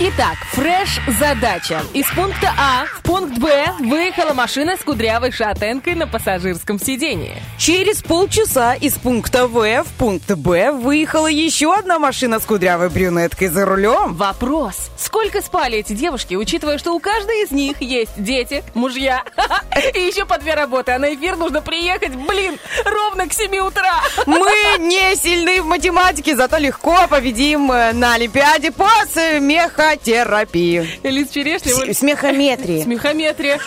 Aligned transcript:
Итак, 0.00 0.36
фреш-задача. 0.52 1.82
Из 1.92 2.06
пункта 2.12 2.52
А 2.58 2.86
в 2.86 3.02
пункт 3.02 3.38
Б 3.38 3.72
выехала 3.78 4.32
машина 4.32 4.76
с 4.76 4.80
кудрявой 4.80 5.32
шатенкой 5.32 5.94
на 5.94 6.06
пассажирском 6.06 6.80
сидении. 6.80 7.36
Через 7.58 8.02
полчаса 8.02 8.74
из 8.74 8.94
пункта 8.94 9.46
В 9.46 9.52
в 9.52 9.92
пункт 9.98 10.30
Б 10.30 10.72
выехала 10.72 11.26
еще 11.26 11.74
одна 11.74 11.98
машина 11.98 12.40
с 12.40 12.44
кудрявой 12.44 12.88
брюнеткой 12.88 13.48
за 13.48 13.66
рулем. 13.66 14.14
Вопрос. 14.14 14.90
Сколько 14.96 15.42
спали 15.42 15.78
эти 15.78 15.92
девушки, 15.92 16.34
учитывая, 16.34 16.78
что 16.78 16.94
у 16.94 16.98
каждой 16.98 17.44
из 17.44 17.50
них 17.50 17.80
есть 17.80 18.12
дети, 18.16 18.64
мужья 18.74 19.22
и 19.94 20.00
еще 20.00 20.24
по 20.24 20.38
две 20.38 20.54
работы, 20.54 20.92
а 20.92 20.98
на 20.98 21.14
эфир 21.14 21.36
нужно 21.36 21.60
приехать, 21.60 22.14
блин, 22.14 22.58
ровно 22.84 23.28
к 23.28 23.32
7 23.32 23.56
утра. 23.58 24.00
Мы 24.26 24.50
не 24.78 25.14
сильны 25.16 25.60
в 25.60 25.66
математике, 25.66 26.34
зато 26.34 26.56
легко 26.56 27.06
победим 27.08 27.70
э, 27.70 27.92
на 27.92 28.14
Олимпиаде 28.14 28.70
по 28.72 28.88
смехотерапии. 29.82 30.88
Лиз 31.02 31.30
Черешня, 31.30 31.72
С- 31.74 31.98
Смехометрии 31.98 32.82
смехометрия. 32.84 33.58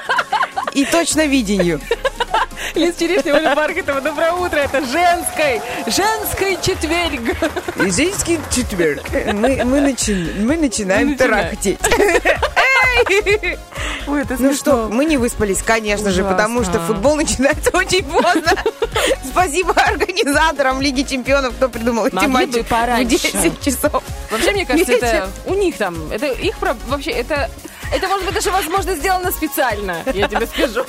и 0.74 0.84
точно 0.86 1.26
видению. 1.26 1.80
Лиз 2.74 2.96
Черешня, 2.96 3.34
Оля 3.34 3.54
Бархатова, 3.54 4.00
доброе 4.00 4.32
утро, 4.32 4.56
это 4.58 4.80
женской, 4.86 5.60
женской 5.86 6.56
четверг. 6.62 7.36
Женский 7.76 8.38
четверг. 8.54 9.02
Мы, 9.12 9.62
мы, 9.64 9.78
начи- 9.80 10.40
мы 10.40 10.56
начинаем 10.56 11.08
Мы 11.08 11.12
начинаем. 11.12 11.16
тарахтеть. 11.16 11.78
Ой, 14.06 14.22
это 14.22 14.36
Ну 14.38 14.54
что, 14.54 14.88
мы 14.88 15.04
не 15.04 15.16
выспались, 15.16 15.62
конечно 15.62 16.10
же, 16.10 16.22
Ужасно. 16.22 16.36
потому 16.36 16.64
что 16.64 16.80
футбол 16.80 17.16
начинается 17.16 17.70
очень 17.76 18.04
поздно. 18.04 18.52
Спасибо 19.24 19.72
организаторам 19.72 20.80
Лиги 20.80 21.02
Чемпионов, 21.02 21.54
кто 21.54 21.68
придумал 21.68 22.06
эти 22.06 22.26
матчи 22.26 22.62
в 22.62 22.66
пораньше. 22.66 23.32
10 23.32 23.60
часов. 23.60 24.02
Вообще, 24.30 24.52
мне 24.52 24.66
кажется, 24.66 24.92
это 24.92 25.28
у 25.46 25.54
них 25.54 25.76
там, 25.76 25.96
это 26.10 26.26
их 26.26 26.56
вообще, 26.88 27.10
это 27.10 27.50
это 27.92 28.08
может 28.08 28.24
быть 28.26 28.34
даже, 28.34 28.50
возможно, 28.50 28.94
сделано 28.94 29.30
специально, 29.32 30.02
я 30.14 30.28
тебе 30.28 30.46
скажу. 30.46 30.84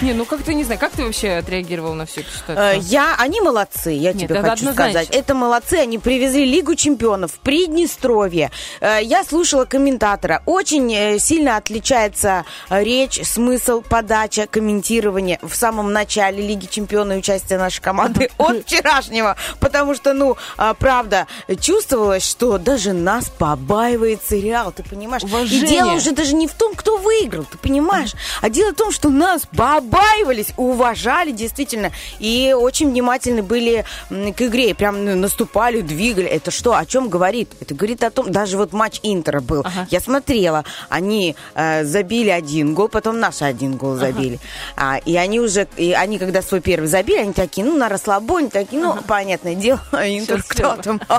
Не, 0.00 0.12
ну 0.12 0.24
как-то 0.24 0.52
не 0.54 0.64
знаю, 0.64 0.80
как 0.80 0.92
ты 0.92 1.04
вообще 1.04 1.32
отреагировал 1.36 1.94
на 1.94 2.06
всю 2.06 2.20
эту 2.20 2.30
Э, 2.30 2.32
ситуацию? 2.38 2.82
Я, 2.82 3.14
они 3.18 3.40
молодцы, 3.40 3.90
я 3.92 4.12
Нет, 4.12 4.28
тебе 4.28 4.40
хочу 4.42 4.72
сказать. 4.72 5.08
Это 5.10 5.34
молодцы, 5.34 5.74
они 5.74 5.98
привезли 5.98 6.44
Лигу 6.44 6.74
чемпионов 6.74 7.32
в 7.32 7.38
Приднестровье. 7.40 8.50
Э, 8.80 8.98
Я 9.02 9.24
слушала 9.24 9.64
комментатора. 9.64 10.42
Очень 10.46 10.92
э, 10.94 11.18
сильно 11.18 11.56
отличается 11.56 12.44
э, 12.70 12.82
речь, 12.82 13.20
смысл, 13.24 13.82
подача, 13.82 14.46
комментирование 14.46 15.38
в 15.42 15.54
самом 15.54 15.92
начале 15.92 16.46
Лиги 16.46 16.66
чемпионов 16.66 17.16
и 17.16 17.18
участие 17.18 17.58
нашей 17.58 17.80
команды 17.80 18.30
от 18.38 18.64
вчерашнего. 18.66 19.36
Потому 19.60 19.94
что, 19.94 20.12
ну, 20.14 20.36
правда, 20.78 21.26
чувствовалось, 21.60 22.24
что 22.28 22.58
даже 22.58 22.92
нас 22.92 23.30
побаивается 23.38 24.36
Реал, 24.36 24.72
ты 24.72 24.82
понимаешь? 24.82 25.22
И 25.22 25.26
Уважение. 25.26 25.66
дело 25.68 25.92
уже 25.92 26.12
даже 26.12 26.23
не 26.32 26.46
в 26.46 26.54
том, 26.54 26.74
кто 26.74 26.96
выиграл, 26.96 27.44
ты 27.44 27.58
понимаешь? 27.58 28.14
А 28.40 28.48
дело 28.48 28.72
в 28.72 28.76
том, 28.76 28.92
что 28.92 29.10
нас 29.10 29.42
побаивались, 29.56 30.52
уважали 30.56 31.32
действительно. 31.32 31.90
И 32.18 32.54
очень 32.56 32.90
внимательны 32.90 33.42
были 33.42 33.84
к 34.08 34.42
игре. 34.42 34.74
Прям 34.74 35.04
ну, 35.04 35.16
наступали, 35.16 35.80
двигали. 35.80 36.26
Это 36.26 36.50
что, 36.50 36.74
о 36.74 36.86
чем 36.86 37.08
говорит? 37.08 37.50
Это 37.60 37.74
говорит 37.74 38.02
о 38.04 38.10
том, 38.10 38.30
даже 38.30 38.56
вот 38.56 38.72
матч 38.72 39.00
Интера 39.02 39.40
был. 39.40 39.60
Ага. 39.60 39.86
Я 39.90 40.00
смотрела, 40.00 40.64
они 40.88 41.36
э, 41.54 41.84
забили 41.84 42.30
один 42.30 42.74
гол, 42.74 42.88
потом 42.88 43.20
наши 43.20 43.44
один 43.44 43.76
гол 43.76 43.96
забили. 43.96 44.38
А, 44.76 44.98
и 44.98 45.16
они 45.16 45.40
уже, 45.40 45.68
и 45.76 45.92
они 45.92 46.18
когда 46.18 46.42
свой 46.42 46.60
первый 46.60 46.86
забили, 46.86 47.18
они 47.18 47.32
такие, 47.32 47.66
ну, 47.66 47.76
на 47.76 47.88
расслабоне, 47.88 48.48
такие, 48.48 48.80
ну, 48.80 48.96
понятное 49.06 49.54
дело, 49.54 49.80
Интер 49.92 50.42
кто 50.46 50.76
там? 50.76 51.00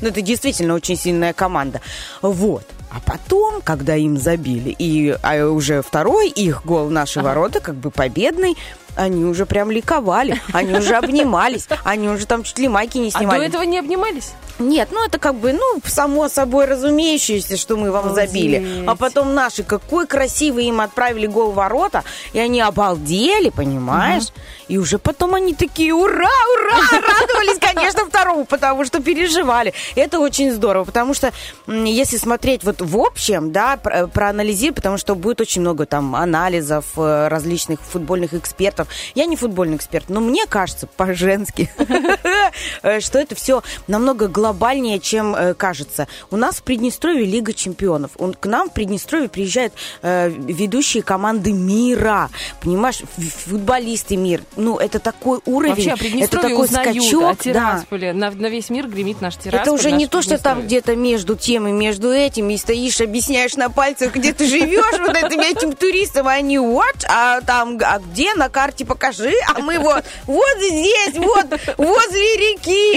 Ну, 0.00 0.08
это 0.08 0.20
действительно 0.20 0.74
очень 0.74 0.96
сильная 0.96 1.32
команда. 1.32 1.80
Вот. 2.22 2.64
А 2.94 3.00
потом, 3.04 3.60
когда 3.60 3.96
им 3.96 4.16
забили, 4.16 4.70
и 4.78 5.16
а, 5.20 5.48
уже 5.48 5.82
второй 5.82 6.28
их 6.28 6.64
гол 6.64 6.90
наши 6.90 7.20
ворота, 7.20 7.58
как 7.58 7.74
бы 7.74 7.90
победный, 7.90 8.56
они 8.96 9.24
уже 9.24 9.46
прям 9.46 9.70
ликовали, 9.70 10.40
они 10.52 10.74
уже 10.74 10.94
обнимались, 10.96 11.66
они 11.84 12.08
уже 12.08 12.26
там 12.26 12.42
чуть 12.44 12.58
ли 12.58 12.68
майки 12.68 12.98
не 12.98 13.08
А 13.08 13.12
до 13.12 13.18
снимали. 13.18 13.46
этого 13.46 13.62
не 13.62 13.78
обнимались? 13.78 14.32
Нет, 14.60 14.90
ну 14.92 15.04
это 15.04 15.18
как 15.18 15.34
бы, 15.34 15.52
ну, 15.52 15.80
само 15.84 16.28
собой 16.28 16.66
разумеющееся, 16.66 17.56
что 17.56 17.76
мы 17.76 17.90
вам 17.90 18.06
Обалдеть. 18.06 18.28
забили. 18.30 18.84
А 18.86 18.94
потом 18.94 19.34
наши, 19.34 19.64
какой 19.64 20.06
красивый 20.06 20.66
им 20.66 20.80
отправили 20.80 21.26
гол 21.26 21.50
в 21.50 21.54
ворота, 21.56 22.04
и 22.32 22.38
они 22.38 22.60
обалдели, 22.60 23.48
понимаешь? 23.50 24.28
И 24.68 24.78
уже 24.78 24.98
потом 24.98 25.34
они 25.34 25.54
такие, 25.54 25.92
ура, 25.92 26.14
ура, 26.54 26.76
радовались, 26.92 27.58
конечно, 27.60 28.06
второму, 28.06 28.44
потому 28.44 28.84
что 28.84 29.00
переживали. 29.02 29.74
Это 29.96 30.20
очень 30.20 30.52
здорово, 30.52 30.84
потому 30.84 31.14
что 31.14 31.32
если 31.66 32.16
смотреть 32.16 32.62
вот 32.62 32.80
в 32.80 32.96
общем, 32.96 33.50
да, 33.50 33.76
про- 33.76 34.06
проанализировать, 34.06 34.76
потому 34.76 34.98
что 34.98 35.16
будет 35.16 35.40
очень 35.40 35.62
много 35.62 35.84
там 35.84 36.14
анализов 36.14 36.84
э, 36.96 37.28
различных 37.28 37.80
футбольных 37.80 38.34
экспертов. 38.34 38.83
Я 39.14 39.26
не 39.26 39.36
футбольный 39.36 39.76
эксперт, 39.76 40.08
но 40.08 40.20
мне 40.20 40.46
кажется, 40.46 40.86
по-женски, 40.86 41.70
что 43.00 43.18
это 43.18 43.34
все 43.34 43.62
намного 43.86 44.28
глобальнее, 44.28 44.98
чем 44.98 45.34
э, 45.34 45.54
кажется. 45.54 46.08
У 46.30 46.36
нас 46.36 46.56
в 46.56 46.62
Приднестровье 46.62 47.24
Лига 47.24 47.52
чемпионов. 47.52 48.12
Он, 48.18 48.34
к 48.34 48.46
нам 48.46 48.70
в 48.70 48.72
Приднестровье 48.72 49.28
приезжают 49.28 49.74
э, 50.02 50.28
ведущие 50.28 51.02
команды 51.02 51.52
мира. 51.52 52.30
Понимаешь, 52.60 53.02
футболисты 53.46 54.16
мир. 54.16 54.42
Ну, 54.56 54.78
это 54.78 54.98
такой 54.98 55.40
уровень. 55.44 55.90
Вообще, 55.90 56.20
это 56.20 56.40
такой 56.40 56.68
скачок. 56.68 57.36
о 57.40 57.52
да. 57.52 57.84
На, 57.90 58.30
на 58.30 58.46
весь 58.48 58.70
мир 58.70 58.88
гремит 58.88 59.20
наш 59.20 59.36
Тирасполь. 59.36 59.60
Это 59.60 59.72
уже 59.72 59.92
не 59.92 60.06
то, 60.06 60.22
что 60.22 60.38
там 60.38 60.62
где-то 60.62 60.96
между 60.96 61.36
тем 61.36 61.68
и 61.68 61.72
между 61.72 62.10
этим, 62.10 62.50
и 62.50 62.56
стоишь, 62.56 63.00
объясняешь 63.00 63.56
на 63.56 63.70
пальцах, 63.70 64.14
где 64.14 64.32
ты 64.32 64.46
живешь, 64.46 64.98
вот 64.98 65.16
этим 65.16 65.40
этим 65.40 65.72
туристам, 65.72 66.28
а 66.28 66.32
они 66.32 66.56
what? 66.56 67.04
А 67.08 67.40
там, 67.42 67.78
а 67.82 67.98
где 67.98 68.34
на 68.34 68.48
карте 68.48 68.73
покажи? 68.82 69.32
А 69.54 69.60
мы 69.60 69.78
вот, 69.78 70.04
вот 70.26 70.56
здесь, 70.58 71.14
вот, 71.16 71.46
возле 71.78 72.36
реки. 72.36 72.96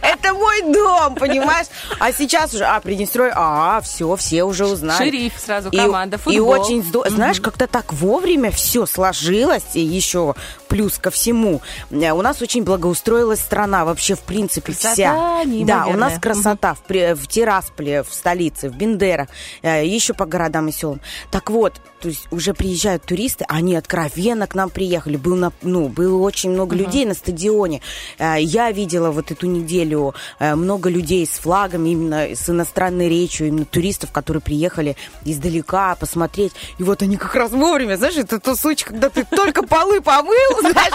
Это 0.00 0.32
мой 0.32 0.62
дом, 0.62 1.14
понимаешь? 1.16 1.66
А 1.98 2.12
сейчас 2.12 2.54
уже, 2.54 2.64
а, 2.64 2.80
Приднестровье, 2.80 3.34
а, 3.36 3.80
все, 3.82 4.16
все 4.16 4.44
уже 4.44 4.64
узнали. 4.66 4.96
Шериф 5.04 5.32
сразу, 5.38 5.68
И- 5.68 5.76
команда, 5.76 6.16
И, 6.16 6.20
футбол. 6.20 6.48
очень 6.60 6.82
здорово. 6.82 7.10
Знаешь, 7.14 7.40
как-то 7.40 7.66
так 7.66 7.92
вовремя 7.92 8.50
все 8.50 8.86
сложилось, 8.86 9.64
и 9.74 9.80
еще 9.80 10.34
плюс 10.68 10.98
ко 10.98 11.10
всему. 11.10 11.60
э, 11.90 12.10
У 12.12 12.22
нас 12.22 12.42
очень 12.42 12.62
благоустроилась 12.64 13.40
страна, 13.40 13.84
вообще, 13.84 14.14
в 14.14 14.20
принципе, 14.20 14.72
Красота 14.72 14.92
вся. 14.92 15.12
Да, 15.14 15.40
у 15.42 15.46
неимоверная. 15.46 15.96
нас 15.96 16.18
красота 16.20 16.74
в, 16.74 17.14
в 17.14 17.26
Тирасполе, 17.26 18.02
в 18.02 18.12
столице, 18.12 18.68
в 18.68 18.76
Бендерах, 18.76 19.28
э, 19.62 19.84
еще 19.86 20.14
по 20.14 20.26
городам 20.26 20.68
и 20.68 20.72
селам. 20.72 21.00
Так 21.30 21.50
вот, 21.50 21.74
то 22.00 22.08
есть 22.08 22.28
уже 22.30 22.54
приезжают 22.54 23.02
туристы, 23.04 23.44
они 23.48 23.74
откровенно 23.76 24.46
к 24.46 24.54
нам 24.54 24.70
приехали. 24.70 25.16
Был 25.16 25.36
на, 25.36 25.52
ну, 25.62 25.88
было 25.88 26.18
очень 26.22 26.50
много 26.50 26.76
людей 26.76 27.04
на 27.04 27.14
стадионе. 27.14 27.80
Э, 28.18 28.36
Я 28.40 28.70
видела 28.70 29.10
вот 29.10 29.30
эту 29.30 29.46
неделю 29.46 30.14
много 30.40 30.88
людей 30.90 31.26
с 31.26 31.30
флагами, 31.30 31.90
именно 31.90 32.22
с 32.34 32.48
иностранной 32.48 33.08
речью, 33.08 33.48
именно 33.48 33.64
туристов, 33.64 34.12
которые 34.12 34.40
приехали 34.40 34.96
издалека 35.24 35.94
посмотреть. 35.96 36.52
И 36.78 36.82
вот 36.82 37.02
они 37.02 37.16
как 37.16 37.34
раз 37.34 37.50
вовремя, 37.52 37.96
знаешь, 37.96 38.16
это 38.16 38.38
тот 38.38 38.58
случай, 38.58 38.84
когда 38.84 39.08
ты 39.08 39.24
только 39.24 39.62
полы 39.62 40.00
помыл, 40.00 40.57
знаешь, 40.60 40.92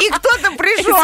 и 0.00 0.08
кто-то 0.10 0.52
пришел. 0.56 0.96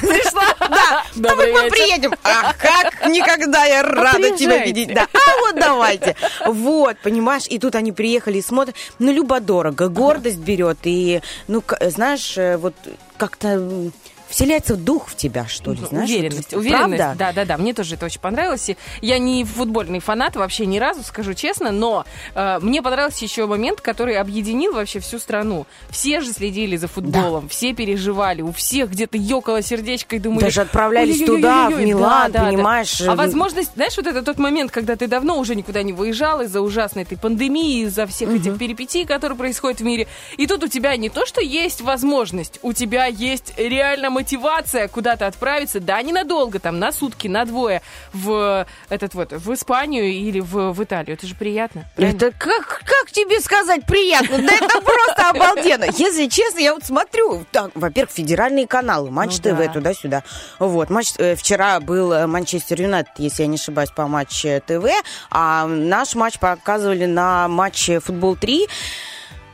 пришла. 0.00 0.42
Да, 0.58 1.04
Добрый 1.14 1.52
мы 1.52 1.70
приедем. 1.70 2.12
Ах, 2.22 2.56
как 2.58 3.06
никогда 3.06 3.64
я 3.64 3.82
рада 3.82 4.36
тебя 4.36 4.64
видеть. 4.64 4.94
Да. 4.94 5.06
А 5.12 5.40
вот 5.40 5.54
давайте. 5.56 6.16
Вот, 6.46 6.98
понимаешь, 6.98 7.44
и 7.48 7.58
тут 7.58 7.74
они 7.74 7.92
приехали 7.92 8.38
и 8.38 8.42
смотрят. 8.42 8.76
Ну, 8.98 9.12
любо-дорого, 9.12 9.88
гордость 9.88 10.38
берет. 10.38 10.78
И, 10.84 11.20
ну, 11.48 11.62
знаешь, 11.80 12.36
э, 12.36 12.56
вот 12.56 12.74
как-то 13.16 13.90
вселяется 14.30 14.76
дух 14.76 15.08
в 15.08 15.16
тебя, 15.16 15.46
что 15.46 15.72
ли, 15.72 15.80
знаешь? 15.84 16.08
Уверенность, 16.08 16.52
вот, 16.52 16.60
уверенность. 16.60 16.96
Правда? 17.02 17.16
Да, 17.18 17.32
да, 17.32 17.44
да. 17.44 17.58
Мне 17.58 17.74
тоже 17.74 17.96
это 17.96 18.06
очень 18.06 18.20
понравилось. 18.20 18.70
И 18.70 18.76
я 19.00 19.18
не 19.18 19.44
футбольный 19.44 20.00
фанат 20.00 20.36
вообще 20.36 20.66
ни 20.66 20.78
разу, 20.78 21.02
скажу 21.02 21.34
честно, 21.34 21.70
но 21.70 22.04
э, 22.34 22.58
мне 22.60 22.82
понравился 22.82 23.24
еще 23.24 23.46
момент, 23.46 23.80
который 23.80 24.16
объединил 24.16 24.72
вообще 24.72 25.00
всю 25.00 25.18
страну. 25.18 25.66
Все 25.90 26.20
же 26.20 26.32
следили 26.32 26.76
за 26.76 26.88
футболом, 26.88 27.48
все 27.48 27.74
переживали, 27.74 28.42
у 28.42 28.52
всех 28.52 28.90
где-то 28.90 29.18
ёкало 29.18 29.62
сердечко 29.62 30.16
и 30.16 30.18
думали... 30.18 30.44
Даже 30.44 30.62
отправлялись 30.62 31.24
туда, 31.24 31.68
в 31.68 31.80
Милан, 31.80 32.32
Да, 32.32 32.38
да, 32.38 32.44
да. 32.44 32.50
понимаешь? 32.50 33.00
А 33.00 33.14
возможность, 33.14 33.72
знаешь, 33.74 33.96
вот 33.96 34.06
это 34.06 34.22
тот 34.22 34.38
момент, 34.38 34.70
когда 34.70 34.96
ты 34.96 35.06
давно 35.06 35.38
уже 35.38 35.54
никуда 35.54 35.82
не 35.82 35.92
выезжал 35.92 36.42
из-за 36.42 36.60
ужасной 36.60 37.02
этой 37.02 37.18
пандемии, 37.18 37.84
из-за 37.84 38.06
всех 38.06 38.30
этих 38.30 38.58
перипетий, 38.58 39.04
которые 39.04 39.36
происходят 39.36 39.80
в 39.80 39.84
мире. 39.84 40.06
И 40.36 40.46
тут 40.46 40.62
у 40.62 40.68
тебя 40.68 40.96
не 40.96 41.08
то, 41.08 41.26
что 41.26 41.40
есть 41.40 41.80
возможность, 41.80 42.58
у 42.62 42.72
тебя 42.72 43.06
есть 43.06 43.54
реально 43.56 44.10
мотивация 44.20 44.86
куда-то 44.88 45.26
отправиться, 45.26 45.80
да, 45.80 46.00
ненадолго, 46.02 46.58
там, 46.58 46.78
на 46.78 46.92
сутки, 46.92 47.26
на 47.26 47.46
двое, 47.46 47.80
в 48.12 48.66
этот 48.90 49.14
вот, 49.14 49.32
в 49.32 49.54
Испанию 49.54 50.04
или 50.04 50.40
в, 50.40 50.72
в 50.72 50.84
Италию. 50.84 51.14
Это 51.14 51.26
же 51.26 51.34
приятно. 51.34 51.86
правильно? 51.96 52.16
Это 52.16 52.30
как, 52.36 52.82
как 52.84 53.10
тебе 53.10 53.40
сказать 53.40 53.86
приятно? 53.86 54.38
Да 54.38 54.52
это 54.52 54.80
просто 54.80 55.30
обалденно. 55.30 55.84
Если 55.96 56.26
честно, 56.26 56.58
я 56.58 56.74
вот 56.74 56.84
смотрю, 56.84 57.44
во-первых, 57.74 58.12
федеральные 58.12 58.66
каналы, 58.66 59.10
Матч 59.10 59.38
Ну 59.42 59.56
да. 59.56 59.68
ТВ, 59.68 59.72
туда-сюда. 59.72 60.22
Вот, 60.58 60.90
матч, 60.90 61.12
э, 61.18 61.34
вчера 61.34 61.80
был 61.80 62.12
э, 62.12 62.26
Манчестер 62.26 62.82
Юнайтед, 62.82 63.12
если 63.18 63.42
я 63.42 63.48
не 63.48 63.56
ошибаюсь, 63.56 63.90
по 63.90 64.06
Матч 64.06 64.42
ТВ, 64.66 64.86
а 65.30 65.66
наш 65.66 66.14
матч 66.14 66.38
показывали 66.38 67.06
на 67.06 67.48
матче 67.48 68.00
Футбол 68.00 68.36
3. 68.36 68.68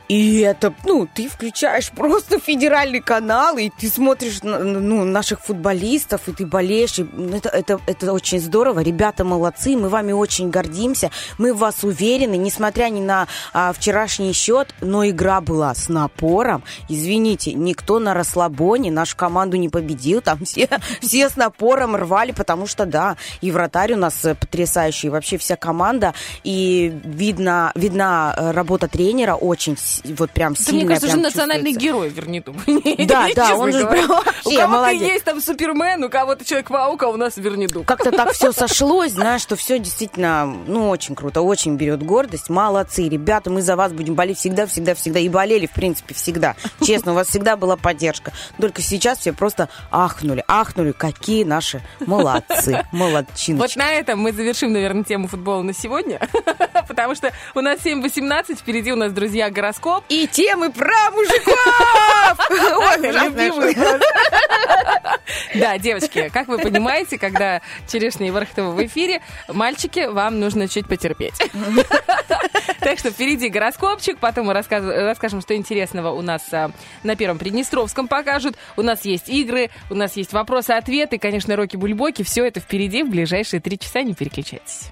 И 0.07 0.39
это, 0.39 0.73
ну, 0.85 1.07
ты 1.13 1.27
включаешь 1.27 1.91
просто 1.91 2.39
федеральный 2.39 3.01
канал, 3.01 3.57
и 3.57 3.69
ты 3.69 3.89
смотришь 3.89 4.39
ну, 4.41 5.03
наших 5.03 5.41
футболистов, 5.41 6.27
и 6.27 6.31
ты 6.31 6.45
болеешь. 6.45 6.99
И 6.99 7.07
это, 7.33 7.49
это, 7.49 7.79
это 7.85 8.13
очень 8.13 8.39
здорово. 8.39 8.79
Ребята 8.79 9.25
молодцы, 9.25 9.75
мы 9.75 9.89
вами 9.89 10.13
очень 10.13 10.49
гордимся. 10.49 11.11
Мы 11.37 11.53
в 11.53 11.57
вас 11.57 11.83
уверены, 11.83 12.37
несмотря 12.37 12.89
ни 12.89 13.01
на 13.01 13.27
а, 13.53 13.73
вчерашний 13.73 14.31
счет, 14.33 14.73
но 14.79 15.07
игра 15.07 15.41
была 15.41 15.75
с 15.75 15.89
напором. 15.89 16.63
Извините, 16.87 17.53
никто 17.53 17.99
на 17.99 18.13
расслабоне 18.13 18.91
нашу 18.91 19.17
команду 19.17 19.57
не 19.57 19.67
победил. 19.67 20.21
Там 20.21 20.45
все, 20.45 20.69
все 21.01 21.29
с 21.29 21.35
напором 21.35 21.95
рвали, 21.95 22.31
потому 22.31 22.65
что, 22.67 22.85
да, 22.85 23.17
и 23.41 23.51
вратарь 23.51 23.93
у 23.93 23.97
нас 23.97 24.23
э, 24.23 24.35
потрясающий, 24.35 25.09
вообще 25.09 25.37
вся 25.37 25.57
команда. 25.57 26.13
И 26.45 26.93
видно, 27.03 27.71
видна 27.75 28.33
э, 28.37 28.51
работа 28.51 28.87
тренера 28.87 29.35
очень, 29.35 29.75
вот 30.05 30.31
прям 30.31 30.53
Да, 30.53 30.59
сильная. 30.63 30.85
мне 30.85 30.95
кажется, 30.95 31.07
уже 31.07 31.17
национальный 31.17 31.71
герой 31.73 32.09
Верниту. 32.09 32.55
Да, 33.07 33.27
да, 33.35 33.55
он 33.55 33.71
же 33.71 33.85
прям 33.85 34.09
У 34.45 34.51
кого-то 34.51 34.91
есть 34.91 35.23
там 35.25 35.41
Супермен, 35.41 36.03
у 36.03 36.09
кого-то 36.09 36.43
Человек-паук, 36.45 37.03
а 37.03 37.07
у 37.09 37.17
нас 37.17 37.37
Вернидук. 37.37 37.85
как-то 37.85 38.11
так 38.11 38.31
все 38.33 38.51
сошлось, 38.53 39.11
знаешь, 39.13 39.41
что 39.41 39.55
все 39.55 39.79
действительно, 39.79 40.45
ну, 40.45 40.89
очень 40.89 41.15
круто, 41.15 41.41
очень 41.41 41.75
берет 41.75 42.03
гордость. 42.03 42.49
Молодцы, 42.49 43.07
ребята, 43.09 43.49
мы 43.49 43.61
за 43.61 43.75
вас 43.75 43.91
будем 43.93 44.15
болеть 44.15 44.37
всегда, 44.39 44.65
всегда, 44.67 44.95
всегда. 44.95 45.19
И 45.19 45.29
болели, 45.29 45.65
в 45.67 45.71
принципе, 45.71 46.13
всегда. 46.13 46.55
Честно, 46.81 47.11
у 47.11 47.15
вас 47.15 47.27
всегда 47.27 47.55
была 47.55 47.75
поддержка. 47.77 48.31
Только 48.59 48.81
сейчас 48.81 49.19
все 49.19 49.33
просто 49.33 49.69
ахнули, 49.91 50.43
ахнули, 50.47 50.91
какие 50.91 51.43
наши 51.43 51.81
молодцы, 52.05 52.71
Вот 52.91 52.99
молодчиночки. 52.99 53.77
на 53.77 53.91
этом 53.91 54.19
мы 54.19 54.31
завершим, 54.31 54.73
наверное, 54.73 55.03
тему 55.03 55.27
футбола 55.27 55.61
на 55.61 55.73
сегодня, 55.73 56.19
потому 56.87 57.15
что 57.15 57.31
у 57.55 57.61
нас 57.61 57.79
7.18, 57.83 58.55
впереди 58.57 58.91
у 58.91 58.95
нас, 58.95 59.11
друзья, 59.11 59.49
гороскоп. 59.49 59.86
И 60.09 60.27
темы 60.27 60.71
про 60.71 61.11
мужиков! 61.11 62.49
Ужасная 62.77 63.11
Любимый. 63.11 63.77
Да, 65.55 65.77
девочки, 65.77 66.29
как 66.31 66.47
вы 66.47 66.57
понимаете, 66.59 67.17
когда 67.17 67.61
черешня 67.87 68.27
и 68.27 68.31
Вархтова 68.31 68.71
в 68.71 68.85
эфире, 68.85 69.21
мальчики, 69.47 70.07
вам 70.07 70.39
нужно 70.39 70.67
чуть 70.67 70.87
потерпеть. 70.87 71.35
Так 72.79 72.99
что 72.99 73.11
впереди 73.11 73.49
гороскопчик, 73.49 74.17
потом 74.17 74.47
мы 74.47 74.53
расскажем, 74.53 75.41
что 75.41 75.55
интересного 75.55 76.11
у 76.11 76.21
нас 76.21 76.41
а, 76.53 76.71
на 77.03 77.17
Первом 77.17 77.37
Приднестровском 77.37 78.07
покажут. 78.07 78.55
У 78.77 78.81
нас 78.81 79.03
есть 79.03 79.27
игры, 79.27 79.71
у 79.89 79.95
нас 79.95 80.15
есть 80.15 80.31
вопросы-ответы, 80.31 81.17
конечно, 81.17 81.55
роки-бульбоки. 81.57 82.23
Все 82.23 82.45
это 82.45 82.61
впереди 82.61 83.03
в 83.03 83.09
ближайшие 83.09 83.59
три 83.59 83.77
часа, 83.77 84.03
не 84.03 84.13
переключайтесь. 84.13 84.91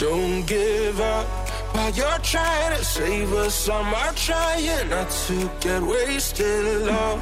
don't 0.00 0.46
give 0.46 0.98
up. 0.98 1.26
While 1.74 1.90
you're 1.90 2.22
trying 2.22 2.76
to 2.78 2.84
save 2.84 3.32
us, 3.34 3.68
I'm 3.68 3.92
trying 4.14 4.88
not 4.88 5.10
to 5.26 5.50
get 5.60 5.82
wasted. 5.82 6.86
Love, 6.86 7.20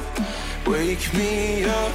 wake 0.65 1.13
me 1.13 1.65
up. 1.65 1.91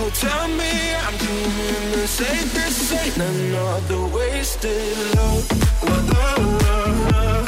Oh, 0.00 0.10
tell 0.14 0.48
me 0.48 0.94
I'm 1.04 1.16
doing 1.18 1.92
the 1.92 2.06
safest. 2.06 2.92
Ain't 2.94 3.16
another 3.16 4.06
wasted 4.14 5.16
love. 5.16 5.58
La, 5.82 7.47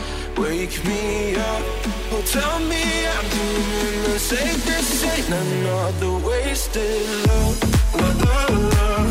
wake 0.37 0.83
me 0.85 1.35
up. 1.35 1.63
Oh, 2.11 2.21
tell 2.25 2.59
me 2.59 2.83
I'm 3.07 3.27
doing 3.29 4.03
the 4.03 4.19
safest. 4.19 5.05
Ain't 5.05 5.29
another 5.29 6.13
wasted 6.27 7.27
love. 7.27 7.57
La, 7.93 8.09
la, 8.19 9.10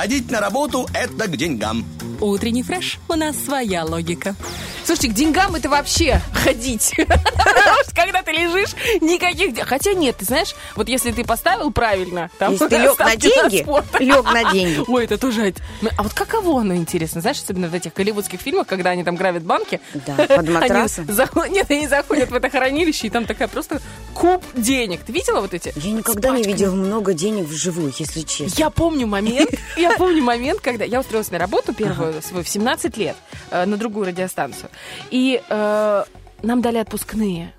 Ходить 0.00 0.30
на 0.30 0.40
работу– 0.40 0.88
это 0.94 1.28
к 1.28 1.36
деньгам. 1.36 1.84
Утренний 2.22 2.62
фреш. 2.62 2.98
У 3.06 3.12
нас 3.16 3.36
своя 3.36 3.84
логика. 3.84 4.34
Слушайте, 4.84 5.08
к 5.08 5.12
деньгам 5.12 5.54
это 5.54 5.68
вообще 5.68 6.20
ходить. 6.32 6.92
Потому 6.96 7.82
что 7.84 7.94
когда 7.94 8.22
ты 8.22 8.32
лежишь, 8.32 8.70
никаких... 9.00 9.66
Хотя 9.66 9.92
нет, 9.92 10.16
ты 10.16 10.24
знаешь, 10.24 10.54
вот 10.76 10.88
если 10.88 11.12
ты 11.12 11.24
поставил 11.24 11.70
правильно... 11.70 12.30
там, 12.38 12.52
Если 12.52 12.68
ты 12.68 12.78
лег 12.78 12.98
на 12.98 13.16
деньги, 13.16 13.66
лег 14.02 14.24
на 14.24 14.52
деньги. 14.52 14.84
Ой, 14.88 15.04
это 15.04 15.18
тоже... 15.18 15.54
Ну, 15.80 15.90
А 15.96 16.02
вот 16.02 16.12
каково 16.12 16.60
оно 16.60 16.74
интересно? 16.74 17.20
Знаешь, 17.20 17.38
особенно 17.38 17.68
в 17.68 17.74
этих 17.74 17.94
голливудских 17.94 18.40
фильмах, 18.40 18.66
когда 18.66 18.90
они 18.90 19.04
там 19.04 19.16
гравят 19.16 19.42
банки. 19.42 19.80
Да, 19.94 20.14
под 20.28 20.48
матрасом. 20.48 21.06
Нет, 21.50 21.70
они 21.70 21.86
заходят 21.86 22.30
в 22.30 22.34
это 22.34 22.50
хранилище, 22.50 23.06
и 23.06 23.10
там 23.10 23.26
такая 23.26 23.48
просто 23.48 23.80
куб 24.14 24.44
денег. 24.54 25.00
Ты 25.02 25.12
видела 25.12 25.40
вот 25.40 25.54
эти? 25.54 25.72
Я 25.76 25.92
никогда 25.92 26.30
не 26.30 26.42
видела 26.42 26.74
много 26.74 27.12
денег 27.12 27.46
вживую, 27.46 27.92
если 27.98 28.22
честно. 28.22 28.58
Я 28.58 28.70
помню 28.70 29.06
момент, 29.06 29.50
я 29.76 29.92
помню 29.96 30.22
момент, 30.22 30.60
когда 30.60 30.84
я 30.84 31.00
устроилась 31.00 31.30
на 31.30 31.38
работу 31.38 31.72
первую 31.72 32.22
свою 32.22 32.44
в 32.44 32.48
17 32.48 32.96
лет 32.96 33.16
э, 33.50 33.64
на 33.66 33.76
другую 33.76 34.06
радиостанцию. 34.06 34.69
И 35.10 35.42
э, 35.48 36.04
нам 36.42 36.62
дали 36.62 36.78
отпускные. 36.78 37.52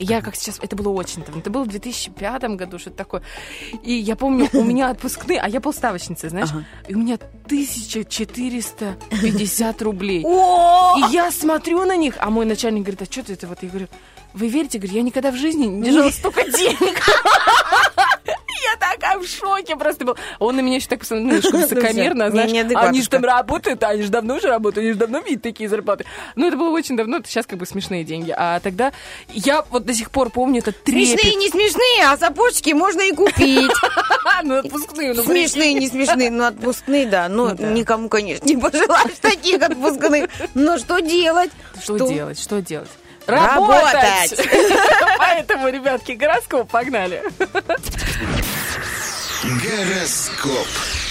Я 0.00 0.22
как 0.22 0.34
сейчас, 0.34 0.58
это 0.60 0.74
было 0.74 0.88
очень 0.88 1.22
давно, 1.22 1.40
это 1.40 1.50
было 1.50 1.62
в 1.62 1.68
2005 1.68 2.42
году, 2.56 2.80
что-то 2.80 2.96
такое. 2.96 3.22
И 3.84 3.92
я 3.94 4.16
помню, 4.16 4.48
у 4.52 4.64
меня 4.64 4.90
отпускные, 4.90 5.38
а 5.40 5.48
я 5.48 5.60
полставочница, 5.60 6.28
знаешь, 6.30 6.48
Ага. 6.50 6.64
и 6.88 6.96
у 6.96 6.98
меня 6.98 7.16
1450 7.46 9.82
рублей. 9.82 10.24
О! 10.26 10.96
И 10.98 11.02
я 11.12 11.30
смотрю 11.30 11.84
на 11.84 11.94
них, 11.96 12.16
а 12.18 12.28
мой 12.30 12.44
начальник 12.44 12.82
говорит, 12.82 13.02
а 13.02 13.04
что 13.04 13.22
ты 13.24 13.34
это 13.34 13.46
вот? 13.46 13.58
Я 13.62 13.68
говорю, 13.68 13.86
вы 14.32 14.48
верите? 14.48 14.78
Говорю, 14.78 14.96
я 14.96 15.02
никогда 15.02 15.30
в 15.30 15.36
жизни 15.36 15.66
не 15.66 15.84
держала 15.84 16.10
столько 16.10 16.42
денег. 16.50 17.00
В 19.18 19.26
шоке 19.26 19.76
просто 19.76 20.04
был. 20.04 20.16
Он 20.38 20.56
на 20.56 20.60
меня 20.60 20.76
еще 20.76 20.88
так 20.88 21.00
посмотрел, 21.00 21.26
ну, 21.26 21.34
немножко 21.36 21.56
высокомерно, 21.74 22.22
Не- 22.24 22.30
знаешь. 22.30 22.74
Они 22.88 23.02
же 23.02 23.08
там 23.08 23.24
работают, 23.24 23.82
они 23.84 24.02
же 24.02 24.08
давно 24.08 24.34
уже 24.36 24.48
работают, 24.48 24.78
они 24.84 24.92
же 24.92 24.98
давно 24.98 25.18
видят 25.20 25.42
такие 25.42 25.68
зарплаты. 25.68 26.04
Ну, 26.36 26.46
это 26.48 26.56
было 26.56 26.70
очень 26.70 26.96
давно, 26.96 27.18
это 27.18 27.28
сейчас 27.28 27.46
как 27.46 27.58
бы 27.58 27.66
смешные 27.66 28.04
деньги. 28.04 28.34
А 28.36 28.60
тогда 28.60 28.92
я 29.28 29.64
вот 29.70 29.84
до 29.84 29.94
сих 29.94 30.10
пор 30.10 30.30
помню 30.30 30.62
Смешные, 30.62 31.16
трепет. 31.16 31.36
не 31.38 31.48
смешные, 31.50 32.06
а 32.06 32.16
сапожки 32.16 32.70
можно 32.72 33.00
и 33.02 33.12
купить. 33.12 33.70
Ну, 34.42 34.58
отпускные, 34.58 35.14
ну, 35.14 35.22
Смешные, 35.22 35.72
не 35.74 35.88
смешные, 35.88 36.30
но 36.30 36.46
отпускные, 36.48 37.06
да. 37.06 37.28
Ну, 37.28 37.48
Ну 37.50 37.54
да. 37.54 37.70
никому, 37.70 38.08
конечно, 38.08 38.44
не 38.44 38.56
пожелаешь 38.56 39.16
таких 39.20 39.62
отпускных. 39.62 40.28
Но 40.54 40.76
что 40.76 40.98
делать? 40.98 41.50
Что 41.82 41.96
делать? 42.08 42.38
Что 42.38 42.60
делать? 42.60 42.90
Работать! 43.26 44.34
Поэтому, 45.18 45.68
ребятки, 45.68 46.12
гороскоп, 46.12 46.68
погнали. 46.68 47.22
Гороскоп. 49.44 51.03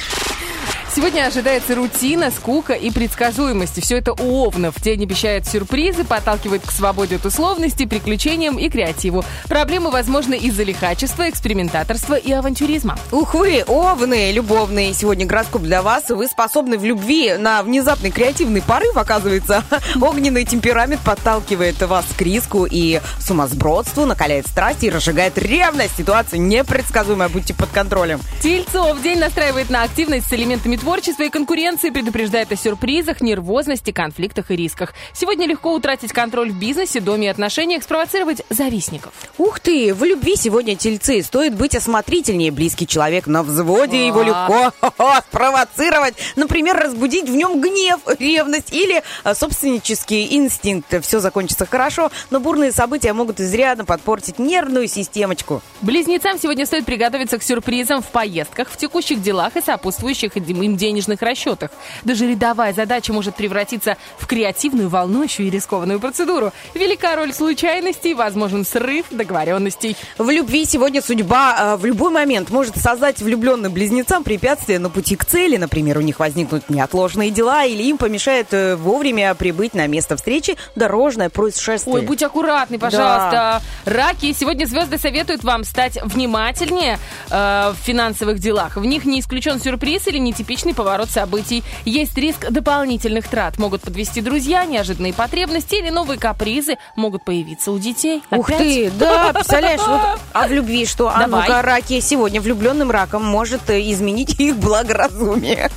Сегодня 0.96 1.26
ожидается 1.26 1.74
рутина, 1.74 2.30
скука 2.30 2.74
и 2.74 2.92
предсказуемость. 2.92 3.80
И 3.80 3.82
Все 3.82 3.98
это 3.98 4.14
у 4.14 4.46
овнов. 4.46 4.80
День 4.80 5.02
обещает 5.02 5.48
сюрпризы, 5.48 6.04
подталкивает 6.04 6.62
к 6.62 6.70
свободе 6.70 7.16
от 7.16 7.26
условности, 7.26 7.88
приключениям 7.88 8.60
и 8.60 8.70
креативу. 8.70 9.26
Проблемы 9.50 9.90
возможны 9.90 10.36
из-за 10.36 10.62
лихачества, 10.62 11.28
экспериментаторства 11.32 12.14
и 12.14 12.32
авантюризма. 12.32 12.96
Ух 13.12 13.34
вы, 13.34 13.64
овны, 13.66 14.32
любовные. 14.34 14.94
Сегодня 14.94 15.26
гороскоп 15.26 15.64
для 15.64 15.82
вас. 15.82 16.10
Вы 16.10 16.28
способны 16.28 16.78
в 16.78 16.86
любви 16.86 17.38
на 17.40 17.64
внезапный 17.64 18.12
креативный 18.12 18.62
порыв, 18.62 18.96
оказывается. 18.96 19.64
Огненный 20.00 20.46
темперамент 20.46 21.02
подталкивает 21.02 21.82
вас 21.82 22.06
к 22.16 22.22
риску 22.22 22.68
и 22.70 23.02
сумасбродству, 23.20 24.06
накаляет 24.06 24.46
страсти 24.46 24.86
и 24.86 24.90
разжигает 24.92 25.40
ревность. 25.40 25.98
Ситуация 25.98 26.38
непредсказуемая, 26.38 27.30
будьте 27.30 27.56
под 27.56 27.70
контролем. 27.70 28.20
Тельцов 28.44 29.02
день 29.02 29.18
настраивает 29.18 29.72
на 29.72 29.82
активность 29.82 30.28
с 30.30 30.34
элементами 30.34 30.83
творчества 30.84 31.24
и 31.24 31.30
конкуренции, 31.30 31.92
предупреждает 31.92 32.52
о 32.52 32.58
сюрпризах, 32.58 33.22
нервозности, 33.22 33.92
конфликтах 33.92 34.52
и 34.52 34.58
рисках. 34.58 34.94
Сегодня 35.14 35.48
легко 35.48 35.74
утратить 35.74 36.12
контроль 36.12 36.52
в 36.52 36.60
бизнесе, 36.60 37.00
доме 37.00 37.28
и 37.28 37.30
отношениях, 37.30 37.84
спровоцировать 37.84 38.42
завистников. 38.50 39.14
Ух 39.38 39.62
ты, 39.62 39.94
в 39.94 40.04
любви 40.04 40.36
сегодня 40.36 40.76
тельцы. 40.76 41.24
Стоит 41.24 41.56
быть 41.56 41.74
осмотрительнее. 41.74 42.52
Близкий 42.52 42.86
человек 42.86 43.28
на 43.28 43.44
взводе, 43.44 44.08
его 44.08 44.24
легко 44.24 44.74
спровоцировать. 45.30 46.16
Например, 46.36 46.76
разбудить 46.76 47.30
в 47.30 47.34
нем 47.34 47.62
гнев, 47.62 48.02
ревность 48.20 48.74
или 48.74 49.04
э, 49.24 49.34
собственнический 49.34 50.36
инстинкт. 50.36 51.02
Все 51.02 51.22
закончится 51.22 51.66
хорошо, 51.66 52.12
но 52.30 52.42
бурные 52.42 52.74
события 52.74 53.14
могут 53.14 53.40
изрядно 53.40 53.86
подпортить 53.86 54.38
нервную 54.38 54.90
системочку. 54.90 55.62
Близнецам 55.80 56.38
сегодня 56.38 56.66
стоит 56.66 56.84
приготовиться 56.84 57.38
к 57.38 57.44
сюрпризам 57.44 58.02
в 58.02 58.08
поездках, 58.08 58.68
в 58.68 58.76
текущих 58.76 59.22
делах 59.22 59.56
и 59.56 59.62
сопутствующих 59.62 60.36
им 60.36 60.73
денежных 60.78 61.22
расчетах. 61.22 61.72
Даже 62.04 62.28
рядовая 62.28 62.74
задача 62.74 63.14
может 63.14 63.36
превратиться 63.36 63.98
в 64.18 64.28
креативную, 64.28 64.90
волнующую 64.90 65.48
и 65.48 65.50
рискованную 65.50 66.00
процедуру. 66.00 66.52
Велика 66.74 67.16
роль 67.16 67.34
случайностей, 67.34 68.14
возможен 68.14 68.66
срыв 68.66 69.08
договоренностей. 69.12 69.96
В 70.18 70.30
любви 70.30 70.66
сегодня 70.66 71.02
судьба 71.02 71.58
э, 71.58 71.76
в 71.78 71.86
любой 71.86 72.12
момент 72.12 72.50
может 72.50 72.78
создать 72.78 73.22
влюбленным 73.22 73.72
близнецам 73.72 74.24
препятствия 74.24 74.80
на 74.80 74.90
пути 74.90 75.16
к 75.16 75.26
цели. 75.26 75.58
Например, 75.58 75.98
у 75.98 76.02
них 76.02 76.20
возникнут 76.20 76.70
неотложные 76.70 77.32
дела 77.32 77.66
или 77.66 77.84
им 77.84 77.98
помешает 77.98 78.48
э, 78.52 78.76
вовремя 78.76 79.36
прибыть 79.36 79.74
на 79.74 79.88
место 79.88 80.16
встречи 80.16 80.56
дорожное 80.76 81.30
происшествие. 81.30 81.96
Ой, 81.96 82.02
будь 82.02 82.24
аккуратный, 82.24 82.80
пожалуйста. 82.80 83.62
Раки, 83.86 84.34
сегодня 84.34 84.66
звезды 84.66 84.98
советуют 84.98 85.44
вам 85.44 85.66
стать 85.66 86.00
внимательнее 86.02 86.98
э, 87.30 87.74
в 87.74 87.84
финансовых 87.84 88.40
делах. 88.40 88.78
В 88.78 88.86
них 88.86 89.04
не 89.04 89.20
исключен 89.20 89.60
сюрприз 89.60 90.08
или 90.08 90.18
нетипичный 90.18 90.63
поворот 90.72 91.10
событий. 91.10 91.64
Есть 91.84 92.18
риск 92.18 92.50
дополнительных 92.50 93.28
трат. 93.28 93.58
Могут 93.58 93.82
подвести 93.82 94.22
друзья, 94.22 94.64
неожиданные 94.66 95.14
потребности 95.14 95.76
или 95.76 95.90
новые 95.90 96.18
капризы 96.18 96.78
могут 96.96 97.26
появиться 97.26 97.72
у 97.72 97.80
детей. 97.80 98.24
Ух 98.32 98.48
Опять? 98.48 98.60
ты, 98.60 98.92
да, 98.92 99.34
представляешь, 99.34 99.82
вот, 99.86 100.20
а 100.34 100.48
в 100.48 100.52
любви 100.52 100.86
что? 100.86 101.10
А 101.10 101.28
ну-ка, 101.28 101.62
раки 101.62 102.00
сегодня 102.00 102.40
влюбленным 102.40 102.92
раком 102.92 103.26
может 103.26 103.70
э, 103.70 103.82
изменить 103.92 104.40
их 104.40 104.58
благоразумие. 104.58 105.70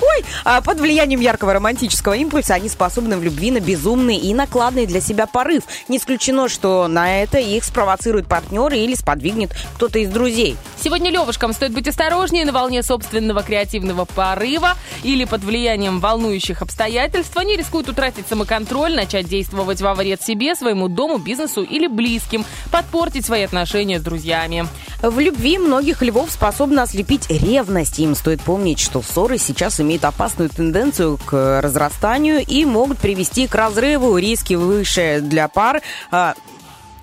Ой, 0.00 0.24
а 0.44 0.60
под 0.60 0.80
влиянием 0.80 1.20
яркого 1.20 1.52
романтического 1.52 2.14
импульса 2.14 2.54
они 2.54 2.68
способны 2.68 3.16
в 3.16 3.22
любви 3.22 3.50
на 3.50 3.60
безумный 3.60 4.16
и 4.16 4.34
накладный 4.34 4.86
для 4.86 5.00
себя 5.00 5.26
порыв. 5.26 5.64
Не 5.88 5.98
исключено, 5.98 6.48
что 6.48 6.88
на 6.88 7.22
это 7.22 7.38
их 7.38 7.64
спровоцирует 7.64 8.26
партнер 8.26 8.72
или 8.72 8.94
сподвигнет 8.94 9.50
кто-то 9.76 9.98
из 9.98 10.10
друзей. 10.10 10.56
Сегодня 10.82 11.10
левушкам 11.10 11.52
стоит 11.52 11.72
быть 11.72 11.88
осторожнее 11.88 12.44
на 12.44 12.52
волне 12.52 12.82
собственного 12.82 13.42
креативного 13.42 14.04
порыва 14.04 14.74
или 15.02 15.24
под 15.24 15.42
влиянием 15.42 16.00
волнующих 16.00 16.60
обстоятельств. 16.60 17.36
Они 17.36 17.56
рискуют 17.56 17.88
утратить 17.88 18.28
самоконтроль, 18.28 18.94
начать 18.94 19.26
действовать 19.26 19.80
во 19.80 19.94
вред 19.94 20.22
себе, 20.22 20.54
своему 20.54 20.88
дому, 20.88 21.18
бизнесу 21.18 21.62
или 21.62 21.86
близким, 21.86 22.44
подпортить 22.70 23.24
свои 23.24 23.42
отношения 23.44 23.98
с 23.98 24.02
друзьями. 24.02 24.66
В 25.00 25.18
любви 25.18 25.58
многих 25.58 26.02
львов 26.02 26.30
способна 26.30 26.82
ослепить 26.82 27.30
ревность. 27.30 27.98
Им 27.98 28.14
стоит 28.14 28.42
помнить, 28.42 28.78
что 28.78 29.00
ссоры 29.00 29.38
сейчас 29.38 29.63
имеют 29.80 30.04
опасную 30.04 30.50
тенденцию 30.50 31.18
к 31.24 31.60
разрастанию 31.62 32.44
и 32.46 32.64
могут 32.64 32.98
привести 32.98 33.46
к 33.46 33.54
разрыву. 33.54 34.16
Риски 34.16 34.54
выше 34.54 35.20
для 35.22 35.48
пар. 35.48 35.82
а, 36.10 36.34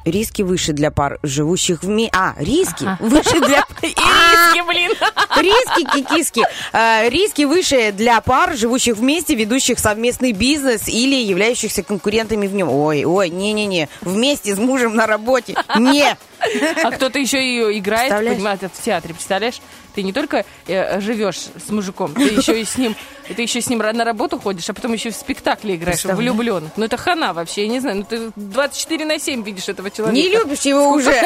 риски 0.06 0.42
выше 0.42 0.74
для 0.74 0.92
пар, 0.92 1.20
живущих 1.24 1.84
вместе. 1.84 2.16
А, 2.18 2.34
риски 2.38 2.88
выше 3.00 3.40
для... 3.40 3.66
Ириски, 3.82 4.68
блин! 4.68 4.92
Риски, 5.38 5.84
кикиски. 5.94 6.44
Э, 6.74 7.10
риски 7.10 7.44
выше 7.44 7.92
для 7.92 8.22
пар, 8.22 8.56
живущих 8.56 8.98
вместе, 8.98 9.36
ведущих 9.36 9.80
совместный 9.80 10.32
бизнес 10.32 10.88
или 10.88 11.16
являющихся 11.16 11.84
конкурентами 11.84 12.48
в 12.48 12.54
нем. 12.54 12.70
Ой, 12.70 13.06
ой, 13.06 13.30
не-не-не. 13.30 13.90
Вместе 14.02 14.56
с 14.56 14.58
мужем 14.58 14.96
на 14.96 15.08
работе. 15.08 15.56
Не. 15.78 16.18
А 16.84 16.92
кто-то 16.92 17.20
еще 17.20 17.44
и 17.44 17.80
играет, 17.80 18.12
понимаешь, 18.12 18.60
в 18.60 18.82
театре, 18.82 19.14
представляешь? 19.14 19.62
Ты 19.94 20.04
не 20.04 20.14
только 20.14 20.46
э, 20.68 21.02
живешь 21.02 21.36
с 21.36 21.70
мужиком, 21.70 22.14
ты 22.14 22.24
еще 22.24 22.62
и 22.62 22.64
с 22.64 22.78
ним, 22.78 22.96
ты 23.36 23.42
еще 23.42 23.60
с 23.60 23.70
ним 23.70 23.80
на 23.80 24.06
работу 24.06 24.40
ходишь, 24.40 24.70
а 24.70 24.74
потом 24.74 24.94
еще 24.94 25.12
в 25.12 25.16
спектакле 25.16 25.76
играешь, 25.76 26.06
влюбленных. 26.06 26.72
Ну 26.78 26.86
это 26.86 26.98
хана 26.98 27.34
вообще, 27.34 27.64
я 27.64 27.68
не 27.68 27.80
знаю, 27.80 27.98
ну 27.98 28.04
ты 28.04 28.32
24 28.36 29.06
на 29.06 29.20
7 29.20 29.44
видишь 29.44 29.68
этого 29.68 29.92
человека. 29.92 30.16
Не 30.16 30.30
любишь 30.30 30.62
его 30.62 30.90
уже. 30.92 31.12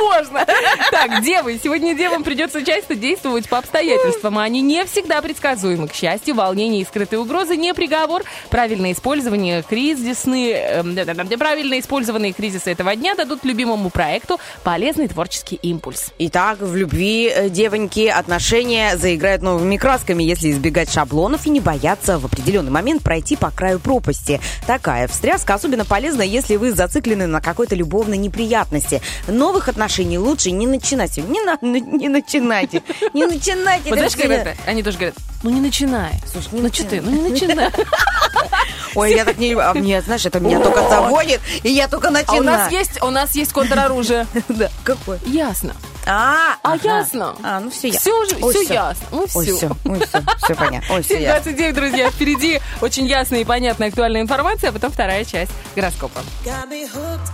Можно? 0.00 0.44
Так, 0.90 1.22
девы, 1.22 1.60
сегодня 1.62 1.94
девам 1.94 2.24
придется 2.24 2.64
часто 2.64 2.94
действовать 2.94 3.48
по 3.48 3.58
обстоятельствам, 3.58 4.38
а 4.38 4.42
они 4.42 4.60
не 4.60 4.84
всегда 4.84 5.22
предсказуемы. 5.22 5.88
К 5.88 5.94
счастью, 5.94 6.34
волнение 6.34 6.82
и 6.82 6.84
скрытые 6.84 7.20
угрозы 7.20 7.56
не 7.56 7.72
приговор. 7.74 8.24
Правильное 8.50 8.92
использование 8.92 9.62
кризисные, 9.62 10.54
эм, 10.54 11.38
правильно 11.38 11.78
использованные 11.78 12.32
кризисы 12.32 12.70
этого 12.70 12.94
дня 12.96 13.14
дадут 13.14 13.44
любимому 13.44 13.90
проекту 13.94 14.38
полезный 14.64 15.08
творческий 15.08 15.56
импульс. 15.56 16.08
Итак, 16.18 16.58
в 16.60 16.74
любви, 16.76 17.32
э, 17.34 17.48
девоньки, 17.48 18.08
отношения 18.08 18.98
заиграют 18.98 19.40
новыми 19.40 19.78
красками, 19.78 20.22
если 20.22 20.50
избегать 20.50 20.92
шаблонов 20.92 21.46
и 21.46 21.50
не 21.50 21.60
бояться 21.60 22.18
в 22.18 22.26
определенный 22.26 22.72
момент 22.72 23.02
пройти 23.02 23.36
по 23.36 23.50
краю 23.50 23.78
пропасти. 23.78 24.40
Такая 24.66 25.08
встряска 25.08 25.54
особенно 25.54 25.84
полезна, 25.84 26.22
если 26.22 26.56
вы 26.56 26.72
зациклены 26.72 27.26
на 27.26 27.40
какой-то 27.40 27.74
любовной 27.76 28.18
неприятности. 28.18 29.00
Новых 29.28 29.68
отношений 29.68 30.18
лучше 30.18 30.50
не 30.50 30.66
начинать. 30.66 31.16
Не, 31.16 31.40
на- 31.42 31.58
не 31.62 32.08
начинайте. 32.08 32.82
Не 33.14 33.26
начинайте. 33.26 33.90
Вот 33.90 33.98
знаешь, 33.98 34.12
друзья. 34.12 34.38
как 34.38 34.46
это? 34.48 34.56
Они 34.66 34.82
тоже 34.82 34.98
говорят, 34.98 35.14
ну 35.44 35.50
не 35.50 35.60
начинай. 35.60 36.14
Слушай, 36.32 36.48
не 36.52 36.60
ну 36.62 36.72
что 36.72 36.84
ты, 36.84 37.00
начинай. 37.00 37.14
ну 37.14 37.22
не 37.22 37.30
начинай. 37.30 37.70
Ой, 38.96 39.14
я 39.14 39.24
так 39.24 39.38
не 39.38 39.50
люблю. 39.50 39.64
А 39.66 39.74
мне, 39.74 40.00
знаешь, 40.02 40.24
это 40.24 40.40
меня 40.40 40.60
только 40.60 40.88
заводит, 40.88 41.40
и 41.62 41.70
я 41.70 41.86
только 41.88 42.08
А 42.08 42.10
начинаю. 42.10 42.40
у 42.40 42.44
нас 42.44 42.72
есть, 42.72 43.02
у 43.02 43.10
нас 43.10 43.34
есть 43.34 43.52
контроружие. 43.52 44.26
Да, 44.48 44.70
какой? 44.84 45.18
Ясно. 45.26 45.74
А, 46.06 46.56
А 46.62 46.72
ага. 46.74 46.98
ясно. 46.98 47.34
А, 47.42 47.60
ну 47.60 47.70
все 47.70 47.88
ясно. 47.88 48.00
Все 48.00 48.24
же, 48.26 48.36
Ой, 48.44 48.52
все 48.54 48.64
всё. 48.64 48.74
ясно. 48.74 49.06
Ну 49.10 49.26
Ой, 49.34 49.44
все. 49.46 49.56
все, 49.56 49.70
ой, 49.84 50.00
все, 50.06 50.22
все 50.44 50.54
понятно. 50.54 50.94
Ой, 50.94 51.02
все 51.02 51.20
ясно. 51.22 51.50
7.29, 51.50 51.72
друзья, 51.72 52.10
впереди 52.10 52.60
очень 52.82 53.06
ясная 53.06 53.40
и 53.40 53.44
понятная 53.44 53.88
актуальная 53.88 54.20
информация, 54.20 54.70
а 54.70 54.72
потом 54.72 54.92
вторая 54.92 55.24
часть 55.24 55.50
гороскопа. 55.74 56.20
Got 56.44 56.68
me 56.70 56.86
hooked 56.86 57.32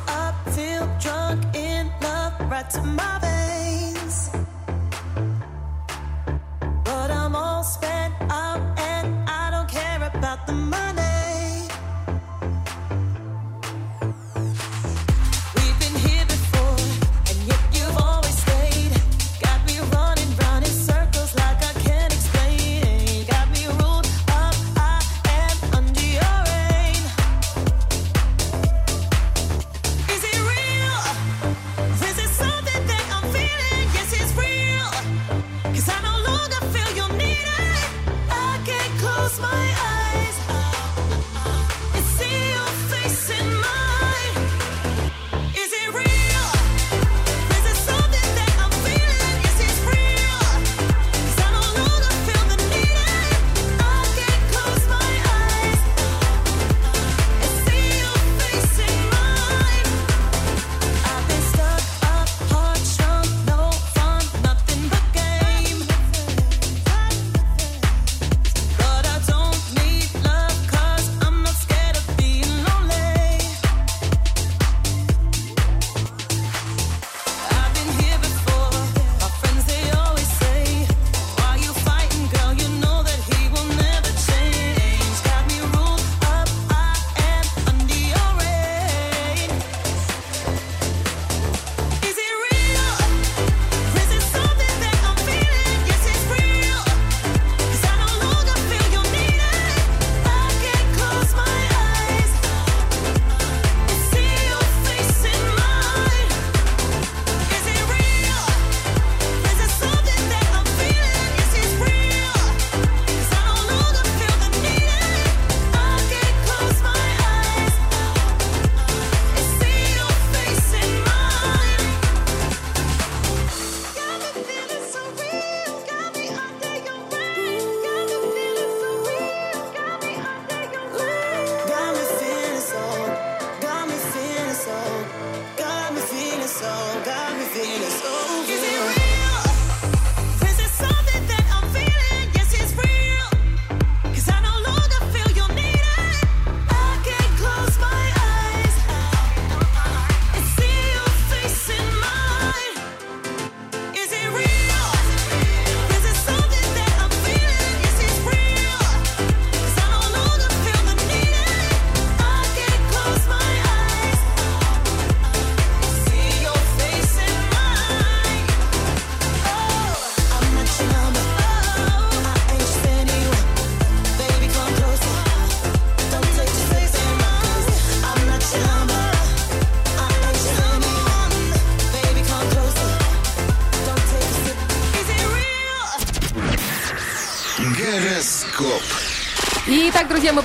up, 8.30 8.69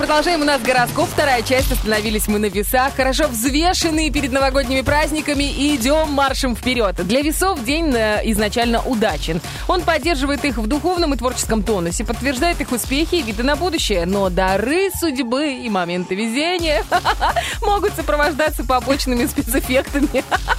продолжаем. 0.06 0.42
У 0.42 0.46
нас 0.46 0.62
гороскоп, 0.62 1.10
вторая 1.10 1.42
часть. 1.42 1.72
Остановились 1.72 2.28
мы 2.28 2.38
на 2.38 2.46
весах. 2.46 2.94
Хорошо 2.96 3.28
взвешенные 3.28 4.12
перед 4.12 4.32
новогодними 4.32 4.82
праздниками 4.82 5.46
и 5.46 5.76
идем 5.76 6.12
маршем 6.12 6.56
вперед. 6.56 6.96
Для 7.08 7.24
весов 7.24 7.64
день 7.64 7.92
э, 7.96 8.22
изначально 8.26 8.84
удачен. 8.84 9.42
Он 9.68 9.82
поддерживает 9.82 10.46
их 10.46 10.58
в 10.58 10.68
духовном 10.68 11.16
и 11.16 11.18
творческом 11.18 11.64
тонусе, 11.64 12.06
подтверждает 12.06 12.62
их 12.62 12.72
успехи 12.72 13.16
и 13.16 13.24
виды 13.24 13.42
на 13.42 13.56
будущее. 13.56 14.06
Но 14.06 14.30
дары 14.30 14.92
судьбы 14.92 15.56
и 15.56 15.68
моменты 15.70 16.14
везения 16.14 16.84
могут 17.64 17.96
сопровождаться 17.96 18.64
побочными 18.64 19.26
спецэффектами 19.26 20.24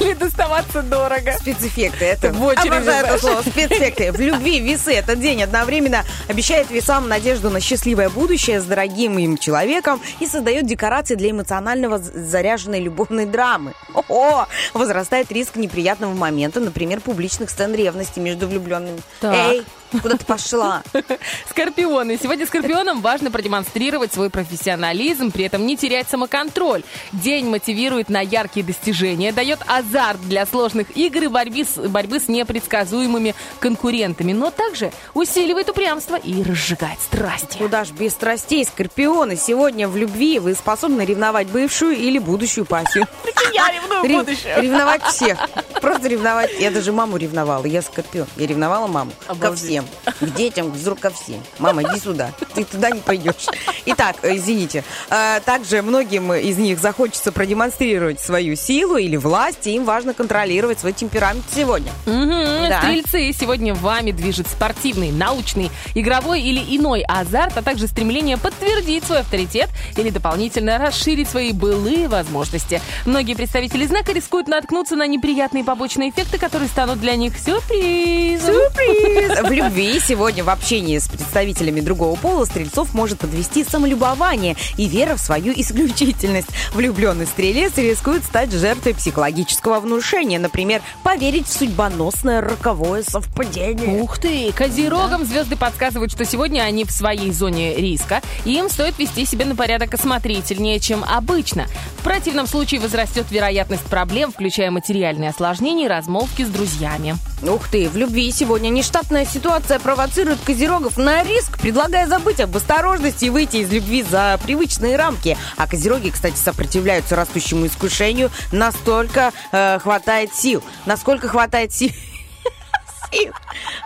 или 0.00 0.14
доставаться 0.14 0.82
дорого. 0.82 1.32
Спецэффекты. 1.38 2.04
Это 2.04 2.32
В 2.32 2.42
очереди, 2.42 2.68
обожаю 2.68 3.06
это 3.06 3.18
слово. 3.18 3.42
Спецэффекты. 3.42 4.12
В 4.12 4.20
любви 4.20 4.60
весы 4.60 4.92
этот 4.92 5.20
день 5.20 5.42
одновременно 5.42 6.04
обещает 6.28 6.70
весам 6.70 7.08
надежду 7.08 7.50
на 7.50 7.60
счастливое 7.60 8.08
будущее 8.08 8.60
с 8.60 8.64
дорогим 8.64 9.18
им 9.18 9.36
человеком 9.36 10.00
и 10.20 10.26
создает 10.26 10.66
декорации 10.66 11.14
для 11.14 11.30
эмоционального 11.30 11.98
заряженной 11.98 12.80
любовной 12.80 13.26
драмы. 13.26 13.74
О, 14.08 14.46
возрастает 14.74 15.30
риск 15.32 15.56
неприятного 15.56 16.14
момента, 16.14 16.60
например, 16.60 17.00
публичных 17.00 17.50
сцен 17.50 17.74
ревности 17.74 18.20
между 18.20 18.46
влюбленными. 18.46 19.00
Так. 19.20 19.34
Эй, 19.34 19.64
куда 19.90 20.16
ты 20.16 20.24
пошла? 20.24 20.82
Скорпионы. 21.50 22.18
Сегодня 22.20 22.46
скорпионам 22.46 23.00
важно 23.00 23.30
продемонстрировать 23.30 24.12
свой 24.12 24.30
профессионализм, 24.30 25.30
при 25.30 25.44
этом 25.44 25.66
не 25.66 25.76
терять 25.76 26.08
самоконтроль. 26.08 26.82
День 27.12 27.46
мотивирует 27.46 28.08
на 28.08 28.20
яркие 28.20 28.64
достижения, 28.64 29.32
дает 29.32 29.60
азарт 29.66 30.20
для 30.22 30.46
сложных 30.46 30.96
игр 30.96 31.24
и 31.24 31.28
борьбы 31.28 31.64
с, 31.64 31.76
борьбы 31.88 32.20
с 32.20 32.28
непредсказуемыми 32.28 33.34
конкурентами, 33.58 34.32
но 34.32 34.50
также 34.50 34.92
усиливает 35.14 35.68
упрямство 35.68 36.16
и 36.16 36.42
разжигает 36.42 37.00
страсти. 37.00 37.58
Куда 37.58 37.84
ж 37.84 37.90
без 37.90 38.12
страстей, 38.12 38.64
скорпионы. 38.64 39.36
Сегодня 39.36 39.88
в 39.88 39.96
любви 39.96 40.38
вы 40.38 40.54
способны 40.54 41.02
ревновать 41.02 41.48
бывшую 41.48 41.96
или 41.96 42.18
будущую 42.18 42.64
пассию. 42.64 43.06
Я 43.52 43.70
ревную 43.72 44.04
Рев- 44.04 44.24
будущее. 44.26 44.60
Ревновать 44.60 45.02
всех. 45.04 45.38
Просто 45.80 46.08
ревновать. 46.08 46.50
Я 46.58 46.70
даже 46.70 46.92
маму 46.92 47.16
ревновала. 47.16 47.64
Я 47.64 47.82
скорпион. 47.82 48.26
Я 48.36 48.46
ревновала 48.46 48.86
маму. 48.86 49.12
Ко 49.26 49.32
Обалдеть. 49.32 49.79
Всем. 49.80 50.28
К 50.28 50.34
детям, 50.34 50.70
к 50.70 50.74
взру- 50.74 50.98
ко 50.98 51.10
всем. 51.10 51.42
Мама, 51.58 51.82
иди 51.82 51.98
сюда. 52.00 52.30
ты 52.54 52.64
туда 52.64 52.90
не 52.90 53.00
пойдешь. 53.00 53.46
Итак, 53.86 54.16
э, 54.22 54.36
извините. 54.36 54.84
Э, 55.10 55.40
Также 55.44 55.82
многим 55.82 56.32
из 56.32 56.58
них 56.58 56.78
захочется 56.78 57.32
продемонстрировать 57.32 58.20
свою 58.20 58.56
силу 58.56 58.96
или 58.96 59.16
власть, 59.16 59.66
и 59.66 59.74
им 59.74 59.84
важно 59.84 60.14
контролировать 60.14 60.80
свой 60.80 60.92
темперамент 60.92 61.44
сегодня. 61.54 61.90
Мгм. 62.06 62.68
Да. 62.68 62.80
Стрельцы, 62.80 63.32
сегодня 63.38 63.74
вами 63.74 64.10
движет 64.10 64.48
спортивный, 64.48 65.10
научный, 65.12 65.70
игровой 65.94 66.42
или 66.42 66.76
иной 66.76 67.02
азарт, 67.02 67.56
а 67.56 67.62
также 67.62 67.86
стремление 67.86 68.36
подтвердить 68.36 69.04
свой 69.04 69.20
авторитет 69.20 69.68
или 69.96 70.10
дополнительно 70.10 70.78
расширить 70.78 71.28
свои 71.28 71.52
былые 71.52 72.08
возможности. 72.08 72.80
Многие 73.06 73.34
представители 73.34 73.86
знака 73.86 74.12
рискуют 74.12 74.48
наткнуться 74.48 74.96
на 74.96 75.06
неприятные 75.06 75.64
побочные 75.64 76.10
эффекты, 76.10 76.38
которые 76.38 76.68
станут 76.68 77.00
для 77.00 77.16
них 77.16 77.38
сюрпризом. 77.38 78.54
Сюрприз! 78.54 79.38
Любви 79.70 80.00
сегодня 80.00 80.42
в 80.42 80.50
общении 80.50 80.98
с 80.98 81.06
представителями 81.06 81.80
другого 81.80 82.16
пола 82.16 82.44
стрельцов 82.44 82.92
может 82.92 83.20
подвести 83.20 83.62
самолюбование 83.62 84.56
и 84.76 84.88
вера 84.88 85.14
в 85.14 85.20
свою 85.20 85.52
исключительность. 85.54 86.48
Влюбленный 86.74 87.24
стрелец 87.24 87.76
рискует 87.76 88.24
стать 88.24 88.50
жертвой 88.50 88.94
психологического 88.94 89.78
внушения. 89.78 90.40
Например, 90.40 90.82
поверить 91.04 91.46
в 91.46 91.52
судьбоносное 91.56 92.40
роковое 92.40 93.04
совпадение. 93.04 94.02
Ух 94.02 94.18
ты! 94.18 94.50
Козерогам 94.50 95.24
звезды 95.24 95.54
подсказывают, 95.54 96.10
что 96.10 96.24
сегодня 96.24 96.62
они 96.62 96.84
в 96.84 96.90
своей 96.90 97.30
зоне 97.30 97.76
риска, 97.76 98.22
и 98.44 98.54
им 98.54 98.68
стоит 98.70 98.98
вести 98.98 99.24
себя 99.24 99.46
на 99.46 99.54
порядок 99.54 99.94
осмотрительнее, 99.94 100.80
чем 100.80 101.04
обычно. 101.04 101.66
В 102.00 102.02
противном 102.02 102.48
случае 102.48 102.80
возрастет 102.80 103.26
вероятность 103.30 103.84
проблем, 103.84 104.32
включая 104.32 104.72
материальные 104.72 105.30
осложнения 105.30 105.84
и 105.84 105.88
размолвки 105.88 106.42
с 106.42 106.48
друзьями. 106.48 107.14
Ух 107.42 107.68
ты, 107.68 107.88
в 107.88 107.96
любви 107.96 108.32
сегодня 108.32 108.68
нештатная 108.68 109.24
ситуация 109.24 109.59
провоцирует 109.62 110.38
козерогов 110.44 110.96
на 110.96 111.22
риск, 111.22 111.58
предлагая 111.58 112.06
забыть 112.06 112.40
об 112.40 112.56
осторожности 112.56 113.26
и 113.26 113.30
выйти 113.30 113.58
из 113.58 113.72
любви 113.72 114.02
за 114.02 114.38
привычные 114.42 114.96
рамки. 114.96 115.36
А 115.56 115.66
козероги, 115.66 116.10
кстати, 116.10 116.36
сопротивляются 116.36 117.16
растущему 117.16 117.66
искушению, 117.66 118.30
настолько 118.52 119.32
э, 119.52 119.78
хватает 119.78 120.34
сил. 120.34 120.62
Насколько 120.86 121.28
хватает 121.28 121.72
сил. 121.72 121.90
сил. 123.12 123.32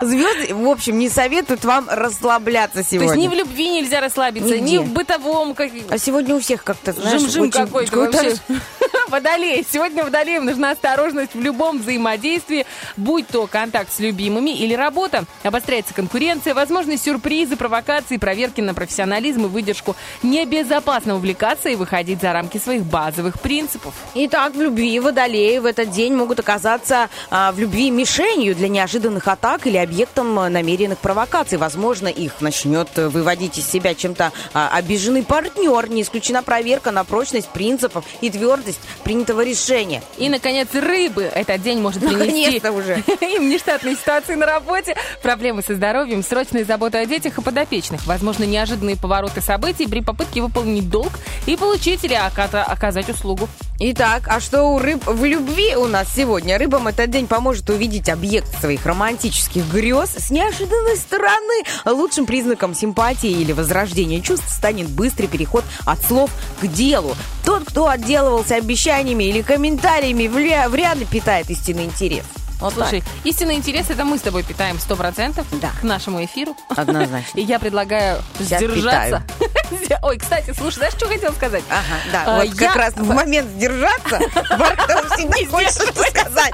Звезды, 0.01 0.53
в 0.53 0.67
общем, 0.67 0.97
не 0.99 1.09
советуют 1.09 1.65
вам 1.65 1.87
расслабляться 1.89 2.75
То 2.75 2.79
есть 2.79 2.91
ни 2.91 2.97
сегодня. 2.97 3.29
в 3.29 3.33
любви 3.33 3.69
нельзя 3.69 4.01
расслабиться, 4.01 4.57
Нигде. 4.57 4.71
ни 4.71 4.77
в 4.77 4.87
бытовом... 4.91 5.55
Как... 5.55 5.71
А 5.89 5.97
сегодня 5.97 6.35
у 6.35 6.39
всех 6.39 6.63
как-то, 6.63 6.93
знаешь, 6.93 7.21
Жим-жим 7.21 7.51
какой-то 7.51 7.97
вообще. 7.97 8.37
Водолей. 9.15 9.65
Сегодня 9.71 10.03
водолеям 10.03 10.43
нужна 10.43 10.71
осторожность 10.71 11.35
в 11.35 11.39
любом 11.39 11.79
взаимодействии, 11.79 12.65
будь 12.97 13.25
то 13.29 13.47
контакт 13.47 13.93
с 13.93 13.99
любимыми 13.99 14.49
или 14.49 14.73
работа. 14.73 15.23
Обостряется 15.41 15.93
конкуренция, 15.93 16.53
возможны 16.53 16.97
сюрпризы, 16.97 17.55
провокации, 17.55 18.17
проверки 18.17 18.59
на 18.59 18.73
профессионализм 18.73 19.45
и 19.45 19.47
выдержку. 19.47 19.95
Небезопасно 20.21 21.15
увлекаться 21.15 21.69
и 21.69 21.75
выходить 21.75 22.19
за 22.19 22.33
рамки 22.33 22.57
своих 22.57 22.83
базовых 22.83 23.39
принципов. 23.39 23.93
Итак, 24.15 24.53
в 24.53 24.61
любви 24.61 24.99
водолеи 24.99 25.59
в 25.59 25.65
этот 25.65 25.91
день 25.91 26.13
могут 26.13 26.41
оказаться 26.41 27.09
а, 27.29 27.53
в 27.53 27.59
любви 27.59 27.91
мишенью 27.91 28.53
для 28.53 28.67
неожиданных 28.67 29.29
атак 29.29 29.65
или 29.65 29.77
объектом 29.77 30.37
а, 30.37 30.49
намеренных 30.49 30.97
провокаций. 30.97 31.57
Возможно, 31.57 32.09
их 32.09 32.41
начнет 32.41 32.89
э, 32.97 33.07
выводить 33.07 33.57
из 33.59 33.65
себя 33.65 33.95
чем-то 33.95 34.33
а, 34.53 34.71
обиженный 34.73 35.23
партнер. 35.23 35.89
Не 35.89 36.01
исключена 36.01 36.43
проверка 36.43 36.91
на 36.91 37.05
прочность 37.05 37.47
принципов 37.47 38.03
и 38.19 38.29
твердость 38.29 38.81
принятого 39.05 39.45
решения. 39.45 40.01
И, 40.17 40.27
наконец, 40.27 40.67
рыбы. 40.73 41.23
Этот 41.23 41.61
день 41.61 41.79
может 41.79 42.01
принести 42.01 42.59
Наконец-то 42.59 42.71
уже. 42.71 43.03
им 43.21 43.49
нештатные 43.49 43.95
ситуации 43.95 44.33
на 44.33 44.47
работе, 44.47 44.95
проблемы 45.21 45.61
со 45.61 45.75
здоровьем, 45.75 46.23
срочные 46.23 46.65
заботы 46.65 46.97
о 46.97 47.05
детях 47.05 47.37
и 47.37 47.41
подопечных, 47.41 48.05
возможно, 48.07 48.43
неожиданные 48.43 48.97
повороты 48.97 49.41
событий 49.41 49.87
при 49.87 50.01
попытке 50.01 50.41
выполнить 50.41 50.89
долг 50.89 51.11
и 51.45 51.55
получить 51.55 52.03
или 52.03 52.15
ока- 52.15 52.63
оказать 52.63 53.07
услугу. 53.09 53.47
Итак, 53.77 54.29
а 54.29 54.39
что 54.39 54.63
у 54.63 54.79
рыб 54.79 55.05
в 55.05 55.25
любви 55.25 55.75
у 55.75 55.85
нас 55.87 56.07
сегодня? 56.15 56.57
Рыбам 56.57 56.87
этот 56.87 57.11
день 57.11 57.27
поможет 57.27 57.69
увидеть 57.69 58.07
объект 58.07 58.59
своих 58.59 58.85
романтических 58.85 59.65
грез 59.71 60.15
с 60.17 60.31
неожиданной 60.31 60.95
стороны. 60.95 61.63
Лучшим 61.85 62.25
признаком 62.25 62.73
симпатии 62.73 63.29
или 63.29 63.51
возрождения 63.51 64.21
чувств 64.21 64.49
станет 64.49 64.89
быстрый 64.89 65.27
переход 65.27 65.65
от 65.85 66.01
слов 66.03 66.31
к 66.61 66.67
делу. 66.67 67.15
Тот, 67.45 67.65
кто 67.65 67.87
отделывался 67.87 68.55
обещаниями 68.95 69.23
или 69.25 69.41
комментариями, 69.41 70.23
вря- 70.23 70.69
вряд 70.69 70.97
ли 70.97 71.05
питает 71.05 71.49
истинный 71.49 71.85
интерес. 71.85 72.23
Вот 72.61 72.73
Слушай, 72.73 73.03
истинный 73.25 73.55
интерес 73.55 73.89
это 73.89 74.05
мы 74.05 74.17
с 74.17 74.21
тобой 74.21 74.41
питаем 74.43 74.77
100% 74.77 75.45
Да. 75.59 75.71
к 75.81 75.83
нашему 75.83 76.23
эфиру. 76.23 76.55
так. 76.69 76.79
однозначно. 76.79 77.27
И 77.37 77.41
я 77.41 77.59
предлагаю 77.59 78.21
Я 78.39 78.57
сдержаться. 78.59 79.23
Ой, 80.01 80.17
кстати, 80.17 80.53
слушай, 80.57 80.75
знаешь, 80.77 80.93
что 80.93 81.07
хотела 81.07 81.33
сказать? 81.33 81.63
Ага, 81.69 81.99
да, 82.13 82.23
А, 82.25 82.35
вот 82.45 82.49
как 82.51 82.61
я- 82.61 82.73
раз 82.75 82.93
в 82.93 83.05
момент 83.13 83.49
сдержаться 83.49 84.19
Бартон 84.57 85.09
всегда 85.09 85.51
хочет 85.51 85.71
что 85.73 86.03
сказать. 86.03 86.53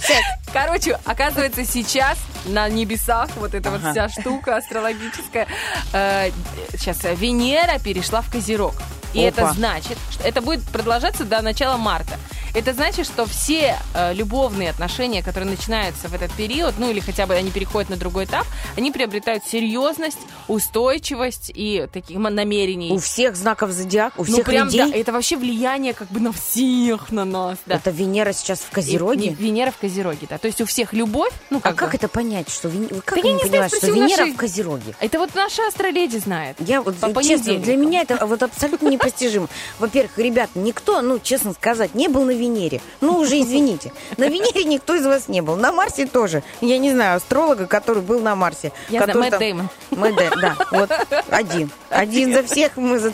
Сейчас. 0.00 0.22
Короче, 0.52 0.98
оказывается, 1.04 1.64
сейчас 1.64 2.18
на 2.46 2.68
небесах 2.68 3.28
вот 3.36 3.54
эта 3.54 3.70
вот 3.70 3.82
вся 3.92 4.08
штука 4.08 4.56
астрологическая, 4.56 5.46
э, 5.92 6.30
сейчас 6.76 6.98
Венера 7.04 7.78
перешла 7.78 8.22
в 8.22 8.32
Козерог. 8.32 8.74
И 9.12 9.24
Опа. 9.26 9.42
это 9.42 9.52
значит, 9.54 9.98
что 10.10 10.22
это 10.26 10.40
будет 10.40 10.62
продолжаться 10.64 11.24
до 11.24 11.40
начала 11.42 11.76
марта. 11.76 12.18
Это 12.52 12.72
значит, 12.72 13.06
что 13.06 13.26
все 13.26 13.76
э, 13.94 14.12
любовные 14.12 14.70
отношения, 14.70 15.22
которые 15.22 15.48
начинаются 15.50 16.08
в 16.08 16.14
этот 16.14 16.32
период, 16.32 16.74
ну 16.78 16.90
или 16.90 16.98
хотя 16.98 17.26
бы 17.26 17.34
они 17.34 17.50
переходят 17.52 17.90
на 17.90 17.96
другой 17.96 18.24
этап, 18.24 18.44
они 18.76 18.90
приобретают 18.90 19.44
серьезность, 19.44 20.18
устойчивость 20.48 21.50
и 21.54 21.86
таких 21.92 22.16
намерений. 22.18 22.90
У 22.92 22.98
всех 22.98 23.36
знаков 23.36 23.70
зодиака, 23.70 24.14
у 24.20 24.24
ну 24.24 24.32
всех 24.32 24.46
прям, 24.46 24.66
людей. 24.66 24.90
да, 24.90 24.96
это 24.96 25.12
вообще 25.12 25.36
влияние 25.36 25.94
как 25.94 26.08
бы 26.08 26.20
на 26.20 26.32
всех, 26.32 27.12
на 27.12 27.24
нас, 27.24 27.58
да. 27.66 27.76
Это 27.76 27.90
Венера 27.90 28.32
сейчас 28.32 28.60
в 28.60 28.70
Козероге? 28.70 29.28
и 29.30 29.34
Венера 29.34 29.70
в 29.70 29.76
Козероге, 29.78 30.26
да. 30.28 30.38
То 30.38 30.46
есть 30.46 30.60
у 30.60 30.66
всех 30.66 30.92
любовь, 30.92 31.32
ну 31.50 31.58
А 31.58 31.60
как 31.60 31.76
как 31.76 31.90
бы. 31.90 31.96
это 31.96 32.08
понять, 32.08 32.48
что 32.50 32.68
Вен- 32.68 32.88
вы 32.90 33.00
как 33.02 33.20
Да 33.22 33.28
я 33.28 33.34
не 33.34 33.42
не 33.42 33.48
понимаете, 33.50 33.76
что 33.76 33.86
Венера 33.88 34.20
нашей- 34.22 34.32
в 34.32 34.36
Козероге? 34.36 34.94
Это 35.00 35.18
вот 35.18 35.34
наша 35.34 35.66
астроледи 35.66 36.16
знает. 36.18 36.56
Я 36.60 36.82
вот, 36.82 36.96
По 36.96 37.22
честно, 37.22 37.58
для 37.58 37.76
меня 37.76 38.02
это 38.02 38.24
вот 38.26 38.42
абсолютно 38.42 38.88
непостижимо. 39.00 39.48
Во-первых, 39.78 40.16
ребят, 40.18 40.50
никто, 40.54 41.00
ну, 41.00 41.18
честно 41.18 41.52
сказать, 41.52 41.94
не 41.94 42.08
был 42.08 42.24
на 42.24 42.32
Венере. 42.32 42.80
Ну, 43.00 43.18
уже 43.18 43.40
извините. 43.40 43.92
На 44.16 44.28
Венере 44.28 44.64
никто 44.64 44.94
из 44.94 45.04
вас 45.06 45.28
не 45.28 45.40
был. 45.40 45.56
На 45.56 45.72
Марсе 45.72 46.06
тоже. 46.06 46.42
Я 46.60 46.78
не 46.78 46.92
знаю 46.92 47.16
астролога, 47.16 47.66
который 47.66 48.02
был 48.02 48.20
на 48.20 48.34
Марсе. 48.34 48.72
Я 48.88 49.04
знаю, 49.04 49.18
Мэтт 49.18 49.38
Дэймон. 49.38 49.68
Мэтт 49.90 50.16
да. 50.40 50.56
Вот 50.70 50.90
один. 51.28 51.70
Один 51.88 52.32
за 52.32 52.42
всех 52.42 52.76
мы 52.76 52.98
за. 52.98 53.12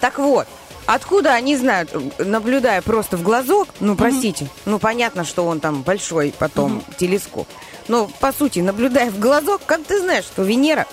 Так 0.00 0.18
вот, 0.18 0.46
Откуда 0.86 1.34
они 1.34 1.56
знают, 1.56 1.94
наблюдая 2.18 2.82
просто 2.82 3.16
в 3.16 3.22
глазок, 3.22 3.68
ну, 3.78 3.94
простите, 3.94 4.48
ну, 4.64 4.80
понятно, 4.80 5.24
что 5.24 5.46
он 5.46 5.60
там 5.60 5.82
большой 5.82 6.34
потом 6.36 6.82
телескоп, 6.98 7.46
но, 7.86 8.10
по 8.18 8.32
сути, 8.32 8.58
наблюдая 8.58 9.10
в 9.10 9.20
глазок, 9.20 9.60
как 9.66 9.84
ты 9.84 10.00
знаешь, 10.00 10.24
что 10.24 10.42
Венера 10.42 10.88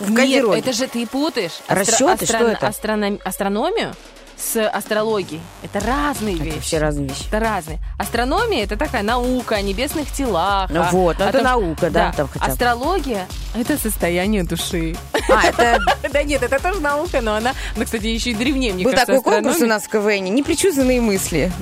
в 0.00 0.10
Нет, 0.10 0.44
это 0.44 0.72
же 0.72 0.86
ты 0.86 1.06
путаешь. 1.06 1.60
Расчеты, 1.68 2.26
что 2.26 2.48
это? 2.48 2.66
астрона- 2.66 3.20
Астрономию 3.22 3.94
с 4.36 4.60
астрологией. 4.68 5.40
Это 5.62 5.78
разные 5.78 6.34
Это 6.34 6.44
вещи. 6.44 6.60
все 6.60 6.78
разные 6.78 7.06
вещи. 7.08 7.28
Это 7.28 7.38
разные. 7.38 7.78
Астрономия 7.96 8.64
это 8.64 8.76
такая 8.76 9.02
наука 9.04 9.54
о 9.56 9.62
небесных 9.62 10.10
телах. 10.10 10.68
Ну 10.70 10.80
о- 10.82 10.90
вот, 10.90 11.20
о 11.20 11.24
это 11.28 11.38
том, 11.38 11.44
наука, 11.44 11.90
да, 11.90 12.12
там 12.16 12.26
хотя 12.28 12.46
бы. 12.46 12.52
Астрология 12.52 13.28
это 13.54 13.78
состояние 13.78 14.42
души. 14.42 14.96
А, 15.30 15.44
это 15.46 15.78
Да 16.12 16.22
нет, 16.24 16.42
это 16.42 16.58
тоже 16.60 16.80
наука, 16.80 17.20
но 17.20 17.34
она, 17.36 17.52
ну, 17.76 17.84
кстати, 17.84 18.06
еще 18.06 18.30
и 18.30 18.34
древнее, 18.34 18.72
мне 18.72 18.82
был 18.84 18.90
кажется, 18.90 19.14
такой 19.14 19.34
конкурс 19.34 19.60
у 19.60 19.66
нас 19.66 19.84
в 19.84 19.88
КВН, 19.88 20.24
непредчувственные 20.34 21.00
мысли. 21.00 21.52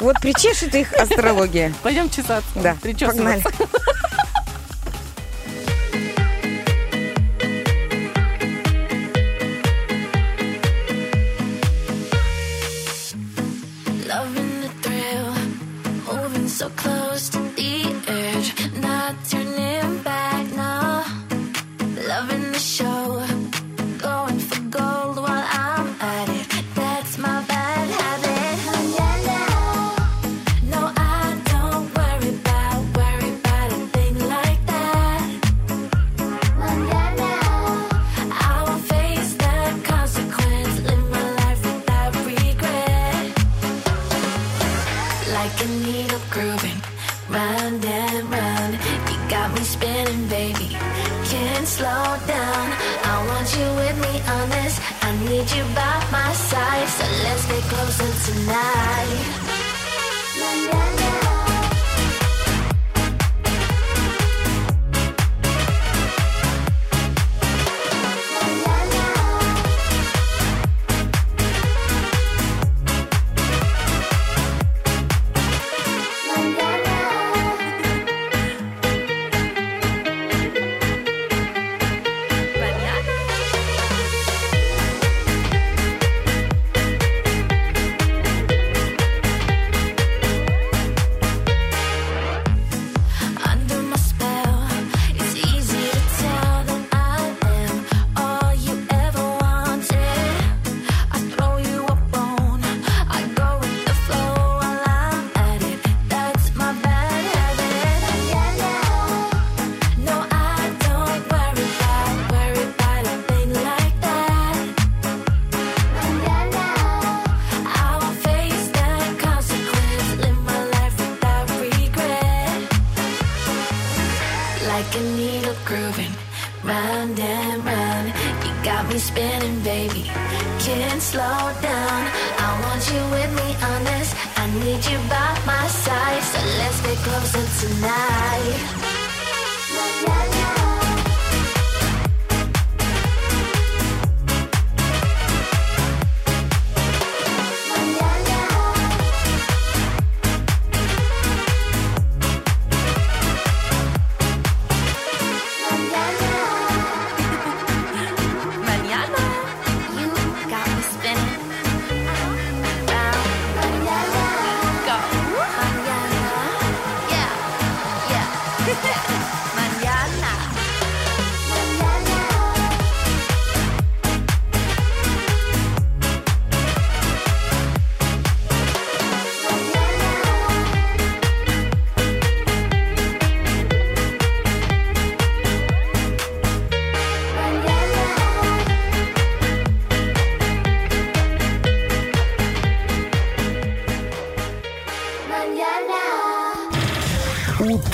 Вот 0.00 0.20
причешет 0.20 0.74
их 0.74 0.92
астрология. 0.94 1.72
Пойдем 1.82 2.08
чесаться. 2.10 2.48
Да, 2.56 2.76
погнали. 2.82 3.42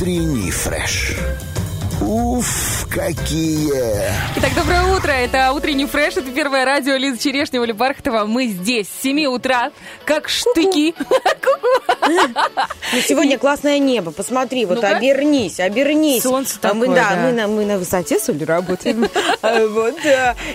Утренний 0.02 0.50
фреш. 0.50 1.14
Уф, 2.00 2.88
какие! 2.90 3.72
Итак, 4.34 4.50
доброе 4.56 4.82
утро. 4.96 5.12
Это 5.12 5.52
утренний 5.52 5.86
фреш. 5.86 6.16
Это 6.16 6.28
первое 6.32 6.64
радио 6.64 6.96
Лиза 6.96 7.22
Черешнева, 7.22 7.62
Оля 7.62 7.72
Бархатова. 7.72 8.24
Мы 8.24 8.46
здесь 8.48 8.88
с 8.88 9.02
7 9.02 9.26
утра, 9.26 9.70
как 10.04 10.28
штыки. 10.28 10.96
Ну, 12.08 13.00
сегодня 13.00 13.38
классное 13.38 13.78
небо. 13.78 14.10
Посмотри, 14.10 14.64
вот 14.66 14.76
Ну-ка. 14.76 14.96
обернись, 14.96 15.60
обернись. 15.60 16.22
Солнце 16.22 16.58
А 16.62 16.74
мы, 16.74 16.86
такое, 16.86 17.00
да. 17.02 17.16
Мы, 17.22 17.32
на, 17.32 17.46
мы 17.48 17.64
на 17.64 17.78
высоте, 17.78 18.18
с 18.18 18.28
Олей, 18.28 18.44
работаем. 18.44 19.08
А, 19.42 19.66
Вот. 19.66 19.94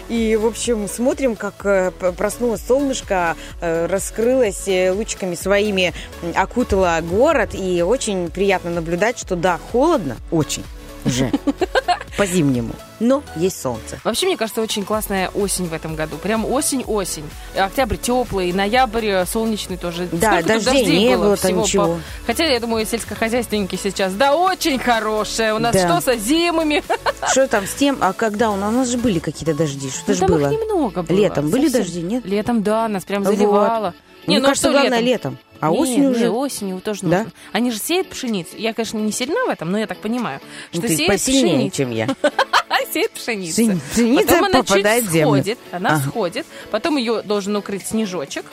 И, 0.09 0.35
в 0.35 0.45
общем, 0.45 0.87
смотрим, 0.87 1.35
как 1.35 1.65
э, 1.65 1.91
п- 1.91 2.11
проснулось 2.11 2.61
солнышко, 2.65 3.35
э, 3.61 3.85
раскрылось 3.87 4.67
э, 4.67 4.91
лучиками 4.91 5.35
своими, 5.35 5.93
м, 6.21 6.33
окутало 6.35 6.97
город. 7.01 7.49
И 7.53 7.81
очень 7.81 8.29
приятно 8.29 8.69
наблюдать, 8.71 9.17
что, 9.19 9.35
да, 9.35 9.59
холодно, 9.71 10.17
очень 10.31 10.63
уже, 11.05 11.31
по-зимнему, 12.17 12.73
но 12.99 13.23
есть 13.35 13.61
солнце. 13.61 13.99
Вообще, 14.03 14.25
мне 14.27 14.37
кажется, 14.37 14.61
очень 14.61 14.83
классная 14.83 15.29
осень 15.29 15.67
в 15.67 15.73
этом 15.73 15.95
году. 15.95 16.17
Прям 16.17 16.45
осень-осень. 16.45 17.25
Октябрь 17.55 17.97
теплый, 17.97 18.51
ноябрь 18.53 19.05
э, 19.07 19.25
солнечный 19.25 19.77
тоже. 19.77 20.07
Да, 20.11 20.39
Сколько 20.39 20.53
тут 20.55 20.63
дождей 20.65 20.99
не 20.99 21.17
было, 21.17 21.35
там 21.37 21.49
всего 21.51 21.61
ничего. 21.61 21.85
по- 21.85 21.99
Хотя, 22.25 22.45
я 22.45 22.59
думаю, 22.59 22.85
сельскохозяйственники 22.85 23.75
сейчас, 23.81 24.13
да, 24.13 24.35
очень 24.35 24.79
хорошие. 24.79 25.53
У 25.53 25.59
нас 25.59 25.73
Да. 25.75 25.99
что 25.99 26.11
со 26.13 26.17
зимами? 26.17 26.83
Что 27.31 27.47
там 27.47 27.65
с 27.67 27.73
тем? 27.73 27.97
А 28.01 28.13
когда 28.13 28.51
у 28.51 28.55
нас, 28.55 28.69
у 28.73 28.77
нас 28.77 28.87
же 28.87 28.97
были 28.97 29.19
какие-то 29.19 29.53
дожди? 29.53 29.89
Что 29.89 30.03
Ну, 30.07 30.13
же 30.13 30.19
там 30.21 30.29
было? 30.29 30.39
их 30.51 30.51
немного 30.59 31.03
было. 31.03 31.15
Летом 31.17 31.49
были 31.49 31.63
Совсем. 31.67 31.81
дожди, 31.81 32.01
нет? 32.01 32.25
Летом, 32.25 32.63
да, 32.63 32.87
нас 32.87 33.03
прям 33.03 33.23
Вот. 33.23 33.93
Заливало. 34.27 34.35
Мне 34.35 34.39
ну 34.39 34.45
кажется, 34.45 34.69
что 34.69 34.79
главное 34.79 34.99
летом. 34.99 35.37
А 35.59 35.71
Не, 35.71 35.77
осенью 35.79 36.09
не, 36.11 36.15
уже... 36.15 36.29
осенью 36.29 36.81
тоже 36.81 36.99
Да? 37.01 37.07
нужно. 37.19 37.31
Они 37.51 37.71
же 37.71 37.79
сеют 37.79 38.09
пшеницу. 38.09 38.51
Я, 38.57 38.73
конечно, 38.73 38.99
не 38.99 39.11
сильна 39.11 39.45
в 39.45 39.49
этом, 39.49 39.71
но 39.71 39.79
я 39.79 39.87
так 39.87 39.97
понимаю, 39.99 40.39
Ну, 40.73 40.79
что 40.79 40.87
ты 40.87 40.95
сеют 40.95 41.11
посильнее, 41.13 41.55
пшеницу. 41.71 41.77
чем 41.77 41.91
я. 41.91 42.07
сеет 42.93 43.11
пшеницу. 43.11 43.61
Пшени- 43.61 43.79
пшеница 43.91 44.23
потом 44.27 44.45
она 44.45 44.63
чуть 44.63 45.21
сходит, 45.21 45.59
она 45.71 45.99
сходит, 45.99 46.45
потом 46.71 46.97
ее 46.97 47.21
должен 47.21 47.55
укрыть 47.55 47.85
снежочек, 47.87 48.45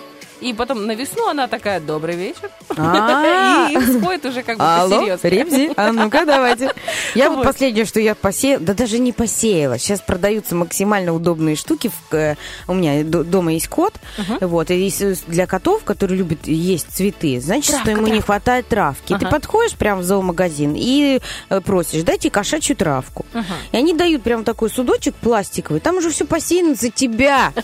и 0.44 0.52
потом 0.52 0.87
на 0.87 0.94
весну 0.94 1.26
она 1.28 1.48
такая, 1.48 1.80
добрый 1.80 2.16
вечер. 2.16 2.50
А. 2.76 3.68
И 3.70 3.80
сходит 3.98 4.26
уже 4.26 4.42
как 4.42 4.59
бы 4.59 4.64
Алло. 4.64 5.16
Ребзи, 5.22 5.72
а 5.76 5.90
ну-ка 5.90 6.26
давайте. 6.26 6.72
Я 7.14 7.30
вот 7.30 7.44
последнее, 7.44 7.87
что 7.87 7.98
я 7.98 8.14
посеяла, 8.14 8.61
да 8.62 8.74
даже 8.74 8.98
не 8.98 9.12
посеяла. 9.12 9.78
Сейчас 9.78 10.00
продаются 10.00 10.54
максимально 10.54 11.14
удобные 11.14 11.57
штуки. 11.57 11.90
Э, 12.12 12.35
у 12.68 12.74
меня 12.74 13.02
дома 13.04 13.54
есть 13.54 13.68
кот, 13.68 13.94
вот, 14.40 14.70
и 14.70 14.92
для 15.26 15.46
котов, 15.46 15.85
которые 15.85 16.18
любят 16.18 16.46
есть 16.46 16.88
цветы, 16.90 17.40
значит, 17.40 17.76
что 17.80 17.90
ему 17.90 18.07
не 18.07 18.20
хватает 18.20 18.68
травки. 18.68 19.16
Ты 19.18 19.26
подходишь 19.26 19.74
прямо 19.74 20.02
в 20.02 20.04
зоомагазин 20.04 20.74
и 20.76 21.20
э, 21.48 21.61
просишь, 21.62 22.02
дайте 22.02 22.30
кошачью 22.30 22.76
травку. 22.76 23.24
И 23.72 23.76
они 23.76 23.94
дают 23.94 24.22
прям 24.22 24.44
такой 24.44 24.68
судочек 24.68 25.14
пластиковый, 25.14 25.80
там 25.80 25.96
уже 25.96 26.11
все 26.11 26.26
посеяно 26.26 26.74
за 26.74 26.90
тебя. 26.90 27.52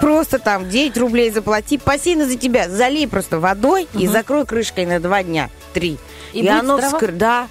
Просто 0.00 0.38
там 0.38 0.68
9 0.68 0.96
рублей 0.96 1.30
заплати, 1.30 1.78
посеяно 1.78 2.26
за 2.26 2.36
тебя. 2.36 2.68
Залей 2.68 3.08
просто 3.08 3.38
водой 3.40 3.88
и 3.94 4.06
закрой 4.06 4.46
крышкой 4.46 4.86
на 4.86 5.00
два 5.00 5.22
дня, 5.22 5.50
три. 5.72 5.98
И 6.32 6.40
И, 6.40 6.48
оно 6.48 6.78
трава? 6.78 6.98
вскры- 6.98 7.12
Да. 7.12 7.48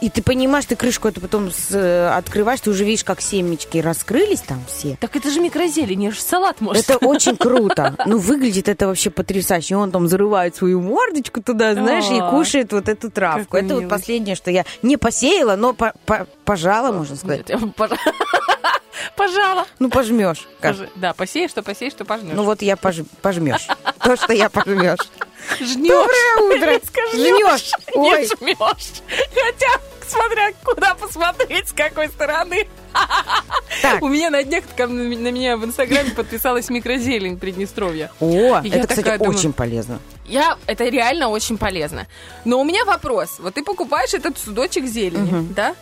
И 0.00 0.08
ты 0.08 0.22
понимаешь, 0.22 0.64
ты 0.64 0.76
крышку 0.76 1.08
это 1.08 1.20
потом 1.20 1.50
с- 1.50 1.72
э, 1.72 2.08
открываешь, 2.16 2.60
ты 2.60 2.70
уже 2.70 2.84
видишь, 2.86 3.04
как 3.04 3.20
семечки 3.20 3.76
раскрылись 3.76 4.40
там 4.40 4.62
все. 4.66 4.96
Так 4.98 5.14
это 5.14 5.30
же 5.30 5.40
микрозелень, 5.40 6.04
я 6.04 6.10
же 6.10 6.20
салат 6.22 6.62
может. 6.62 6.88
Это 6.88 6.96
очень 7.06 7.36
круто. 7.36 7.96
Ну, 8.06 8.16
выглядит 8.16 8.70
это 8.70 8.86
вообще 8.86 9.10
потрясающе. 9.10 9.76
Он 9.76 9.90
там 9.90 10.08
зарывает 10.08 10.56
свою 10.56 10.80
мордочку 10.80 11.42
туда, 11.42 11.74
знаешь, 11.74 12.06
и 12.10 12.18
кушает 12.30 12.72
вот 12.72 12.88
эту 12.88 13.10
травку. 13.10 13.58
Это 13.58 13.74
вот 13.74 13.90
последнее, 13.90 14.36
что 14.36 14.50
я 14.50 14.64
не 14.80 14.96
посеяла, 14.96 15.56
но 15.56 15.74
по- 15.74 15.92
по- 16.06 16.26
пожала, 16.46 16.92
можно 16.92 17.16
сказать. 17.16 17.50
Пожа- 19.16 19.30
Пожала. 19.40 19.66
Ну, 19.78 19.90
пожмешь. 19.90 20.46
Пожи- 20.60 20.88
Да, 20.96 21.14
посеешь, 21.14 21.50
что 21.50 21.62
посеешь, 21.62 21.92
что 21.92 22.04
пожнешь. 22.04 22.34
Ну, 22.34 22.42
вот 22.44 22.62
я 22.62 22.74
пож- 22.74 23.06
пожмешь. 23.22 23.66
То, 24.02 24.16
что 24.16 24.32
я 24.32 24.48
пожмешь. 24.50 24.98
Жнешь. 25.58 25.88
Доброе 25.88 26.36
утро. 26.56 26.80
Жнешь. 27.12 27.72
Не 27.94 28.26
жмешь. 28.26 29.02
Хотя, 29.08 29.80
смотря 30.06 30.50
куда 30.64 30.94
посмотреть, 30.94 31.68
с 31.68 31.72
какой 31.72 32.08
стороны. 32.08 32.68
Так. 33.82 34.02
У 34.02 34.08
меня 34.08 34.30
на 34.30 34.42
днях 34.42 34.64
на 34.78 34.84
меня 35.30 35.56
в 35.56 35.64
Инстаграме 35.64 36.10
подписалась 36.10 36.68
микрозелень 36.68 37.38
Приднестровья. 37.38 38.10
О, 38.20 38.60
Я 38.62 38.76
это, 38.78 38.80
кстати, 38.88 38.96
такая 39.00 39.18
думаю, 39.18 39.36
очень 39.38 39.52
полезно. 39.52 40.00
Я, 40.26 40.56
это 40.66 40.84
реально 40.84 41.28
очень 41.28 41.56
полезно. 41.56 42.06
Но 42.44 42.60
у 42.60 42.64
меня 42.64 42.84
вопрос. 42.84 43.36
Вот 43.38 43.54
ты 43.54 43.62
покупаешь 43.64 44.12
этот 44.14 44.38
судочек 44.38 44.84
зелени, 44.86 45.46
да? 45.54 45.74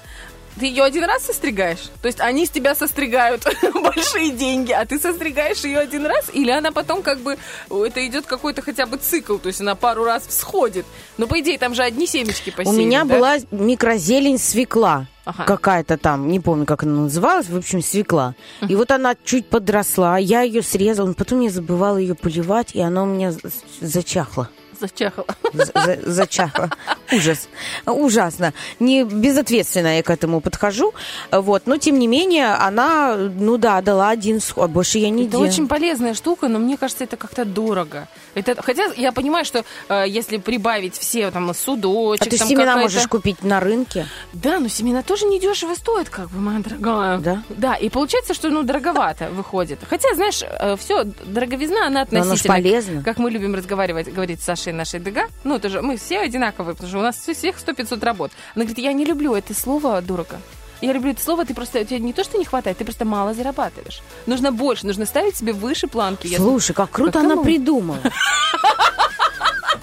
Ты 0.59 0.67
ее 0.67 0.85
один 0.85 1.05
раз 1.05 1.25
состригаешь? 1.25 1.91
То 2.03 2.09
есть 2.09 2.21
они 2.21 2.47
с 2.47 2.51
тебя 2.51 2.75
состригают 2.75 3.45
большие 3.75 4.31
деньги, 4.31 4.73
а 4.73 4.85
ты 4.87 4.99
состригаешь 4.99 5.65
ее 5.65 5.79
один 5.79 6.07
раз? 6.07 6.31
Или 6.33 6.51
она 6.51 6.73
потом 6.73 7.03
как 7.03 7.21
бы, 7.21 7.37
это 7.71 8.07
идет 8.07 8.27
какой-то 8.27 8.63
хотя 8.63 8.87
бы 8.87 8.97
цикл, 8.97 9.39
то 9.39 9.49
есть 9.49 9.61
она 9.61 9.75
пару 9.75 10.05
раз 10.05 10.27
всходит. 10.27 10.87
Но 11.17 11.27
по 11.27 11.39
идее 11.41 11.59
там 11.59 11.75
же 11.75 11.83
одни 11.83 12.07
семечки 12.07 12.51
У 12.51 12.53
посеяны, 12.53 12.79
меня 12.79 13.05
да? 13.05 13.15
была 13.15 13.37
микрозелень 13.51 14.39
свекла. 14.39 15.07
Ага. 15.25 15.45
Какая-то 15.45 15.99
там, 15.99 16.29
не 16.29 16.41
помню, 16.41 16.65
как 16.65 16.85
она 16.85 17.03
называлась, 17.03 17.51
в 17.51 17.57
общем, 17.57 17.83
свекла. 17.83 18.35
И 18.67 18.75
вот 18.75 18.91
она 18.91 19.15
чуть 19.25 19.47
подросла, 19.47 20.17
я 20.17 20.41
ее 20.41 20.63
срезала, 20.63 21.13
потом 21.13 21.43
я 21.43 21.51
забывала 21.51 21.99
ее 21.99 22.15
поливать, 22.15 22.75
и 22.75 22.81
она 22.81 23.03
у 23.03 23.07
меня 23.07 23.35
зачахла. 23.81 24.49
Зачахала. 24.81 25.27
За-. 25.53 26.71
Ужас. 27.13 27.49
Ужасно. 27.87 28.53
Не 28.81 29.05
безответственно 29.05 29.97
я 29.97 30.03
к 30.03 30.11
этому 30.11 30.41
подхожу. 30.41 30.93
Вот. 31.31 31.63
Но, 31.67 31.77
тем 31.79 31.99
не 31.99 32.07
менее, 32.07 32.49
она, 32.55 33.17
ну 33.17 33.57
да, 33.57 33.81
дала 33.81 34.11
один 34.11 34.41
сход. 34.41 34.71
Больше 34.71 34.99
я 34.99 35.11
не 35.11 35.23
Это 35.23 35.33
делаю. 35.33 35.49
очень 35.49 35.69
полезная 35.69 36.15
штука, 36.15 36.49
но 36.49 36.59
мне 36.59 36.77
кажется, 36.77 37.05
это 37.05 37.17
как-то 37.17 37.45
дорого. 37.45 38.09
Это, 38.35 38.61
хотя 38.63 38.85
я 38.97 39.13
понимаю, 39.13 39.45
что 39.45 39.65
э, 39.89 40.05
если 40.07 40.37
прибавить 40.37 40.97
все 40.97 41.31
там 41.31 41.53
судочек, 41.55 42.27
А 42.27 42.31
ты 42.31 42.39
там 42.39 42.49
семена 42.49 42.77
можешь 42.77 43.07
купить 43.09 43.43
на 43.43 43.61
рынке. 43.61 44.07
Да, 44.33 44.59
но 44.61 44.69
семена 44.69 45.03
тоже 45.03 45.25
недешево 45.27 45.75
стоят, 45.75 46.09
как 46.11 46.31
бы, 46.31 46.39
моя 46.39 46.61
дорогая. 46.61 47.19
Да? 47.19 47.43
Да, 47.49 47.75
и 47.75 47.89
получается, 47.89 48.35
что, 48.35 48.51
ну, 48.51 48.63
дороговато 48.63 49.29
выходит. 49.31 49.79
Хотя, 49.89 50.15
знаешь, 50.15 50.43
все, 50.79 51.05
дороговизна, 51.05 51.87
она 51.87 52.07
Но 52.11 52.19
оно 52.21 52.21
относительно. 52.33 52.55
полезно. 52.55 53.03
Как 53.03 53.19
мы 53.19 53.31
любим 53.31 53.55
разговаривать, 53.55 54.13
говорить 54.13 54.43
с 54.43 54.49
Сашей 54.69 54.73
нашей 54.73 55.01
ДГ. 55.01 55.29
Ну, 55.45 55.57
это 55.57 55.69
же 55.69 55.81
мы 55.83 55.97
все 55.97 56.19
одинаковые, 56.21 56.75
потому 56.75 56.89
что 56.91 56.99
у 56.99 57.03
нас 57.03 57.17
всех 57.17 57.57
100-500 57.57 58.05
работ. 58.05 58.31
Она 58.55 58.65
говорит, 58.65 58.79
я 58.85 58.93
не 58.93 59.05
люблю 59.05 59.35
это 59.35 59.55
слово 59.55 60.01
дорого. 60.03 60.39
Я 60.81 60.93
люблю 60.93 61.11
это 61.13 61.23
слово, 61.23 61.45
ты 61.45 61.55
просто, 61.55 61.85
тебе 61.85 61.99
не 62.01 62.13
то, 62.13 62.23
что 62.23 62.39
не 62.39 62.45
хватает, 62.45 62.79
ты 62.79 62.85
просто 62.85 63.05
мало 63.05 63.35
зарабатываешь. 63.35 64.01
Нужно 64.27 64.53
больше, 64.53 64.87
нужно 64.87 65.07
ставить 65.07 65.37
себе 65.37 65.53
выше 65.53 65.89
планки. 65.89 66.37
Слушай, 66.37 66.73
как 66.75 66.91
круто 66.91 67.13
Как 67.13 67.23
она 67.23 67.31
кому? 67.35 67.45
придумала. 67.45 67.99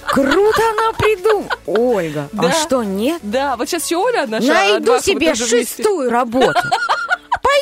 Круто 0.07 0.61
она 0.71 0.93
придумала. 0.97 1.49
Ольга, 1.65 2.29
а 2.37 2.41
Да. 2.43 2.51
что, 2.53 2.83
нет? 2.83 3.19
Да, 3.23 3.57
вот 3.57 3.67
сейчас 3.67 3.85
еще 3.85 3.97
Оля 3.97 4.25
наша. 4.27 4.47
Найду 4.47 4.99
себе 4.99 5.35
шестую 5.35 6.09
работу. 6.09 6.53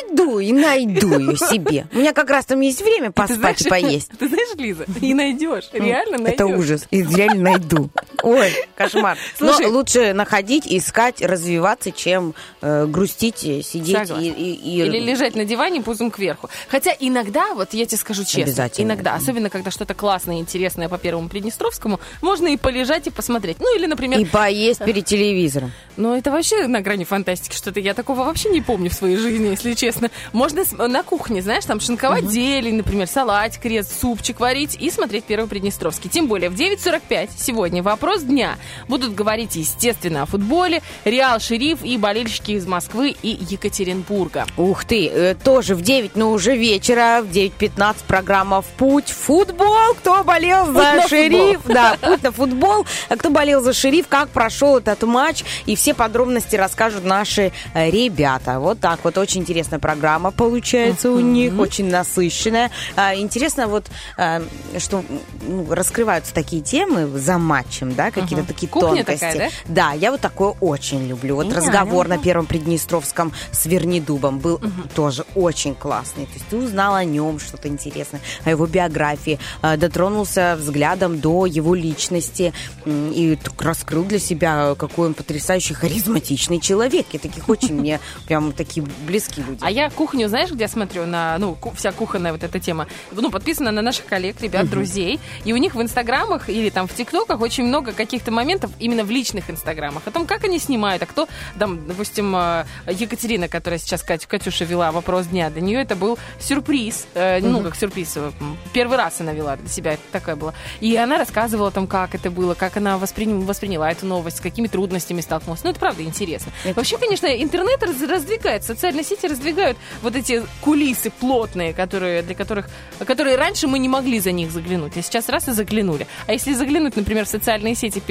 Пойду 0.06 0.38
и 0.38 0.52
найду 0.52 1.18
ее 1.18 1.36
себе. 1.36 1.86
У 1.92 1.98
меня 1.98 2.12
как 2.12 2.30
раз 2.30 2.46
там 2.46 2.60
есть 2.60 2.82
время 2.82 3.10
поспать 3.12 3.62
и 3.62 3.68
поесть. 3.68 4.10
Ты 4.18 4.28
знаешь, 4.28 4.48
Лиза, 4.56 4.86
и 5.00 5.14
найдешь, 5.14 5.68
реально 5.72 6.18
найдешь. 6.18 6.34
Это 6.34 6.46
ужас. 6.46 6.86
И 6.90 7.02
реально 7.02 7.42
найду. 7.52 7.90
Ой, 8.22 8.50
кошмар. 8.76 9.18
Слушай. 9.36 9.66
Но 9.66 9.72
лучше 9.72 10.12
находить, 10.12 10.64
искать, 10.66 11.20
развиваться, 11.22 11.90
чем 11.92 12.34
э, 12.62 12.86
грустить, 12.86 13.44
э, 13.44 13.62
сидеть 13.62 14.10
и, 14.20 14.28
и- 14.28 14.54
и- 14.54 14.82
Или 14.82 14.98
лежать 15.00 15.34
на 15.36 15.44
диване 15.44 15.80
пузом 15.82 16.10
кверху. 16.10 16.48
Хотя 16.68 16.92
иногда, 16.98 17.54
вот 17.54 17.74
я 17.74 17.86
тебе 17.86 17.98
скажу 17.98 18.24
честно, 18.24 18.42
Обязательно. 18.44 18.86
иногда, 18.92 19.14
особенно 19.14 19.50
когда 19.50 19.70
что-то 19.70 19.94
классное 19.94 20.36
и 20.36 20.40
интересное 20.40 20.88
по 20.88 20.98
Первому 20.98 21.28
Приднестровскому, 21.28 22.00
можно 22.22 22.48
и 22.48 22.56
полежать 22.56 23.06
и 23.06 23.10
посмотреть. 23.10 23.58
Ну 23.60 23.76
или, 23.76 23.86
например, 23.86 24.18
и 24.20 24.24
поесть 24.24 24.80
перед 24.84 25.04
телевизором. 25.04 25.72
ну 25.96 26.14
это 26.16 26.30
вообще 26.30 26.66
на 26.66 26.80
грани 26.80 27.04
фантастики 27.04 27.54
что-то. 27.56 27.80
Я 27.80 27.94
такого 27.94 28.24
вообще 28.24 28.48
не 28.50 28.60
помню 28.60 28.90
в 28.90 28.94
своей 28.94 29.16
жизни, 29.16 29.48
если 29.48 29.72
честно. 29.74 29.83
Можно 30.32 30.64
с- 30.64 30.72
на 30.72 31.02
кухне, 31.02 31.42
знаешь, 31.42 31.64
там 31.64 31.80
шинковать 31.80 32.24
зелень, 32.30 32.76
например, 32.76 33.06
салатик 33.06 33.64
резать, 33.64 33.92
супчик 34.00 34.40
варить 34.40 34.76
и 34.80 34.90
смотреть 34.90 35.24
Первый 35.24 35.46
Приднестровский. 35.48 36.10
Тем 36.10 36.26
более 36.26 36.50
в 36.50 36.54
9.45 36.54 37.30
сегодня 37.36 37.82
вопрос 37.82 38.22
дня. 38.22 38.56
Будут 38.88 39.14
говорить, 39.14 39.56
естественно, 39.56 40.22
о 40.22 40.26
футболе, 40.26 40.82
Реал 41.04 41.40
Шериф 41.40 41.82
и 41.84 41.96
болельщики 41.98 42.52
из 42.52 42.66
Москвы 42.66 43.14
и 43.22 43.28
Екатеринбурга. 43.28 44.46
Ух 44.56 44.84
ты, 44.84 45.08
э, 45.08 45.34
тоже 45.34 45.74
в 45.74 45.82
9, 45.82 46.16
но 46.16 46.30
уже 46.32 46.56
вечера, 46.56 47.20
в 47.22 47.30
9.15 47.30 48.04
программа 48.06 48.62
«В 48.62 48.66
путь». 48.66 49.08
Футбол, 49.10 49.94
кто 49.98 50.22
болел 50.24 50.66
Путь 50.66 50.74
за 50.76 51.08
шериф. 51.08 51.60
Да, 51.66 51.96
путь 52.00 52.22
на 52.22 52.32
футбол. 52.32 52.86
А 53.08 53.16
Кто 53.16 53.30
болел 53.30 53.60
за 53.62 53.72
шериф, 53.72 54.06
как 54.08 54.28
прошел 54.28 54.78
этот 54.78 55.02
матч. 55.02 55.44
И 55.66 55.76
все 55.76 55.94
подробности 55.94 56.56
расскажут 56.56 57.04
наши 57.04 57.52
э, 57.74 57.90
ребята. 57.90 58.60
Вот 58.60 58.80
так 58.80 59.00
вот, 59.04 59.18
очень 59.18 59.44
интересная 59.74 59.78
программа 59.78 60.30
получается 60.30 61.10
у 61.10 61.20
них, 61.20 61.58
очень 61.58 61.90
насыщенная. 61.90 62.70
А, 62.96 63.14
Интересно 63.14 63.66
вот, 63.66 63.86
э, 64.16 64.42
что 64.78 65.04
ну, 65.46 65.72
раскрываются 65.72 66.34
такие 66.34 66.62
темы 66.62 67.06
за 67.18 67.38
матчем, 67.38 67.94
да, 67.94 68.10
какие-то 68.10 68.46
такие 68.46 68.68
Кухня 68.68 69.04
тонкости. 69.04 69.20
такая, 69.20 69.50
Да, 69.66 69.92
я 69.92 70.10
вот 70.10 70.20
такое 70.20 70.54
очень 70.60 71.06
люблю. 71.06 71.36
Вот 71.36 71.52
разговор 71.52 72.08
на 72.08 72.18
Первом 72.18 72.46
Приднестровском 72.46 73.32
с 73.52 73.66
Вернидубом 73.66 74.38
был 74.38 74.60
тоже 74.94 75.24
очень 75.34 75.74
классный. 75.74 76.26
То 76.26 76.32
есть 76.34 76.46
ты 76.48 76.56
узнал 76.56 76.94
о 76.94 77.04
нем 77.04 77.38
что-то 77.38 77.68
интересное, 77.68 78.20
о 78.44 78.50
его 78.50 78.66
биографии, 78.66 79.38
э, 79.62 79.76
дотронулся 79.76 80.56
взглядом 80.58 81.20
до 81.20 81.46
его 81.46 81.74
личности 81.74 82.52
и 82.86 83.38
раскрыл 83.58 84.04
для 84.04 84.18
себя, 84.18 84.74
какой 84.78 85.08
он 85.08 85.14
потрясающий, 85.14 85.74
харизматичный 85.74 86.60
человек. 86.60 87.06
И 87.12 87.18
таких 87.18 87.48
очень 87.48 87.74
мне 87.74 88.00
прям 88.26 88.52
такие 88.52 88.86
близкие 89.06 89.44
люди. 89.46 89.63
А 89.64 89.70
я 89.70 89.88
кухню, 89.88 90.28
знаешь, 90.28 90.50
где 90.50 90.68
смотрю? 90.68 91.06
На, 91.06 91.38
ну, 91.38 91.56
вся 91.74 91.90
кухонная 91.92 92.32
вот 92.32 92.42
эта 92.44 92.60
тема. 92.60 92.86
Ну, 93.12 93.30
подписана 93.30 93.70
на 93.70 93.80
наших 93.80 94.04
коллег, 94.04 94.40
ребят, 94.42 94.68
друзей. 94.68 95.18
И 95.46 95.54
у 95.54 95.56
них 95.56 95.74
в 95.74 95.80
инстаграмах 95.80 96.50
или 96.50 96.68
там 96.68 96.86
в 96.86 96.94
тиктоках 96.94 97.40
очень 97.40 97.64
много 97.64 97.92
каких-то 97.92 98.30
моментов 98.30 98.70
именно 98.78 99.04
в 99.04 99.10
личных 99.10 99.48
инстаграмах. 99.48 100.02
О 100.06 100.10
том, 100.10 100.26
как 100.26 100.44
они 100.44 100.58
снимают, 100.58 101.02
а 101.02 101.06
кто, 101.06 101.28
там, 101.58 101.86
допустим, 101.88 102.36
э, 102.36 102.64
Екатерина, 102.88 103.48
которая 103.48 103.78
сейчас 103.78 104.02
Катю, 104.02 104.28
Катюша 104.28 104.66
вела 104.66 104.92
вопрос 104.92 105.28
дня, 105.28 105.48
для 105.48 105.62
нее 105.62 105.80
это 105.80 105.96
был 105.96 106.18
сюрприз. 106.40 107.06
Э, 107.14 107.40
Ну, 107.40 107.62
как 107.62 107.74
сюрприз. 107.76 108.18
э, 108.18 108.32
Первый 108.74 108.98
раз 108.98 109.20
она 109.22 109.32
вела 109.32 109.56
для 109.56 109.68
себя, 109.70 109.94
это 109.94 110.02
такая 110.12 110.36
была. 110.36 110.52
И 110.80 110.94
она 110.96 111.16
рассказывала 111.16 111.68
о 111.68 111.70
том, 111.70 111.86
как 111.86 112.14
это 112.14 112.30
было, 112.30 112.52
как 112.52 112.76
она 112.76 112.98
восприним- 112.98 113.46
восприняла 113.46 113.90
эту 113.90 114.04
новость, 114.04 114.36
с 114.36 114.40
какими 114.40 114.66
трудностями 114.66 115.22
столкнулась. 115.22 115.64
Ну, 115.64 115.70
это 115.70 115.80
правда 115.80 116.02
интересно. 116.02 116.52
Вообще, 116.76 116.98
конечно, 116.98 117.26
интернет 117.28 117.82
раз- 117.82 118.02
раздвигает, 118.06 118.62
социальные 118.62 119.04
сети 119.04 119.26
раздвигают 119.26 119.53
вот 120.02 120.16
эти 120.16 120.42
кулисы 120.60 121.10
плотные, 121.10 121.72
которые, 121.72 122.22
для 122.22 122.34
которых, 122.34 122.68
которые 123.06 123.36
раньше 123.36 123.66
мы 123.66 123.78
не 123.78 123.88
могли 123.88 124.20
за 124.20 124.32
них 124.32 124.50
заглянуть, 124.50 124.96
а 124.96 125.02
сейчас 125.02 125.28
раз 125.28 125.48
и 125.48 125.52
заглянули. 125.52 126.06
А 126.26 126.32
если 126.32 126.54
заглянуть, 126.54 126.96
например, 126.96 127.24
в 127.24 127.28
социальные 127.28 127.74
сети 127.74 128.02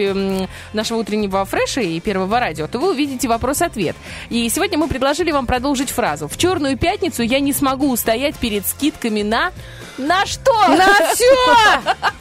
нашего 0.73 0.99
утреннего 0.99 1.45
фреша 1.45 1.81
и 1.81 1.99
первого 1.99 2.39
радио, 2.39 2.67
то 2.67 2.79
вы 2.79 2.91
увидите 2.91 3.27
вопрос-ответ. 3.27 3.95
И 4.29 4.47
сегодня 4.49 4.77
мы 4.77 4.87
предложили 4.87 5.31
вам 5.31 5.45
продолжить 5.45 5.89
фразу. 5.89 6.27
В 6.27 6.37
черную 6.37 6.77
пятницу 6.77 7.23
я 7.23 7.39
не 7.39 7.53
смогу 7.53 7.91
устоять 7.91 8.35
перед 8.37 8.65
скидками 8.67 9.21
на... 9.21 9.51
На 9.97 10.25
что? 10.25 10.51
На 10.69 11.13
все! 11.13 11.35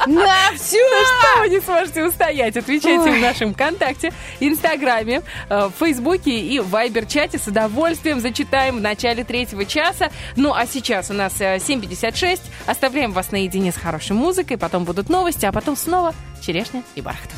На 0.07 0.53
все! 0.57 0.79
На 0.93 1.07
что 1.07 1.41
вы 1.41 1.49
не 1.49 1.61
сможете 1.61 2.05
устоять? 2.05 2.57
Отвечайте 2.57 3.11
в 3.11 3.19
нашем 3.21 3.55
ВКонтакте, 3.55 4.13
Инстаграме, 4.41 5.23
э, 5.49 5.71
Фейсбуке 5.79 6.39
и 6.39 6.59
Вайбер-чате. 6.61 7.39
С 7.39 7.47
удовольствием 7.47 8.21
зачитаем 8.21 8.79
в 8.79 8.81
начале 8.81 9.12
третьего 9.20 9.66
часа. 9.66 10.11
Ну, 10.37 10.55
а 10.55 10.66
сейчас 10.66 11.11
у 11.11 11.14
нас 11.14 11.40
э, 11.40 11.59
7.56. 11.59 12.40
Оставляем 12.66 13.12
вас 13.12 13.31
наедине 13.31 13.70
с 13.72 13.77
хорошей 13.77 14.16
музыкой. 14.16 14.57
Потом 14.57 14.85
будут 14.85 15.11
новости, 15.11 15.44
а 15.44 15.53
потом 15.53 15.77
снова 15.77 16.14
черешня 16.40 16.83
и 16.94 17.03
бархат. 17.03 17.31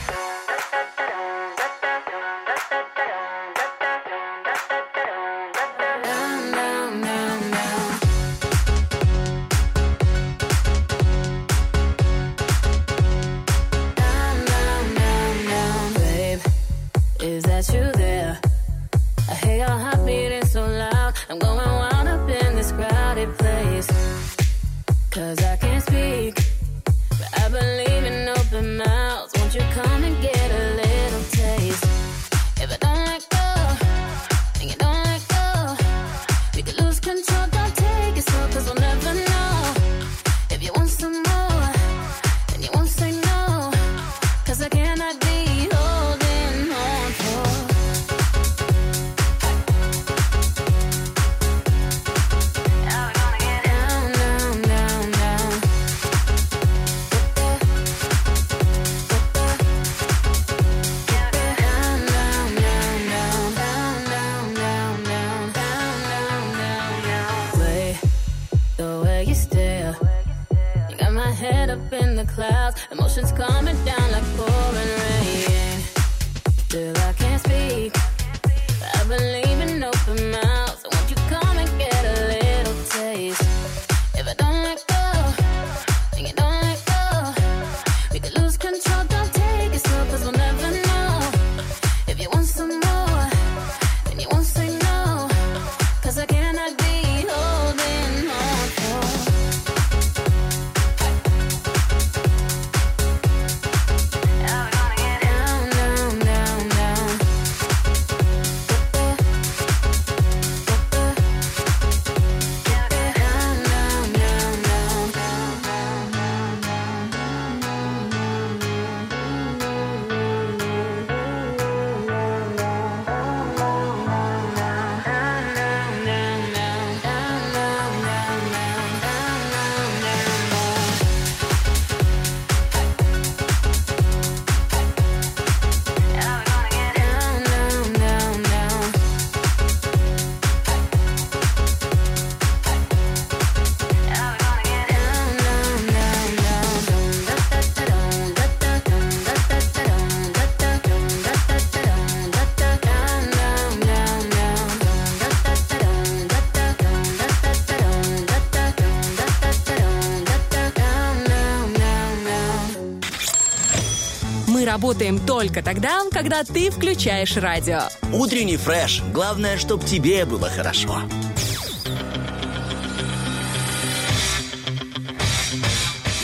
Работаем 164.85 165.19
только 165.19 165.63
тогда, 165.63 166.03
когда 166.11 166.45
ты 166.45 166.71
включаешь 166.71 167.39
радио. 167.39 167.85
Утренний 168.13 168.59
фреш. 168.59 169.03
Главное, 169.15 169.57
чтобы 169.57 169.83
тебе 169.83 170.27
было 170.27 170.51
хорошо. 170.51 171.01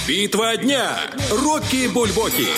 Битва 0.06 0.58
дня. 0.58 0.90
Рокки 1.30 1.88
Бульбоки. 1.88 2.48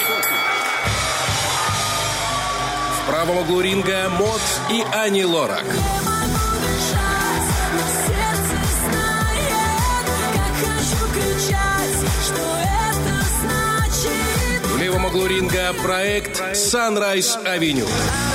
В 2.96 3.08
правом 3.08 3.38
углу 3.38 3.60
ринга 3.60 4.08
Мот 4.18 4.40
и 4.72 4.82
Ани 4.92 5.24
Лорак. 5.24 5.64
В 15.02 15.04
левом 15.04 15.16
углу 15.16 15.26
ринга 15.26 15.72
проект 15.82 16.40
Sunrise 16.54 17.36
Avenue. 17.44 18.31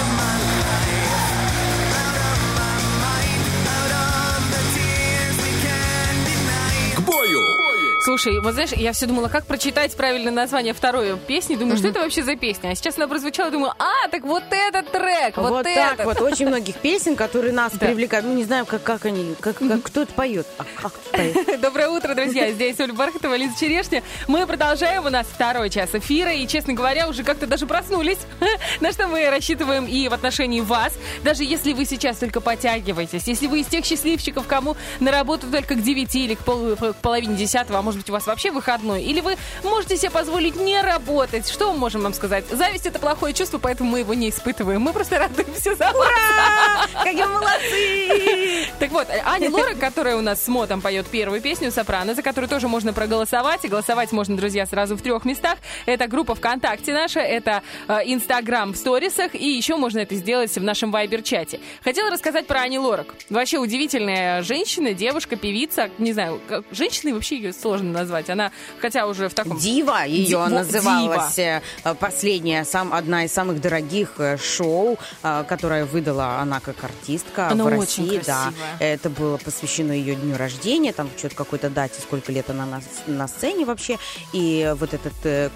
Слушай, 8.08 8.40
вот 8.40 8.54
знаешь, 8.54 8.72
я 8.72 8.94
все 8.94 9.06
думала, 9.06 9.28
как 9.28 9.46
прочитать 9.46 9.94
правильное 9.98 10.32
название 10.32 10.74
второй 10.74 11.18
песни. 11.18 11.56
Думаю, 11.58 11.76
что 11.78 11.90
это 11.90 12.00
вообще 12.00 12.24
за 12.24 12.38
песня? 12.38 12.70
А 12.70 12.76
сейчас 12.76 12.96
она 12.98 13.06
прозвучала, 13.10 13.52
думаю, 13.52 13.74
а, 13.78 14.08
так 14.08 14.24
вот 14.24 14.44
этот 14.50 14.90
трек, 14.94 15.36
вот, 15.36 15.50
Вот, 15.50 15.64
так 15.66 15.96
этот. 15.96 16.06
вот, 16.06 16.22
очень 16.22 16.48
многих 16.48 16.76
песен, 16.78 17.18
которые 17.18 17.52
нас 17.52 17.74
Да. 17.74 17.86
привлекают. 17.86 18.26
Ну, 18.26 18.34
не 18.34 18.46
знаю, 18.46 18.66
как, 18.66 18.82
как 18.82 19.04
они, 19.04 19.36
как, 19.42 19.58
как- 19.58 19.84
кто 19.84 20.04
это 20.04 20.14
поет. 20.14 20.48
А 20.58 20.64
как 20.82 20.94
это 21.12 21.18
поет? 21.18 21.60
Доброе 21.62 21.90
утро, 21.90 22.16
друзья. 22.16 22.50
Здесь 22.54 22.80
Оля 22.80 22.94
Бархатова, 22.94 23.36
Лиза 23.36 23.60
Черешня. 23.60 24.02
Мы 24.30 24.48
продолжаем. 24.48 25.06
У 25.06 25.10
нас 25.10 25.28
второй 25.28 25.70
час 25.70 25.90
эфира. 25.92 26.32
И, 26.32 26.48
честно 26.48 26.72
говоря, 26.72 27.10
уже 27.10 27.26
как-то 27.26 27.46
даже 27.46 27.68
проснулись. 27.68 28.20
На 28.80 28.94
что 28.94 29.10
мы 29.10 29.30
рассчитываем 29.30 29.86
и 29.86 30.08
в 30.08 30.14
отношении 30.14 30.62
вас. 30.62 30.94
Даже 31.26 31.44
если 31.44 31.74
вы 31.74 31.84
сейчас 31.84 32.16
только 32.20 32.40
подтягиваетесь. 32.40 33.28
Если 33.28 33.48
вы 33.48 33.60
из 33.60 33.66
тех 33.68 33.84
счастливчиков, 33.84 34.48
кому 34.48 34.78
на 35.02 35.12
работу 35.12 35.48
только 35.52 35.76
к 35.76 35.82
9 35.84 36.16
или 36.16 36.36
к, 36.36 36.40
пол- 36.40 36.78
к 36.78 36.94
половине 37.02 37.36
десятого, 37.36 37.80
а 37.80 37.82
может 37.82 37.97
быть 37.98 38.10
у 38.10 38.14
вас 38.14 38.26
вообще 38.28 38.52
выходной. 38.52 39.04
Или 39.04 39.22
вы 39.22 39.38
можете 39.64 39.98
себе 39.98 40.12
позволить 40.12 40.56
не 40.56 40.82
работать. 40.82 41.50
Что 41.50 41.74
мы 41.74 41.80
можем 41.80 42.02
вам 42.02 42.14
сказать? 42.14 42.46
Зависть 42.50 42.86
это 42.86 43.00
плохое 43.00 43.34
чувство, 43.34 43.58
поэтому 43.58 43.92
мы 43.92 44.00
его 44.00 44.14
не 44.14 44.30
испытываем. 44.30 44.82
Мы 44.82 44.94
просто 44.94 45.20
радуемся 45.20 45.76
за 45.76 45.92
вас. 45.92 46.90
Какие 47.04 47.26
молодцы! 47.26 48.68
Так 48.80 48.92
вот, 48.92 49.08
Аня 49.26 49.50
Лорак, 49.50 49.80
которая 49.80 50.16
у 50.18 50.22
нас 50.22 50.44
с 50.44 50.48
мотом 50.48 50.82
поет 50.82 51.08
первую 51.08 51.42
песню 51.42 51.72
«Сопрано», 51.72 52.16
за 52.16 52.22
которую 52.22 52.50
тоже 52.50 52.68
можно 52.68 52.94
проголосовать. 52.94 53.66
И 53.66 53.68
голосовать 53.68 54.12
можно, 54.12 54.38
друзья, 54.38 54.66
сразу 54.66 54.96
в 54.96 55.02
трех 55.02 55.26
местах. 55.26 55.58
Это 55.86 56.08
группа 56.08 56.36
ВКонтакте 56.36 56.94
наша, 56.94 57.20
это 57.20 57.64
э, 57.88 58.00
Инстаграм 58.06 58.74
в 58.74 58.78
сторисах, 58.78 59.36
и 59.36 59.50
еще 59.50 59.76
можно 59.76 60.00
это 60.00 60.16
сделать 60.16 60.56
в 60.56 60.64
нашем 60.64 60.92
Вайбер-чате. 60.92 61.60
Хотела 61.84 62.10
рассказать 62.10 62.48
про 62.48 62.62
Ани 62.62 62.80
Лорак. 62.80 63.16
Вообще 63.30 63.58
удивительная 63.58 64.42
женщина, 64.44 64.94
девушка, 64.94 65.36
певица. 65.36 65.90
Не 65.98 66.14
знаю, 66.14 66.42
как, 66.48 66.64
женщиной 66.72 67.14
вообще 67.14 67.38
ее 67.38 67.54
сложно 67.54 67.87
назвать. 67.92 68.30
Она, 68.30 68.52
хотя 68.82 69.08
уже 69.08 69.30
в 69.30 69.34
таком... 69.34 69.58
Дива 69.58 70.06
ее 70.06 70.46
Ди- 70.48 70.54
называлась. 70.54 71.38
э, 71.40 71.62
Последняя, 72.00 72.64
сам, 72.66 72.94
одна 72.94 73.26
из 73.26 73.34
самых 73.34 73.62
дорогих 73.62 74.14
э, 74.20 74.38
шоу, 74.38 74.98
э, 75.24 75.44
которое 75.48 75.86
выдала 75.86 76.40
она 76.40 76.60
как 76.60 76.84
артистка 76.84 77.50
Она 77.50 77.64
в 77.64 77.68
очень 77.68 78.06
России. 78.06 78.22
Да, 78.26 78.44
красивая. 78.44 78.78
это 78.80 79.10
было 79.10 79.38
посвящено 79.38 79.92
ее 79.92 80.16
дню 80.16 80.38
рождения, 80.38 80.94
там 80.94 81.10
что-то 81.18 81.36
какой-то 81.36 81.70
дате, 81.70 82.02
сколько 82.02 82.32
лет 82.32 82.50
она 82.50 82.66
на, 82.66 82.82
на 83.08 83.28
сцене 83.28 83.66
вообще. 83.66 83.98
И 84.34 84.74
вот 84.80 84.94
этот 84.94 85.52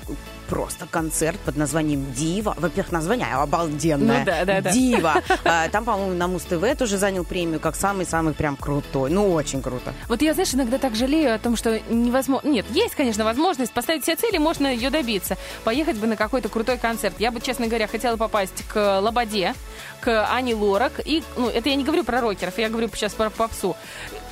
просто 0.51 0.85
концерт 0.85 1.39
под 1.39 1.55
названием 1.55 2.11
«Дива». 2.11 2.53
Во-первых, 2.57 2.91
название 2.91 3.27
обалденное. 3.27 4.19
Ну 4.19 4.25
да, 4.25 4.43
да, 4.43 4.59
да. 4.59 4.71
«Дива». 4.71 5.13
А, 5.45 5.69
Там, 5.69 5.85
по-моему, 5.85 6.13
на 6.13 6.27
Муз-ТВ 6.27 6.77
тоже 6.77 6.97
занял 6.97 7.23
премию 7.23 7.61
как 7.61 7.75
самый-самый 7.75 8.33
прям 8.33 8.57
крутой. 8.57 9.11
Ну, 9.11 9.31
очень 9.31 9.61
круто. 9.61 9.93
Вот 10.09 10.21
я, 10.21 10.33
знаешь, 10.33 10.53
иногда 10.53 10.77
так 10.77 10.95
жалею 10.95 11.33
о 11.33 11.39
том, 11.39 11.55
что 11.55 11.79
невозможно... 11.89 12.49
Нет, 12.49 12.65
есть, 12.69 12.95
конечно, 12.95 13.23
возможность 13.23 13.71
поставить 13.71 14.03
себе 14.03 14.17
цели, 14.17 14.37
можно 14.39 14.67
ее 14.67 14.89
добиться. 14.89 15.37
Поехать 15.63 15.95
бы 15.95 16.05
на 16.07 16.17
какой-то 16.17 16.49
крутой 16.49 16.77
концерт. 16.77 17.15
Я 17.17 17.31
бы, 17.31 17.39
честно 17.39 17.67
говоря, 17.67 17.87
хотела 17.87 18.17
попасть 18.17 18.63
к 18.67 18.99
Лободе, 18.99 19.53
к 20.01 20.27
Ане 20.29 20.53
Лорак. 20.53 20.99
И, 21.05 21.23
ну, 21.37 21.47
это 21.47 21.69
я 21.69 21.75
не 21.75 21.85
говорю 21.85 22.03
про 22.03 22.19
рокеров, 22.19 22.57
я 22.57 22.67
говорю 22.67 22.89
сейчас 22.93 23.13
про 23.13 23.29
попсу. 23.29 23.77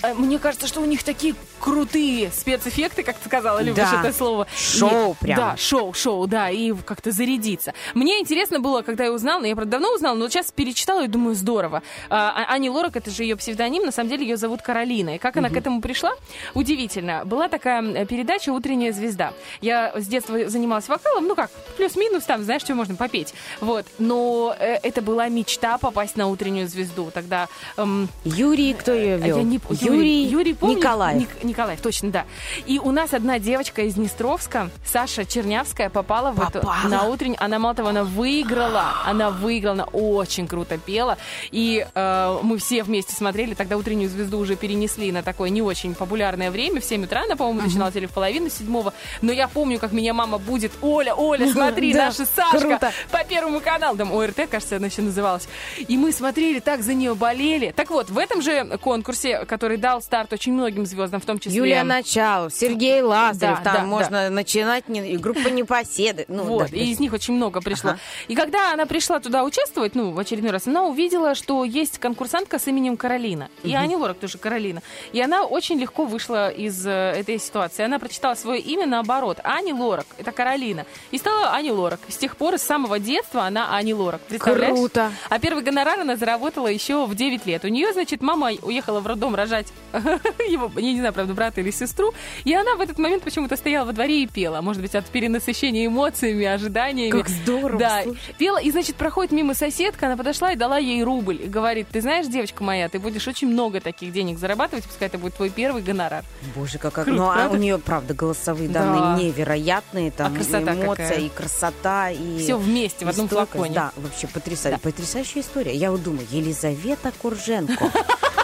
Э, 0.01 0.13
Мне 0.13 0.37
кажется, 0.37 0.67
что 0.67 0.81
у 0.81 0.85
них 0.85 1.03
такие 1.03 1.33
крутые 1.59 2.31
спецэффекты, 2.31 3.03
как 3.03 3.17
ты 3.17 3.27
сказала, 3.27 3.59
любишь 3.61 3.77
Да. 3.91 3.99
это 4.01 4.13
слово. 4.17 4.47
Шоу 4.55 5.13
И- 5.13 5.23
прям. 5.25 5.37
Да, 5.37 5.57
шоу, 5.57 5.93
шоу, 5.93 6.25
да, 6.27 6.49
и 6.49 6.73
как-то 6.73 7.11
зарядиться. 7.11 7.73
Мне 7.93 8.19
интересно 8.19 8.59
было, 8.59 8.81
когда 8.81 9.03
я 9.05 9.11
узнала, 9.11 9.43
я, 9.43 9.55
правда, 9.55 9.71
давно 9.73 9.93
узнала, 9.93 10.15
но 10.15 10.21
вот 10.23 10.31
сейчас 10.31 10.51
перечитала 10.51 11.03
и 11.03 11.07
думаю, 11.07 11.35
здорово. 11.35 11.81
А, 12.09 12.29
А- 12.49 12.53
Ани 12.53 12.69
Лорак, 12.69 12.95
это 12.95 13.11
же 13.11 13.23
ее 13.23 13.35
псевдоним, 13.35 13.83
на 13.85 13.91
самом 13.91 14.09
деле 14.09 14.25
ее 14.25 14.37
зовут 14.37 14.61
Каролина. 14.61 15.15
И 15.15 15.17
как 15.17 15.37
она 15.37 15.49
к 15.49 15.55
этому 15.57 15.81
пришла? 15.81 16.13
Удивительно. 16.53 17.23
Была 17.25 17.47
такая 17.49 17.79
м, 17.81 18.07
передача 18.07 18.51
«Утренняя 18.51 18.91
звезда». 18.91 19.33
Я 19.61 19.91
с 19.95 20.07
детства 20.07 20.47
занималась 20.49 20.87
вокалом, 20.87 21.27
ну 21.27 21.35
как, 21.35 21.51
плюс-минус 21.77 22.23
там, 22.23 22.43
знаешь, 22.43 22.61
что 22.61 22.75
можно 22.75 22.95
попеть. 22.95 23.33
Вот. 23.61 23.85
Но 23.99 24.55
э, 24.59 24.75
это 24.83 25.01
была 25.01 25.27
мечта 25.29 25.77
попасть 25.77 26.15
на 26.15 26.27
«Утреннюю 26.27 26.67
звезду». 26.67 27.11
Тогда... 27.13 27.47
эм, 27.77 28.09
Юрий, 28.25 28.73
кто 28.73 28.93
ее 28.93 29.17
вел? 29.17 29.37
Я 29.37 29.43
не, 29.43 29.59
п- 29.59 29.73
Юрий, 29.81 30.23
Юрий 30.25 30.53
помню? 30.53 30.77
Николаев. 30.77 31.19
Ник- 31.19 31.43
Николаев, 31.49 31.81
точно, 31.81 32.11
да. 32.11 32.25
И 32.65 32.79
у 32.79 32.91
нас 32.91 33.13
одна 33.13 33.39
девочка 33.39 33.81
из 33.83 33.95
Днестровска, 33.95 34.69
Саша 34.85 35.25
Чернявская, 35.25 35.89
попала, 35.89 36.31
в 36.31 36.41
эту, 36.41 36.59
Попала? 36.59 36.87
на 36.87 37.03
утреннюю. 37.05 37.43
Она, 37.43 37.59
мало 37.59 37.75
того, 37.75 37.89
она 37.89 38.03
выиграла. 38.03 38.93
Она 39.05 39.29
выиграла, 39.29 39.73
она 39.73 39.83
очень 39.85 40.47
круто 40.47 40.77
пела. 40.77 41.17
И 41.51 41.85
э, 41.93 42.39
мы 42.43 42.57
все 42.57 42.83
вместе 42.83 43.13
смотрели. 43.13 43.53
Тогда 43.53 43.77
утреннюю 43.77 44.09
звезду 44.09 44.39
уже 44.39 44.55
перенесли 44.55 45.11
на 45.11 45.23
такое 45.23 45.49
не 45.49 45.61
очень 45.61 45.95
популярное 45.95 46.51
время. 46.51 46.81
В 46.81 46.85
7 46.85 47.03
утра 47.03 47.23
она, 47.23 47.35
по-моему, 47.35 47.61
начиналась 47.61 47.95
или 47.95 48.05
в 48.05 48.11
половину 48.11 48.49
седьмого. 48.49 48.93
Но 49.21 49.31
я 49.31 49.47
помню, 49.47 49.79
как 49.79 49.91
меня 49.91 50.13
мама 50.13 50.37
будет. 50.37 50.71
Оля, 50.81 51.13
Оля, 51.15 51.51
смотри, 51.51 51.93
наша 51.93 52.25
Сашка 52.25 52.91
по 53.11 53.23
первому 53.23 53.59
каналу. 53.59 53.97
Там 53.97 54.11
ОРТ, 54.13 54.47
кажется, 54.49 54.77
она 54.77 54.87
еще 54.87 55.01
называлась. 55.01 55.47
И 55.77 55.97
мы 55.97 56.11
смотрели, 56.11 56.59
так 56.59 56.81
за 56.83 56.93
нее 56.93 57.15
болели. 57.15 57.73
Так 57.75 57.89
вот, 57.89 58.09
в 58.09 58.17
этом 58.17 58.41
же 58.41 58.77
конкурсе, 58.77 59.45
который 59.45 59.77
дал 59.77 60.01
старт 60.01 60.33
очень 60.33 60.53
многим 60.53 60.85
звездам, 60.85 61.19
в 61.21 61.25
том 61.25 61.38
числе... 61.39 61.57
Юлия 61.57 61.83
Началов, 61.83 62.53
Сергей 62.53 63.01
Лазарев, 63.01 63.57
Да, 63.59 63.63
там 63.63 63.73
да, 63.81 63.83
можно 63.85 64.29
начинать, 64.29 64.87
не- 64.89 65.17
группа 65.17 65.47
Непоседы. 65.49 66.25
Ну, 66.27 66.43
вот, 66.43 66.71
да, 66.71 66.77
и 66.77 66.85
из 66.85 66.99
них 66.99 67.13
очень 67.13 67.33
много 67.33 67.61
пришло. 67.61 67.91
Ага. 67.91 67.99
И 68.27 68.35
когда 68.35 68.73
она 68.73 68.85
пришла 68.85 69.19
туда 69.19 69.43
участвовать, 69.43 69.95
ну, 69.95 70.11
в 70.11 70.19
очередной 70.19 70.51
раз, 70.51 70.67
она 70.67 70.83
увидела, 70.85 71.35
что 71.35 71.63
есть 71.63 71.99
конкурсантка 71.99 72.59
с 72.59 72.67
именем 72.67 72.97
Каролина. 72.97 73.49
И 73.63 73.73
Ани 73.75 73.95
Лорак 73.95 74.19
тоже 74.19 74.37
Каролина. 74.37 74.81
И 75.13 75.21
она 75.21 75.43
очень 75.43 75.79
легко 75.79 76.05
вышла 76.05 76.49
из 76.49 76.85
э, 76.85 76.89
этой 76.91 77.39
ситуации. 77.39 77.83
Она 77.83 77.99
прочитала 77.99 78.35
свое 78.35 78.61
имя 78.61 78.85
наоборот. 78.85 79.39
Ани 79.43 79.73
Лорак. 79.73 80.05
Это 80.17 80.31
Каролина. 80.31 80.85
И 81.11 81.17
стала 81.17 81.51
Ани 81.53 81.71
Лорак. 81.71 81.99
С 82.07 82.17
тех 82.17 82.35
пор, 82.37 82.57
с 82.57 82.63
самого 82.63 82.99
детства, 82.99 83.43
она 83.43 83.75
Ани 83.75 83.93
Лорак. 83.93 84.21
Представляешь? 84.21 84.75
Круто. 84.75 85.11
А 85.29 85.39
первый 85.39 85.63
гонорар 85.63 85.99
она 85.99 86.15
заработала 86.15 86.67
еще 86.67 87.05
в 87.05 87.15
9 87.15 87.45
лет. 87.45 87.63
У 87.65 87.67
нее, 87.67 87.93
значит, 87.93 88.21
мама 88.21 88.51
уехала 88.61 88.99
в 88.99 89.07
роддом 89.07 89.35
рожать 89.35 89.67
его, 89.93 90.71
я 90.75 90.93
не 90.93 90.99
знаю, 90.99 91.13
правда, 91.13 91.28
брата 91.33 91.61
или 91.61 91.71
сестру. 91.71 92.13
И 92.43 92.53
она 92.53 92.75
в 92.75 92.81
этот 92.81 92.97
момент 92.99 93.23
почему-то 93.23 93.55
стояла 93.55 93.85
во 93.85 93.93
дворе 93.93 94.23
и 94.23 94.27
пела. 94.27 94.61
Может 94.61 94.81
быть, 94.81 94.95
от 94.95 95.05
перенасыщения 95.05 95.85
эмоциями, 95.87 96.45
ожиданиями. 96.45 97.11
Как 97.11 97.29
здорово, 97.29 97.79
Да, 97.79 98.03
слушай. 98.03 98.19
пела. 98.37 98.57
И, 98.61 98.71
значит, 98.71 98.95
проходит 98.95 99.31
мимо 99.31 99.53
соседка, 99.53 100.07
она 100.07 100.17
подошла 100.17 100.51
и 100.51 100.55
дала 100.55 100.77
ей 100.77 101.03
рубль. 101.03 101.41
И 101.43 101.47
говорит, 101.47 101.87
ты 101.91 102.01
знаешь, 102.01 102.27
девочка 102.27 102.63
моя, 102.63 102.89
ты 102.89 102.99
будешь 102.99 103.27
очень 103.27 103.47
много 103.47 103.79
таких 103.81 104.11
денег 104.11 104.37
зарабатывать, 104.39 104.85
пускай 104.85 105.07
это 105.07 105.17
будет 105.17 105.35
твой 105.35 105.49
первый 105.49 105.81
гонорар. 105.81 106.23
Боже, 106.55 106.77
какая... 106.77 107.05
Круто, 107.05 107.19
ну, 107.21 107.29
а 107.29 107.47
у 107.51 107.55
нее, 107.55 107.77
правда, 107.79 108.13
голосовые 108.13 108.69
Да. 108.69 108.79
данные 108.83 109.25
невероятные. 109.27 110.11
Там 110.11 110.33
А 110.33 110.35
красота 110.35 110.73
эмоция, 110.73 111.07
какая. 111.09 111.19
и 111.25 111.29
красота, 111.29 112.11
и... 112.11 112.39
Все 112.39 112.57
вместе, 112.57 113.05
в 113.05 113.09
одном 113.09 113.27
флаконе. 113.27 113.73
Да, 113.73 113.91
вообще 113.97 114.27
потрясающе. 114.27 114.79
Потрясающая 114.81 115.41
история. 115.41 115.73
Я 115.75 115.91
вот 115.91 116.03
думаю, 116.03 116.25
Елизавета 116.31 117.11
Курженко. 117.21 117.91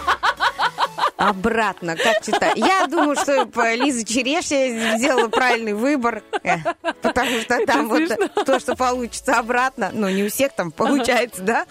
Обратно, 1.18 1.96
как 1.96 2.22
читать? 2.24 2.58
Я 2.58 2.88
думаю, 2.88 3.16
что 3.16 3.48
Лиза 3.74 4.06
Черешня 4.06 4.98
сделала 4.98 5.30
правильный 5.30 5.74
выбор, 5.74 6.24
э, 6.44 6.58
потому 7.02 7.40
что 7.40 7.66
там 7.66 7.88
вот 7.88 8.12
то, 8.46 8.60
что 8.60 8.76
получится 8.76 9.40
обратно, 9.40 9.92
ну, 9.94 10.10
не 10.10 10.24
у 10.24 10.30
всех 10.30 10.52
там 10.54 10.72
получается, 10.72 11.42
да? 11.42 11.66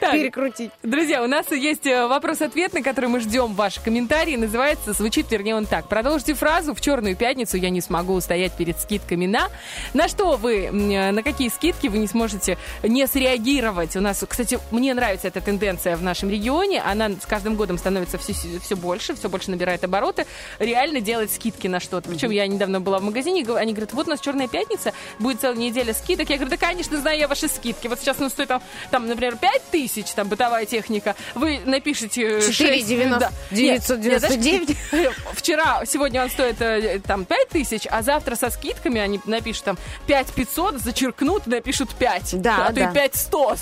Перекрутить. 0.00 0.70
Друзья, 0.82 1.22
у 1.22 1.26
нас 1.26 1.50
есть 1.50 1.86
э, 1.86 2.06
вопрос-ответ, 2.06 2.74
на 2.74 2.82
который 2.82 3.06
мы 3.08 3.20
ждем 3.20 3.54
ваши 3.54 3.80
комментарии. 3.80 4.36
Называется, 4.36 4.92
звучит, 4.92 5.30
вернее, 5.30 5.54
он 5.54 5.64
так. 5.64 5.88
Продолжите 5.88 6.34
фразу 6.34 6.74
«В 6.74 6.80
черную 6.80 7.16
пятницу 7.16 7.56
я 7.56 7.70
не 7.70 7.80
смогу 7.80 8.14
устоять 8.14 8.52
перед 8.52 8.78
скидками 8.78 9.26
на...» 9.26 9.48
На 9.94 10.08
что 10.08 10.36
вы, 10.36 10.66
э, 10.66 11.10
на 11.12 11.22
какие 11.22 11.48
скидки 11.48 11.86
вы 11.86 11.98
не 11.98 12.08
сможете 12.08 12.58
не 12.82 13.06
среагировать? 13.06 13.96
У 13.96 14.00
нас, 14.00 14.22
кстати, 14.28 14.58
мне 14.70 14.92
нравится 14.92 15.28
эта 15.28 15.40
тенденция 15.40 15.96
в 15.96 16.02
нашем 16.02 16.28
регионе. 16.30 16.82
Она 16.82 17.08
с 17.10 17.26
каждым 17.38 17.54
годом 17.54 17.78
становится 17.78 18.18
все, 18.18 18.34
все 18.34 18.74
больше, 18.74 19.14
все 19.14 19.28
больше 19.28 19.52
набирает 19.52 19.84
обороты. 19.84 20.26
Реально 20.58 21.00
делать 21.00 21.32
скидки 21.32 21.68
на 21.68 21.78
что-то. 21.78 22.10
Причем 22.10 22.32
я 22.32 22.48
недавно 22.48 22.80
была 22.80 22.98
в 22.98 23.02
магазине, 23.04 23.46
они 23.54 23.72
говорят, 23.72 23.92
вот 23.92 24.08
у 24.08 24.10
нас 24.10 24.18
черная 24.18 24.48
пятница, 24.48 24.92
будет 25.20 25.40
целая 25.40 25.56
неделя 25.56 25.94
скидок. 25.94 26.28
Я 26.30 26.36
говорю, 26.36 26.50
да, 26.50 26.56
конечно, 26.56 27.00
знаю 27.00 27.16
я 27.16 27.28
ваши 27.28 27.46
скидки. 27.46 27.86
Вот 27.86 28.00
сейчас 28.00 28.18
ну, 28.18 28.28
стоит 28.28 28.48
там, 28.48 28.60
там, 28.90 29.06
например, 29.06 29.36
5 29.36 29.62
тысяч, 29.70 30.06
там, 30.16 30.26
бытовая 30.26 30.66
техника. 30.66 31.14
Вы 31.36 31.60
напишите... 31.64 32.38
4,90, 32.38 33.30
999. 33.52 34.76
Вчера, 35.34 35.86
сегодня 35.86 36.24
он 36.24 36.30
стоит 36.30 36.60
э, 36.60 36.98
там 37.06 37.24
5 37.24 37.48
тысяч, 37.50 37.86
а 37.88 38.02
завтра 38.02 38.34
со 38.34 38.50
скидками 38.50 39.00
они 39.00 39.20
напишут 39.26 39.62
там 39.62 39.78
5 40.08 40.32
500, 40.32 40.80
зачеркнут 40.80 41.46
напишут 41.46 41.94
5. 41.94 42.42
Да, 42.42 42.66
а 42.66 42.68
то 42.70 42.74
да. 42.74 42.90
и 42.90 42.94
5 42.94 43.14
100. 43.14 43.56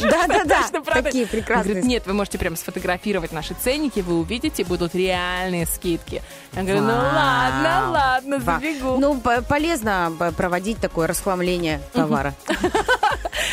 Да-да-да, 0.00 0.62
Точно, 0.62 0.80
правда? 0.80 1.02
такие 1.02 1.26
прекрасные. 1.26 1.74
говорит, 1.74 1.84
нет, 1.84 2.06
вы 2.06 2.14
можете 2.14 2.38
прям 2.38 2.56
сфотографировать 2.56 3.17
наши 3.32 3.54
ценники, 3.54 4.00
вы 4.00 4.18
увидите, 4.18 4.64
будут 4.64 4.94
реальные 4.94 5.66
скидки. 5.66 6.22
Я 6.52 6.62
говорю, 6.62 6.80
ну 6.82 6.88
ладно, 6.92 7.90
ладно, 7.90 8.40
забегу. 8.40 8.98
Ну, 8.98 9.20
по- 9.20 9.42
полезно 9.42 10.12
проводить 10.36 10.78
такое 10.78 11.06
расхламление 11.06 11.80
товара. 11.92 12.34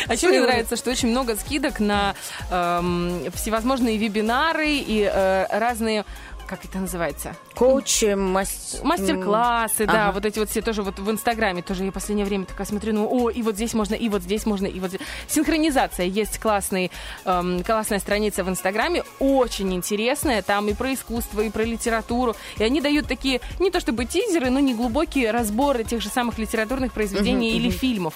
А 0.08 0.14
еще 0.14 0.28
мне 0.28 0.40
нравится, 0.40 0.76
что 0.76 0.90
очень 0.90 1.08
много 1.08 1.36
скидок 1.36 1.80
на 1.80 2.14
эм, 2.50 3.24
всевозможные 3.34 3.96
вебинары 3.96 4.68
и 4.74 5.08
э, 5.12 5.46
разные, 5.58 6.04
как 6.46 6.64
это 6.64 6.78
называется? 6.78 7.34
Коуч, 7.54 8.02
э, 8.02 8.16
мас- 8.16 8.80
Мастер-классы, 8.82 9.86
да, 9.86 10.04
Ага. 10.08 10.12
вот 10.12 10.24
эти 10.26 10.38
вот 10.38 10.50
все 10.50 10.62
тоже 10.62 10.82
вот 10.82 10.98
в 10.98 11.10
Инстаграме 11.10 11.62
тоже 11.62 11.84
я 11.84 11.90
в 11.90 11.94
последнее 11.94 12.26
время 12.26 12.44
такая 12.44 12.66
смотрю, 12.66 12.92
ну, 12.94 13.08
о, 13.10 13.30
и 13.30 13.42
вот 13.42 13.54
здесь 13.54 13.74
можно, 13.74 13.94
и 13.94 14.08
вот 14.08 14.22
здесь 14.22 14.46
можно, 14.46 14.66
и 14.66 14.78
вот 14.80 14.90
здесь. 14.90 15.00
Синхронизация 15.28 16.06
есть 16.06 16.38
классный, 16.38 16.90
эм, 17.24 17.62
классная 17.64 17.98
страница 17.98 18.44
в 18.44 18.48
Инстаграме, 18.48 19.02
очень 19.18 19.72
интересная, 19.74 20.42
там 20.42 20.68
и 20.68 20.74
про 20.74 20.92
искусство, 20.94 21.40
и 21.40 21.50
про 21.50 21.62
литературу, 21.62 22.36
и 22.58 22.62
они 22.64 22.80
дают 22.80 23.06
такие, 23.08 23.40
не 23.58 23.70
то 23.70 23.80
чтобы 23.80 24.04
тизеры, 24.04 24.50
но 24.50 24.60
не 24.60 24.74
глубокие 24.74 25.30
разборы 25.30 25.84
тех 25.84 26.00
же 26.02 26.08
самых 26.08 26.38
литературных 26.38 26.92
произведений 26.92 27.52
или 27.56 27.70
фильмов. 27.70 28.14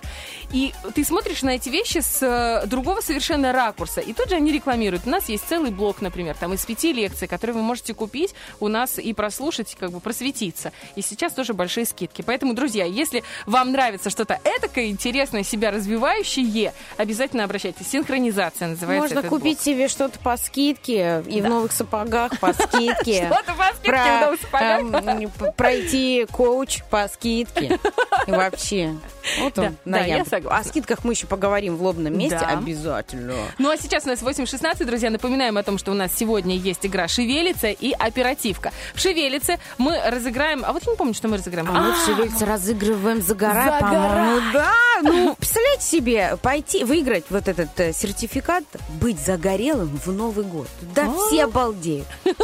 И 0.53 0.72
ты 0.95 1.05
смотришь 1.05 1.43
на 1.43 1.51
эти 1.51 1.68
вещи 1.68 1.99
с 1.99 2.22
э, 2.22 2.66
другого 2.66 3.01
совершенно 3.01 3.53
ракурса, 3.53 4.01
и 4.01 4.12
тут 4.12 4.28
же 4.31 4.37
они 4.37 4.53
рекламируют. 4.53 5.07
У 5.07 5.11
нас 5.11 5.28
есть 5.28 5.45
целый 5.49 5.70
блок, 5.70 6.01
например, 6.03 6.37
там 6.39 6.53
из 6.55 6.64
пяти 6.66 6.93
лекций, 6.93 7.26
которые 7.28 7.57
вы 7.57 7.62
можете 7.62 7.95
купить 7.95 8.19
у 8.60 8.68
нас 8.68 8.98
и 8.98 9.12
прослушать, 9.12 9.76
как 9.78 9.90
бы 9.92 10.00
просветиться. 10.00 10.72
И 10.96 11.02
сейчас 11.02 11.32
тоже 11.32 11.54
большие 11.54 11.86
скидки. 11.86 12.22
Поэтому, 12.22 12.54
друзья, 12.54 12.84
если 12.84 13.22
вам 13.46 13.72
нравится 13.72 14.10
что-то 14.10 14.38
этакое, 14.44 14.86
интересное, 14.86 15.42
себя 15.42 15.70
развивающее, 15.70 16.72
обязательно 16.96 17.44
обращайтесь. 17.44 17.88
Синхронизация 17.88 18.68
называется 18.68 19.14
Можно 19.14 19.28
купить 19.28 19.60
себе 19.60 19.88
что-то 19.88 20.18
по 20.18 20.36
скидке 20.36 21.22
и 21.26 21.40
в 21.40 21.48
новых 21.48 21.72
сапогах 21.72 22.38
по 22.40 22.52
скидке. 22.52 23.26
блок. 23.28 23.40
Что-то 23.42 23.54
по 23.54 23.64
скидке 23.74 23.90
Про- 23.90 24.16
в 24.16 24.20
новых 24.20 24.40
сапогах. 24.40 24.80
эм, 25.04 25.52
пройти 25.56 26.26
коуч 26.30 26.82
по 26.90 27.08
скидке. 27.08 27.78
Вообще. 28.26 28.94
Вот 29.40 29.58
он, 29.58 29.64
Да, 29.66 29.70
да, 29.84 29.98
ноябрь. 30.00 30.46
О 30.48 30.64
скидках 30.64 31.04
мы 31.04 31.12
еще 31.12 31.26
поговорим 31.26 31.76
в 31.76 31.82
лобном 31.82 32.16
месте 32.16 32.38
Да. 32.40 32.58
обязательно. 32.58 33.34
Ну 33.58 33.70
а 33.70 33.76
сейчас 33.76 34.04
у 34.04 34.08
нас 34.08 34.22
8.16, 34.22 34.84
друзья. 34.84 35.10
Напоминаем 35.10 35.56
о 35.58 35.62
том, 35.62 35.78
что 35.78 35.90
у 35.90 35.94
нас 35.94 36.12
сегодня 36.16 36.56
есть 36.56 36.84
игра 36.86 37.08
«Шевелица» 37.08 37.68
и 37.68 37.92
«Оперативка». 38.11 38.72
В 38.94 39.00
«Шевелице» 39.00 39.58
мы 39.78 39.98
разыграем... 40.04 40.64
А 40.66 40.72
вот 40.72 40.82
я 40.84 40.92
не 40.92 40.96
помню, 40.98 41.14
что 41.14 41.28
мы 41.28 41.36
разыграем. 41.36 41.68
А 41.70 41.80
мы 41.80 41.92
в 41.92 42.04
Шевельце 42.04 42.44
разыгрываем 42.44 43.22
«Загорай», 43.22 43.80
по-моему. 43.80 44.40
Да, 44.52 44.72
ну, 45.02 45.34
представляете 45.36 45.84
себе, 45.84 46.36
пойти, 46.42 46.84
выиграть 46.84 47.24
вот 47.30 47.48
этот 47.48 47.78
э, 47.80 47.92
сертификат, 47.92 48.64
быть 49.00 49.18
загорелым 49.20 49.98
в 50.04 50.12
Новый 50.12 50.44
год. 50.44 50.68
Да, 50.94 51.04
А. 51.04 51.26
все 51.28 51.44
обалдеют. 51.44 52.06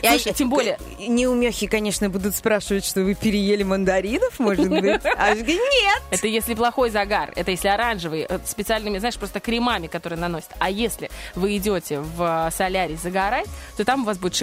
Слушай, 0.00 0.32
тем 0.32 0.48
более- 0.50 0.78
Неумехи, 0.98 1.66
конечно, 1.66 2.08
будут 2.08 2.34
спрашивать, 2.34 2.84
что 2.84 3.02
вы 3.02 3.14
переели 3.14 3.62
мандаринов, 3.62 4.38
может 4.38 4.68
быть. 4.68 5.00
А 5.04 5.34
нет. 5.34 6.02
Это 6.10 6.26
если 6.28 6.54
плохой 6.54 6.90
загар, 6.90 7.32
это 7.36 7.50
если 7.50 7.68
оранжевый, 7.68 8.26
э, 8.28 8.38
специальными, 8.46 8.98
знаешь, 8.98 9.16
просто 9.16 9.40
кремами, 9.40 9.86
которые 9.88 10.18
наносят. 10.18 10.50
А 10.58 10.70
если 10.70 11.10
вы 11.34 11.56
идете 11.56 12.00
в 12.00 12.46
э, 12.48 12.50
солярий 12.56 12.96
загорать, 12.96 13.48
то 13.76 13.84
там 13.84 14.02
у 14.02 14.04
вас 14.04 14.18
будет 14.18 14.34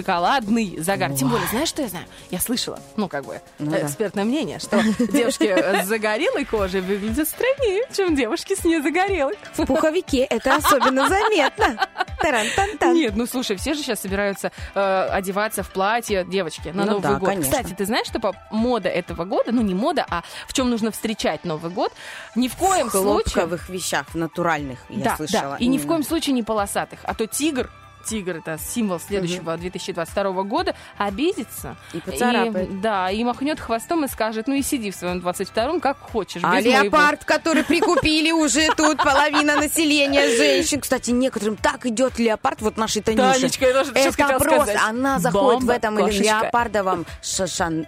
шоколадный 0.49 0.77
загар. 0.81 1.13
Тем 1.13 1.29
более, 1.29 1.47
знаешь, 1.47 1.69
что 1.69 1.81
я 1.81 1.87
знаю? 1.87 2.05
Я 2.31 2.39
слышала, 2.39 2.79
ну, 2.95 3.07
как 3.07 3.25
бы, 3.25 3.41
Ну 3.59 3.71
э, 3.73 3.81
да. 3.81 3.87
экспертное 3.87 4.23
мнение, 4.23 4.59
что 4.59 4.81
девушки 5.11 5.83
с 5.83 5.85
загорелой 5.87 6.45
кожей 6.45 6.81
выглядят 6.81 7.27
стройнее, 7.27 7.83
чем 7.95 8.15
девушки 8.15 8.55
с 8.55 8.63
незагорелой. 8.63 9.35
В 9.55 9.65
пуховике 9.65 10.23
это 10.23 10.55
особенно 10.55 11.07
заметно. 11.07 11.87
Таран-тан-тан. 12.21 12.93
Нет, 12.93 13.15
ну 13.15 13.25
слушай, 13.25 13.55
все 13.57 13.73
же 13.73 13.81
сейчас 13.81 14.01
собираются 14.01 14.51
э, 14.75 15.07
одеваться 15.11 15.63
в 15.63 15.71
платье, 15.71 16.25
девочки, 16.25 16.69
на 16.69 16.85
Ну 16.85 16.91
Новый 16.93 17.01
да, 17.03 17.13
год. 17.15 17.29
конечно. 17.29 17.51
Кстати, 17.51 17.73
ты 17.73 17.85
знаешь, 17.85 18.07
что 18.07 18.19
мода 18.51 18.89
этого 18.89 19.25
года, 19.25 19.51
ну 19.51 19.61
не 19.61 19.73
мода, 19.73 20.05
а 20.09 20.23
в 20.47 20.53
чем 20.53 20.69
нужно 20.69 20.91
встречать 20.91 21.45
Новый 21.45 21.71
год, 21.71 21.93
ни 22.35 22.47
в 22.47 22.55
коем 22.55 22.87
В 22.89 22.91
случае... 22.91 23.33
хлопковых 23.33 23.69
вещах, 23.69 24.07
в 24.09 24.15
натуральных, 24.15 24.79
я 24.89 25.03
да, 25.05 25.15
слышала. 25.15 25.51
да, 25.51 25.57
и 25.57 25.67
ни 25.67 25.77
в 25.77 25.87
коем 25.87 26.03
случае 26.03 26.33
не 26.33 26.43
полосатых, 26.43 26.99
а 27.03 27.13
то 27.13 27.25
тигр 27.27 27.69
Тигр 28.05 28.37
это 28.37 28.57
символ 28.57 28.99
следующего 28.99 29.57
2022 29.57 30.43
года, 30.43 30.75
обидится. 30.97 31.75
И 31.93 31.99
поцарапает. 31.99 32.81
да, 32.81 33.11
и 33.11 33.23
махнет 33.23 33.59
хвостом 33.59 34.05
и 34.05 34.07
скажет, 34.07 34.47
ну 34.47 34.55
и 34.55 34.61
сиди 34.61 34.91
в 34.91 34.95
своем 34.95 35.19
22-м, 35.19 35.79
как 35.79 35.97
хочешь. 35.99 36.41
А 36.43 36.57
без 36.57 36.65
моего». 36.65 36.83
леопард, 36.83 37.25
который 37.25 37.63
прикупили 37.63 38.31
уже 38.31 38.67
тут 38.75 38.97
половина 38.97 39.55
населения 39.55 40.27
женщин. 40.35 40.81
Кстати, 40.81 41.11
некоторым 41.11 41.55
так 41.55 41.85
идет 41.85 42.19
леопард, 42.19 42.61
вот 42.61 42.77
нашей 42.77 43.01
Танюше. 43.01 43.39
Танечка, 43.39 43.65
я 43.67 43.73
тоже 43.73 43.91
сейчас 43.93 44.15
Это 44.15 44.39
просто, 44.39 44.79
она 44.87 45.19
заходит 45.19 45.63
в 45.63 45.69
этом 45.69 45.97
леопардовом 45.97 47.05
шаль, 47.21 47.85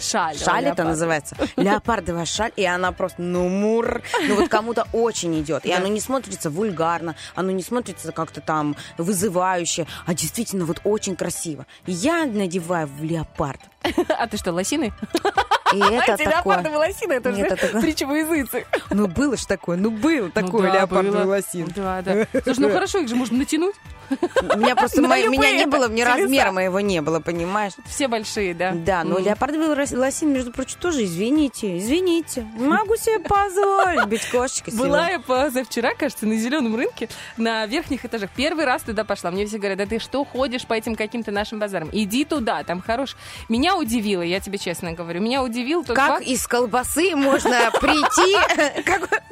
Шаль, 0.00 0.64
это 0.64 0.84
называется, 0.84 1.36
леопардовая 1.56 2.24
шаль, 2.26 2.52
и 2.56 2.64
она 2.64 2.92
просто, 2.92 3.22
ну, 3.22 3.48
мур, 3.48 4.02
ну, 4.28 4.36
вот 4.36 4.48
кому-то 4.48 4.86
очень 4.92 5.38
идет, 5.40 5.64
и 5.64 5.72
оно 5.72 5.86
не 5.86 6.00
смотрится 6.00 6.50
вульгарно, 6.50 7.16
оно 7.34 7.50
не 7.50 7.62
смотрится 7.62 8.12
как-то 8.12 8.40
там 8.40 8.76
вызывающе, 9.16 9.86
а 10.04 10.14
действительно 10.14 10.66
вот 10.66 10.80
очень 10.84 11.16
красиво. 11.16 11.66
Я 11.86 12.26
надеваю 12.26 12.86
в 12.86 13.02
леопард, 13.02 13.60
А 14.08 14.26
ты 14.26 14.36
что, 14.36 14.52
лосины? 14.52 14.92
и 15.72 15.78
это 15.78 16.16
такое... 16.16 16.26
леопардовые 16.26 16.78
лосины, 16.78 17.12
это 17.14 17.32
же 17.32 17.40
это 17.42 17.80
притча 17.80 18.06
во 18.06 18.16
языце. 18.16 18.66
Ну, 18.90 19.06
было 19.06 19.36
ж 19.36 19.44
такое, 19.44 19.76
ну, 19.76 19.90
было 19.90 20.26
Ну 20.26 20.30
такое 20.30 20.70
да, 20.70 20.78
леопардовый 20.78 21.24
лосин. 21.24 21.68
Да, 21.74 22.02
да. 22.02 22.26
Слушай, 22.44 22.60
ну 22.60 22.70
хорошо, 22.70 22.98
их 22.98 23.08
же 23.08 23.16
можно 23.16 23.38
натянуть. 23.38 23.74
У 24.54 24.58
меня 24.58 24.76
просто 24.76 25.02
мои- 25.02 25.26
меня 25.28 25.50
не 25.52 25.66
было, 25.66 25.88
мне 25.88 26.04
размера 26.04 26.52
моего 26.52 26.80
не 26.80 27.00
было, 27.02 27.20
понимаешь? 27.20 27.72
Все 27.86 28.08
большие, 28.08 28.54
да. 28.54 28.72
Да, 28.72 29.04
но 29.04 29.18
леопардовый 29.18 29.68
лосин, 29.68 30.32
между 30.32 30.52
прочим, 30.52 30.78
тоже, 30.80 31.04
извините, 31.04 31.78
извините. 31.78 32.46
Могу 32.56 32.96
себе 32.96 33.18
позволить 33.20 34.06
быть 34.06 34.24
кошечкой. 34.30 34.74
Была 34.74 35.08
я 35.08 35.18
позавчера, 35.20 35.94
кажется, 35.94 36.26
на 36.26 36.36
зеленом 36.36 36.76
рынке 36.76 37.08
на 37.36 37.66
верхних 37.66 38.04
этажах. 38.04 38.30
Первый 38.36 38.64
раз 38.64 38.82
туда 38.82 39.04
пошла. 39.04 39.30
Мне 39.30 39.46
все 39.46 39.58
говорят, 39.58 39.78
да 39.78 39.86
ты 39.86 39.98
что 39.98 40.24
ходишь 40.24 40.66
по 40.66 40.74
этим 40.74 40.94
каким-то 40.94 41.30
нашим 41.32 41.58
базарам? 41.58 41.88
Иди 41.92 42.24
туда, 42.24 42.62
там 42.64 42.80
хорош. 42.80 43.16
Меня 43.48 43.76
удивило, 43.76 44.22
я 44.22 44.40
тебе 44.40 44.58
честно 44.58 44.92
говорю, 44.92 45.20
меня 45.20 45.42
удивил 45.56 45.84
тот 45.84 45.96
Как 45.96 46.08
факт, 46.08 46.26
из 46.26 46.46
колбасы 46.46 47.16
можно 47.16 47.70
прийти 47.80 48.36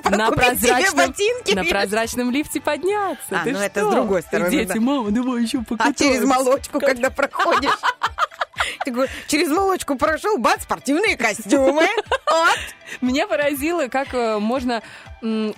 на 0.11 0.31
прозрачном, 0.31 1.13
на 1.55 1.65
прозрачном 1.65 2.31
лифте 2.31 2.61
подняться. 2.61 3.25
А, 3.31 3.43
ну 3.45 3.59
это 3.59 3.85
с 3.85 3.91
другой 3.91 4.23
стороны, 4.23 4.51
дети, 4.51 4.79
мама, 4.79 5.11
давай 5.11 5.43
еще 5.43 5.59
А 5.59 5.65
покатаемся. 5.65 6.05
через 6.05 6.25
молочку, 6.25 6.81
когда 6.81 7.11
проходишь? 7.11 7.71
Через 9.29 9.49
молочку 9.49 9.97
прошел, 9.97 10.39
бац, 10.39 10.63
спортивные 10.63 11.17
костюмы. 11.17 11.87
Меня 13.01 13.27
поразило, 13.27 13.89
как 13.89 14.15
э, 14.15 14.39
можно 14.39 14.83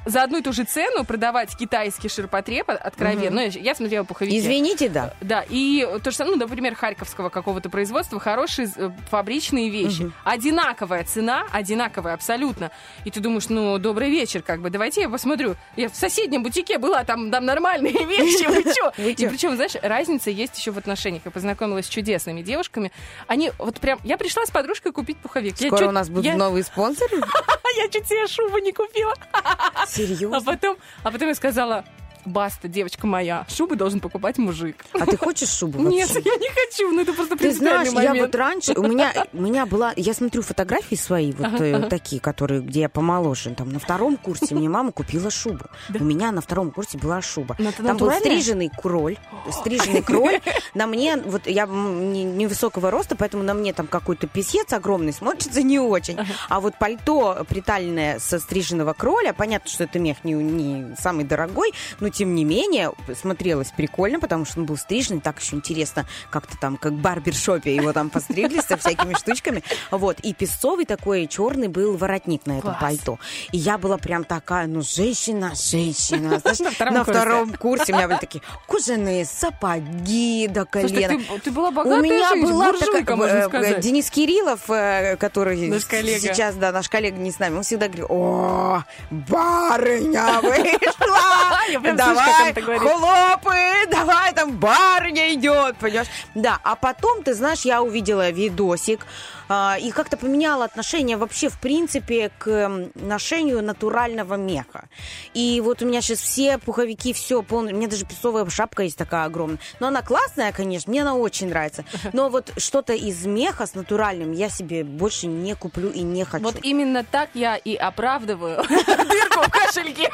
за 0.04 0.22
одну 0.22 0.38
и 0.38 0.42
ту 0.42 0.52
же 0.52 0.64
цену 0.64 1.04
продавать 1.04 1.56
китайский 1.56 2.08
ширпотреб 2.08 2.70
от- 2.70 2.80
откровенно. 2.80 3.30
Ну, 3.36 3.40
я, 3.40 3.48
я 3.48 3.74
смотрела 3.74 4.04
пуховики. 4.04 4.38
Извините, 4.38 4.88
да. 4.88 5.12
Да, 5.20 5.44
и 5.48 5.86
то 6.02 6.10
же 6.10 6.16
самое, 6.16 6.36
ну, 6.36 6.42
например, 6.46 6.74
харьковского 6.74 7.28
какого-то 7.28 7.68
производства, 7.68 8.20
хорошие 8.20 8.68
э, 8.76 8.90
фабричные 9.10 9.68
вещи. 9.70 10.10
Одинаковая 10.24 11.04
цена, 11.04 11.46
одинаковая 11.52 12.14
абсолютно. 12.14 12.70
И 13.04 13.10
ты 13.10 13.20
думаешь, 13.20 13.48
ну, 13.48 13.78
добрый 13.78 14.10
вечер, 14.10 14.42
как 14.42 14.60
бы, 14.60 14.70
давайте 14.70 15.00
я 15.02 15.08
посмотрю. 15.08 15.56
Я 15.76 15.88
в 15.88 15.96
соседнем 15.96 16.42
бутике 16.42 16.78
была, 16.78 17.04
там, 17.04 17.30
там 17.30 17.44
нормальные 17.44 17.92
вещи, 18.06 18.46
вы 18.46 18.62
чё? 18.72 18.92
И 19.02 19.26
причем, 19.28 19.56
знаешь, 19.56 19.72
разница 19.82 20.30
есть 20.30 20.56
еще 20.58 20.70
в 20.70 20.78
отношениях. 20.78 21.22
Я 21.24 21.30
познакомилась 21.30 21.86
с 21.86 21.88
чудесными 21.88 22.42
девушками. 22.42 22.92
Они 23.26 23.50
вот 23.58 23.80
прям... 23.80 23.98
Я 24.04 24.16
пришла 24.16 24.46
с 24.46 24.50
подружкой 24.50 24.92
купить 24.92 25.16
пуховик. 25.18 25.56
Скоро 25.56 25.88
у 25.88 25.92
нас 25.92 26.08
будут 26.08 26.34
новые 26.36 26.62
спонсоры. 26.62 27.16
Я 27.76 27.88
чуть 27.88 28.06
себе 28.06 28.26
шубу 28.26 28.56
не 28.58 28.72
купила. 28.72 29.12
А 29.58 29.86
Серьезно? 29.86 30.40
потом, 30.42 30.76
а 31.02 31.10
потом 31.10 31.28
я 31.28 31.34
сказала, 31.34 31.84
баста, 32.26 32.68
девочка 32.68 33.06
моя, 33.06 33.46
шубы 33.48 33.76
должен 33.76 34.00
покупать 34.00 34.38
мужик. 34.38 34.84
А 34.92 35.06
ты 35.06 35.16
хочешь 35.16 35.48
шубу 35.48 35.78
Нет, 35.80 36.08
вообще? 36.12 36.28
я 36.28 36.36
не 36.36 36.48
хочу, 36.48 36.90
ну 36.92 37.02
это 37.02 37.12
просто 37.12 37.36
Ты 37.36 37.52
знаешь, 37.52 37.88
принципиальный 37.88 38.02
я 38.02 38.08
момент. 38.10 38.26
вот 38.26 38.34
раньше, 38.34 38.72
у 38.76 38.82
меня, 38.82 39.26
у 39.32 39.40
меня 39.40 39.66
была, 39.66 39.92
я 39.96 40.14
смотрю 40.14 40.42
фотографии 40.42 40.96
свои, 40.96 41.32
вот 41.32 41.60
э, 41.60 41.86
такие, 41.88 42.20
которые, 42.20 42.60
где 42.60 42.80
я 42.80 42.88
помоложе, 42.88 43.54
там 43.54 43.70
на 43.70 43.78
втором 43.78 44.16
курсе 44.16 44.54
мне 44.54 44.68
мама 44.68 44.92
купила 44.92 45.30
шубу. 45.30 45.66
У 45.98 46.04
меня 46.04 46.32
на 46.32 46.40
втором 46.40 46.70
курсе 46.70 46.98
была 46.98 47.22
шуба. 47.22 47.56
Это 47.58 47.82
Там 47.82 47.96
был 47.96 48.10
стриженный 48.12 48.70
кроль, 48.70 49.16
стриженный 49.50 50.02
кроль. 50.02 50.40
На 50.74 50.86
мне, 50.86 51.16
вот 51.16 51.46
я 51.46 51.66
невысокого 51.66 52.90
роста, 52.90 53.16
поэтому 53.16 53.42
на 53.42 53.54
мне 53.54 53.72
там 53.72 53.86
какой-то 53.86 54.26
писец 54.26 54.72
огромный 54.72 55.12
смотрится 55.12 55.62
не 55.62 55.78
очень. 55.78 56.18
А 56.48 56.60
вот 56.60 56.78
пальто 56.78 57.44
приталенное 57.48 58.18
со 58.18 58.38
стриженного 58.38 58.92
кроля, 58.92 59.32
понятно, 59.32 59.70
что 59.70 59.84
это 59.84 59.98
мех 59.98 60.24
не, 60.24 60.32
не 60.32 60.96
самый 60.96 61.24
дорогой, 61.24 61.72
но 62.00 62.08
тем 62.16 62.34
не 62.34 62.44
менее 62.44 62.92
смотрелось 63.20 63.70
прикольно, 63.76 64.18
потому 64.18 64.44
что 64.44 64.60
он 64.60 64.66
был 64.66 64.76
стриженный, 64.76 65.20
так 65.20 65.40
еще 65.40 65.56
интересно, 65.56 66.06
как-то 66.30 66.56
там, 66.58 66.76
как 66.76 66.92
в 66.92 67.00
барбершопе 67.00 67.74
его 67.74 67.92
там 67.92 68.08
постригли 68.10 68.60
со 68.60 68.76
всякими 68.76 69.14
штучками. 69.14 69.62
Вот, 69.90 70.18
и 70.20 70.32
песцовый 70.32 70.86
такой 70.86 71.26
черный 71.26 71.68
был 71.68 71.96
воротник 71.96 72.46
на 72.46 72.52
этом 72.52 72.70
Класс. 72.70 72.80
пальто. 72.80 73.18
И 73.52 73.58
я 73.58 73.76
была 73.78 73.98
прям 73.98 74.24
такая, 74.24 74.66
ну, 74.66 74.80
женщина, 74.82 75.52
женщина. 75.54 76.38
Знаешь, 76.40 76.58
На 76.60 76.70
втором 76.70 76.94
на 76.94 77.04
курсе. 77.04 77.20
втором 77.20 77.54
курсе 77.54 77.92
у 77.92 77.96
меня 77.96 78.08
были 78.08 78.18
такие 78.18 78.42
кожаные 78.66 79.24
сапоги 79.24 80.48
до 80.48 80.66
Слушай, 80.70 80.88
колена. 80.88 81.22
ты, 81.34 81.40
ты 81.40 81.50
была 81.50 81.70
богатая 81.70 81.98
У 81.98 82.02
меня 82.02 82.34
была 82.36 82.72
такая, 82.72 83.16
можно 83.16 83.34
э, 83.36 83.48
сказать. 83.48 83.80
Денис 83.80 84.10
Кириллов, 84.10 84.70
э, 84.70 85.16
который 85.16 85.68
Наш 85.68 85.84
коллега. 85.84 86.20
сейчас, 86.20 86.54
да, 86.56 86.72
наш 86.72 86.88
коллега 86.88 87.18
не 87.18 87.30
с 87.30 87.38
нами, 87.38 87.56
он 87.56 87.62
всегда 87.62 87.88
говорит, 87.88 88.06
о, 88.08 88.84
барыня 89.10 90.40
вышла, 90.40 91.55
Я 91.68 91.80
прям 91.80 91.98
слышу, 91.98 92.14
как 92.14 92.24
давай, 92.24 92.42
он 92.42 92.48
это 92.48 92.60
говорит. 92.60 92.82
хлопы, 92.82 93.90
давай, 93.90 94.32
там 94.32 94.52
барыня 94.52 95.34
идет, 95.34 95.76
понимаешь? 95.78 96.08
Да, 96.34 96.58
а 96.62 96.76
потом, 96.76 97.22
ты 97.22 97.34
знаешь, 97.34 97.62
я 97.62 97.82
увидела 97.82 98.30
видосик, 98.30 99.06
и 99.48 99.90
как-то 99.90 100.16
поменяла 100.16 100.64
отношение 100.64 101.16
вообще, 101.16 101.48
в 101.48 101.58
принципе, 101.60 102.30
к 102.38 102.88
ношению 102.94 103.62
натурального 103.62 104.34
меха. 104.34 104.88
И 105.34 105.60
вот 105.64 105.82
у 105.82 105.86
меня 105.86 106.00
сейчас 106.00 106.20
все 106.20 106.58
пуховики, 106.58 107.12
все 107.12 107.42
полное. 107.42 107.72
У 107.72 107.76
меня 107.76 107.88
даже 107.88 108.04
песовая 108.04 108.48
шапка 108.50 108.82
есть 108.82 108.96
такая 108.96 109.24
огромная. 109.26 109.58
Но 109.80 109.88
она 109.88 110.02
классная, 110.02 110.52
конечно, 110.52 110.90
мне 110.90 111.02
она 111.02 111.14
очень 111.14 111.48
нравится. 111.48 111.84
Но 112.12 112.28
вот 112.28 112.52
что-то 112.56 112.92
из 112.92 113.24
меха 113.26 113.66
с 113.66 113.74
натуральным 113.74 114.32
я 114.32 114.48
себе 114.48 114.84
больше 114.84 115.26
не 115.26 115.54
куплю 115.54 115.90
и 115.90 116.00
не 116.00 116.24
хочу. 116.24 116.44
Вот 116.44 116.56
именно 116.62 117.04
так 117.04 117.30
я 117.34 117.56
и 117.56 117.74
оправдываю 117.74 118.62
дырку 118.68 119.42
в 119.42 119.50
кошельке. 119.50 120.10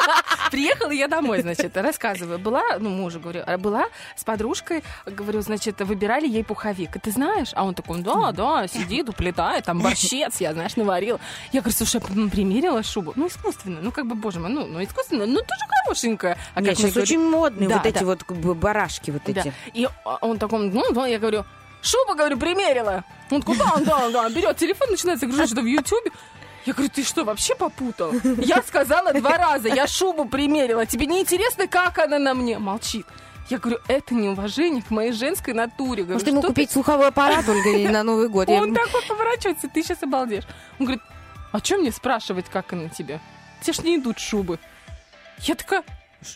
Приехала 0.50 0.90
я 0.90 1.08
домой, 1.08 1.42
значит, 1.42 1.76
рассказываю. 1.76 2.38
Была, 2.38 2.62
ну, 2.78 2.90
мужу 2.90 3.20
говорю, 3.20 3.42
а 3.46 3.58
была 3.58 3.86
с 4.16 4.24
подружкой, 4.24 4.82
говорю, 5.06 5.40
значит, 5.42 5.80
выбирали 5.80 6.28
ей 6.28 6.44
пуховик. 6.44 7.00
Ты 7.00 7.10
знаешь? 7.10 7.50
А 7.54 7.64
он 7.64 7.74
такой, 7.74 8.00
да, 8.02 8.32
да, 8.32 8.66
сидит, 8.72 9.08
уплетает, 9.08 9.64
там 9.64 9.80
борщец, 9.80 10.40
я, 10.40 10.52
знаешь, 10.52 10.76
наварил. 10.76 11.20
Я 11.52 11.60
говорю, 11.60 11.76
слушай, 11.76 12.00
я 12.00 12.28
примерила 12.28 12.82
шубу. 12.82 13.12
Ну, 13.16 13.28
искусственно, 13.28 13.80
ну, 13.82 13.92
как 13.92 14.06
бы, 14.06 14.14
боже 14.14 14.40
мой, 14.40 14.50
ну, 14.50 14.66
ну 14.66 14.82
искусственно, 14.82 15.26
ну, 15.26 15.36
тоже 15.40 15.60
хорошенькая. 15.84 16.38
А 16.54 16.60
Нет, 16.60 16.76
сейчас 16.76 16.90
говорят- 16.92 17.08
очень 17.08 17.20
модные 17.30 17.68
Да, 17.68 17.76
вот 17.76 17.86
эти 17.86 17.98
да. 17.98 18.04
вот 18.04 18.22
барашки 18.56 19.10
вот 19.10 19.22
Да. 19.26 19.40
эти. 19.40 19.52
И 19.74 19.88
он 20.20 20.38
такой, 20.38 20.70
ну, 20.70 21.04
я 21.04 21.18
говорю, 21.18 21.44
шубу, 21.82 22.14
говорю, 22.14 22.38
примерила. 22.38 23.04
Он 23.30 23.40
такой, 23.40 23.56
да, 23.56 23.72
да, 23.84 24.10
да, 24.10 24.28
берет 24.30 24.56
телефон, 24.56 24.88
начинает 24.90 25.20
загружать 25.20 25.46
что-то 25.48 25.62
в 25.62 25.66
Ютубе. 25.66 26.10
Я 26.64 26.74
говорю, 26.74 26.90
ты 26.94 27.02
что, 27.02 27.24
вообще 27.24 27.56
попутал? 27.56 28.12
Я 28.38 28.62
сказала 28.62 29.12
два 29.12 29.36
раза, 29.36 29.68
я 29.68 29.86
шубу 29.88 30.26
примерила. 30.26 30.86
Тебе 30.86 31.06
не 31.06 31.20
интересно, 31.20 31.66
как 31.66 31.98
она 31.98 32.18
на 32.20 32.34
мне? 32.34 32.58
Молчит. 32.58 33.04
Я 33.52 33.58
говорю, 33.58 33.80
это 33.86 34.14
неуважение 34.14 34.82
к 34.82 34.90
моей 34.90 35.12
женской 35.12 35.52
натуре. 35.52 36.04
Говорю, 36.04 36.14
Может, 36.14 36.28
ему 36.28 36.40
«Что 36.40 36.48
ты 36.48 36.54
купить 36.54 36.70
слуховой 36.70 37.08
аппарат, 37.08 37.46
Ольга, 37.46 37.68
или 37.68 37.86
на 37.86 38.02
Новый 38.02 38.30
год? 38.30 38.48
Он 38.48 38.74
такой 38.74 39.02
поворачивается, 39.06 39.68
ты 39.68 39.82
сейчас 39.82 40.02
обалдеешь. 40.02 40.44
Он 40.78 40.86
говорит, 40.86 41.02
а 41.52 41.58
что 41.58 41.76
мне 41.76 41.92
спрашивать, 41.92 42.46
как 42.48 42.72
она 42.72 42.88
тебе? 42.88 43.20
Тебе 43.60 43.74
ж 43.74 43.78
не 43.80 43.96
идут 43.98 44.18
шубы. 44.18 44.58
Я 45.40 45.54
такая, 45.54 45.84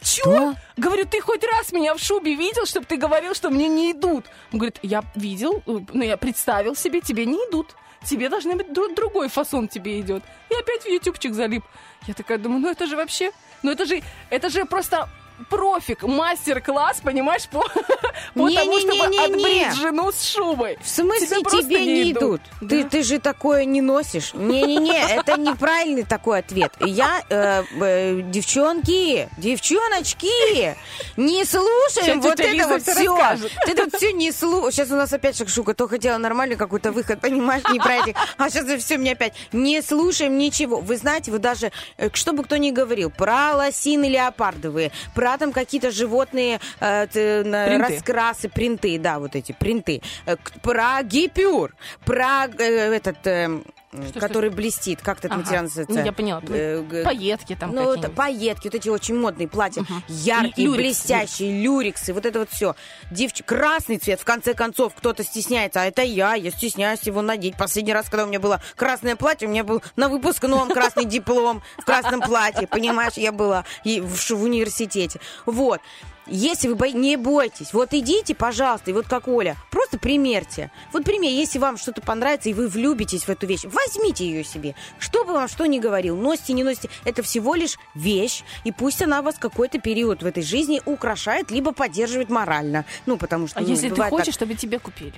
чё? 0.02 0.52
Говорю, 0.76 1.06
ты 1.06 1.22
хоть 1.22 1.42
раз 1.42 1.72
меня 1.72 1.94
в 1.94 2.00
шубе 2.00 2.34
видел, 2.34 2.66
чтобы 2.66 2.84
ты 2.84 2.98
говорил, 2.98 3.34
что 3.34 3.48
мне 3.48 3.68
не 3.68 3.92
идут? 3.92 4.26
Он 4.52 4.58
говорит, 4.58 4.78
я 4.82 5.02
видел, 5.14 5.62
э, 5.66 5.78
ну 5.94 6.02
я 6.04 6.18
представил 6.18 6.76
себе, 6.76 7.00
тебе 7.00 7.24
не 7.24 7.38
идут. 7.48 7.76
Тебе 8.04 8.28
должны 8.28 8.56
быть 8.56 8.68
дру- 8.68 8.94
другой 8.94 9.30
фасон 9.30 9.68
тебе 9.68 10.02
идет. 10.02 10.22
И 10.50 10.54
опять 10.54 10.82
в 10.82 10.86
ютубчик 10.86 11.32
залип. 11.32 11.64
Я 12.06 12.12
такая 12.12 12.36
думаю, 12.36 12.60
ну 12.60 12.70
это 12.70 12.86
же 12.86 12.94
вообще, 12.94 13.30
ну 13.62 13.70
это 13.70 13.86
же, 13.86 14.02
это 14.28 14.50
же 14.50 14.66
просто 14.66 15.08
профик, 15.48 16.02
мастер-класс, 16.02 17.00
понимаешь, 17.02 17.48
по, 17.48 17.60
по 18.34 18.50
тому, 18.50 18.78
чтобы 18.78 19.06
Не-не-не-не-не. 19.06 19.64
отбрить 19.64 19.74
жену 19.80 20.12
с 20.12 20.22
шубой. 20.32 20.78
В 20.82 20.88
смысле 20.88 21.26
Тебе 21.42 21.62
тебе 21.62 21.86
не 21.86 22.12
идут? 22.12 22.40
Ты, 22.60 22.82
Да. 22.82 22.88
ты 22.88 23.02
же 23.02 23.18
такое 23.18 23.64
не 23.64 23.80
носишь. 23.80 24.32
Не-не-не, 24.34 24.98
это 25.16 25.38
неправильный 25.38 26.04
такой 26.04 26.40
ответ. 26.40 26.72
Я, 26.80 27.22
э, 27.28 27.62
э, 27.80 28.20
девчонки, 28.22 29.28
девчоночки, 29.38 30.76
не 31.16 31.44
слушаем 31.44 32.22
Сейчас 32.22 32.24
вот 32.24 32.40
это 32.40 32.68
вот 32.68 32.82
все. 32.82 32.92
расскажет. 33.16 33.52
Ты 33.66 33.74
тут 33.74 33.94
все 33.96 34.12
не 34.12 34.32
слушаешь. 34.32 34.74
Сейчас 34.74 34.90
у 34.90 34.96
нас 34.96 35.12
опять 35.12 35.36
шакшука. 35.36 35.74
То 35.74 35.88
хотела 35.88 36.18
нормальный 36.18 36.56
какой-то 36.56 36.92
выход, 36.92 37.20
понимаешь, 37.20 37.62
не 37.72 37.78
про 37.78 37.96
этих. 37.96 38.16
А 38.38 38.50
сейчас 38.50 38.66
все 38.82 38.98
мне 38.98 39.12
опять. 39.12 39.34
Не 39.52 39.82
слушаем 39.82 40.38
ничего. 40.38 40.78
Вы 40.80 40.96
знаете, 40.96 41.30
вы 41.30 41.38
даже, 41.38 41.72
э, 41.98 42.08
что 42.12 42.32
бы 42.32 42.44
кто 42.44 42.56
ни 42.56 42.70
говорил, 42.70 43.10
про 43.10 43.54
лосины 43.56 44.06
леопардовые, 44.06 44.92
про 45.14 45.25
там 45.38 45.52
какие-то 45.52 45.90
животные 45.90 46.60
э, 46.80 47.06
Принты. 47.08 47.78
раскрасы, 47.78 48.48
принты, 48.48 48.98
да, 48.98 49.18
вот 49.18 49.34
эти 49.34 49.52
принты. 49.52 50.00
Э, 50.26 50.36
Про 50.62 51.02
гипюр, 51.02 51.74
про 52.04 52.46
э, 52.58 52.94
этот... 52.94 53.26
э, 53.26 53.60
Что, 53.92 54.20
который 54.20 54.50
блестит, 54.50 55.00
как 55.00 55.18
этот 55.18 55.32
Ага. 55.32 55.40
материал 55.40 55.62
называется? 55.64 55.98
Ну, 55.98 56.04
я 56.04 56.12
поняла. 56.12 56.42
Э, 56.48 57.02
Пайетки 57.04 57.56
там 57.58 57.72
ну, 57.72 57.92
это 57.92 58.10
пайетки, 58.10 58.66
вот 58.66 58.74
эти 58.74 58.88
очень 58.88 59.16
модные 59.16 59.48
платья, 59.48 59.84
яркие, 60.08 60.68
Люрикс, 60.68 60.82
блестящие, 60.82 61.62
люриксы, 61.62 62.12
вот 62.12 62.26
это 62.26 62.40
вот 62.40 62.50
все. 62.50 62.74
Девч... 63.10 63.42
Красный 63.44 63.98
цвет, 63.98 64.20
в 64.20 64.24
конце 64.24 64.54
концов, 64.54 64.92
кто-то 64.94 65.22
стесняется, 65.22 65.82
а 65.82 65.84
это 65.84 66.02
я, 66.02 66.34
я 66.34 66.50
стесняюсь 66.50 67.02
его 67.02 67.22
надеть. 67.22 67.56
Последний 67.56 67.92
раз, 67.92 68.08
когда 68.08 68.24
у 68.24 68.28
меня 68.28 68.40
было 68.40 68.60
красное 68.74 69.14
платье, 69.16 69.46
у 69.46 69.50
меня 69.50 69.64
был 69.64 69.82
на 69.94 70.08
выпускном 70.08 70.68
красный 70.68 71.04
диплом 71.04 71.62
в 71.78 71.84
красном 71.84 72.20
платье, 72.20 72.66
понимаешь, 72.66 73.14
я 73.14 73.32
была 73.32 73.64
в 73.84 74.42
университете. 74.42 75.20
Вот. 75.46 75.80
Если 76.26 76.68
вы 76.68 76.74
бои- 76.74 76.92
не 76.92 77.16
бойтесь, 77.16 77.72
вот 77.72 77.94
идите, 77.94 78.34
пожалуйста, 78.34 78.90
и 78.90 78.94
вот 78.94 79.06
как 79.06 79.28
Оля, 79.28 79.56
просто 79.70 79.98
примерьте. 79.98 80.70
Вот 80.92 81.04
пример, 81.04 81.30
если 81.30 81.58
вам 81.58 81.76
что-то 81.76 82.00
понравится, 82.00 82.48
и 82.48 82.54
вы 82.54 82.68
влюбитесь 82.68 83.24
в 83.24 83.28
эту 83.28 83.46
вещь, 83.46 83.64
возьмите 83.64 84.26
ее 84.26 84.42
себе. 84.44 84.74
Что 84.98 85.24
бы 85.24 85.32
вам 85.34 85.48
что 85.48 85.66
ни 85.66 85.78
говорил, 85.78 86.16
носите, 86.16 86.52
не 86.52 86.64
носите, 86.64 86.88
это 87.04 87.22
всего 87.22 87.54
лишь 87.54 87.76
вещь, 87.94 88.42
и 88.64 88.72
пусть 88.72 89.02
она 89.02 89.22
вас 89.22 89.36
какой-то 89.38 89.78
период 89.78 90.22
в 90.22 90.26
этой 90.26 90.42
жизни 90.42 90.80
украшает, 90.84 91.50
либо 91.50 91.72
поддерживает 91.72 92.28
морально. 92.28 92.84
Ну, 93.06 93.16
потому 93.18 93.46
что, 93.46 93.60
А 93.60 93.62
ну, 93.62 93.68
если 93.68 93.88
ты 93.88 93.94
бывает 93.94 94.10
так. 94.10 94.20
хочешь, 94.20 94.34
чтобы 94.34 94.54
тебе 94.54 94.78
купили? 94.78 95.14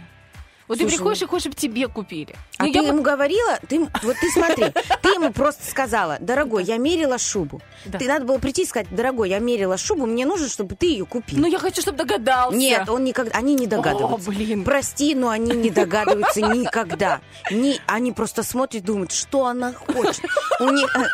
Вот 0.69 0.77
ты 0.77 0.85
Слушай, 0.85 0.97
приходишь 0.97 1.23
и 1.23 1.27
хочешь, 1.27 1.43
чтобы 1.43 1.57
тебе 1.57 1.89
купили. 1.89 2.35
А 2.59 2.64
Ну, 2.66 2.73
ты 2.73 2.79
я 2.79 2.89
ему 2.89 3.03
говорила, 3.03 3.59
ты, 3.69 3.81
вот 3.81 4.16
ты 4.21 4.31
смотри, 4.31 4.66
ты 5.03 5.09
ему 5.09 5.33
просто 5.33 5.64
сказала, 5.69 6.19
дорогой, 6.21 6.64
я 6.64 6.77
мерила 6.77 7.16
шубу. 7.16 7.62
Да. 7.87 7.99
Ты 7.99 8.07
надо 8.07 8.27
было 8.27 8.39
прийти 8.39 8.62
и 8.62 8.66
сказать, 8.66 8.89
дорогой, 8.91 9.31
я 9.31 9.39
мерила 9.39 9.79
шубу, 9.79 10.05
мне 10.05 10.27
нужно, 10.27 10.47
чтобы 10.49 10.77
ты 10.77 10.87
ее 10.87 11.07
купил. 11.07 11.39
Ну, 11.39 11.47
я 11.47 11.59
хочу, 11.59 11.81
чтобы 11.81 11.97
догадался. 11.97 12.57
Нет, 12.57 12.89
он 12.89 13.05
никогда, 13.05 13.33
они 13.39 13.55
не 13.55 13.66
догадываются. 13.66 14.31
О, 14.31 14.33
блин. 14.33 14.64
Прости, 14.64 15.14
но 15.14 15.31
они 15.31 15.53
не 15.53 15.71
догадываются 15.71 16.43
никогда. 16.43 17.21
Не, 17.51 17.81
они 17.87 18.12
просто 18.12 18.43
смотрят, 18.43 18.85
думают, 18.85 19.12
что 19.12 19.47
она 19.47 19.73
хочет. 19.73 20.25
У 20.61 20.71
них, 20.71 20.95
э, 20.95 21.05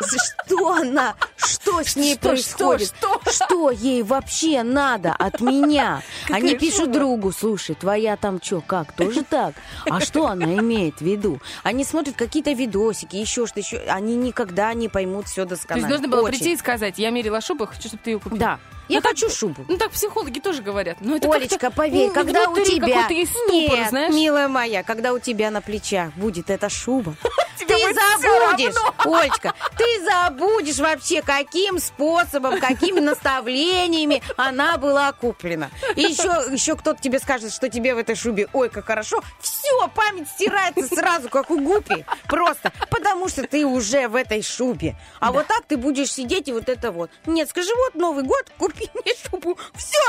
что 0.45 0.73
она, 0.73 1.15
что 1.37 1.81
с 1.81 1.95
ней 1.95 2.15
Что, 2.15 2.29
происходит, 2.29 2.93
что, 2.97 3.21
что 3.31 3.71
ей 3.71 4.03
вообще 4.03 4.63
надо 4.63 5.13
от 5.13 5.39
меня. 5.39 6.01
Какая 6.23 6.41
Они 6.41 6.55
пишут 6.55 6.91
другу, 6.91 7.31
слушай, 7.31 7.75
твоя 7.75 8.17
там 8.17 8.41
что, 8.41 8.61
как, 8.61 8.91
тоже 8.93 9.23
так? 9.23 9.44
А 9.89 9.99
что 9.99 10.27
она 10.27 10.45
имеет 10.55 10.97
в 10.97 11.01
виду? 11.01 11.39
Они 11.63 11.83
смотрят 11.83 12.15
какие-то 12.15 12.51
видосики, 12.53 13.15
еще 13.15 13.45
что-то 13.45 13.59
еще. 13.61 13.77
Они 13.87 14.15
никогда 14.15 14.73
не 14.73 14.89
поймут 14.89 15.27
все 15.27 15.43
То 15.43 15.51
досконально. 15.51 15.87
есть 15.87 16.01
нужно 16.01 16.07
было 16.15 16.21
Очень. 16.27 16.37
прийти 16.39 16.53
и 16.53 16.57
сказать, 16.57 16.97
я 16.97 17.09
мерила 17.09 17.41
шубу, 17.41 17.65
хочу, 17.65 17.87
чтобы 17.87 18.01
ты 18.03 18.11
ее 18.11 18.19
купил. 18.19 18.37
Да. 18.37 18.59
Я 18.87 18.97
Ну, 18.97 19.01
так- 19.01 19.11
хочу 19.11 19.29
шубу. 19.29 19.65
Ну 19.67 19.77
так 19.77 19.91
психологи 19.91 20.39
тоже 20.39 20.61
говорят. 20.61 20.97
Ну, 21.01 21.15
это 21.15 21.31
Олечка, 21.31 21.71
поверь, 21.71 22.07
ну, 22.07 22.13
когда 22.13 22.49
у 22.49 22.55
тебя... 22.55 23.05
ступор, 23.05 23.77
Нет, 23.77 23.89
знаешь? 23.89 24.13
милая 24.13 24.47
моя, 24.47 24.83
когда 24.83 25.13
у 25.13 25.19
тебя 25.19 25.49
на 25.51 25.61
плечах 25.61 26.11
будет 26.13 26.49
эта 26.49 26.69
шуба, 26.69 27.15
ты 27.59 27.65
забудешь, 27.67 28.75
Олечка, 29.05 29.53
ты 29.77 30.03
забудешь 30.05 30.77
вообще, 30.77 31.21
каким 31.21 31.79
способом, 31.79 32.59
какими 32.59 32.99
наставлениями 32.99 34.21
она 34.37 34.77
была 34.77 35.11
куплена. 35.13 35.69
И 35.95 36.01
еще, 36.01 36.51
еще 36.53 36.75
кто-то 36.75 37.01
тебе 37.01 37.19
скажет, 37.19 37.53
что 37.53 37.69
тебе 37.69 37.95
в 37.95 37.97
этой 37.97 38.15
шубе, 38.15 38.47
ой, 38.53 38.69
как 38.69 38.85
хорошо, 38.85 39.21
все, 39.39 39.87
память 39.95 40.29
стирается 40.29 40.87
сразу, 40.93 41.29
как 41.29 41.49
у 41.49 41.59
Гупи, 41.59 42.05
просто, 42.27 42.71
потому 42.89 43.29
что 43.29 43.47
ты 43.47 43.65
уже 43.65 44.07
в 44.07 44.15
этой 44.15 44.43
шубе. 44.43 44.95
А 45.19 45.31
вот 45.31 45.47
так 45.47 45.63
ты 45.67 45.77
будешь 45.77 46.11
сидеть 46.11 46.47
и 46.47 46.53
вот 46.53 46.69
это 46.69 46.91
вот. 46.91 47.09
Нет, 47.25 47.49
скажи, 47.49 47.71
вот 47.75 47.95
Новый 47.95 48.23
год, 48.23 48.45
купи 48.57 48.74
мне 48.93 49.13
шубу, 49.29 49.57
все, 49.75 49.99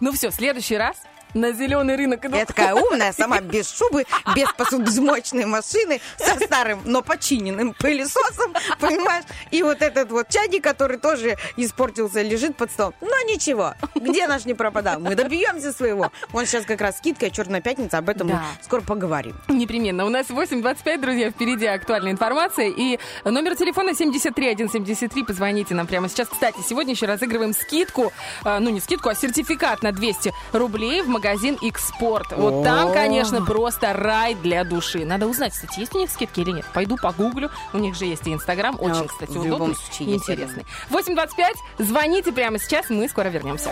Ну 0.00 0.12
все, 0.12 0.30
в 0.30 0.34
следующий 0.34 0.76
раз 0.76 0.96
на 1.34 1.52
зеленый 1.52 1.96
рынок 1.96 2.24
иду. 2.24 2.36
Я 2.36 2.46
такая 2.46 2.74
умная, 2.74 3.12
сама 3.12 3.40
без 3.40 3.70
шубы, 3.70 4.04
без 4.34 4.50
посудомоечной 4.52 5.46
машины, 5.46 6.00
со 6.18 6.34
старым, 6.44 6.80
но 6.84 7.02
починенным 7.02 7.74
пылесосом, 7.74 8.54
понимаешь? 8.78 9.24
И 9.50 9.62
вот 9.62 9.82
этот 9.82 10.10
вот 10.10 10.28
чайник, 10.28 10.62
который 10.64 10.98
тоже 10.98 11.36
испортился, 11.56 12.22
лежит 12.22 12.56
под 12.56 12.70
столом. 12.70 12.94
Но 13.00 13.20
ничего, 13.26 13.74
где 13.94 14.26
наш 14.26 14.44
не 14.44 14.54
пропадал? 14.54 15.00
Мы 15.00 15.14
добьемся 15.14 15.72
своего. 15.72 16.10
Вон 16.30 16.46
сейчас 16.46 16.64
как 16.64 16.80
раз 16.80 16.98
скидка, 16.98 17.30
черная 17.30 17.60
пятница, 17.60 17.98
об 17.98 18.08
этом 18.08 18.28
Да. 18.28 18.34
мы 18.34 18.40
скоро 18.64 18.80
поговорим. 18.80 19.36
Непременно. 19.48 20.04
У 20.04 20.08
нас 20.08 20.26
8.25, 20.28 21.00
друзья, 21.00 21.30
впереди 21.30 21.66
актуальная 21.66 22.12
информация. 22.12 22.68
И 22.68 22.98
номер 23.24 23.56
телефона 23.56 23.94
73173. 23.94 25.24
Позвоните 25.24 25.74
нам 25.74 25.86
прямо 25.86 26.08
сейчас. 26.08 26.28
Кстати, 26.28 26.58
сегодня 26.68 26.92
еще 26.94 27.06
разыгрываем 27.06 27.52
скидку, 27.54 28.12
э, 28.44 28.58
ну 28.58 28.70
не 28.70 28.80
скидку, 28.80 29.08
а 29.08 29.14
сертификат 29.14 29.82
на 29.82 29.92
200 29.92 30.32
рублей 30.52 31.02
в 31.02 31.08
магазин 31.20 31.58
X-Sport. 31.60 32.34
Вот 32.36 32.64
там, 32.64 32.92
конечно, 32.94 33.44
просто 33.44 33.92
рай 33.92 34.34
для 34.34 34.64
души. 34.64 35.04
Надо 35.04 35.26
узнать, 35.26 35.52
кстати, 35.52 35.78
есть 35.80 35.94
у 35.94 35.98
них 35.98 36.10
скидки 36.10 36.40
или 36.40 36.50
нет. 36.50 36.64
Пойду 36.72 36.96
погуглю. 36.96 37.50
У 37.74 37.78
них 37.78 37.94
же 37.94 38.06
есть 38.06 38.26
и 38.26 38.32
Инстаграм. 38.32 38.74
Очень, 38.80 39.04
А, 39.04 39.08
кстати, 39.08 39.36
удобный 39.36 39.76
и 39.98 40.14
интересный. 40.14 40.64
8.25. 40.90 41.54
Звоните 41.78 42.32
прямо 42.32 42.58
сейчас. 42.58 42.88
Мы 42.88 43.06
скоро 43.08 43.28
вернемся. 43.28 43.70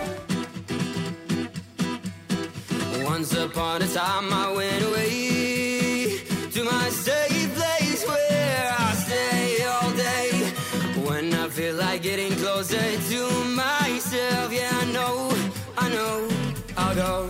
Once 3.03 3.33
upon 3.33 3.81
a 3.81 3.87
time 3.87 4.31
I 4.31 4.53
went 4.55 4.83
away 4.83 6.21
to 6.53 6.63
my 6.63 6.89
safe 6.89 7.49
place 7.55 8.05
where 8.07 8.75
I 8.77 8.93
stay 8.93 9.65
all 9.65 9.91
day. 9.91 10.29
When 11.07 11.33
I 11.33 11.49
feel 11.49 11.75
like 11.75 12.03
getting 12.03 12.31
closer 12.35 12.77
to 12.77 13.21
myself, 13.55 14.53
yeah, 14.53 14.69
I 14.71 14.85
know, 14.93 15.31
I 15.77 15.89
know, 15.89 16.27
I'll 16.77 16.95
go. 16.95 17.28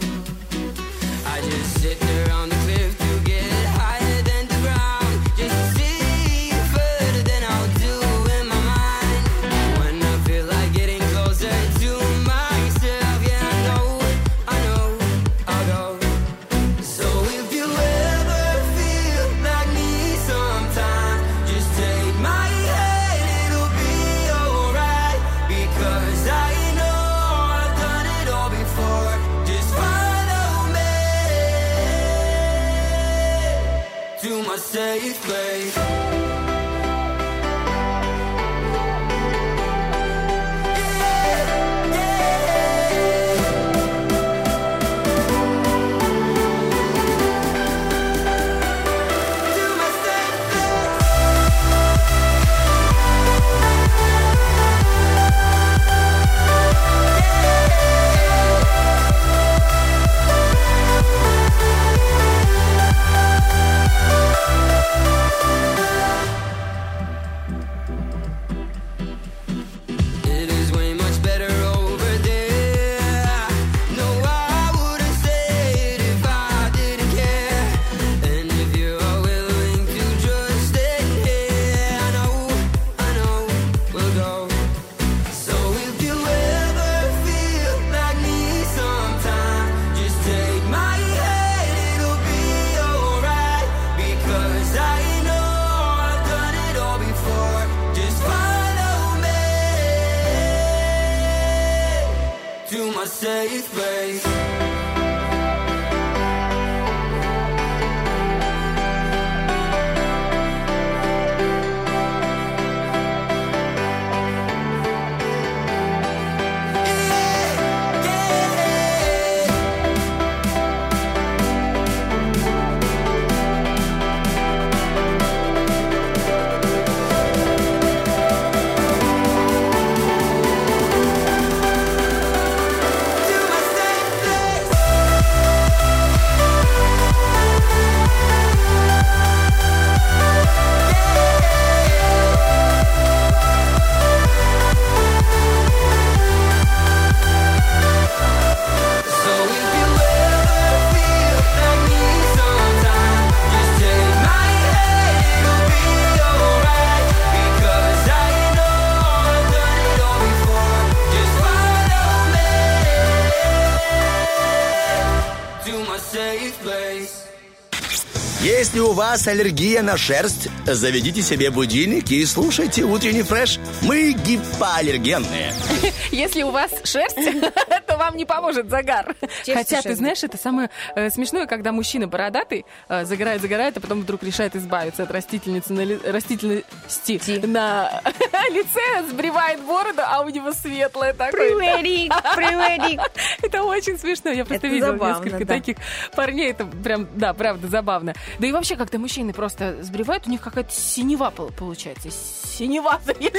Вас 169.12 169.28
аллергия 169.28 169.82
на 169.82 169.98
шерсть, 169.98 170.50
заведите 170.68 171.24
себе 171.24 171.50
будильник 171.50 172.12
и 172.12 172.24
слушайте 172.28 172.84
утренний 172.84 173.24
фреш. 173.24 173.58
Мы 173.82 174.12
гипоаллергенные. 174.12 175.52
Если 176.12 176.44
у 176.44 176.52
вас 176.52 176.70
шерсть, 176.84 177.18
вам 178.00 178.16
не 178.18 178.26
поможет 178.26 178.70
загар. 178.70 179.16
Хотя, 179.46 179.82
ты 179.84 179.96
знаешь, 179.96 180.24
это 180.24 180.38
самое 180.38 180.70
э, 180.96 181.10
смешное, 181.12 181.46
когда 181.46 181.72
мужчина 181.72 182.08
бородатый 182.08 182.66
э, 182.88 183.06
загорает, 183.06 183.42
загорает, 183.42 183.78
а 183.78 183.80
потом 183.82 184.02
вдруг 184.02 184.24
решает 184.24 184.56
избавиться 184.56 185.04
от 185.04 185.12
растительницы 185.12 185.74
на 185.74 185.82
ли- 185.82 186.00
растительности 186.04 187.46
на 187.46 188.02
лице, 188.50 189.08
сбривает 189.10 189.62
бороду, 189.62 190.02
а 190.04 190.22
у 190.22 190.30
него 190.30 190.52
светлое 190.54 191.14
такое. 191.14 191.32
Приветик, 191.56 192.14
приветик. 192.36 193.02
Это 193.44 193.64
очень 193.64 193.98
смешно. 194.00 194.32
Я 194.32 194.46
просто 194.46 194.68
Это 194.68 194.74
видела 194.74 194.92
забавно, 194.94 195.24
несколько 195.26 195.46
да. 195.46 195.54
таких 195.56 195.78
парней. 196.16 196.52
Это 196.52 196.66
прям, 196.66 197.08
да, 197.16 197.34
правда, 197.34 197.68
забавно. 197.68 198.14
Да 198.40 198.48
и 198.48 198.52
вообще, 198.52 198.76
когда 198.76 198.98
мужчины 198.98 199.34
просто 199.34 199.84
сбривают, 199.84 200.26
у 200.28 200.30
них 200.30 200.42
какая-то 200.42 200.72
синева 200.72 201.30
пол- 201.32 201.52
получается. 201.52 202.10
Синева. 202.12 203.00
Не, 203.20 203.30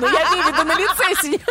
ну 0.00 0.06
я 0.08 0.22
имею 0.28 0.44
в 0.44 0.52
виду 0.52 0.64
на 0.64 0.74
лице 0.74 1.22
синева. 1.22 1.42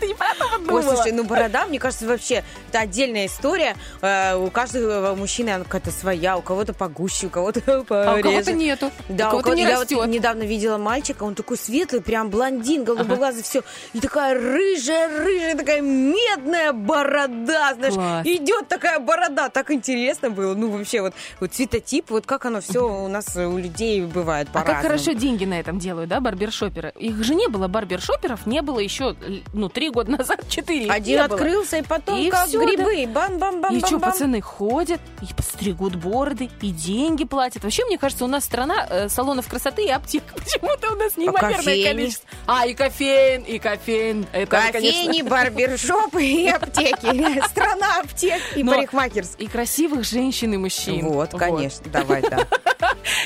Ты 0.00 0.06
не 0.06 0.14
про 0.14 0.34
то 0.38 0.44
Ой, 0.44 0.50
подумала. 0.52 0.82
слушай, 0.94 1.12
ну 1.12 1.24
борода, 1.24 1.57
мне 1.66 1.78
кажется, 1.78 2.06
вообще 2.06 2.44
это 2.70 2.80
отдельная 2.80 3.26
история. 3.26 3.76
Э, 4.02 4.36
У 4.36 4.50
каждого 4.50 5.14
мужчины 5.14 5.50
она 5.50 5.64
какая-то 5.64 5.90
своя, 5.90 6.36
у 6.36 6.42
кого-то 6.42 6.72
погуще, 6.72 7.26
у 7.26 7.30
кого-то 7.30 7.60
А 7.66 7.80
у 7.80 7.84
кого-то 7.84 8.22
пореже. 8.22 8.52
нету. 8.52 8.90
Да, 9.08 9.28
у 9.28 9.30
кого-то 9.40 9.54
не 9.54 9.62
я 9.62 9.80
растет. 9.80 9.98
вот 9.98 10.06
недавно 10.08 10.42
видела 10.42 10.78
мальчика, 10.78 11.22
он 11.24 11.34
такой 11.34 11.56
светлый, 11.56 12.00
прям 12.02 12.30
блондин, 12.30 12.84
голубоглазый, 12.84 13.42
все. 13.42 13.62
И 13.92 14.00
такая 14.00 14.34
рыжая, 14.34 15.08
рыжая, 15.08 15.56
такая 15.56 15.80
медная 15.80 16.72
борода, 16.72 17.74
знаешь. 17.74 17.94
Класс. 17.94 18.26
Идет 18.26 18.68
такая 18.68 18.98
борода, 18.98 19.48
так 19.48 19.70
интересно 19.70 20.30
было. 20.30 20.54
Ну, 20.54 20.70
вообще, 20.70 21.00
вот, 21.00 21.14
вот 21.40 21.52
цветотип, 21.52 22.10
вот 22.10 22.26
как 22.26 22.44
оно 22.46 22.60
все 22.60 22.86
у 22.88 23.08
нас 23.08 23.34
у 23.36 23.56
людей 23.58 24.02
бывает 24.02 24.48
А 24.50 24.52
по-разному. 24.60 24.76
как 24.82 24.86
хорошо 24.86 25.12
деньги 25.12 25.44
на 25.44 25.58
этом 25.60 25.78
делают, 25.78 26.08
да, 26.10 26.20
барбершоперы? 26.20 26.92
Их 26.98 27.22
же 27.24 27.34
не 27.34 27.48
было 27.48 27.68
барбершоперов, 27.68 28.46
не 28.46 28.62
было 28.62 28.78
еще, 28.78 29.16
ну, 29.52 29.68
три 29.68 29.90
года 29.90 30.10
назад, 30.18 30.48
четыре. 30.48 30.90
Один 30.90 31.20
не 31.22 31.28
было. 31.48 31.60
открылся, 31.62 31.76
и 31.78 31.82
потом 31.82 32.18
И 32.18 32.30
как 32.30 32.46
всё, 32.46 32.64
грибы. 32.64 33.06
Бам-бам-бам. 33.12 33.74
И 33.76 33.80
что, 33.80 33.98
пацаны 33.98 34.40
ходят, 34.40 35.00
и 35.22 35.32
постригут 35.34 35.96
бороды, 35.96 36.50
и 36.60 36.70
деньги 36.70 37.24
платят. 37.24 37.64
Вообще, 37.64 37.84
мне 37.84 37.98
кажется, 37.98 38.24
у 38.24 38.28
нас 38.28 38.44
страна 38.44 38.86
э, 38.88 39.08
салонов 39.08 39.48
красоты 39.48 39.84
и 39.84 39.90
аптек. 39.90 40.22
Почему-то 40.34 40.92
у 40.92 40.96
нас 40.96 41.16
неимоверное 41.16 41.56
кофейни. 41.56 41.84
количество. 41.88 42.28
А, 42.46 42.66
и 42.66 42.74
кофеин, 42.74 43.42
и 43.42 43.58
кофеин. 43.58 44.26
Это, 44.32 44.46
Кофейни, 44.72 45.06
конечно, 45.20 45.30
барбершопы 45.30 46.24
и 46.24 46.48
аптеки. 46.48 47.46
Страна 47.48 48.00
аптек 48.00 48.40
и 48.56 48.64
парикмахерских. 48.64 49.40
И 49.40 49.46
красивых 49.46 50.04
женщин 50.04 50.54
и 50.54 50.56
мужчин. 50.56 51.04
Вот, 51.06 51.30
конечно, 51.30 51.90
давай, 51.90 52.22
да. 52.22 52.46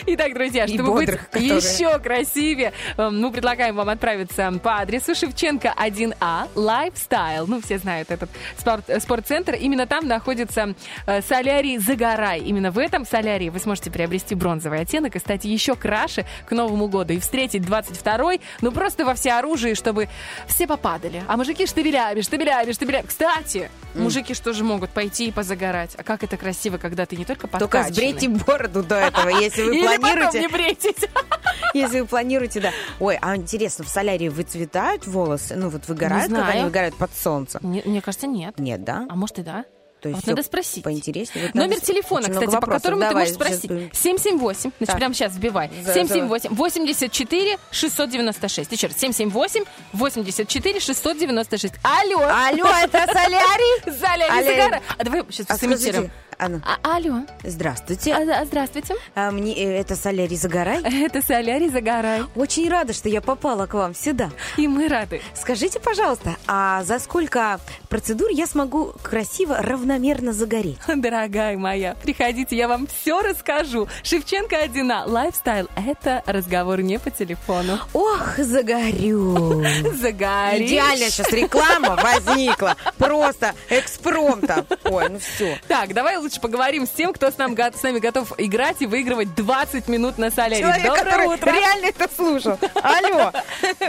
Итак, 0.06 0.34
друзья, 0.34 0.66
чтобы 0.66 0.84
бодрых, 0.92 1.20
быть 1.20 1.30
которые- 1.30 1.56
еще 1.56 1.98
красивее, 1.98 2.72
э, 2.96 3.10
мы 3.10 3.30
предлагаем 3.32 3.76
вам 3.76 3.88
отправиться 3.88 4.52
по 4.62 4.78
адресу 4.78 5.14
Шевченко 5.14 5.74
1А, 5.76 6.48
Lifestyle. 6.54 7.44
Ну, 7.46 7.60
все 7.60 7.78
знают 7.78 8.10
этот 8.12 8.30
спорт- 8.56 8.88
э, 8.88 9.00
спортцентр. 9.00 9.54
Именно 9.54 9.86
там 9.86 10.06
находится 10.06 10.74
э, 11.06 11.22
солярий 11.22 11.78
«Загорай». 11.78 12.40
Именно 12.40 12.70
в 12.70 12.78
этом 12.78 13.04
солярии 13.06 13.48
вы 13.48 13.58
сможете 13.58 13.90
приобрести 13.90 14.34
бронзовый 14.34 14.80
оттенок 14.80 15.16
и 15.16 15.18
стать 15.18 15.44
еще 15.44 15.74
краше 15.76 16.24
к 16.46 16.52
Новому 16.52 16.88
году. 16.88 17.12
И 17.14 17.18
встретить 17.20 17.62
22-й, 17.62 18.40
ну, 18.60 18.72
просто 18.72 19.04
во 19.04 19.14
всеоружии, 19.14 19.74
чтобы 19.74 20.08
все 20.46 20.66
попадали. 20.66 21.22
А 21.28 21.36
мужики 21.36 21.66
штабелями, 21.66 22.20
штабелями, 22.20 22.72
штабелями. 22.72 23.06
Кстати, 23.06 23.70
мужики 23.94 24.34
что 24.34 24.52
же 24.52 24.64
могут 24.64 24.90
пойти 24.90 25.28
и 25.28 25.32
позагорать? 25.32 25.94
А 25.96 26.02
как 26.02 26.22
это 26.22 26.36
красиво, 26.36 26.78
когда 26.78 27.06
ты 27.06 27.16
не 27.16 27.24
только 27.24 27.46
Только 27.48 27.58
подкачанный. 27.78 27.92
сбрейте 27.94 28.28
бороду 28.28 28.82
до 28.82 28.96
этого, 28.96 29.28
если 29.28 29.62
вы 29.62 29.76
Или 29.76 29.86
потом 29.86 30.00
планируете. 30.00 30.40
не 30.40 30.48
брейтесь. 30.48 30.96
Если 31.78 32.00
вы 32.00 32.06
планируете, 32.06 32.60
да. 32.60 32.70
Ой, 33.00 33.18
а 33.20 33.36
интересно, 33.36 33.84
в 33.84 33.88
солярии 33.88 34.28
выцветают 34.28 35.06
волосы? 35.06 35.54
Ну, 35.56 35.68
вот 35.68 35.86
выгорают, 35.88 36.32
как 36.32 36.48
они 36.50 36.64
выгорают 36.64 36.96
под 36.96 37.10
солнцем? 37.14 37.60
Не- 37.62 37.82
мне 37.84 38.00
кажется, 38.00 38.26
нет. 38.26 38.58
Нет, 38.58 38.84
да? 38.84 39.06
А 39.08 39.14
может 39.16 39.38
и 39.38 39.42
да. 39.42 39.64
То 40.02 40.08
есть 40.08 40.22
вот 40.22 40.30
надо 40.32 40.42
спросить. 40.42 40.82
Поинтереснее. 40.82 41.46
Вот 41.46 41.54
Номер 41.54 41.78
телефона, 41.80 42.22
кстати, 42.22 42.36
много 42.38 42.46
по 42.50 42.52
вопросов. 42.56 42.82
которому 42.82 43.02
ты 43.02 43.08
Давай, 43.10 43.22
можешь 43.22 43.34
спросить. 43.36 43.60
сейчас 43.62 43.70
будем. 43.70 43.90
778, 43.92 44.60
значит, 44.60 44.86
Так. 44.86 44.96
прямо 44.96 45.14
сейчас 45.14 45.32
вбивай. 45.36 45.70
За- 45.84 45.94
778 45.94 46.54
84 46.56 47.58
696. 47.70 48.72
Еще 48.72 48.86
раз, 48.88 48.96
778 48.96 49.64
84 49.92 50.80
696. 50.80 51.74
Алло! 51.84 52.18
Алло, 52.18 52.66
это 52.82 53.06
солярий? 53.12 53.82
Солярий. 54.00 54.44
Загара. 54.56 54.82
А 54.98 55.04
давай 55.04 55.22
сейчас 55.30 55.46
А 55.50 55.56
сымитируем. 55.56 56.10
Анна, 56.42 56.60
А, 56.66 56.96
алло. 56.96 57.20
здравствуйте. 57.44 58.12
А, 58.12 58.24
да, 58.24 58.44
здравствуйте. 58.44 58.96
А 59.14 59.30
мне 59.30 59.54
э, 59.54 59.78
это 59.78 59.94
солярий 59.94 60.36
Загорай? 60.36 60.82
Это 61.04 61.22
Солярий 61.22 61.68
Загорай. 61.68 62.22
Очень 62.34 62.68
рада, 62.68 62.92
что 62.92 63.08
я 63.08 63.20
попала 63.20 63.66
к 63.66 63.74
вам 63.74 63.94
сюда. 63.94 64.30
И 64.56 64.66
мы 64.66 64.88
рады. 64.88 65.20
Скажите, 65.34 65.78
пожалуйста, 65.78 66.34
а 66.48 66.82
за 66.82 66.98
сколько 66.98 67.60
процедур 67.88 68.28
я 68.30 68.48
смогу 68.48 68.92
красиво, 69.02 69.56
равномерно 69.58 70.32
загореть? 70.32 70.78
Дорогая 70.88 71.56
моя, 71.56 71.94
приходите, 72.02 72.56
я 72.56 72.66
вам 72.66 72.88
все 72.88 73.22
расскажу. 73.22 73.86
Шевченко 74.02 74.56
1А, 74.64 75.04
лайфстайл. 75.08 75.68
Это 75.76 76.24
разговор 76.26 76.80
не 76.82 76.98
по 76.98 77.10
телефону. 77.12 77.78
Ох, 77.92 78.36
загорю. 78.38 79.62
Загоришь. 79.94 80.70
Идеальная 80.70 81.10
сейчас 81.10 81.30
реклама 81.32 81.94
возникла. 81.94 82.74
Просто 82.98 83.54
экспромтом. 83.70 84.66
Ой, 84.84 85.08
ну 85.08 85.20
все. 85.20 85.56
Так, 85.68 85.94
давай 85.94 86.16
лучше 86.16 86.31
поговорим 86.40 86.86
с 86.86 86.90
тем, 86.90 87.12
кто 87.12 87.30
с, 87.30 87.38
нам, 87.38 87.56
с 87.56 87.82
нами 87.82 87.98
готов 87.98 88.32
играть 88.38 88.80
и 88.80 88.86
выигрывать 88.86 89.34
20 89.34 89.88
минут 89.88 90.18
на 90.18 90.30
солярий. 90.30 90.60
Человек, 90.62 90.84
Доброе 90.84 91.04
который 91.04 91.26
утро. 91.28 91.52
реально 91.52 91.86
это 91.86 92.08
слушал. 92.14 92.58
Алло. 92.82 93.32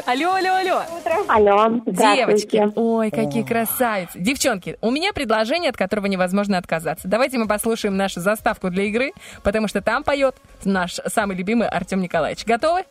Алло, 0.06 0.34
алло, 0.34 0.56
алло. 0.56 0.82
Алло, 1.28 1.82
Девочки, 1.86 2.72
ой, 2.76 3.12
какие 3.12 3.44
красавицы. 3.44 4.20
Девчонки, 4.20 4.78
у 4.82 4.92
меня 4.92 5.14
предложение, 5.14 5.70
от 5.70 5.78
которого 5.78 6.06
невозможно 6.08 6.58
отказаться. 6.58 7.08
Давайте 7.08 7.38
мы 7.38 7.48
послушаем 7.48 7.98
нашу 7.98 8.20
заставку 8.20 8.70
для 8.70 8.84
игры, 8.84 9.14
потому 9.44 9.68
что 9.68 9.82
там 9.82 10.04
поет 10.04 10.36
наш 10.64 10.94
самый 11.08 11.36
любимый 11.36 11.68
Артем 11.68 12.02
Николаевич. 12.02 12.46
Готовы? 12.46 12.84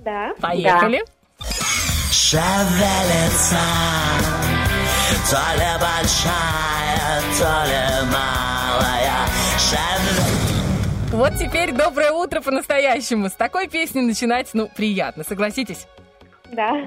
Да. 0.00 0.32
Поехали. 0.40 1.02
Шевелится 2.10 3.58
То 5.30 5.36
ли 5.56 5.80
большая, 5.80 7.22
то 7.38 7.64
ли 7.66 8.06
малая 8.12 8.47
Шевелится 8.47 8.47
Вот 11.18 11.32
теперь 11.34 11.72
доброе 11.72 12.12
утро 12.12 12.40
по-настоящему. 12.40 13.28
С 13.28 13.32
такой 13.32 13.66
песни 13.66 14.00
начинать, 14.00 14.50
ну, 14.54 14.68
приятно, 14.68 15.24
согласитесь? 15.24 15.88
Да. 16.52 16.80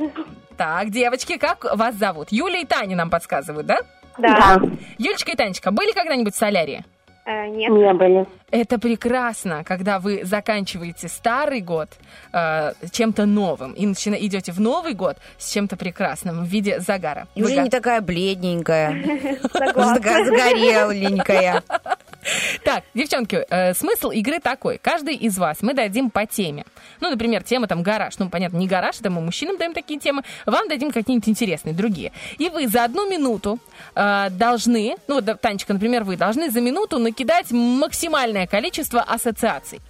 Так, 0.55 0.89
девочки, 0.89 1.37
как 1.37 1.65
вас 1.75 1.95
зовут? 1.95 2.29
Юля 2.31 2.59
и 2.59 2.65
Таня 2.65 2.95
нам 2.95 3.09
подсказывают, 3.09 3.67
да? 3.67 3.79
Да. 4.17 4.61
Юлечка 4.97 5.33
и 5.33 5.35
Танечка, 5.35 5.71
были 5.71 5.91
когда-нибудь 5.91 6.33
в 6.33 6.37
солярии? 6.37 6.85
Э, 7.25 7.47
нет. 7.47 7.71
Не 7.71 7.93
были. 7.93 8.25
Это 8.51 8.77
прекрасно, 8.79 9.63
когда 9.63 9.99
вы 9.99 10.21
заканчиваете 10.25 11.07
старый 11.07 11.61
год 11.61 11.89
э, 12.33 12.73
чем-то 12.91 13.25
новым 13.25 13.71
и 13.73 13.85
начина- 13.85 14.15
идете 14.15 14.51
в 14.51 14.59
Новый 14.59 14.93
год 14.93 15.17
с 15.37 15.51
чем-то 15.51 15.77
прекрасным 15.77 16.43
в 16.43 16.47
виде 16.47 16.79
загара. 16.81 17.27
И 17.35 17.43
уже 17.43 17.55
го- 17.55 17.61
не 17.61 17.69
такая 17.69 18.01
бледненькая, 18.01 18.91
зага- 19.53 20.25
загореленькая. 20.25 21.63
Так, 22.63 22.83
девчонки, 22.93 23.43
э, 23.49 23.73
смысл 23.73 24.11
игры 24.11 24.39
такой. 24.39 24.77
Каждый 24.77 25.15
из 25.15 25.37
вас 25.39 25.57
мы 25.61 25.73
дадим 25.73 26.11
по 26.11 26.25
теме. 26.27 26.65
Ну, 26.99 27.09
например, 27.09 27.41
тема 27.43 27.67
там 27.67 27.81
гараж. 27.81 28.19
Ну, 28.19 28.29
понятно, 28.29 28.57
не 28.57 28.67
гараж, 28.67 28.99
это 28.99 29.09
мы 29.09 29.21
мужчинам 29.21 29.57
даем 29.57 29.73
такие 29.73 29.99
темы. 29.99 30.21
Вам 30.45 30.67
дадим 30.69 30.91
какие-нибудь 30.91 31.27
интересные, 31.29 31.73
другие. 31.73 32.11
И 32.37 32.49
вы 32.49 32.67
за 32.67 32.83
одну 32.83 33.09
минуту 33.09 33.57
э, 33.95 34.27
должны, 34.29 34.95
ну, 35.07 35.19
Танечка, 35.21 35.73
например, 35.73 36.03
вы 36.03 36.15
должны 36.15 36.51
за 36.51 36.61
минуту 36.61 36.99
накидать 36.99 37.49
максимальное 37.51 38.40
количество 38.47 39.01
ассоциаций. 39.01 39.81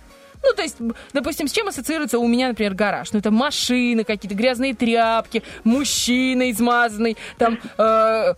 Ну, 0.43 0.53
то 0.55 0.63
есть, 0.63 0.77
допустим, 1.13 1.47
с 1.47 1.51
чем 1.51 1.67
ассоциируется 1.67 2.17
у 2.17 2.27
меня, 2.27 2.47
например, 2.47 2.73
гараж? 2.73 3.11
Ну, 3.13 3.19
это 3.19 3.29
машины 3.29 4.03
какие-то, 4.03 4.33
грязные 4.35 4.73
тряпки, 4.73 5.43
мужчина 5.63 6.49
измазанный, 6.49 7.15
там, 7.37 7.59
э, 7.77 8.33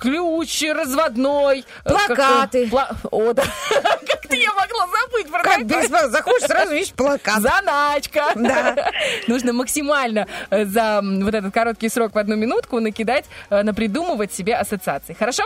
ключ 0.00 0.62
разводной. 0.62 1.60
э, 1.84 1.88
Плакаты. 1.88 2.64
пла- 2.66 2.96
О, 3.10 3.32
да. 3.32 3.44
Как-то 3.70 4.34
я 4.34 4.52
могла 4.52 4.86
забыть 4.88 5.30
про 5.30 5.42
Как 5.44 5.64
без 5.64 5.88
заходишь, 6.10 6.42
сразу 6.48 6.72
видишь 6.74 6.92
плакат. 6.92 7.40
Заначка. 7.40 8.32
Да. 8.34 8.90
Нужно 9.28 9.52
максимально 9.52 10.26
э, 10.50 10.64
за 10.64 11.00
вот 11.04 11.34
этот 11.34 11.54
короткий 11.54 11.88
срок 11.88 12.14
в 12.16 12.18
одну 12.18 12.34
минутку 12.34 12.80
накидать, 12.80 13.26
э, 13.50 13.62
напридумывать 13.62 14.32
себе 14.34 14.56
ассоциаций. 14.56 15.14
Хорошо? 15.14 15.44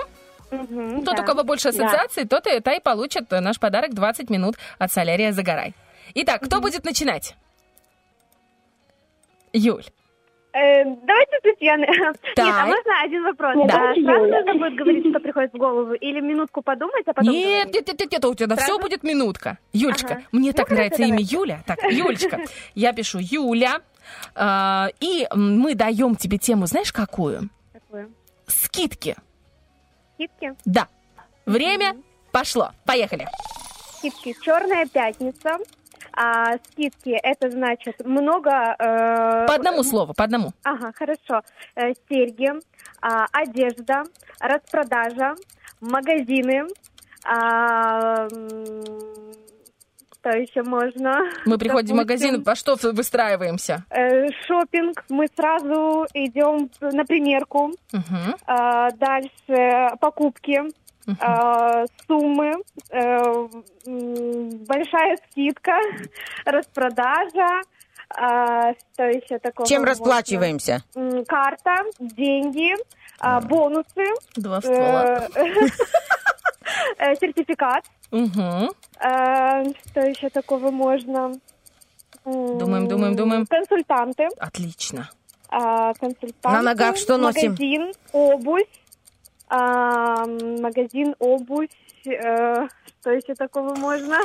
Мгм, 0.51 1.05
Тот, 1.05 1.16
да. 1.16 1.22
у 1.22 1.26
кого 1.26 1.44
больше 1.44 1.70
Да. 1.72 1.84
ассоциаций, 1.86 2.26
тот 2.26 2.46
и, 2.46 2.61
та 2.61 2.74
и 2.74 2.80
получит 2.80 3.32
э, 3.32 3.40
наш 3.40 3.59
подарок 3.61 3.94
20 3.94 4.30
минут 4.30 4.57
от 4.78 4.92
солярия 4.92 5.32
«Загорай». 5.32 5.74
Итак, 6.14 6.42
кто 6.42 6.61
будет 6.61 6.84
начинать? 6.84 7.34
Юль. 9.53 9.84
Э, 10.55 10.84
давайте 10.84 11.38
Татьяна. 11.42 11.80
Нет, 11.86 12.14
а 12.38 12.66
можно 12.66 13.01
один 13.05 13.22
вопрос? 13.24 13.55
Да. 13.57 13.62
А 13.62 13.66
Давайте 13.78 14.03
сразу 14.03 14.24
Юля. 14.24 14.38
нужно 14.42 14.55
будет 14.55 14.78
говорить, 14.78 15.07
что 15.11 15.20
приходит 15.20 15.53
в 15.53 15.57
голову? 15.59 15.92
Или 15.94 16.20
минутку 16.20 16.62
подумать, 16.62 17.03
а 17.07 17.12
потом 17.12 17.32
Нет, 17.32 17.66
говорить? 17.68 17.88
нет, 17.88 18.01
нет, 18.01 18.12
нет, 18.12 18.24
у 18.24 18.34
тебя 18.34 18.57
все 18.57 18.66
Сразу? 18.66 18.80
будет 18.80 19.03
минутка. 19.03 19.59
Юлечка, 19.72 20.14
Ага. 20.14 20.22
мне 20.32 20.49
Ну, 20.51 20.53
так 20.55 20.68
хорошо, 20.68 20.74
нравится 20.76 21.03
имя 21.03 21.11
давайте. 21.11 21.36
Юля. 21.36 21.62
Так, 21.66 21.78
Юлечка, 21.90 22.40
я 22.74 22.92
пишу 22.94 23.18
Юля, 23.20 23.80
а, 24.34 24.88
и 25.01 25.26
мы 25.34 25.74
даем 25.74 26.16
тебе 26.16 26.38
тему, 26.38 26.66
знаешь, 26.66 26.92
какую? 26.92 27.51
Такое. 27.72 28.09
Скидки. 28.46 29.16
Скидки. 30.18 30.54
Да. 30.64 30.88
Время 31.46 31.96
пошло. 32.32 32.72
Поехали. 32.84 33.26
Скидки. 33.98 34.34
Черная 34.42 34.86
пятница. 34.86 35.58
А 36.12 36.56
скидки 36.72 37.10
это 37.10 37.48
значит 37.50 38.04
много. 38.04 38.50
э, 38.50 39.46
По 39.46 39.54
одному 39.54 39.84
слову, 39.84 40.14
по 40.14 40.24
одному. 40.24 40.50
Ага, 40.64 40.92
хорошо. 40.92 41.42
Э, 41.76 41.92
серьги, 42.08 42.50
а, 43.00 43.26
одежда, 43.30 44.02
распродажа, 44.40 45.36
магазины. 45.80 46.66
м, 47.24 48.28
что 50.29 50.39
еще 50.39 50.62
можно? 50.62 51.24
Мы 51.47 51.59
приходим 51.59 51.95
в 51.95 51.99
Допустим, 51.99 52.33
магазин, 52.33 52.43
во 52.43 52.55
что 52.55 52.76
выстраиваемся? 52.93 53.85
э, 53.91 54.29
шопинг. 54.47 55.05
Мы 55.09 55.26
сразу 55.37 56.07
идем 56.14 56.70
на 56.81 57.05
примерку. 57.05 57.72
Мгм. 57.93 58.37
А, 58.47 58.91
дальше 58.93 59.97
покупки, 60.01 60.61
а, 61.20 61.85
суммы, 62.07 62.55
э, 62.91 63.49
большая 63.87 65.16
скидка, 65.31 65.79
распродажа. 66.45 67.62
а, 68.16 68.72
что 68.93 69.05
еще 69.05 69.39
такого? 69.39 69.66
Чем 69.68 69.81
можно? 69.83 69.93
расплачиваемся? 69.93 70.83
Карта, 71.26 71.76
деньги, 71.99 72.74
а, 73.20 73.41
бонусы, 73.41 74.05
Два 74.37 74.61
ствола. 74.61 75.26
э, 75.35 75.43
э, 76.99 77.14
сертификат. 77.16 77.85
Мгм. 78.11 78.70
А, 79.00 79.64
Что 79.64 80.00
еще 80.00 80.28
такого 80.30 80.70
можно? 80.70 81.32
Думаем, 82.24 82.88
думаем, 82.88 83.16
думаем. 83.16 83.46
Консультанты. 83.46 84.28
Отлично. 84.38 85.09
а, 85.50 85.94
консультанты. 85.94 86.48
На 86.56 86.62
ногах 86.62 86.96
что 86.96 87.16
носим? 87.16 87.52
Магазин, 87.52 87.92
обувь. 88.12 88.66
а, 89.48 90.26
магазин, 90.26 91.14
обувь. 91.18 91.70
э, 92.06 92.66
что 93.00 93.11
еще 93.11 93.34
такого 93.34 93.74
можно? 93.74 94.18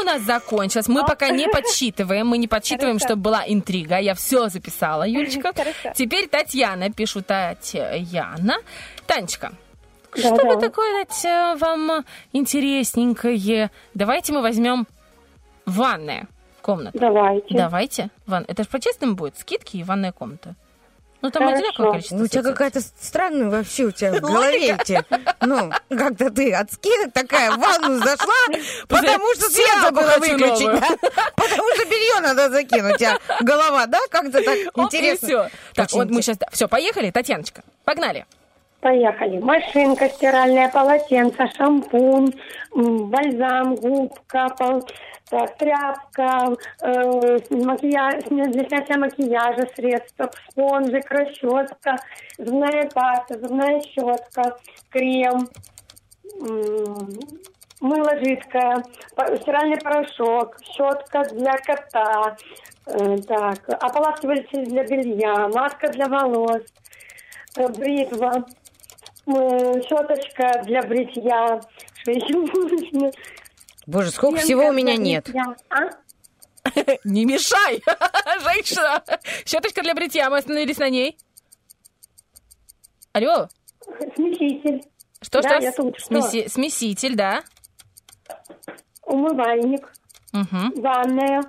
У 0.00 0.04
нас 0.04 0.22
закончилось. 0.22 0.88
Мы 0.88 1.04
пока 1.06 1.30
не 1.30 1.46
подсчитываем. 1.48 2.26
Мы 2.26 2.38
не 2.38 2.48
подсчитываем, 2.48 2.96
Хорошо. 2.98 3.08
чтобы 3.10 3.22
была 3.22 3.44
интрига. 3.46 3.98
Я 3.98 4.14
все 4.14 4.48
записала, 4.48 5.04
Юлечка. 5.06 5.52
Хорошо. 5.54 5.92
Теперь 5.94 6.26
Татьяна. 6.28 6.90
Пишу 6.90 7.22
Татьяна. 7.22 8.56
Танечка, 9.06 9.52
Да, 10.16 10.22
что 10.22 10.36
да. 10.36 10.60
такое 10.60 11.04
Тать, 11.04 11.60
вам 11.60 12.04
интересненькое? 12.32 13.70
Давайте 13.94 14.32
мы 14.32 14.42
возьмем 14.42 14.86
ванная 15.66 16.28
комната. 16.62 16.98
Давайте. 16.98 17.54
Давайте. 17.54 18.10
Ван... 18.26 18.44
Это 18.48 18.62
же 18.62 18.68
по-честному 18.68 19.14
будет. 19.14 19.38
Скидки 19.38 19.76
и 19.76 19.84
ванная 19.84 20.12
комната. 20.12 20.54
Ну, 21.24 21.30
там 21.30 21.44
Хорошо. 21.44 21.56
одинаковое 21.56 21.90
количество. 21.92 22.16
Ну, 22.16 22.24
у 22.24 22.26
тебя 22.26 22.42
какая-то 22.42 22.80
странная 22.82 23.48
вообще 23.48 23.84
у 23.84 23.90
тебя 23.90 24.12
в 24.12 24.20
голове. 24.20 24.76
эти. 24.78 25.02
Ну, 25.40 25.72
как-то 25.88 26.30
ты 26.30 26.52
от 26.52 26.70
скидок 26.70 27.14
такая 27.14 27.50
в 27.52 27.58
ванну 27.58 27.96
зашла, 27.98 28.34
потому 28.88 29.34
что 29.34 29.48
свет 29.48 29.80
забыла 29.80 30.18
выключить. 30.18 30.66
да? 30.66 31.10
Потому 31.34 31.68
что 31.74 31.84
белье 31.86 32.20
надо 32.20 32.50
закинуть. 32.50 33.02
А 33.02 33.18
голова, 33.40 33.86
да, 33.86 34.00
как-то 34.10 34.42
так 34.42 34.58
интересно. 34.76 35.50
Так, 35.74 35.90
вот 35.92 36.10
мы 36.10 36.20
сейчас... 36.20 36.36
Все, 36.52 36.68
поехали, 36.68 37.10
Татьяночка. 37.10 37.62
Погнали. 37.84 38.26
Поехали. 38.84 39.38
Машинка, 39.38 40.10
стиральное 40.10 40.68
полотенце, 40.68 41.48
шампунь, 41.56 42.34
бальзам, 42.74 43.76
губка, 43.76 44.50
пол- 44.58 44.86
так, 45.30 45.56
тряпка, 45.56 46.54
э, 46.82 47.38
макияж, 47.48 48.24
для 48.28 48.64
снятия 48.68 48.98
макияжа 48.98 49.66
средства, 49.74 50.30
спонжик, 50.50 51.10
расческа, 51.10 51.96
зубная 52.36 52.86
паста, 52.94 53.38
зубная 53.38 53.80
щетка, 53.80 54.58
крем, 54.90 55.48
мыло 57.80 58.18
жидкое, 58.18 58.84
стиральный 59.40 59.80
порошок, 59.80 60.58
щетка 60.62 61.24
для 61.32 61.56
кота, 61.56 62.36
э, 62.88 63.16
так, 63.26 63.60
ополаскиватель 63.82 64.66
для 64.66 64.84
белья, 64.84 65.48
маска 65.48 65.88
для 65.88 66.06
волос, 66.06 66.62
э, 67.56 67.68
бритва, 67.68 68.44
э, 68.46 68.63
щеточка 69.26 70.62
для 70.64 70.82
бритья, 70.82 71.60
что 71.94 72.10
еще 72.10 72.34
нужно? 72.38 73.10
Боже, 73.86 74.10
сколько 74.10 74.36
Пенка 74.36 74.44
всего 74.46 74.68
у 74.68 74.72
меня 74.72 74.96
нет. 74.96 75.24
бритья. 75.24 75.54
А? 75.70 75.90
Не 77.04 77.24
мешай, 77.24 77.82
женщина. 78.42 79.02
Щеточка 79.44 79.82
для 79.82 79.94
бритья, 79.94 80.30
мы 80.30 80.38
остановились 80.38 80.78
на 80.78 80.88
ней. 80.90 81.16
Алло, 83.12 83.48
Смеситель, 84.16 84.82
что, 85.20 85.40
Да, 85.42 85.48
что? 85.50 85.62
я 85.62 85.72
тут, 85.72 85.98
что? 85.98 86.14
Смеси- 86.14 86.48
Смеситель, 86.48 87.14
да. 87.14 87.42
умывальник, 89.04 89.92
Мгм. 90.32 90.72
ванная, 90.80 91.42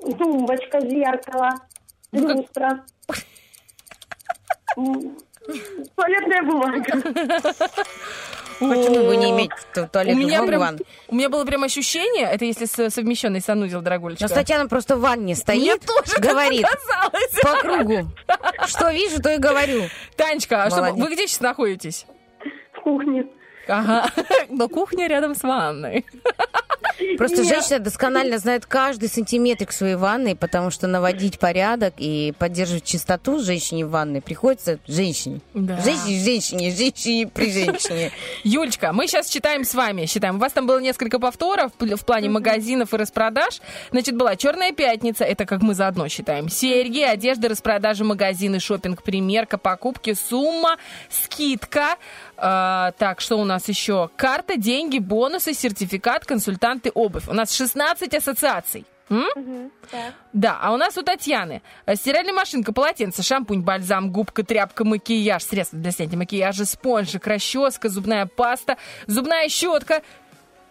тумбочка, 0.00 0.80
зеркало, 0.82 1.50
Ну, 2.12 2.28
люстра, 2.28 2.84
туалетная 5.94 6.42
бумага. 6.42 6.84
Почему 8.58 9.06
бы 9.06 9.16
не 9.16 9.30
иметь 9.32 9.50
ту- 9.74 9.82
У 9.82 9.86
туалетную 9.86 10.26
меня, 10.26 10.40
бумагу 10.42 10.76
прям, 10.78 10.86
у 11.08 11.14
меня 11.14 11.28
было 11.28 11.44
прям 11.44 11.62
ощущение, 11.64 12.24
это 12.24 12.46
если 12.46 12.64
совмещенный 12.88 13.42
санузел, 13.42 13.82
дорогулечка. 13.82 14.26
Но 14.28 14.34
Татьяна 14.34 14.66
просто 14.66 14.96
в 14.96 15.00
ванне 15.00 15.34
стоит, 15.36 15.82
тоже 15.84 16.14
так 16.14 16.22
говорит 16.22 16.66
по 17.42 17.56
кругу. 17.60 18.08
Что 18.66 18.90
вижу, 18.90 19.20
то 19.22 19.34
и 19.34 19.36
говорю. 19.38 19.82
Танечка, 20.16 20.64
а 20.64 20.70
что, 20.70 20.92
вы 20.94 21.12
где 21.12 21.26
сейчас 21.26 21.40
находитесь? 21.40 22.06
В 22.72 22.80
кухне. 22.80 23.26
Ага, 23.68 24.10
но 24.48 24.68
кухня 24.68 25.08
рядом 25.08 25.34
с 25.34 25.42
ванной. 25.42 26.04
Просто 27.18 27.42
Нет. 27.42 27.48
женщина 27.48 27.78
досконально 27.78 28.38
знает 28.38 28.66
каждый 28.66 29.08
сантиметрик 29.08 29.72
своей 29.72 29.96
ванной, 29.96 30.34
потому 30.34 30.70
что 30.70 30.86
наводить 30.86 31.38
порядок 31.38 31.94
и 31.98 32.32
поддерживать 32.38 32.84
чистоту 32.84 33.38
женщине 33.40 33.84
в 33.86 33.90
ванной 33.90 34.22
приходится 34.22 34.78
женщине. 34.86 35.40
Да. 35.54 35.78
Женщине, 35.80 36.24
женщине, 36.24 36.70
женщине 36.70 37.28
при 37.28 37.52
женщине. 37.52 38.12
Юлечка, 38.44 38.92
мы 38.92 39.06
сейчас 39.06 39.28
читаем 39.28 39.64
с 39.64 39.74
вами, 39.74 40.06
считаем. 40.06 40.36
У 40.36 40.38
вас 40.38 40.52
там 40.52 40.66
было 40.66 40.78
несколько 40.78 41.18
повторов 41.18 41.72
в 41.78 42.04
плане 42.04 42.28
магазинов 42.30 42.94
и 42.94 42.96
распродаж. 42.96 43.60
Значит, 43.90 44.16
была 44.16 44.36
Черная 44.36 44.72
пятница, 44.72 45.24
это 45.24 45.44
как 45.44 45.62
мы 45.62 45.74
заодно 45.74 46.08
считаем. 46.08 46.48
Серьги, 46.48 47.00
одежда, 47.00 47.48
распродажи, 47.48 48.04
магазины, 48.04 48.60
шопинг, 48.60 49.02
примерка, 49.02 49.58
покупки, 49.58 50.14
сумма, 50.14 50.76
скидка. 51.10 51.96
А, 52.36 52.92
так, 52.98 53.20
что 53.20 53.36
у 53.36 53.44
нас 53.44 53.68
еще? 53.68 54.10
Карта, 54.16 54.56
деньги, 54.56 54.98
бонусы, 54.98 55.54
сертификат, 55.54 56.24
консультанты, 56.24 56.90
обувь. 56.90 57.28
У 57.28 57.32
нас 57.32 57.54
16 57.54 58.14
ассоциаций. 58.14 58.84
М? 59.08 59.70
Да, 60.32 60.58
а 60.60 60.72
у 60.72 60.76
нас 60.76 60.98
у 60.98 61.02
Татьяны 61.02 61.62
э, 61.86 61.94
стиральная 61.94 62.32
машинка, 62.32 62.72
полотенце, 62.72 63.22
шампунь, 63.22 63.62
бальзам, 63.62 64.10
губка, 64.10 64.42
тряпка, 64.42 64.84
макияж, 64.84 65.44
средства 65.44 65.78
для 65.78 65.92
снятия 65.92 66.18
макияжа, 66.18 66.64
спонжик, 66.64 67.24
расческа, 67.26 67.88
зубная 67.88 68.26
паста, 68.26 68.76
зубная 69.06 69.48
щетка, 69.48 70.02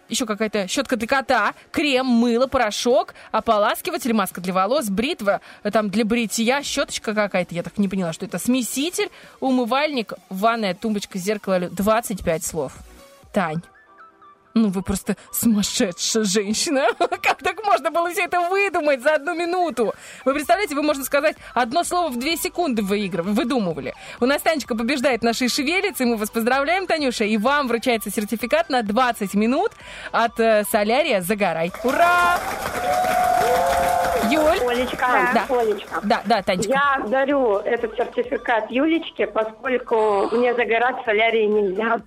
еще 0.08 0.26
какая-то 0.26 0.68
щетка 0.68 0.96
для 0.96 1.06
кота, 1.06 1.54
крем, 1.70 2.06
мыло, 2.06 2.46
порошок, 2.46 3.14
ополаскиватель, 3.32 4.12
маска 4.12 4.40
для 4.40 4.52
волос, 4.52 4.88
бритва, 4.88 5.40
э, 5.62 5.70
там 5.70 5.90
для 5.90 6.04
бритья, 6.04 6.62
щеточка 6.62 7.14
какая-то, 7.14 7.54
я 7.54 7.62
так 7.62 7.78
не 7.78 7.88
поняла, 7.88 8.12
что 8.12 8.26
это, 8.26 8.38
смеситель, 8.38 9.10
умывальник, 9.40 10.12
ванная, 10.28 10.74
тумбочка, 10.74 11.18
зеркало, 11.18 11.58
лю- 11.58 11.70
25 11.70 12.44
слов. 12.44 12.72
Тань. 13.32 13.62
Ну, 14.56 14.70
вы 14.70 14.80
просто 14.80 15.16
сумасшедшая 15.32 16.24
женщина. 16.24 16.86
Как 16.98 17.42
так 17.42 17.62
можно 17.62 17.90
было 17.90 18.10
все 18.10 18.22
это 18.24 18.40
выдумать 18.48 19.02
за 19.02 19.16
одну 19.16 19.34
минуту? 19.34 19.92
Вы 20.24 20.32
представляете, 20.32 20.74
вы, 20.74 20.82
можно 20.82 21.04
сказать, 21.04 21.36
одно 21.52 21.84
слово 21.84 22.08
в 22.08 22.18
две 22.18 22.38
секунды 22.38 22.80
выигрывали, 22.82 23.34
выдумывали. 23.34 23.94
У 24.18 24.24
нас 24.24 24.40
Танечка 24.40 24.74
побеждает 24.74 25.22
нашей 25.22 25.50
шевелицы, 25.50 26.06
мы 26.06 26.16
вас 26.16 26.30
поздравляем, 26.30 26.86
Танюша, 26.86 27.24
и 27.24 27.36
вам 27.36 27.68
вручается 27.68 28.10
сертификат 28.10 28.70
на 28.70 28.82
20 28.82 29.34
минут 29.34 29.72
от 30.10 30.40
э, 30.40 30.64
Солярия 30.70 31.20
«Загорай». 31.20 31.70
Ура! 31.84 32.38
Юль? 34.30 34.58
Олечка, 34.66 35.06
Да. 35.34 35.46
Олечка. 35.50 36.00
Да, 36.02 36.22
да, 36.24 36.42
Танечка. 36.42 36.72
Я 36.72 37.06
дарю 37.06 37.58
этот 37.58 37.94
сертификат 37.94 38.70
Юлечке, 38.70 39.26
поскольку 39.26 40.28
мне 40.32 40.54
загорать 40.54 40.96
в 41.02 41.04
солярии 41.04 41.44
нельзя. 41.44 42.00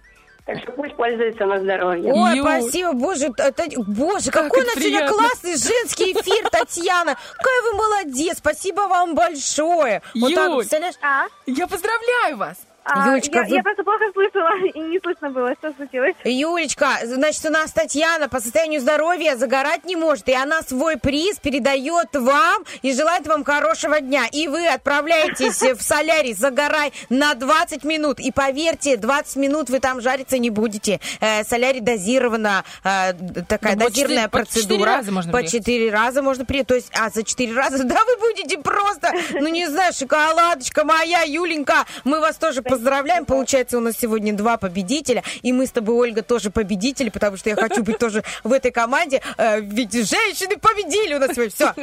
Так 0.50 0.64
что 0.64 0.72
пусть 0.72 0.96
пользуется 0.96 1.46
на 1.46 1.60
здоровье. 1.60 2.12
Ой, 2.12 2.38
Ю. 2.38 2.44
спасибо, 2.44 2.94
боже, 2.94 3.32
та- 3.34 3.52
боже, 3.86 4.32
какой 4.32 4.62
у 4.62 4.64
это 4.64 4.66
нас 4.66 4.84
сегодня 4.84 4.98
приятно. 5.00 5.18
классный 5.18 5.52
женский 5.58 6.12
эфир, 6.14 6.50
Татьяна. 6.52 7.16
Какая 7.38 7.62
вы 7.62 7.74
молодец, 7.74 8.38
спасибо 8.40 8.82
вам 8.82 9.14
большое. 9.14 10.02
Вот 10.16 10.34
так, 10.34 10.50
Юль. 10.50 10.58
представляешь? 10.60 10.96
А? 11.04 11.26
Я 11.46 11.68
поздравляю 11.68 12.38
вас! 12.38 12.58
А, 12.92 13.08
Юлечка, 13.10 13.40
я, 13.40 13.44
вы- 13.46 13.56
я 13.56 13.64
просто 13.64 13.84
плохо 13.84 14.04
слышала 14.14 14.50
и 14.74 14.80
не 14.80 15.00
слышно 15.00 15.30
было, 15.30 15.54
что 15.60 15.74
случилось. 15.74 16.16
Юлечка, 16.24 16.88
значит, 17.04 17.46
у 17.46 17.50
нас 17.50 17.72
Татьяна 17.72 18.30
по 18.30 18.40
состоянию 18.40 18.82
здоровья 18.82 19.36
загорать 19.36 19.86
не 19.86 19.96
может, 19.96 20.28
и 20.28 20.34
она 20.34 20.62
свой 20.62 20.98
приз 20.98 21.38
передает 21.40 22.08
вам 22.16 22.64
и 22.82 22.94
желает 22.94 23.28
вам 23.28 23.44
хорошего 23.44 24.00
дня. 24.02 24.24
И 24.32 24.48
вы 24.48 24.68
отправляетесь 24.68 25.62
в 25.62 25.82
солярий 25.82 26.34
«Загорай» 26.34 26.92
на 27.10 27.34
20 27.36 27.84
минут. 27.84 28.20
И 28.20 28.32
поверьте, 28.32 28.98
20 28.98 29.36
минут 29.38 29.70
вы 29.70 29.80
там 29.80 30.02
жариться 30.02 30.38
не 30.38 30.50
будете. 30.50 31.00
Э, 31.20 31.44
солярий 31.44 31.82
дозирована, 31.82 32.64
э, 32.84 33.14
такая 33.48 33.76
Ну, 33.76 33.84
по 33.86 33.90
дозированная 33.90 34.28
по 34.30 34.40
четыре 34.46 34.54
процедура. 34.68 34.86
раза 34.98 35.12
можно 35.12 35.32
По 35.32 35.38
приехать. 35.40 35.60
4 35.66 35.92
раза 35.92 36.22
можно 36.22 36.46
приехать. 36.46 36.68
То 36.68 36.76
есть, 36.76 36.92
а 36.98 37.10
за 37.10 37.24
4 37.24 37.54
раза, 37.54 37.84
да, 37.84 38.00
вы 38.06 38.18
будете 38.18 38.58
просто, 38.58 39.14
ну 39.34 39.48
не 39.48 39.68
знаю, 39.68 39.94
шоколадочка 39.94 40.84
моя, 40.84 41.22
Юленька. 41.24 41.86
Мы 42.04 42.20
вас 42.20 42.36
тоже 42.38 42.62
поздравляем. 42.62 42.79
Получается, 43.26 43.78
у 43.78 43.82
нас 43.82 43.96
сегодня 43.98 44.34
два 44.34 44.58
победителя. 44.58 45.24
И 45.42 45.54
мы 45.54 45.66
с 45.66 45.72
тобой, 45.72 45.96
Ольга, 45.96 46.22
тоже 46.24 46.50
победители, 46.52 47.10
потому 47.10 47.38
что 47.38 47.50
я 47.50 47.56
хочу 47.56 47.84
быть 47.84 47.98
тоже 48.00 48.24
в 48.44 48.52
этой 48.54 48.72
команде. 48.72 49.22
Э, 49.38 49.60
Ведь 49.62 49.94
женщины 49.94 50.58
победили 50.58 51.16
у 51.16 51.20
нас 51.20 51.32
сегодня. 51.34 51.50
Все. 51.52 51.74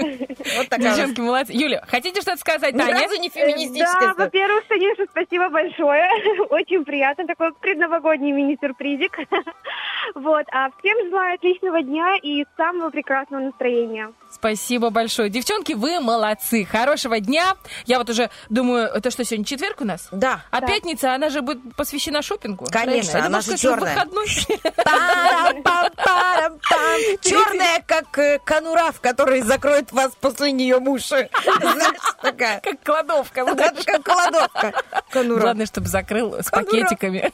Вот 0.56 0.68
такая. 0.68 0.94
Девчонки, 0.94 1.20
молодцы. 1.20 1.52
Юля, 1.52 1.84
хотите 1.88 2.20
что-то 2.20 2.38
сказать, 2.38 2.74
Ни 2.74 2.78
Таня? 2.78 3.00
разу 3.02 3.20
не 3.20 3.28
Да, 3.28 3.34
феминистическая. 3.34 4.14
во-первых, 4.14 4.64
конечно, 4.68 5.04
спасибо 5.10 5.48
большое. 5.48 6.08
Очень 6.50 6.84
приятно. 6.84 7.26
Такой 7.26 7.52
предновогодний 7.54 8.32
мини-сюрпризик. 8.32 9.16
Вот. 10.14 10.46
А 10.52 10.68
всем 10.78 11.10
желаю 11.10 11.34
отличного 11.34 11.82
дня 11.82 12.14
и 12.22 12.44
самого 12.56 12.90
прекрасного 12.90 13.40
настроения. 13.42 14.12
Спасибо 14.30 14.90
большое. 14.90 15.30
Девчонки, 15.30 15.72
вы 15.72 15.98
молодцы. 16.00 16.64
Хорошего 16.64 17.18
дня. 17.18 17.56
Я 17.86 17.98
вот 17.98 18.08
уже 18.08 18.30
думаю, 18.48 18.86
это 18.86 19.10
что, 19.10 19.24
сегодня 19.24 19.44
четверг 19.44 19.80
у 19.80 19.84
нас? 19.84 20.08
Да. 20.12 20.44
А 20.52 20.60
Да. 20.60 20.66
Пятница, 20.86 21.14
она 21.14 21.30
же 21.30 21.42
будет 21.42 21.74
посвящена 21.76 22.22
шопингу. 22.22 22.66
Конечно, 22.70 23.12
правильно? 23.12 23.18
Это, 23.18 23.26
она 23.26 23.42
же. 23.42 23.52
Парам-пам-парам-пам. 24.84 27.18
Черная, 27.20 27.82
как 27.86 28.18
э, 28.18 28.38
конура, 28.44 28.92
в 28.92 29.00
которой 29.00 29.42
закроет 29.42 29.92
вас 29.92 30.12
после 30.20 30.52
нее 30.52 30.78
муж. 30.78 31.06
Знаешь, 31.06 31.30
такая. 32.22 32.60
Как 32.60 32.80
кладовка. 32.82 33.44
Как 33.44 34.04
кладовка. 34.04 34.72
Главное, 35.12 35.66
чтобы 35.66 35.88
закрыл 35.88 36.34
с 36.34 36.48
пакетиками. 36.50 37.32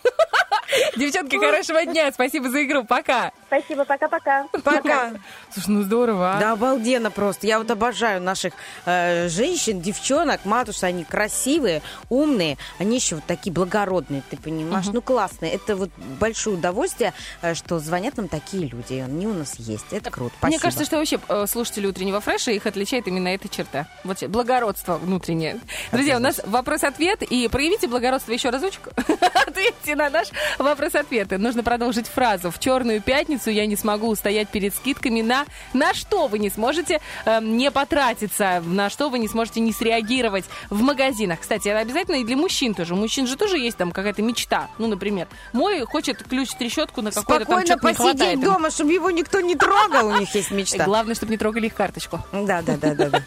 Девчонки, 0.97 1.37
хорошего 1.37 1.85
дня. 1.85 2.11
Спасибо 2.13 2.49
за 2.49 2.65
игру. 2.65 2.85
Пока. 2.85 3.31
Спасибо, 3.47 3.85
пока-пока. 3.85 4.47
Пока. 4.65 5.13
Слушай, 5.53 5.69
ну 5.69 5.83
здорово, 5.83 6.37
а. 6.37 6.41
Да, 6.41 6.53
обалденно 6.53 7.11
просто. 7.11 7.47
Я 7.47 7.59
вот 7.59 7.71
обожаю 7.71 8.23
наших 8.23 8.55
э, 8.87 9.29
женщин, 9.29 9.83
девчонок, 9.83 10.47
матушек. 10.47 10.85
Они 10.85 11.05
красивые, 11.05 11.83
умные. 12.09 12.57
Они 12.79 12.97
еще 12.97 13.17
вот 13.17 13.25
такие 13.27 13.42
благородные, 13.51 14.23
ты 14.29 14.37
понимаешь? 14.37 14.87
Ну, 14.93 15.03
классные. 15.03 15.53
Это 15.53 15.77
вот 15.77 15.91
большое 16.21 16.57
удовольствие, 16.57 17.13
э, 17.41 17.55
что 17.55 17.79
звонят 17.79 18.17
нам 18.17 18.29
такие 18.29 18.67
люди. 18.67 18.95
И 18.95 18.99
они 19.01 19.27
у 19.27 19.35
нас 19.35 19.55
есть. 19.59 19.87
Это 19.91 20.11
круто. 20.11 20.35
Спасибо. 20.39 20.49
Мне 20.49 20.59
кажется, 20.59 20.85
что 20.85 20.97
вообще 20.97 21.19
э, 21.29 21.47
слушатели 21.47 21.87
утреннего 21.87 22.21
фреша 22.21 22.51
их 22.51 22.67
отличает 22.67 23.09
именно 23.09 23.29
эта 23.29 23.49
черта. 23.49 23.87
Вот 24.05 24.23
благородство 24.25 24.99
внутреннее. 24.99 25.61
Друзья, 25.91 26.17
у 26.17 26.21
нас 26.21 26.41
вопрос-ответ. 26.45 27.23
И 27.23 27.49
проявите 27.49 27.89
благородство 27.89 28.33
еще 28.33 28.51
разочек. 28.51 28.89
Ответьте 29.47 29.97
на 29.97 30.11
наш 30.11 30.29
вопрос-ответ. 30.59 31.33
И 31.33 31.37
Нужно 31.37 31.63
продолжить 31.63 32.07
фразу. 32.07 32.51
В 32.51 32.59
черную 32.59 33.01
пятницу 33.01 33.51
я 33.51 33.67
не 33.67 33.77
смогу 33.77 34.09
устоять 34.09 34.49
перед 34.49 34.75
скидками 34.75 35.23
на... 35.23 35.47
На 35.73 35.95
что 35.95 36.29
вы 36.29 36.39
не 36.39 36.51
сможете 36.51 37.01
э, 37.25 37.41
не 37.43 37.71
потратиться? 37.71 38.63
На 38.65 38.91
что 38.91 39.09
вы 39.09 39.19
не 39.19 39.29
сможете 39.29 39.61
не 39.61 39.73
среагировать 39.73 40.45
в 40.71 40.81
магазинах? 40.83 41.41
Кстати, 41.41 41.69
это 41.69 41.81
обязательно 41.81 42.17
и 42.17 42.25
для 42.25 42.37
мужчин 42.37 42.75
тоже. 42.75 42.95
У 42.95 42.97
мужчин 43.23 43.27
же 43.27 43.37
тоже 43.37 43.59
есть 43.59 43.77
там 43.77 43.93
какая-то 43.93 44.23
мечта. 44.23 44.69
Ну, 44.79 44.87
например, 44.87 45.29
мой 45.53 45.81
хочет 45.85 46.23
ключ-трещотку 46.23 47.03
на 47.03 47.11
какой-то 47.11 47.45
там 47.45 47.67
Спокойно 47.67 47.79
посидеть 47.79 48.41
дома, 48.41 48.71
чтобы 48.71 48.93
его 48.93 49.11
никто 49.11 49.41
не 49.41 49.55
трогал. 49.55 50.09
У 50.09 50.19
них 50.19 50.35
есть 50.35 50.51
мечта. 50.51 50.85
Главное, 50.85 51.15
чтобы 51.15 51.33
не 51.33 51.39
трогали 51.39 51.67
их 51.67 51.75
карточку. 51.75 52.21
Да, 52.33 52.63
да, 52.63 52.77
да, 52.77 52.95
да. 52.95 53.23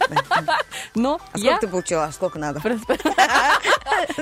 Но 0.95 1.19
А 1.31 1.37
сколько 1.37 1.59
ты 1.61 1.67
получила? 1.67 2.09
Сколько 2.13 2.39
надо? 2.39 2.61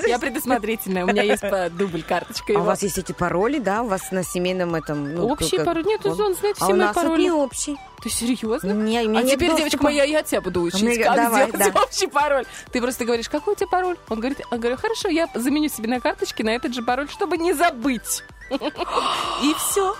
Я 0.08 0.20
предусмотрительная, 0.20 1.06
у 1.06 1.08
меня 1.08 1.24
есть 1.24 1.44
дубль 1.78 2.04
карточка. 2.04 2.54
А 2.56 2.60
у 2.60 2.64
вас 2.64 2.84
есть 2.84 2.98
эти 2.98 3.12
пароли, 3.12 3.60
да? 3.60 3.84
У 3.84 3.88
вас 3.88 4.12
на 4.12 4.24
семейном 4.24 4.76
этом... 4.76 5.14
ну, 5.14 5.28
Общий 5.28 5.58
пароль? 5.60 5.84
Нет, 5.86 6.06
он 6.06 6.36
знает 6.36 6.58
А 6.60 6.66
все 6.66 6.74
у 6.74 6.76
мои 6.76 6.80
нас 6.80 6.96
вот 6.96 7.04
пароли. 7.04 7.24
не 7.24 7.32
общий. 7.32 7.78
Ты 8.04 8.10
серьезно? 8.10 8.72
Не, 8.74 8.98
А 9.00 9.04
нет 9.06 9.26
теперь, 9.28 9.48
доступа. 9.50 9.58
девочка 9.58 9.84
моя, 9.84 10.04
я 10.04 10.24
тебя 10.24 10.42
буду 10.42 10.62
учить, 10.62 10.82
Ну, 10.84 11.04
как 11.04 11.16
давай, 11.16 11.50
сделать 11.50 11.74
да. 11.74 11.82
общий 11.84 12.08
пароль. 12.08 12.46
Ты 12.72 12.82
просто 12.82 13.06
говоришь, 13.06 13.30
какой 13.30 13.54
у 13.54 13.56
тебя 13.56 13.68
пароль? 13.68 13.98
Он 14.10 14.20
говорит, 14.20 14.40
я 14.52 14.58
говорю, 14.58 14.76
хорошо, 14.78 15.08
я 15.08 15.28
заменю 15.34 15.70
себе 15.70 15.88
на 15.90 16.02
карточке 16.02 16.44
на 16.44 16.50
этот 16.50 16.74
же 16.74 16.82
пароль, 16.84 17.10
чтобы 17.10 17.38
не 17.38 17.54
забыть. 17.54 18.24
И 18.52 19.54
все. 19.58 19.96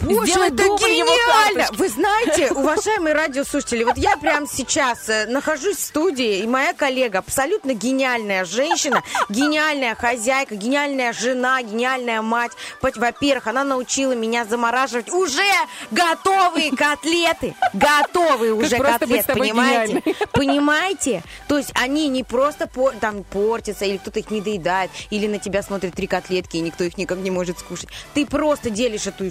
Боже, 0.00 0.32
Сделай 0.32 0.48
это 0.48 0.62
гениально! 0.62 1.66
Вы 1.72 1.88
знаете, 1.88 2.50
уважаемые 2.52 3.14
радиослушатели, 3.14 3.84
вот 3.84 3.96
я 3.98 4.16
прямо 4.16 4.46
сейчас 4.46 5.08
э, 5.08 5.26
нахожусь 5.26 5.76
в 5.76 5.82
студии, 5.82 6.38
и 6.38 6.46
моя 6.46 6.72
коллега, 6.72 7.18
абсолютно 7.18 7.74
гениальная 7.74 8.44
женщина, 8.46 9.02
гениальная 9.28 9.94
хозяйка, 9.94 10.56
гениальная 10.56 11.12
жена, 11.12 11.62
гениальная 11.62 12.22
мать. 12.22 12.52
Во-первых, 12.80 13.46
она 13.46 13.62
научила 13.64 14.12
меня 14.12 14.46
замораживать 14.46 15.10
уже 15.12 15.42
готовые 15.90 16.74
котлеты. 16.74 17.54
Готовые 17.74 18.54
уже 18.54 18.78
котлеты, 18.78 19.34
понимаете? 19.34 20.02
Понимаете? 20.32 21.22
То 21.46 21.58
есть 21.58 21.72
они 21.74 22.08
не 22.08 22.24
просто 22.24 22.70
там 23.00 23.22
портятся, 23.24 23.84
или 23.84 23.98
кто-то 23.98 24.20
их 24.20 24.30
не 24.30 24.40
доедает, 24.40 24.90
или 25.10 25.26
на 25.26 25.38
тебя 25.38 25.62
смотрит 25.62 25.94
три 25.94 26.06
котлетки, 26.06 26.56
и 26.56 26.60
никто 26.60 26.84
их 26.84 26.96
никак 26.96 27.18
не 27.18 27.30
может 27.30 27.58
скушать. 27.58 27.88
Ты 28.14 28.24
просто 28.24 28.70
делишь 28.70 29.06
эту 29.06 29.26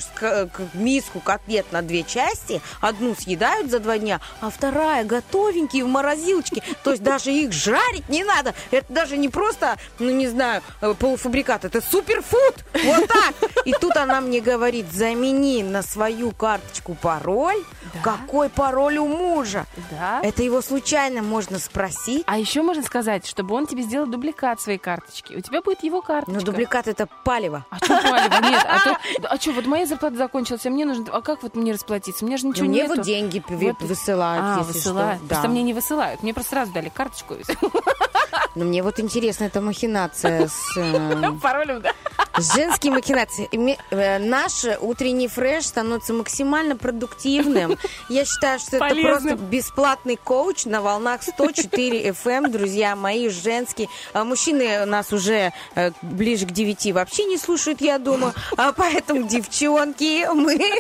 миску 0.73 1.19
котлет 1.19 1.71
на 1.71 1.81
две 1.81 2.03
части, 2.03 2.61
одну 2.81 3.15
съедают 3.15 3.69
за 3.71 3.79
два 3.79 3.97
дня, 3.97 4.19
а 4.41 4.49
вторая 4.49 5.03
готовенькие 5.03 5.85
в 5.85 5.87
морозилочке. 5.87 6.63
То 6.83 6.91
есть 6.91 7.03
даже 7.03 7.31
их 7.31 7.51
жарить 7.51 8.09
не 8.09 8.23
надо. 8.23 8.53
Это 8.71 8.91
даже 8.91 9.17
не 9.17 9.29
просто, 9.29 9.77
ну 9.99 10.09
не 10.09 10.27
знаю, 10.27 10.61
э, 10.81 10.93
полуфабрикат, 10.97 11.65
это 11.65 11.81
суперфуд. 11.81 12.55
Вот 12.83 13.07
так. 13.07 13.33
И 13.65 13.73
тут 13.73 13.95
она 13.97 14.21
мне 14.21 14.41
говорит, 14.41 14.91
замени 14.91 15.63
на 15.63 15.81
свою 15.81 16.31
карточку 16.31 16.95
пароль. 16.95 17.63
Какой 18.01 18.49
пароль 18.49 18.97
у 18.97 19.07
мужа? 19.07 19.65
Да. 19.91 20.19
Это 20.23 20.43
его 20.43 20.61
случайно 20.61 21.21
можно 21.21 21.59
спросить. 21.59 22.23
А 22.25 22.37
еще 22.37 22.61
можно 22.61 22.83
сказать, 22.83 23.27
чтобы 23.27 23.55
он 23.55 23.67
тебе 23.67 23.83
сделал 23.83 24.07
дубликат 24.07 24.59
своей 24.61 24.79
карточки. 24.79 25.35
У 25.35 25.41
тебя 25.41 25.61
будет 25.61 25.83
его 25.83 26.01
карточка. 26.01 26.39
Но 26.39 26.45
дубликат 26.45 26.87
это 26.87 27.07
палево. 27.23 27.65
А 27.69 27.77
что 27.77 28.01
палево? 28.01 28.49
Нет, 28.49 28.65
а, 28.67 28.79
то, 28.79 28.97
а 29.29 29.37
что, 29.37 29.51
вот 29.51 29.65
моя 29.65 29.85
зарплата 29.85 30.15
закончилась, 30.34 30.65
а 30.65 30.69
мне 30.71 30.86
нужно... 30.86 31.05
А 31.11 31.21
как 31.21 31.43
вот 31.43 31.55
мне 31.55 31.73
расплатиться? 31.73 32.25
Меня 32.25 32.38
же 32.38 32.47
ничего 32.47 32.65
Мне 32.65 32.81
нету. 32.84 32.95
вот 32.95 33.05
деньги 33.05 33.39
пи- 33.39 33.53
высылают, 33.79 34.43
А, 34.43 34.63
высылают. 34.63 35.17
что. 35.19 35.27
Просто 35.27 35.43
Да. 35.43 35.49
мне 35.49 35.61
не 35.61 35.73
высылают. 35.73 36.23
Мне 36.23 36.34
просто 36.34 36.51
сразу 36.51 36.71
дали 36.73 36.89
карточку. 36.89 37.36
Но 38.55 38.65
мне 38.65 38.84
вот 38.84 38.99
интересна 38.99 39.45
эта 39.45 39.61
махинация 39.61 40.47
с... 40.47 40.71
э, 40.77 41.31
Паролем, 41.41 41.81
да? 41.81 41.91
Женские 42.55 42.93
махинации. 42.93 43.47
Э, 43.91 44.17
Наш 44.19 44.65
утренний 44.81 45.27
фреш 45.27 45.65
становится 45.67 46.13
максимально 46.13 46.75
продуктивным. 46.75 47.77
Я 48.09 48.25
считаю, 48.25 48.59
что 48.59 48.77
это 48.77 48.95
просто 48.95 49.36
бесплатный 49.36 50.17
коуч 50.23 50.65
на 50.65 50.81
волнах 50.81 51.21
104 51.23 52.09
FM, 52.09 52.49
друзья 52.49 52.95
мои, 52.95 53.29
женские. 53.29 53.88
А 54.13 54.23
Мужчины 54.23 54.86
нас 54.86 55.11
уже 55.13 55.51
э, 55.75 55.91
ближе 56.01 56.45
к 56.47 56.51
9 56.51 56.91
вообще 56.93 57.25
не 57.25 57.38
слушают, 57.38 57.81
я 57.81 57.97
думаю. 57.99 58.34
А 58.57 58.71
поэтому, 58.71 59.23
девчонки, 59.27 60.22
мы 60.34 60.57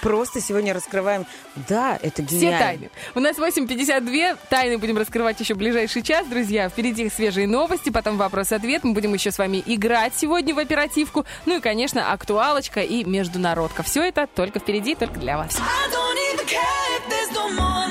просто 0.00 0.40
сегодня 0.40 0.74
раскрываем. 0.74 1.26
Да, 1.68 1.98
это 2.02 2.24
Все 2.26 2.36
гениально. 2.36 2.58
тайны. 2.58 2.90
У 3.14 3.20
нас 3.20 3.36
8.52. 3.38 4.38
Тайны 4.48 4.78
будем 4.78 4.98
раскрывать 4.98 5.40
еще 5.40 5.54
в 5.54 5.58
ближайший 5.58 6.02
час, 6.02 6.26
друзья. 6.26 6.68
Впереди 6.68 7.08
свежие 7.10 7.46
новости, 7.46 7.90
потом 7.90 8.16
вопрос-ответ. 8.16 8.84
Мы 8.84 8.92
будем 8.92 9.14
еще 9.14 9.30
с 9.30 9.38
вами 9.38 9.62
играть 9.66 10.12
сегодня 10.16 10.54
в 10.54 10.58
оперативку. 10.58 11.24
Ну 11.46 11.56
и, 11.58 11.60
конечно, 11.60 12.12
актуалочка 12.12 12.80
и 12.80 13.04
международка. 13.04 13.82
Все 13.82 14.02
это 14.02 14.26
только 14.26 14.58
впереди, 14.60 14.94
только 14.94 15.18
для 15.18 15.36
вас. 15.36 15.56
I 15.58 15.90
don't 15.90 16.18
even 16.34 16.46
care 16.46 16.98
if 16.98 17.08
there's 17.10 17.32
no 17.34 17.48
morning. 17.58 17.87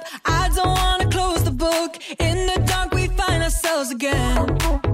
Up. 0.00 0.06
I 0.24 0.48
don't 0.54 0.66
wanna 0.66 1.10
close 1.10 1.44
the 1.44 1.50
book. 1.50 1.96
In 2.18 2.46
the 2.46 2.62
dark, 2.66 2.92
we 2.92 3.08
find 3.08 3.42
ourselves 3.42 3.90
again. 3.90 4.89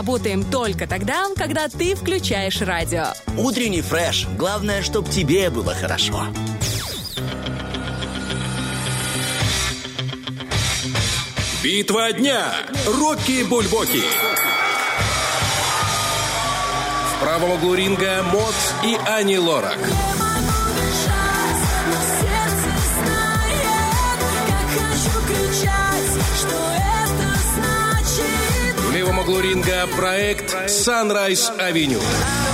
Работаем 0.00 0.42
только 0.44 0.86
тогда, 0.86 1.26
когда 1.36 1.68
ты 1.68 1.94
включаешь 1.94 2.62
радио. 2.62 3.08
Утренний 3.36 3.82
фреш. 3.82 4.26
Главное, 4.38 4.82
чтобы 4.82 5.10
тебе 5.10 5.50
было 5.50 5.74
хорошо. 5.74 6.24
Битва 11.62 12.14
дня. 12.14 12.50
Рокки 12.86 13.42
Бульбоки. 13.42 14.02
В 17.14 17.20
правом 17.22 17.50
углу 17.50 17.74
ринга 17.74 18.22
Мот 18.22 18.54
и 18.82 18.96
Ани 19.06 19.36
Лорак. 19.36 19.76
В 29.30 29.32
левом 29.32 29.36
углу 29.36 29.40
ринга 29.40 29.86
проект 29.86 30.52
Sunrise 30.66 31.56
Avenue. 31.58 32.49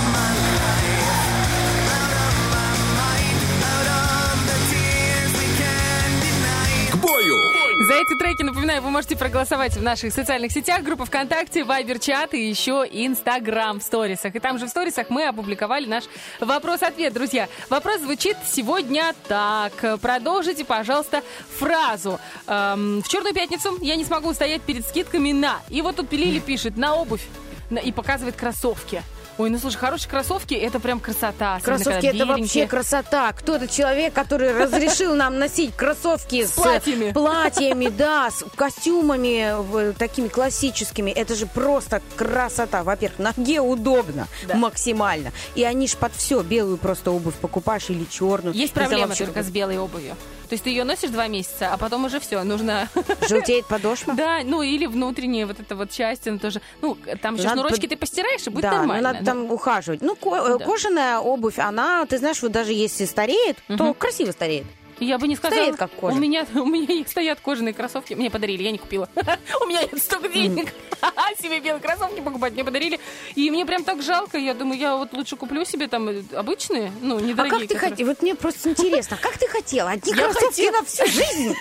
Напоминаю, 8.67 8.83
вы 8.83 8.89
можете 8.91 9.15
проголосовать 9.15 9.77
в 9.77 9.81
наших 9.81 10.11
социальных 10.11 10.51
сетях, 10.51 10.83
группа 10.83 11.05
ВКонтакте, 11.05 11.63
Вайбер 11.63 11.99
чат 11.99 12.33
и 12.33 12.49
еще 12.49 12.85
Инстаграм 12.91 13.79
в 13.79 13.83
сторисах. 13.83 14.35
И 14.35 14.39
там 14.39 14.59
же 14.59 14.65
в 14.65 14.69
сторисах 14.69 15.09
мы 15.09 15.25
опубликовали 15.25 15.85
наш 15.85 16.03
вопрос-ответ, 16.41 17.13
друзья. 17.13 17.47
Вопрос 17.69 18.01
звучит 18.01 18.35
сегодня 18.45 19.15
так. 19.29 19.71
Продолжите, 20.01 20.65
пожалуйста, 20.65 21.23
фразу. 21.57 22.19
Эм, 22.47 23.01
в 23.01 23.07
Черную 23.07 23.33
пятницу 23.33 23.77
я 23.81 23.95
не 23.95 24.03
смогу 24.03 24.31
устоять 24.31 24.61
перед 24.63 24.85
скидками 24.85 25.31
на. 25.31 25.61
И 25.69 25.81
вот 25.81 25.95
тут 25.95 26.11
Лили 26.11 26.39
пишет 26.39 26.75
на 26.75 26.95
обувь 26.95 27.25
и 27.71 27.93
показывает 27.93 28.35
кроссовки. 28.35 29.01
Ой, 29.37 29.51
ну 29.51 29.59
слушай, 29.59 29.77
хорошие 29.77 30.09
кроссовки 30.09 30.55
это 30.55 30.79
прям 30.79 30.99
красота. 30.99 31.59
Кроссовки 31.61 32.07
это 32.07 32.25
вообще 32.25 32.65
красота. 32.65 33.31
Кто 33.33 33.55
этот 33.55 33.71
человек, 33.71 34.13
который 34.13 34.51
разрешил 34.57 35.15
нам 35.15 35.37
носить 35.37 35.75
кроссовки 35.75 36.45
с, 36.45 36.51
платьями. 36.51 37.11
платьями, 37.11 37.89
да, 37.89 38.31
с 38.31 38.43
костюмами 38.55 39.93
такими 39.93 40.27
классическими. 40.27 41.11
Это 41.11 41.35
же 41.35 41.45
просто 41.45 42.01
красота. 42.15 42.83
Во-первых, 42.83 43.19
ноге 43.19 43.59
удобно 43.59 44.27
максимально. 44.53 45.31
И 45.55 45.63
они 45.63 45.87
ж 45.87 45.95
под 45.95 46.13
все. 46.15 46.41
Белую 46.41 46.77
просто 46.77 47.11
обувь 47.11 47.35
покупаешь 47.35 47.89
или 47.89 48.05
черную. 48.05 48.55
Есть 48.55 48.73
проблема 48.73 49.07
вообще 49.07 49.25
только 49.25 49.43
с 49.43 49.49
белой 49.49 49.77
обувью. 49.77 50.15
То 50.47 50.53
есть 50.53 50.63
ты 50.63 50.69
ее 50.69 50.83
носишь 50.83 51.09
два 51.09 51.27
месяца, 51.27 51.73
а 51.73 51.77
потом 51.77 52.05
уже 52.05 52.19
все, 52.19 52.43
нужно... 52.43 52.89
Желтеет 53.29 53.65
подошва? 53.67 54.13
Да, 54.13 54.39
ну 54.43 54.61
или 54.61 54.85
внутренняя 54.85 55.45
вот 55.45 55.59
эта 55.59 55.75
вот 55.75 55.91
часть, 55.91 56.27
она 56.27 56.37
тоже... 56.39 56.61
Ну, 56.81 56.97
там 57.21 57.35
еще 57.35 57.45
Надо 57.45 57.61
шнурочки 57.61 57.81
под- 57.81 57.89
ты 57.89 57.97
постираешь, 57.97 58.47
и 58.47 58.49
будет 58.49 58.63
да, 58.63 58.71
ну, 58.71 58.77
нормально. 58.77 59.13
надо 59.13 59.25
там 59.25 59.51
ухаживать. 59.51 60.01
Ну, 60.01 60.15
ко- 60.15 60.35
э, 60.35 60.57
Да. 60.57 60.65
кожаная 60.65 61.19
обувь, 61.19 61.59
она, 61.59 62.05
ты 62.05 62.17
знаешь, 62.17 62.41
вот 62.41 62.51
даже 62.51 62.73
если 62.73 63.05
стареет, 63.05 63.57
то 63.77 63.93
красиво 63.93 64.31
стареет. 64.31 64.65
Я 64.99 65.17
бы 65.17 65.27
не 65.27 65.35
сказала... 65.35 65.55
Стареет, 65.59 65.77
как 65.77 65.91
кожа. 65.91 66.15
У 66.15 66.19
меня, 66.19 66.45
у 66.55 66.65
меня 66.65 66.93
и 66.93 67.05
стоят 67.05 67.39
кожаные 67.39 67.73
кроссовки. 67.73 68.13
Мне 68.13 68.29
подарили, 68.29 68.63
я 68.63 68.71
не 68.71 68.77
купила. 68.77 69.09
У 69.61 69.65
меня 69.65 69.81
нет 69.81 70.01
столько 70.01 70.29
денег. 70.29 70.73
Себе 71.41 71.59
белые 71.59 71.81
кроссовки 71.81 72.21
покупать 72.21 72.53
мне 72.53 72.63
подарили. 72.63 72.99
И 73.35 73.51
мне 73.51 73.65
прям 73.65 73.83
так 73.83 74.01
жалко. 74.01 74.37
Я 74.37 74.53
думаю, 74.53 74.79
я 74.79 74.97
вот 74.97 75.13
лучше 75.13 75.35
куплю 75.35 75.63
себе 75.65 75.87
там 75.87 76.09
э, 76.09 76.23
обычные, 76.35 76.91
ну, 77.01 77.17
А 77.17 77.21
недорогие. 77.21 77.59
как 77.59 77.69
ты 77.69 77.77
хотела? 77.77 78.07
Вот 78.09 78.21
мне 78.21 78.35
просто 78.35 78.69
интересно, 78.69 79.17
как 79.21 79.37
ты 79.37 79.47
хотела? 79.47 79.91
Одни 79.91 80.13
кроссовки 80.13 80.71
на 80.71 80.83
всю 80.83 81.05
жизнь? 81.05 81.55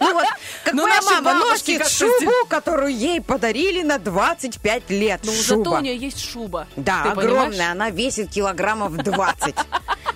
Ну 0.10 0.14
вот, 0.14 0.24
как 0.64 0.74
Ну, 0.74 0.86
моя 0.86 1.00
мама 1.02 1.34
носит 1.34 1.86
шубу, 1.88 2.32
которую 2.48 2.94
ей 2.96 3.20
подарили 3.20 3.82
на 3.82 3.98
25 3.98 4.90
лет. 4.90 5.20
Ну, 5.24 5.32
зато 5.32 5.72
у 5.72 5.78
нее 5.80 5.96
есть 5.96 6.20
шуба. 6.20 6.66
Да, 6.76 7.02
Ты 7.02 7.08
огромная, 7.10 7.48
понимаешь? 7.50 7.70
она 7.72 7.90
весит 7.90 8.30
килограммов 8.30 8.96
20. 8.96 9.54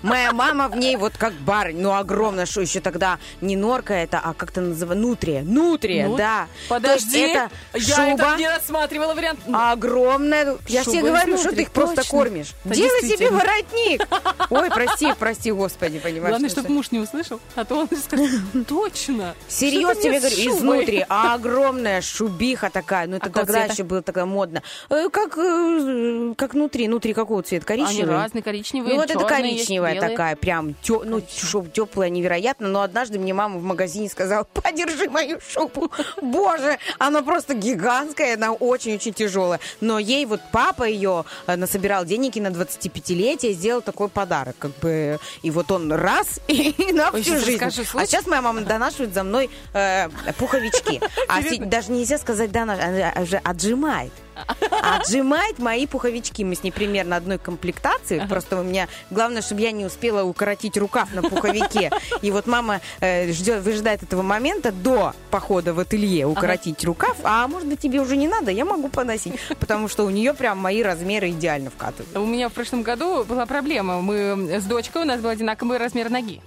Моя 0.02 0.32
мама 0.32 0.68
в 0.68 0.76
ней 0.76 0.96
вот 0.96 1.14
как 1.16 1.32
барынь, 1.32 1.80
ну 1.80 1.94
огромная, 1.94 2.44
что 2.44 2.60
еще 2.60 2.80
тогда 2.80 3.18
не 3.40 3.56
норка 3.56 3.94
это, 3.94 4.20
а 4.22 4.34
как-то 4.34 4.60
называется, 4.60 5.06
нутрия. 5.08 5.42
Нутрия, 5.42 6.08
Ну, 6.08 6.16
да. 6.18 6.46
Подожди, 6.68 7.20
это 7.20 7.50
я 7.72 7.94
шуба 7.96 8.12
это 8.12 8.36
не 8.36 8.48
рассматривала 8.48 9.14
вариант. 9.14 9.40
огромная. 9.50 10.58
Я 10.68 10.84
Шуба 10.84 10.96
тебе 10.98 11.08
говорю, 11.08 11.38
что 11.38 11.52
ты 11.54 11.62
их 11.62 11.70
просто 11.70 11.96
точно. 11.96 12.10
кормишь. 12.10 12.48
Да, 12.64 12.74
Делай 12.74 13.00
себе 13.08 13.30
воротник. 13.30 14.06
Ой, 14.50 14.70
прости, 14.70 15.12
прости, 15.18 15.52
господи, 15.52 15.98
понимаешь. 15.98 16.28
Главное, 16.32 16.50
что 16.50 16.60
чтобы 16.60 16.74
муж 16.74 16.90
не 16.90 16.98
услышал, 16.98 17.40
а 17.54 17.64
то 17.64 17.76
он 17.78 17.88
скажет, 17.96 18.28
точно. 18.68 19.34
Серьезно 19.48 19.73
Ты 19.74 20.02
тебе 20.02 20.20
говорю, 20.20 20.36
шубой?» 20.36 20.58
изнутри, 20.58 21.06
а 21.08 21.34
огромная 21.34 22.00
шубиха 22.00 22.70
такая, 22.70 23.06
ну 23.06 23.16
это 23.16 23.26
А 23.26 23.30
тогда 23.30 23.52
цвета? 23.60 23.72
еще 23.72 23.82
было 23.84 24.02
тогда 24.02 24.26
модно. 24.26 24.62
Э, 24.90 25.08
Как, 25.10 25.36
э, 25.38 26.34
как 26.36 26.54
внутри, 26.54 26.86
внутри 26.88 27.14
какого 27.14 27.42
цвета? 27.42 27.66
Коричневый? 27.66 28.14
Они 28.14 28.22
разные, 28.22 28.42
коричневые, 28.42 28.94
Ну 28.94 29.00
вот 29.00 29.10
это 29.10 29.18
есть, 29.20 29.28
коричневая 29.28 29.94
белые. 29.94 30.10
такая, 30.10 30.36
прям, 30.36 30.74
тё, 30.82 31.02
ну 31.04 31.22
шуб 31.36 31.72
теплая 31.72 32.08
невероятно, 32.10 32.68
но 32.68 32.82
однажды 32.82 33.18
мне 33.18 33.34
мама 33.34 33.58
в 33.58 33.62
магазине 33.62 34.08
сказала, 34.08 34.44
подержи 34.52 35.08
мою 35.08 35.38
шубу. 35.48 35.90
Боже, 36.22 36.78
она 36.98 37.22
просто 37.22 37.54
гигантская, 37.54 38.34
она 38.34 38.52
очень-очень 38.52 39.12
тяжелая. 39.12 39.60
Но 39.80 39.98
ей 39.98 40.26
вот 40.26 40.40
папа 40.52 40.84
ее 40.84 41.24
э, 41.46 41.56
насобирал 41.56 42.04
денег 42.04 42.36
и 42.36 42.40
на 42.40 42.48
25-летие 42.48 43.52
сделал 43.52 43.82
такой 43.82 44.08
подарок, 44.08 44.56
как 44.58 44.72
бы, 44.78 45.18
и 45.42 45.50
вот 45.50 45.70
он 45.70 45.92
раз 45.92 46.40
и 46.48 46.74
на 46.92 47.10
всю 47.12 47.38
жизнь. 47.38 47.52
расскажи 47.62 47.84
А 47.94 48.06
сейчас 48.06 48.26
моя 48.26 48.42
мама 48.42 48.60
донашивает 48.62 49.14
за 49.14 49.22
мной 49.22 49.50
э, 49.72 50.08
пуховички. 50.38 51.00
А 51.28 51.40
даже 51.66 51.90
нельзя 51.90 52.18
сказать 52.18 52.52
донашивает, 52.52 53.12
она 53.16 53.22
уже 53.22 53.36
отжимает. 53.38 54.12
Отжимает 54.82 55.58
мои 55.58 55.86
пуховички. 55.86 56.42
Мы 56.42 56.54
с 56.54 56.62
ней 56.62 56.70
примерно 56.70 57.16
одной 57.16 57.38
комплектации. 57.38 58.24
Просто 58.28 58.60
у 58.60 58.62
меня 58.62 58.88
главное, 59.10 59.42
чтобы 59.42 59.60
я 59.60 59.72
не 59.72 59.84
успела 59.84 60.24
укоротить 60.24 60.76
рукав 60.76 61.12
на 61.14 61.22
пуховике. 61.22 61.90
И 62.22 62.30
вот 62.30 62.46
мама 62.46 62.80
э, 63.00 63.32
ждет, 63.32 63.62
выжидает 63.62 64.02
этого 64.02 64.22
момента 64.22 64.72
до 64.72 65.14
похода 65.30 65.74
в 65.74 65.78
ателье 65.80 66.26
укоротить 66.26 66.84
рукав. 66.84 67.16
А 67.22 67.46
может 67.48 67.68
быть 67.68 67.80
тебе 67.80 68.00
уже 68.00 68.16
не 68.16 68.28
надо, 68.28 68.50
я 68.50 68.64
могу 68.64 68.88
поносить. 68.88 69.34
Потому 69.58 69.88
что 69.88 70.04
у 70.04 70.10
нее 70.10 70.34
прям 70.34 70.58
мои 70.58 70.82
размеры 70.82 71.30
идеально 71.30 71.70
вкатывают. 71.70 72.16
У 72.16 72.26
меня 72.26 72.48
в 72.48 72.52
прошлом 72.52 72.82
году 72.82 73.24
была 73.24 73.46
проблема. 73.46 74.00
Мы 74.00 74.58
с 74.60 74.64
дочкой, 74.64 75.02
у 75.02 75.04
нас 75.04 75.20
был 75.20 75.30
одинаковый 75.30 75.78
размер 75.78 76.10
ноги. 76.10 76.40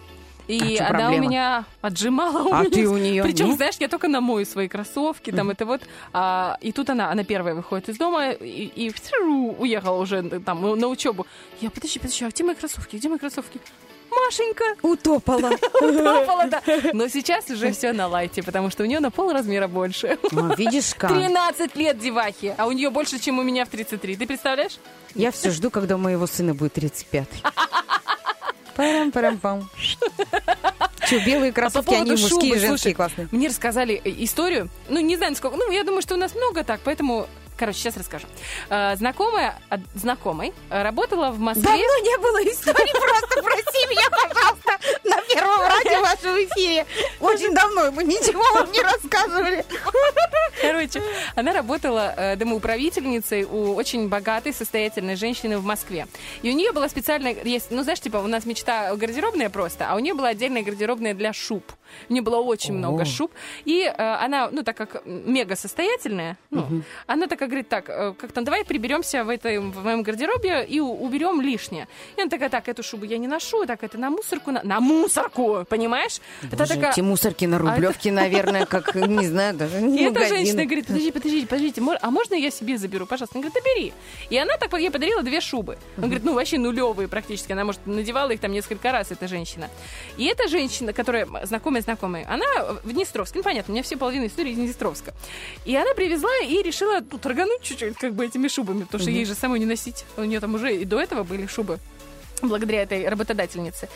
И 0.48 0.78
А 0.78 0.88
она 0.90 0.99
проблема? 0.99 1.26
у 1.26 1.30
меня 1.30 1.65
отжимала 1.82 2.44
у 2.44 2.53
А 2.53 2.61
меня. 2.61 2.69
ты 2.69 2.88
у 2.88 2.98
неё 2.98 3.24
Причем, 3.24 3.53
знаешь, 3.56 3.76
я 3.80 3.88
только 3.88 4.07
намою 4.07 4.45
свои 4.45 4.68
кроссовки, 4.68 5.32
там 5.32 5.49
это 5.49 5.65
вот. 5.65 5.82
А, 6.14 6.57
и 6.61 6.72
тут 6.72 6.90
она, 6.90 7.11
она 7.11 7.24
первая 7.24 7.53
выходит 7.53 7.90
из 7.90 7.98
дома 7.98 8.30
и, 8.32 8.72
и 8.76 8.91
уехала 9.60 10.02
уже 10.02 10.24
там 10.40 10.61
на 10.80 10.88
учебу. 10.88 11.28
Я, 11.61 11.69
подожди, 11.69 11.99
подожди, 11.99 12.26
а 12.26 12.30
где 12.30 12.44
мои 12.44 12.56
кроссовки? 12.56 12.95
Где 12.95 13.10
мои 13.10 13.18
кроссовки? 13.19 13.60
Машенька! 14.10 14.64
Утопала. 14.82 15.52
Утопала, 15.82 16.48
да. 16.48 16.61
Но 16.94 17.07
сейчас 17.10 17.49
уже 17.49 17.72
все 17.72 17.91
на 17.94 18.07
лайте, 18.07 18.41
потому 18.41 18.69
что 18.69 18.84
у 18.84 18.86
нее 18.86 18.99
на 18.99 19.11
пол 19.11 19.32
размера 19.34 19.68
больше. 19.68 20.18
А, 20.32 20.56
видишь 20.56 20.95
как? 20.98 21.11
13 21.11 21.76
лет 21.76 21.99
девахи, 21.99 22.56
а 22.57 22.68
у 22.68 22.72
нее 22.72 22.90
больше, 22.90 23.19
чем 23.19 23.38
у 23.40 23.44
меня 23.44 23.65
в 23.65 23.69
33. 23.69 24.15
Ты 24.15 24.26
представляешь? 24.26 24.80
Я 25.14 25.32
все 25.32 25.52
жду, 25.52 25.69
когда 25.69 25.95
у 25.95 25.99
моего 25.99 26.26
сына 26.26 26.53
будет 26.53 26.74
35. 26.74 27.28
Парам-парам-пам. 28.78 29.70
Че, 31.10 31.20
белые 31.26 31.52
А 31.52 31.54
по 31.54 31.62
кроссовки, 31.62 31.94
они 31.94 32.06
поводу 32.06 32.12
мужские, 32.12 32.30
шубы, 32.30 32.60
женские, 32.60 32.68
слушай, 32.68 32.94
классные. 32.94 33.28
Мне 33.32 33.48
рассказали 33.48 34.02
э, 34.04 34.10
историю, 34.24 34.70
ну, 34.90 34.99
не 34.99 35.16
знаю, 35.18 35.36
сколько, 35.36 35.58
ну, 35.58 35.72
я 35.72 35.84
думаю, 35.84 36.02
что 36.02 36.16
у 36.16 36.18
нас 36.18 36.36
много 36.36 36.64
так, 36.64 36.82
поэтому, 36.84 37.28
короче, 37.58 37.80
сейчас 37.80 37.98
расскажу. 37.98 38.28
Э, 38.70 38.96
Знакомая 38.96 39.60
от 39.70 39.82
знакомой 39.96 40.54
э, 40.70 40.84
работала 40.84 41.32
в 41.32 41.40
Москве. 41.40 41.64
Давно 41.64 41.98
не 42.00 42.18
было 42.18 42.44
истории, 42.44 42.92
просто 43.00 43.44
прости 43.44 43.86
меня, 43.88 44.10
пожалуйста, 44.10 44.72
на 45.04 45.22
первом 45.22 45.62
радио 45.62 46.00
в 46.00 46.02
вашем 46.02 46.36
эфире. 46.46 46.86
Очень 47.20 47.54
давно 47.54 47.92
мы 47.92 48.04
ничего 48.04 48.44
вам 48.54 48.72
не 48.72 48.82
рассказывали. 48.82 49.66
Короче, 50.62 51.02
она 51.36 51.54
работала 51.54 52.14
э, 52.16 52.36
домоуправительницей 52.36 53.44
у 53.44 53.76
очень 53.76 54.08
богатой, 54.10 54.54
состоятельной 54.54 55.16
женщины 55.16 55.58
в 55.58 55.64
Москве. 55.64 56.08
И 56.42 56.50
у 56.50 56.54
нее 56.54 56.72
была 56.72 56.90
специальная, 56.90 57.36
есть, 57.44 57.72
ну, 57.72 57.84
знаешь, 57.84 58.00
типа, 58.00 58.18
у 58.18 58.28
нас 58.28 58.46
мечта 58.46 58.96
гардеробная 58.96 59.50
просто, 59.50 59.88
а 59.90 59.96
у 59.96 60.00
нее 60.00 60.14
была 60.14 60.30
отдельная 60.30 60.64
гардеробная 60.64 61.14
для 61.14 61.34
шуб. 61.34 61.64
У 62.09 62.14
нее 62.14 62.22
было 62.22 62.38
очень 62.38 62.73
много 62.73 63.05
шуб. 63.05 63.31
И 63.65 63.84
э, 63.84 63.93
она, 63.97 64.49
ну, 64.51 64.64
так 64.64 64.77
как 64.77 65.05
мега 65.05 65.55
состоятельная, 65.55 66.38
ну, 66.51 66.84
она 67.05 67.27
такая 67.27 67.49
говорит, 67.49 67.69
так, 67.69 67.89
э, 67.89 68.14
как 68.18 68.31
там, 68.31 68.43
давай 68.43 68.64
приберемся 68.65 69.23
в, 69.23 69.30
этой, 69.30 69.59
в 69.59 69.84
моем 69.84 70.03
гардеробе 70.03 70.65
и 70.65 70.80
уберем 70.80 71.41
лишнее. 71.41 71.88
И 72.15 72.22
она 72.22 72.30
такая, 72.30 72.49
так, 72.49 72.68
эту 72.68 72.84
шубу 72.84 73.05
я 73.05 73.18
не 73.18 73.27
ношу, 73.27 73.65
так, 73.65 73.84
это 73.84 73.97
на 73.97 74.09
мусорку, 74.09 74.51
на, 74.51 74.64
на 74.64 74.80
мусорку, 74.80 75.65
понимаешь? 75.69 76.19
это 76.43 76.65
такая... 76.65 76.91
эти 76.91 77.01
мусорки 77.01 77.45
на 77.45 77.57
Рублевке, 77.57 78.11
наверное, 78.11 78.65
как, 78.65 78.95
не 79.07 79.27
знаю, 79.27 79.55
даже 79.55 79.80
И 79.80 79.84
не 79.84 80.03
эта 80.05 80.27
женщина 80.27 80.65
говорит, 80.65 80.88
подожди, 80.88 81.11
подожди, 81.11 81.45
подождите, 81.45 81.81
а 82.01 82.11
можно 82.11 82.35
я 82.35 82.51
себе 82.51 82.77
заберу, 82.77 83.05
пожалуйста? 83.05 83.38
Он 83.38 83.41
говорит, 83.41 83.64
да 83.64 83.69
бери. 83.69 83.93
И 84.30 84.38
она 84.38 84.57
так 84.57 84.73
ей 84.80 84.91
подарила 84.91 85.23
две 85.23 85.41
шубы. 85.41 85.77
Он 85.97 86.03
говорит, 86.03 86.23
ну 86.23 86.34
вообще 86.34 86.57
нулевые 86.57 87.07
практически. 87.07 87.51
Она, 87.51 87.64
может, 87.64 87.85
надевала 87.85 88.31
их 88.31 88.39
там 88.39 88.51
несколько 88.51 88.91
раз, 88.91 89.11
эта 89.11 89.27
женщина. 89.27 89.69
И 90.18 90.26
эта 90.26 90.47
женщина, 90.47 90.93
которая 90.93 91.27
знакомая-знакомая, 91.82 92.26
она 92.28 92.80
в 92.84 92.91
Днестровске. 92.91 93.40
Ну, 93.40 93.44
понятно, 93.44 93.72
у 93.72 93.76
меня 93.76 93.84
все 93.84 93.98
половина 93.98 94.28
истории 94.28 94.52
из 94.52 94.58
Днестровска. 94.58 95.14
И 95.66 95.76
она 95.76 95.94
привезла 95.94 96.32
и 96.44 96.62
решила 96.62 96.99
ну, 97.12 97.18
торгануть 97.18 97.62
чуть-чуть 97.62 97.98
как 97.98 98.14
бы 98.14 98.26
этими 98.26 98.48
шубами, 98.48 98.84
потому 98.84 99.02
что 99.02 99.10
Мгм. 99.10 99.18
ей 99.18 99.26
же 99.26 99.36
самой 99.36 99.60
не 99.60 99.66
носить. 99.66 100.06
У 100.18 100.24
нее 100.24 100.40
там 100.40 100.56
уже 100.56 100.76
и 100.76 100.86
до 100.86 100.99
этого 100.99 101.24
были 101.24 101.48
шубы 101.48 101.80
благодаря 102.41 102.84
этой 102.84 103.08
работодательнице. 103.08 103.90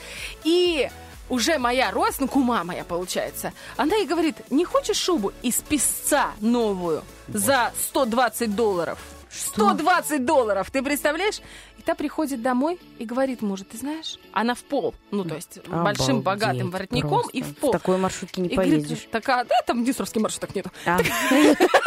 И 0.44 0.90
уже 1.30 1.58
моя 1.60 1.91
рост, 1.91 2.20
ну, 2.20 2.28
кума 2.28 2.64
моя, 2.64 2.84
получается, 2.84 3.53
она 3.78 3.95
ей 3.95 4.06
говорит, 4.06 4.36
не 4.49 4.66
хочешь 4.66 4.98
шубу 4.98 5.32
из 5.41 5.56
песца 5.56 6.32
новую 6.41 7.03
за 7.28 7.72
120 7.90 8.56
долларов? 8.56 8.99
120 9.32 10.26
долларов, 10.26 10.70
ты 10.72 10.82
представляешь? 10.84 11.40
И 11.82 11.84
та 11.84 11.95
приходит 11.95 12.44
домой 12.44 12.78
и 12.99 13.06
говорит 13.06 13.41
мужу, 13.41 13.66
ты 13.66 13.76
знаешь, 13.76 14.20
она 14.34 14.53
в 14.53 14.60
пол, 14.60 14.94
ну, 15.10 15.26
то 15.26 15.34
есть 15.34 15.58
большим 15.68 16.18
Обалдеть 16.18 16.24
богатым 16.24 16.70
воротником 16.70 17.10
просто. 17.10 17.32
и 17.32 17.41
в 17.41 17.56
пол. 17.56 17.72
В 17.72 17.74
такой 17.74 17.98
маршрутке 17.98 18.40
не 18.41 18.49
И 18.49 18.53
говорит, 18.53 18.84
поедешь. 18.88 19.08
такая, 19.12 19.45
да, 19.45 19.56
там 19.66 19.84
днестровский 19.84 20.22
маршруток 20.22 20.53
нету. 20.53 20.70
А. 20.86 20.99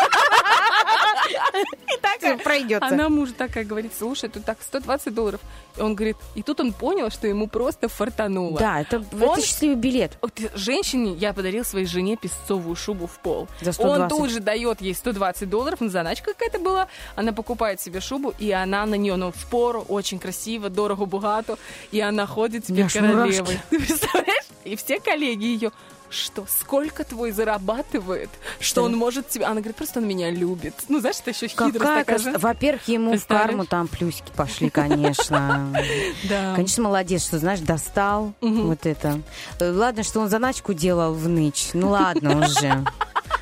И 1.55 2.01
такая, 2.01 2.36
Пройдется. 2.39 2.89
Она 2.89 3.09
мужу 3.09 3.32
такая 3.32 3.64
говорит, 3.64 3.93
слушай, 3.97 4.28
тут 4.28 4.44
так 4.44 4.59
120 4.60 5.14
долларов. 5.14 5.40
И 5.76 5.81
он 5.81 5.94
говорит, 5.94 6.16
и 6.35 6.43
тут 6.43 6.60
он 6.60 6.72
понял, 6.72 7.10
что 7.10 7.26
ему 7.26 7.48
просто 7.48 7.89
фартануло. 7.89 8.59
Да, 8.59 8.81
это, 8.81 8.98
Он- 9.12 9.22
это 9.22 9.40
счастливый 9.40 9.76
билет. 9.76 10.18
Вот 10.22 10.32
женщине 10.55 11.14
я 11.14 11.32
подарил 11.32 11.64
своей 11.64 11.86
жене 11.86 12.16
песцовую 12.16 12.76
шубу 12.76 13.06
в 13.06 13.18
пол. 13.18 13.48
За 13.60 13.70
Он 13.70 13.74
120. 14.09 14.09
тут 14.09 14.31
же 14.31 14.40
дает 14.40 14.81
ей 14.81 14.94
120 14.94 15.48
долларов, 15.48 15.81
ну, 15.81 15.89
заначка 15.89 16.32
какая-то 16.32 16.59
была. 16.59 16.89
Она 17.16 17.32
покупает 17.32 17.81
себе 17.81 18.01
шубу, 18.01 18.35
и 18.39 18.51
она 18.51 18.86
на 18.86 18.94
нее, 18.94 19.16
ну, 19.16 19.32
в 19.32 19.47
пору, 19.51 19.82
очень 19.89 20.18
красиво, 20.18 20.68
дорого, 20.70 21.06
богато. 21.06 21.59
И 21.93 22.01
она 22.01 22.26
ходит 22.26 22.66
теперь 22.66 22.89
королевой. 22.90 23.59
Ты 23.70 23.78
представляешь? 23.81 24.44
И 24.64 24.76
все 24.76 24.98
коллеги 25.01 25.44
ее 25.44 25.72
что, 26.15 26.47
сколько 26.61 27.05
твой 27.05 27.31
зарабатывает, 27.32 28.31
что 28.61 28.82
он 28.82 28.97
может 28.97 29.28
тебя... 29.28 29.47
Она 29.47 29.57
говорит, 29.61 29.77
просто 29.77 30.01
он 30.01 30.07
меня 30.09 30.31
любит. 30.31 30.74
Ну, 30.89 31.01
знаешь, 31.01 31.16
это 31.20 31.31
еще 31.31 31.49
хитрость 31.49 31.78
Какая 31.78 32.05
такая 32.05 32.19
же. 32.19 32.39
Во-первых, 32.39 32.89
ему 32.89 33.16
в 33.19 33.27
карму 33.27 33.66
там 33.66 33.89
плюсики 33.89 34.32
пошли, 34.35 34.70
конечно. 34.70 35.73
Да. 36.28 36.55
Конечно, 36.55 36.85
молодец, 36.85 37.24
что, 37.27 37.39
знаешь, 37.39 37.61
достал 37.61 38.32
вот 38.41 38.86
это. 38.86 39.20
Э, 39.61 39.70
Ладно, 39.73 40.03
что 40.03 40.20
он 40.20 40.28
заначку 40.28 40.73
делал 40.73 41.12
в 41.15 41.28
ночь. 41.28 41.70
Ну 41.74 41.91
ладно 41.91 42.47
уже. 42.47 42.85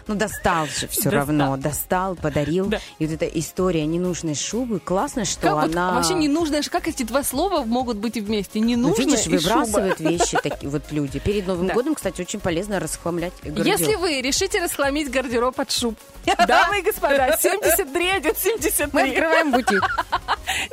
Ну, 0.09 0.17
достал 0.17 0.67
же 0.67 0.89
все 0.89 1.05
Достал. 1.05 1.13
равно. 1.13 1.57
Достал, 1.57 2.17
подарил. 2.17 2.73
И 2.99 3.07
вот 3.07 3.15
эта 3.15 3.27
история 3.27 3.87
ненужной 3.87 4.35
шубы. 4.35 4.81
Классно, 4.81 5.25
что 5.25 5.43
Как 5.43 5.53
вот 5.55 5.65
она... 5.73 5.93
вообще 5.95 6.15
не 6.15 6.27
нужно, 6.29 6.61
как 6.63 6.89
эти 6.89 7.05
два 7.05 7.23
слова 7.23 7.63
могут 7.65 7.99
быть 7.99 8.17
вместе? 8.17 8.59
Не 8.59 8.75
Ну, 8.75 8.93
видишь, 8.95 9.27
и 9.27 9.31
выбрасывают 9.31 9.99
шуба. 9.99 10.11
вещи 10.11 10.39
такие 10.43 10.69
вот 10.71 10.91
люди. 10.91 11.21
Перед 11.21 11.47
Новым 11.47 11.69
Да. 11.69 11.75
годом, 11.75 11.95
кстати, 11.95 12.21
очень 12.21 12.41
полезно 12.41 12.62
расхламлять 12.69 13.33
гардероб. 13.43 13.67
Если 13.67 13.95
вы 13.97 14.21
решите 14.21 14.61
расхламить 14.61 15.11
гардероб 15.11 15.59
от 15.59 15.71
шуб, 15.71 15.99
дамы 16.47 16.81
и 16.81 16.83
господа, 16.83 17.37
73 17.41 18.05
идет 18.19 18.39
73. 18.39 18.89
Мы 18.93 19.09
открываем 19.11 19.53
бутик. 19.53 19.83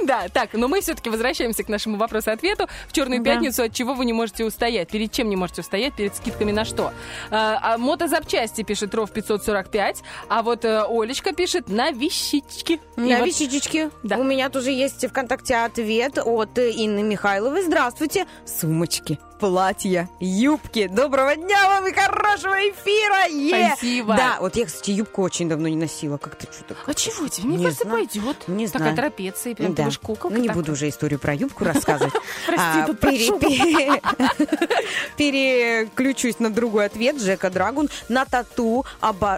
Да, 0.04 0.28
так, 0.34 0.54
но 0.54 0.68
мы 0.68 0.82
все-таки 0.82 1.10
возвращаемся 1.10 1.64
к 1.64 1.70
нашему 1.70 1.98
вопросу-ответу. 1.98 2.68
В 2.88 2.94
Черную 2.94 3.24
пятницу 3.24 3.64
от 3.64 3.74
чего 3.74 3.94
вы 3.94 4.06
не 4.06 4.14
можете 4.14 4.44
устоять? 4.44 4.90
Перед 4.90 5.12
чем 5.12 5.30
не 5.30 5.36
можете 5.36 5.62
устоять? 5.62 5.96
Перед 5.96 6.16
скидками 6.16 6.52
на 6.52 6.66
что? 6.66 6.92
А, 7.32 7.60
а 7.62 7.78
мотозапчасти 7.78 8.64
пишет 8.64 8.94
Ров 8.94 9.12
545, 9.12 10.04
а 10.28 10.44
вот 10.44 10.66
э, 10.66 10.84
Олечка 10.90 11.34
пишет 11.34 11.70
на 11.70 11.92
вещички. 11.92 12.80
На 12.98 13.22
вещички. 13.22 13.90
У 14.04 14.24
меня 14.24 14.50
тоже 14.50 14.72
есть 14.72 15.08
ВКонтакте 15.08 15.56
ответ 15.56 16.18
от 16.18 16.58
э, 16.58 16.72
Инны 16.72 17.04
Михайловой. 17.04 17.64
Здравствуйте. 17.64 18.26
Сумочки, 18.46 19.20
платья, 19.40 20.10
юбки. 20.20 20.88
Доброго 20.88 21.36
дня 21.36 21.68
вам 21.70 21.88
и 21.88 21.94
хорошего 21.94 22.54
эфира. 22.70 23.26
Е! 23.30 23.70
Спасибо. 23.76 24.16
Да, 24.16 24.38
вот 24.42 24.56
я, 24.56 24.66
кстати, 24.66 24.92
юбку 24.92 25.22
очень 25.24 25.48
давно 25.48 25.68
не 25.70 25.76
носила. 25.78 26.18
Как-то 26.18 26.52
что-то... 26.52 26.76
А 26.86 26.94
чего 26.94 27.28
тебе? 27.28 27.48
Мне 27.48 27.58
Не 27.58 27.64
кажется, 27.66 27.86
знаю. 27.86 27.98
пойдет. 28.06 28.48
Не 28.48 28.68
Такая 28.68 28.82
знаю. 28.82 28.96
трапеция, 28.98 29.56
прям 29.56 29.74
Да. 29.74 29.90
ты 29.90 29.98
куколка 29.98 30.30
Ну, 30.36 30.42
не 30.42 30.48
такая. 30.48 30.62
буду 30.62 30.72
уже 30.74 30.90
историю 30.90 31.20
про 31.20 31.34
юбку 31.34 31.64
рассказывать. 31.64 32.14
Прости, 32.46 32.80
А, 32.82 32.86
тут 32.86 33.00
про 33.00 33.12
пере- 33.12 33.26
шубу. 33.26 33.40
пере- 33.48 34.02
Переключусь 35.18 36.40
на 36.40 36.50
другой 36.50 36.86
ответ. 36.86 37.18
Джека 37.18 37.50
Драгун 37.50 37.90
на 38.10 38.26
тату, 38.26 38.86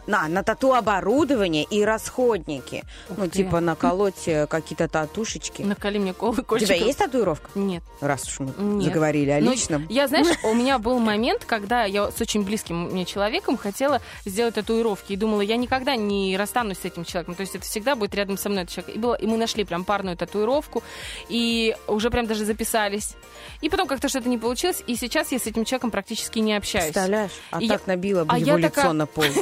на, 0.07 0.43
тату 0.43 0.73
оборудование 0.73 1.63
и 1.63 1.83
расходники. 1.85 2.83
Ну, 3.15 3.27
типа 3.27 3.59
наколоть 3.59 4.27
э, 4.27 4.47
какие-то 4.47 4.87
татушечки. 4.87 5.61
Наколи 5.61 5.99
мне 5.99 6.13
кол- 6.13 6.31
У 6.31 6.57
тебя 6.57 6.75
есть 6.75 6.97
татуировка? 6.99 7.49
Нет. 7.55 7.83
Раз 8.01 8.27
уж 8.27 8.39
мы 8.39 8.81
заговорили 8.81 9.29
о 9.29 9.39
Ну, 9.41 9.51
личном. 9.51 9.85
Я, 9.91 10.07
знаешь, 10.07 10.27
у 10.43 10.53
меня 10.53 10.79
был 10.79 10.99
момент, 10.99 11.43
когда 11.43 11.83
я 11.83 12.09
с 12.11 12.21
очень 12.21 12.43
близким 12.43 12.83
мне 12.83 13.03
человеком 13.05 13.57
хотела 13.57 14.01
сделать 14.25 14.55
татуировки. 14.55 15.13
И 15.13 15.15
думала, 15.17 15.41
я 15.41 15.57
никогда 15.57 15.97
не 15.97 16.37
расстанусь 16.37 16.77
с 16.79 16.85
этим 16.85 17.03
человеком. 17.03 17.35
То 17.35 17.41
есть 17.41 17.55
это 17.55 17.65
всегда 17.65 17.95
будет 17.95 18.15
рядом 18.15 18.37
со 18.37 18.47
мной 18.47 18.63
этот 18.63 18.75
человек. 18.75 18.95
И, 18.95 18.99
было, 18.99 19.15
и 19.15 19.27
мы 19.27 19.35
нашли 19.35 19.65
прям 19.65 19.83
парную 19.83 20.15
татуировку. 20.15 20.81
И 21.27 21.75
уже 21.87 22.09
прям 22.09 22.25
даже 22.25 22.45
записались. 22.45 23.15
И 23.59 23.69
потом 23.69 23.85
как-то 23.87 24.07
что-то 24.07 24.29
не 24.29 24.37
получилось. 24.37 24.81
И 24.87 24.95
сейчас 24.95 25.33
я 25.33 25.39
с 25.39 25.45
этим 25.45 25.65
человеком 25.65 25.91
практически 25.91 26.39
не 26.39 26.53
общаюсь. 26.55 26.93
Представляешь? 26.93 27.31
А 27.51 27.61
И 27.61 27.67
так 27.67 27.81
я- 27.85 27.93
набила 27.93 28.23
бы 28.23 28.33
а 28.33 28.39
его 28.39 28.51
я 28.51 28.57
лицо 28.57 28.69
такая- 28.69 28.93
на 28.93 29.05
пол. 29.05 29.25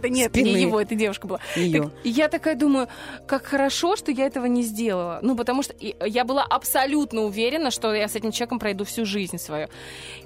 Да 0.00 0.08
нет, 0.08 0.32
не 0.36 0.60
его, 0.60 0.80
это 0.80 0.94
девушка 0.94 1.26
была. 1.26 1.40
Я 2.04 2.28
такая 2.28 2.54
думаю, 2.54 2.88
как 3.26 3.46
хорошо, 3.46 3.96
что 3.96 4.12
я 4.12 4.26
этого 4.26 4.46
не 4.46 4.62
сделала. 4.62 5.18
Ну, 5.22 5.34
потому 5.36 5.64
что 5.64 5.74
я 5.80 6.24
была 6.24 6.44
абсолютно 6.44 7.22
уверена, 7.22 7.72
что 7.72 7.92
я 7.92 8.06
с 8.06 8.14
этим 8.14 8.30
человеком 8.30 8.60
пройду 8.60 8.84
всю 8.84 9.04
жизнь 9.04 9.38
свою. 9.38 9.68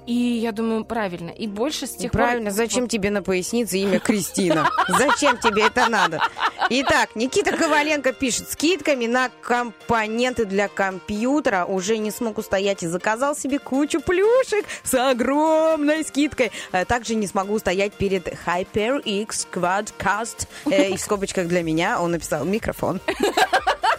И 0.05 0.13
я 0.13 0.51
думаю, 0.51 0.83
правильно. 0.83 1.29
И 1.29 1.47
больше 1.47 1.87
с 1.87 1.91
тех 1.91 2.11
пор... 2.11 2.21
Правильно, 2.21 2.51
зачем 2.51 2.87
тебе 2.89 3.09
на 3.09 3.23
пояснице 3.23 3.77
имя 3.77 3.99
Кристина? 3.99 4.69
Зачем 4.89 5.37
тебе 5.37 5.63
это 5.67 5.87
надо? 5.87 6.21
Итак, 6.69 7.11
Никита 7.15 7.55
Коваленко 7.55 8.11
пишет, 8.13 8.49
скидками 8.49 9.05
на 9.05 9.29
компоненты 9.41 10.45
для 10.45 10.67
компьютера 10.67 11.65
уже 11.65 11.97
не 11.97 12.11
смог 12.11 12.37
устоять 12.37 12.83
и 12.83 12.87
заказал 12.87 13.35
себе 13.35 13.59
кучу 13.59 14.01
плюшек 14.01 14.65
с 14.83 14.93
огромной 14.93 16.03
скидкой. 16.03 16.51
А 16.71 16.83
Также 16.83 17.15
не 17.15 17.27
смогу 17.27 17.53
устоять 17.53 17.93
перед 17.93 18.27
HyperX 18.45 19.47
Quadcast. 19.53 20.47
Э, 20.69 20.89
И 20.89 20.97
в 20.97 20.99
скобочках 20.99 21.47
для 21.47 21.63
меня 21.63 22.01
он 22.01 22.11
написал 22.11 22.43
микрофон. 22.43 22.99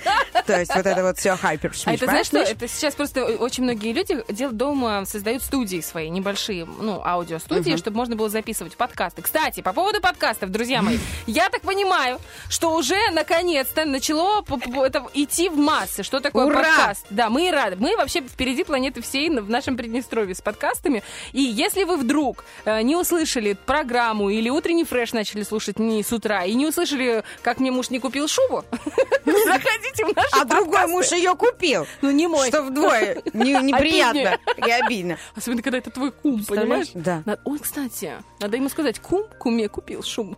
То 0.46 0.58
есть 0.58 0.74
вот 0.74 0.86
это 0.86 1.02
вот 1.02 1.18
все 1.18 1.36
хайпер. 1.36 1.72
А 1.86 1.94
это 1.94 2.04
знаешь 2.06 2.26
что? 2.26 2.38
Это 2.38 2.68
сейчас 2.68 2.94
просто 2.94 3.24
очень 3.24 3.62
многие 3.62 3.92
люди 3.92 4.22
делают 4.28 4.56
дома, 4.56 5.04
создают 5.06 5.42
студии 5.42 5.80
свои, 5.80 6.08
небольшие, 6.10 6.64
ну, 6.64 7.00
аудиостудии, 7.04 7.76
чтобы 7.76 7.96
можно 7.96 8.16
было 8.16 8.28
записывать 8.28 8.76
подкасты. 8.76 9.22
Кстати, 9.22 9.60
по 9.60 9.72
поводу 9.72 10.00
подкастов, 10.00 10.50
друзья 10.50 10.82
мои, 10.82 10.98
я 11.26 11.48
так 11.48 11.62
понимаю, 11.62 12.18
что 12.48 12.74
уже 12.74 12.98
наконец-то 13.12 13.84
начало 13.84 14.44
это 14.84 15.06
идти 15.14 15.48
в 15.48 15.56
массы. 15.56 16.02
Что 16.02 16.20
такое 16.20 16.46
Ура! 16.46 16.62
подкаст? 16.62 17.06
Да, 17.10 17.30
мы 17.30 17.48
и 17.48 17.50
рады. 17.50 17.76
Мы 17.78 17.96
вообще 17.96 18.20
впереди 18.20 18.64
планеты 18.64 19.02
всей 19.02 19.30
в 19.30 19.48
нашем 19.48 19.76
Приднестровье 19.76 20.34
с 20.34 20.40
подкастами. 20.40 21.02
И 21.32 21.40
если 21.40 21.84
вы 21.84 21.96
вдруг 21.96 22.44
э, 22.64 22.82
не 22.82 22.96
услышали 22.96 23.56
программу 23.66 24.28
или 24.28 24.50
утренний 24.50 24.84
фреш 24.84 25.12
начали 25.12 25.42
слушать 25.42 25.78
не 25.78 26.02
с 26.02 26.12
утра, 26.12 26.44
и 26.44 26.54
не 26.54 26.66
услышали, 26.66 27.24
как 27.42 27.60
мне 27.60 27.70
муж 27.70 27.90
не 27.90 27.98
купил 27.98 28.28
шубу, 28.28 28.64
заходите 29.24 29.93
в 30.02 30.16
наши 30.16 30.28
А 30.32 30.44
другой 30.44 30.86
муж 30.86 31.12
ее 31.12 31.34
купил. 31.36 31.86
Ну, 32.02 32.10
не 32.10 32.26
мой. 32.26 32.48
Что 32.48 32.62
вдвое 32.62 33.22
не- 33.32 33.52
неприятно 33.62 34.38
и 34.56 34.70
обидно. 34.70 35.18
Особенно, 35.36 35.62
когда 35.62 35.78
это 35.78 35.90
твой 35.90 36.10
кум, 36.12 36.44
понимаешь? 36.44 36.88
Да. 36.94 37.22
Он, 37.44 37.58
кстати, 37.58 38.12
надо 38.40 38.56
ему 38.56 38.68
сказать, 38.68 38.98
кум 39.00 39.26
куме 39.38 39.68
купил 39.68 40.02
шубу, 40.02 40.36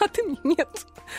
а 0.00 0.08
ты 0.08 0.22
мне 0.22 0.38
нет. 0.42 0.68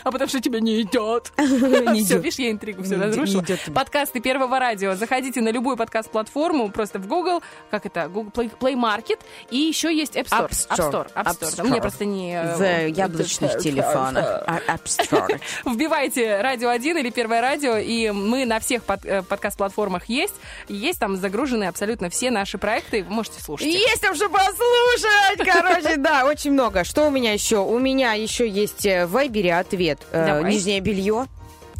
А 0.04 0.12
потому 0.12 0.28
что 0.30 0.40
тебе 0.42 0.62
не 0.62 0.82
идет. 0.82 1.32
Все, 1.38 2.18
видишь, 2.18 2.40
я 2.40 2.52
интригу 2.52 2.84
все 2.84 2.96
разрушила. 2.96 3.44
Подкасты 3.74 4.20
Первого 4.22 4.60
радио. 4.60 4.96
Заходите 4.96 5.42
на 5.42 5.50
любую 5.50 5.76
подкаст-платформу, 5.78 6.70
просто 6.70 7.00
в 7.00 7.08
Google, 7.08 7.42
как 7.70 7.86
это, 7.86 8.08
Google 8.08 8.32
Play, 8.32 8.52
Play 8.58 8.74
Market, 8.76 9.20
и 9.50 9.58
еще 9.58 9.94
есть 9.96 10.16
App 10.16 10.28
Store. 10.28 10.50
App 10.50 10.78
Store. 10.78 11.14
App 11.14 11.26
Store. 11.26 11.56
App 11.56 11.66
Store. 11.70 11.82
просто 11.82 12.06
не... 12.06 12.34
э, 12.36 12.88
В 12.88 12.98
яблочных 12.98 13.56
э, 13.56 13.60
телефонах. 13.60 14.44
А, 14.48 14.60
App 14.76 14.84
Store. 14.86 15.40
Вбивайте 15.66 16.42
радио 16.42 16.70
1 16.70 16.98
или 16.98 17.10
первое 17.10 17.42
радио, 17.42 17.78
и 17.78 18.12
мы 18.12 18.46
на 18.46 18.60
всех 18.60 18.84
под- 18.84 19.06
э, 19.06 19.22
подкаст-платформах 19.24 20.06
есть. 20.10 20.34
Есть 20.68 21.00
там 21.00 21.16
загружены 21.18 21.66
абсолютно 21.66 22.10
все 22.10 22.32
наши 22.32 22.58
проекты, 22.58 23.04
вы 23.04 23.14
можете 23.14 23.42
слушать. 23.42 23.68
Есть 23.68 24.02
там 24.02 24.16
что 24.16 24.30
послушать, 24.30 25.46
короче, 25.46 25.98
да, 25.98 26.26
очень 26.26 26.52
много. 26.52 26.84
Что 26.84 27.08
у 27.08 27.12
меня 27.12 27.34
еще? 27.34 27.58
У 27.58 27.78
меня 27.80 28.14
еще 28.14 28.48
есть 28.48 28.71
э, 28.86 29.06
в 29.06 29.12
Вайбере 29.12 29.56
ответ. 29.56 30.00
Э, 30.12 30.26
Давай. 30.26 30.52
Нижнее 30.52 30.80
белье. 30.80 31.28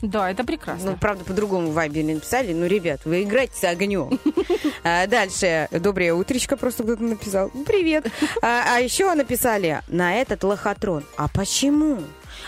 Да, 0.02 0.32
это 0.32 0.44
прекрасно. 0.44 0.92
Ну, 0.92 0.98
правда, 0.98 1.24
по-другому 1.24 1.70
в 1.70 1.74
Вайбере 1.74 2.16
написали. 2.16 2.54
Ну, 2.54 2.66
ребят, 2.66 3.02
вы 3.06 3.24
играете 3.24 3.54
с 3.56 3.64
огнем. 3.64 4.20
А, 4.84 5.06
Дальше. 5.06 5.68
Доброе 5.72 6.14
утречко 6.16 6.58
просто 6.58 6.82
кто-то 6.84 7.04
написал. 7.04 7.50
Привет. 7.68 8.08
А 8.42 8.76
а 8.76 8.80
еще 8.80 9.14
написали 9.14 9.82
на 9.88 10.16
этот 10.16 10.44
лохотрон. 10.44 11.04
А 11.18 11.28
почему? 11.28 12.00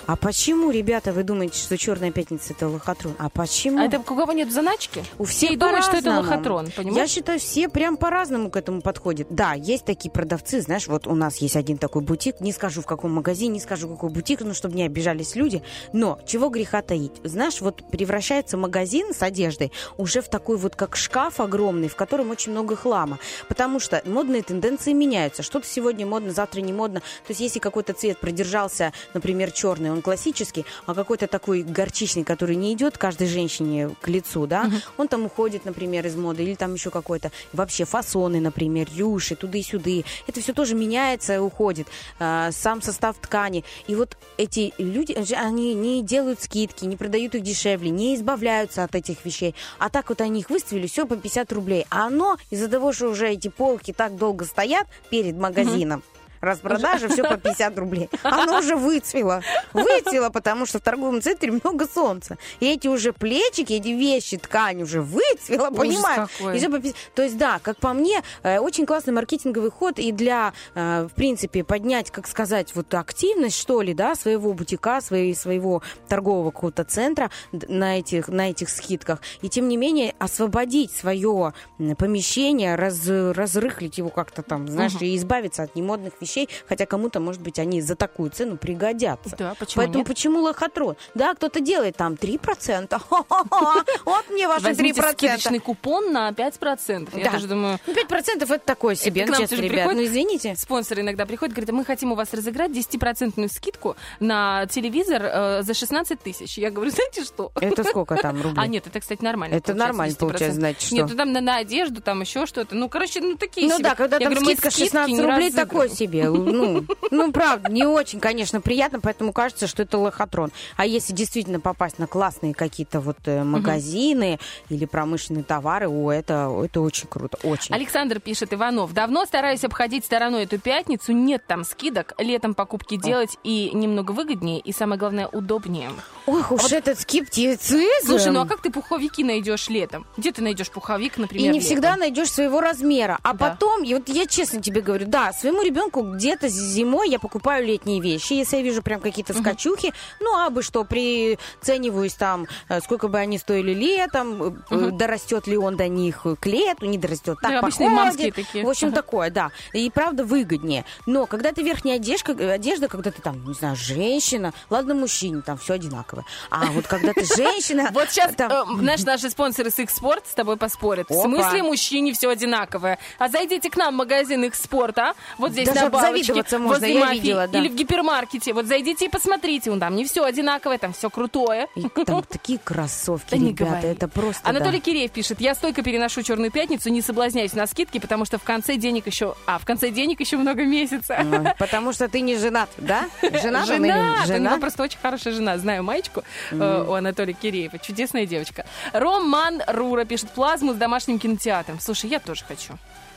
А 0.06 0.18
почему, 0.18 0.70
ребята, 0.70 1.14
вы 1.14 1.24
думаете, 1.24 1.58
что 1.58 1.78
Черная 1.78 2.12
пятница 2.12 2.52
это 2.54 2.68
лохотрон? 2.68 3.16
А 3.20 3.30
почему? 3.30 3.80
А 3.80 3.86
это 3.86 4.00
у 4.00 4.04
кого 4.04 4.34
нет 4.34 4.52
заначки? 4.52 5.04
У 5.18 5.24
всех 5.24 5.52
Все 5.52 5.58
думают, 5.58 5.86
что 5.86 5.96
это 5.96 6.12
лохотрон, 6.12 6.66
Я 6.66 6.72
понимаешь? 6.72 7.10
считаю, 7.10 7.40
все 7.40 7.70
прям 7.70 7.96
по-разному 7.96 8.50
к 8.50 8.58
этому 8.58 8.82
подходят. 8.82 9.28
Да, 9.30 9.54
есть 9.54 9.86
такие 9.86 10.12
продавцы, 10.12 10.62
знаешь, 10.62 10.88
вот 10.88 11.08
у 11.08 11.16
нас 11.16 11.38
есть 11.38 11.56
один 11.56 11.78
такой 11.78 12.02
бутик, 12.02 12.42
не 12.42 12.52
скажу 12.52 12.82
в 12.82 12.86
каком 12.86 13.14
магазине, 13.14 13.54
не 13.54 13.60
скажу 13.62 13.88
какой 13.88 14.10
бутик, 14.10 14.42
ну, 14.42 14.54
чтобы 14.54 14.76
не 14.76 14.84
обижались 14.84 15.36
люди, 15.36 15.64
но 15.94 16.20
чего 16.26 16.50
греха 16.50 16.82
таить. 16.82 17.14
Знаешь, 17.24 17.62
вот 17.62 17.82
превращается 17.90 18.58
магазин 18.58 19.14
с 19.14 19.22
одеждой 19.22 19.72
уже 19.98 20.22
в 20.22 20.28
такой 20.28 20.58
вот 20.58 20.76
как 20.76 20.98
шкаф 20.98 21.40
огромный, 21.40 21.88
в 21.88 21.96
котором 21.96 22.30
очень 22.30 22.52
много 22.52 22.76
хлама, 22.76 23.20
потому 23.48 23.80
что 23.80 24.02
модные 24.06 24.44
тенденции 24.44 24.92
меняются. 24.92 25.44
Что-то 25.44 25.66
сегодня 25.66 26.06
модно, 26.06 26.34
завтра 26.34 26.60
не 26.60 26.74
модно. 26.74 27.00
То 27.00 27.30
есть 27.30 27.40
если 27.40 27.60
какой-то 27.60 27.94
цвет 27.94 28.20
продержался, 28.20 28.92
например, 29.14 29.52
черный, 29.52 29.93
он 29.94 30.02
классический, 30.02 30.66
а 30.86 30.94
какой-то 30.94 31.28
такой 31.28 31.64
горчичный, 31.64 32.24
который 32.24 32.56
не 32.56 32.74
идет 32.74 32.98
каждой 32.98 33.28
женщине 33.28 33.90
к 34.02 34.08
лицу, 34.08 34.48
да, 34.48 34.70
он 34.98 35.08
там 35.08 35.26
уходит, 35.26 35.66
например, 35.66 36.06
из 36.06 36.16
моды, 36.16 36.44
или 36.44 36.56
там 36.56 36.74
еще 36.74 36.90
какой-то 36.90 37.32
вообще 37.54 37.86
фасоны, 37.86 38.40
например, 38.40 38.88
рюши, 38.96 39.36
туды 39.36 39.60
и 39.60 39.64
сюды. 39.64 40.06
Это 40.28 40.42
все 40.42 40.54
тоже 40.54 40.76
меняется 40.76 41.36
и 41.36 41.38
уходит. 41.38 41.88
А, 42.20 42.52
сам 42.52 42.82
состав 42.82 43.18
ткани. 43.18 43.64
И 43.88 43.96
вот 43.96 44.18
эти 44.38 44.74
люди, 44.78 45.14
они 45.34 45.74
не 45.74 46.02
делают 46.02 46.42
скидки, 46.42 46.86
не 46.86 46.98
продают 46.98 47.36
их 47.36 47.44
дешевле, 47.44 47.90
не 47.90 48.16
избавляются 48.16 48.84
от 48.84 48.96
этих 48.96 49.24
вещей. 49.26 49.56
А 49.80 49.90
так 49.90 50.10
вот 50.10 50.22
они 50.22 50.42
их 50.42 50.50
выставили, 50.50 50.88
все 50.88 51.06
по 51.06 51.16
50 51.16 51.52
рублей. 51.54 51.86
А 51.90 52.08
оно 52.08 52.38
из-за 52.50 52.68
того, 52.68 52.94
что 52.94 53.10
уже 53.10 53.30
эти 53.30 53.48
полки 53.48 53.94
так 53.94 54.16
долго 54.18 54.46
стоят 54.46 54.88
перед 55.10 55.36
магазином, 55.36 56.04
распродажа, 56.44 57.08
все 57.10 57.24
по 57.24 57.38
50 57.38 57.78
рублей. 57.80 58.10
Оно 58.24 58.60
уже 58.60 58.76
выцвело. 58.76 59.42
Выцвело, 59.74 60.30
потому 60.30 60.66
что 60.66 60.80
в 60.80 60.82
торговом 60.82 61.22
центре 61.22 61.52
много 61.52 61.88
солнца. 61.88 62.38
И 62.60 62.68
эти 62.68 62.88
уже 62.88 63.14
плечики, 63.14 63.74
эти 63.74 63.90
вещи, 63.90 64.38
ткань 64.38 64.84
уже 64.84 65.02
выцвела, 65.02 65.70
понимаешь? 65.72 66.30
И 66.54 66.58
всё 66.58 66.70
по 66.70 66.80
50. 66.80 66.96
То 67.16 67.22
есть, 67.24 67.38
да, 67.38 67.60
как 67.62 67.78
по 67.78 67.94
мне, 67.94 68.22
э, 68.44 68.60
очень 68.60 68.86
классный 68.86 69.14
маркетинговый 69.14 69.72
ход 69.72 70.00
и 70.00 70.12
для, 70.12 70.54
э, 70.76 71.08
в 71.10 71.16
принципе, 71.16 71.64
поднять, 71.64 72.12
как 72.12 72.28
сказать, 72.28 72.76
вот 72.76 72.94
активность, 72.94 73.58
что 73.58 73.82
ли, 73.82 73.94
да, 73.94 74.16
своего 74.16 74.54
бутика, 74.54 75.00
своей, 75.02 75.34
своего 75.36 75.82
торгового 76.10 76.52
какого-то 76.52 76.84
центра 76.84 77.32
на 77.52 78.00
этих, 78.00 78.28
на 78.28 78.50
этих 78.50 78.70
скидках. 78.70 79.20
И, 79.42 79.50
тем 79.50 79.68
не 79.68 79.78
менее, 79.78 80.14
освободить 80.20 80.92
свое 80.92 81.54
помещение, 81.98 82.76
раз, 82.76 83.08
разрыхлить 83.08 83.98
его 83.98 84.10
как-то 84.10 84.42
там, 84.44 84.68
знаешь, 84.68 84.94
Мгм. 84.96 85.06
и 85.06 85.16
избавиться 85.16 85.64
от 85.64 85.76
немодных 85.76 86.14
вещей, 86.20 86.33
хотя 86.68 86.86
кому-то, 86.86 87.20
может 87.20 87.42
быть, 87.42 87.60
они 87.60 87.82
за 87.82 87.96
такую 87.96 88.30
цену 88.30 88.58
пригодятся. 88.58 89.36
Да, 89.38 89.56
почему 89.60 89.82
Поэтому 89.84 89.98
нет? 90.00 90.08
почему 90.08 90.40
лохотрон? 90.42 90.96
Да, 91.16 91.34
кто-то 91.36 91.60
делает 91.60 91.96
там 91.98 92.14
3%. 92.14 93.02
Вот 94.06 94.30
мне 94.30 94.48
ваши 94.48 94.64
Возьмите 94.66 95.02
3%. 95.02 95.12
скидочный 95.14 95.60
купон 95.60 96.12
на 96.12 96.30
5%. 96.32 97.18
Я 97.18 97.26
Да. 97.26 97.32
тоже 97.32 97.48
думаю... 97.48 97.80
Ну, 97.88 97.94
5% 97.94 98.44
это 98.44 98.60
такое 98.60 98.96
себе, 98.96 99.22
Это 99.24 99.32
ну, 99.34 99.38
честно, 99.40 99.56
ребят. 99.56 99.70
приходит 99.72 99.98
Ну, 100.00 100.06
извините. 100.06 100.56
Спонсоры 100.56 101.02
иногда 101.02 101.26
приходят, 101.26 101.56
говорят, 101.56 101.72
мы 101.74 101.86
хотим 101.86 102.12
у 102.12 102.16
вас 102.16 102.34
разыграть 102.34 102.72
10% 102.72 103.48
скидку 103.50 103.96
на 104.20 104.66
телевизор 104.68 105.22
э, 105.24 105.62
за 105.64 105.74
16 105.74 106.20
тысяч. 106.20 106.58
Я 106.58 106.72
говорю, 106.72 106.92
знаете 106.92 107.24
что? 107.24 107.52
Это 107.60 107.84
сколько 107.84 108.16
там 108.16 108.42
рублей? 108.42 108.62
А 108.64 108.68
нет, 108.68 108.88
это, 108.88 109.00
кстати, 109.00 109.24
нормально. 109.24 109.56
Это 109.56 109.74
нормально 109.74 110.16
получается, 110.20 110.56
значит, 110.60 110.82
что? 110.84 110.96
Нет, 110.96 111.08
ну 111.10 111.16
там 111.16 111.32
на, 111.32 111.42
на 111.42 111.58
одежду, 111.58 112.02
там 112.02 112.22
еще 112.22 112.46
что-то. 112.46 112.76
Ну, 112.76 112.90
короче, 112.90 113.22
ну 113.22 113.36
такие 113.38 113.68
Ну 113.68 113.76
себе. 113.76 113.84
да, 113.84 113.96
когда 113.96 114.18
Я 114.18 114.26
там 114.26 114.34
говорю, 114.34 114.46
скидка 114.46 114.72
скидки 114.72 114.90
16 114.90 115.14
не 115.14 115.22
рублей, 115.22 115.52
такое 115.52 115.90
себе. 115.90 116.23
Ну, 116.32 116.86
ну, 117.12 117.32
правда, 117.32 117.70
не 117.72 117.86
очень, 117.86 118.20
конечно, 118.20 118.62
приятно, 118.62 119.00
поэтому 119.00 119.34
кажется, 119.34 119.68
что 119.68 119.84
это 119.84 119.98
лохотрон. 119.98 120.52
А 120.78 120.86
если 120.86 121.14
действительно 121.14 121.60
попасть 121.60 122.00
на 122.00 122.08
классные 122.08 122.54
какие-то 122.54 123.00
вот 123.00 123.18
э, 123.26 123.44
магазины 123.44 124.40
или 124.70 124.86
промышленные 124.86 125.44
товары, 125.44 125.88
о, 125.90 126.12
это, 126.12 126.52
это 126.64 126.82
очень 126.82 127.08
круто, 127.08 127.38
очень. 127.44 127.74
Александр 127.74 128.20
пишет, 128.20 128.54
Иванов, 128.54 128.94
давно 128.94 129.26
стараюсь 129.26 129.64
обходить 129.64 130.06
стороной 130.06 130.44
эту 130.44 130.60
пятницу, 130.60 131.12
нет 131.12 131.44
там 131.48 131.64
скидок, 131.64 132.14
летом 132.18 132.54
покупки 132.54 132.98
делать 132.98 133.38
и 133.44 133.72
немного 133.74 134.12
выгоднее, 134.12 134.60
и 134.60 134.72
самое 134.72 135.00
главное, 135.00 135.28
удобнее. 135.28 135.92
Ох 136.26 136.52
уж 136.52 136.72
этот 136.72 137.00
скептицизм. 137.00 137.84
Слушай, 138.06 138.32
ну 138.32 138.42
а 138.42 138.46
как 138.48 138.62
ты 138.62 138.72
пуховики 138.72 139.24
найдешь 139.24 139.70
летом? 139.70 140.06
Где 140.18 140.32
ты 140.32 140.42
найдешь 140.42 140.70
пуховик, 140.70 141.18
И 141.18 141.22
например, 141.22 141.52
не 141.54 141.60
летом? 141.60 141.66
всегда 141.66 141.96
найдешь 141.98 142.32
своего 142.32 142.62
размера. 142.62 143.20
А 143.24 143.34
Да. 143.34 143.50
потом, 143.50 143.84
и 143.84 143.94
вот 143.94 144.10
я 144.10 144.26
честно 144.26 144.62
тебе 144.62 144.82
говорю, 144.82 145.06
да, 145.08 145.34
своему 145.34 145.62
ребенку 145.62 146.13
где-то 146.14 146.48
зимой 146.48 147.10
я 147.10 147.20
покупаю 147.20 147.66
летние 147.66 148.00
вещи, 148.02 148.34
если 148.34 148.58
я 148.58 148.64
вижу 148.64 148.82
прям 148.82 149.02
какие-то 149.02 149.34
скачухи, 149.34 149.94
ну, 150.20 150.36
а 150.38 150.50
бы 150.50 150.62
что, 150.64 150.84
прицениваюсь 150.84 152.14
там, 152.14 152.48
э, 152.70 152.80
сколько 152.82 153.08
бы 153.08 153.18
они 153.18 153.38
стоили 153.38 153.74
летом, 153.74 154.64
э, 154.70 154.92
дорастет 154.92 155.48
ли 155.48 155.58
он 155.58 155.76
до 155.78 155.88
них 155.88 156.26
к 156.40 156.46
лету, 156.46 156.86
не 156.86 156.98
дорастет, 156.98 157.38
так 157.42 157.52
Да, 157.52 157.60
обычные 157.60 157.90
походит. 157.90 158.36
такие. 158.36 158.66
В 158.66 158.70
общем, 158.70 158.88
Ага. 158.90 158.96
такое, 158.98 159.30
да. 159.30 159.52
И 159.74 159.90
правда 159.90 160.24
выгоднее. 160.24 160.86
Но 161.06 161.26
когда 161.26 161.52
ты 161.52 161.64
верхняя 161.64 161.98
одежда, 161.98 162.54
одежда, 162.54 162.88
когда 162.88 163.12
ты 163.12 163.22
там, 163.22 163.46
не 163.46 163.54
знаю, 163.54 163.76
женщина, 163.76 164.54
ладно, 164.70 164.94
мужчине, 164.96 165.42
там 165.42 165.58
все 165.58 165.74
одинаково. 165.74 166.26
А 166.50 166.66
вот 166.68 166.88
когда 166.88 167.14
ты 167.14 167.26
женщина... 167.26 167.90
Вот 167.94 168.10
сейчас, 168.10 168.34
знаешь, 168.36 169.04
наши 169.04 169.30
спонсоры 169.30 169.70
с 169.70 169.80
X-Sport 169.80 170.24
с 170.30 170.34
тобой 170.34 170.58
поспорят. 170.58 171.10
В 171.10 171.14
смысле 171.14 171.64
мужчине 171.64 172.14
все 172.14 172.30
одинаковое? 172.30 172.98
А 173.20 173.30
зайдите 173.30 173.70
к 173.70 173.78
нам 173.78 173.94
в 173.94 173.98
магазин 173.98 174.44
X-Sport, 174.46 175.00
а? 175.00 175.14
Вот 175.38 175.52
здесь 175.52 175.68
на 175.68 175.90
балочке, 175.94 176.34
обзавидоваться 176.34 176.60
можно, 176.60 176.86
я 176.86 177.00
мафии. 177.06 177.20
видела, 177.20 177.48
да. 177.48 177.60
Или 177.60 177.70
в 177.70 177.76
гипермаркете. 177.76 178.54
Вот 178.54 178.66
зайдите 178.66 179.06
и 179.06 179.10
посмотрите. 179.10 179.70
Вон 179.70 179.80
там 179.80 179.96
не 179.96 180.06
все 180.06 180.24
одинаковое, 180.24 180.78
там 180.78 180.94
все 180.94 181.10
крутое. 181.10 181.68
И 181.76 181.88
там 182.06 182.24
такие 182.30 182.60
кроссовки, 182.60 183.36
Да 183.36 183.38
ребята, 183.38 183.88
это 183.88 184.08
просто... 184.08 184.48
Анатолий 184.48 184.80
да. 184.80 184.86
Киреев 184.86 185.12
пишет, 185.12 185.40
я 185.42 185.56
стойко 185.56 185.84
переношу 185.84 186.22
черную 186.24 186.52
пятницу, 186.52 186.90
не 186.90 187.02
соблазняюсь 187.02 187.54
на 187.54 187.68
скидки, 187.68 188.00
потому 188.00 188.26
что 188.26 188.38
в 188.38 188.44
конце 188.44 188.76
денег 188.78 189.08
еще... 189.08 189.36
А, 189.46 189.60
в 189.60 189.66
конце 189.66 189.90
денег 189.90 190.20
еще 190.20 190.38
много 190.38 190.64
месяца. 190.66 191.56
Потому 191.60 191.94
что 191.94 192.08
ты 192.10 192.22
не 192.22 192.38
женат, 192.38 192.70
да? 192.78 193.10
Женат 193.22 193.70
он 193.70 193.76
Женат. 193.76 193.80
У 193.80 193.84
него 193.84 194.26
женат? 194.26 194.60
просто 194.60 194.84
очень 194.84 195.00
хорошая 195.02 195.34
жена. 195.34 195.58
Знаю 195.58 195.84
маечку 195.84 196.24
э, 196.52 196.86
у 196.88 196.94
Анатолия 196.94 197.34
Киреева. 197.34 197.80
Чудесная 197.80 198.26
девочка. 198.26 198.66
Роман 198.92 199.62
Рура 199.68 200.06
пишет 200.06 200.30
плазму 200.30 200.74
с 200.74 200.76
домашним 200.76 201.20
кинотеатром. 201.20 201.80
Слушай, 201.80 202.10
я 202.10 202.20
тоже 202.20 202.44
хочу. 202.46 202.74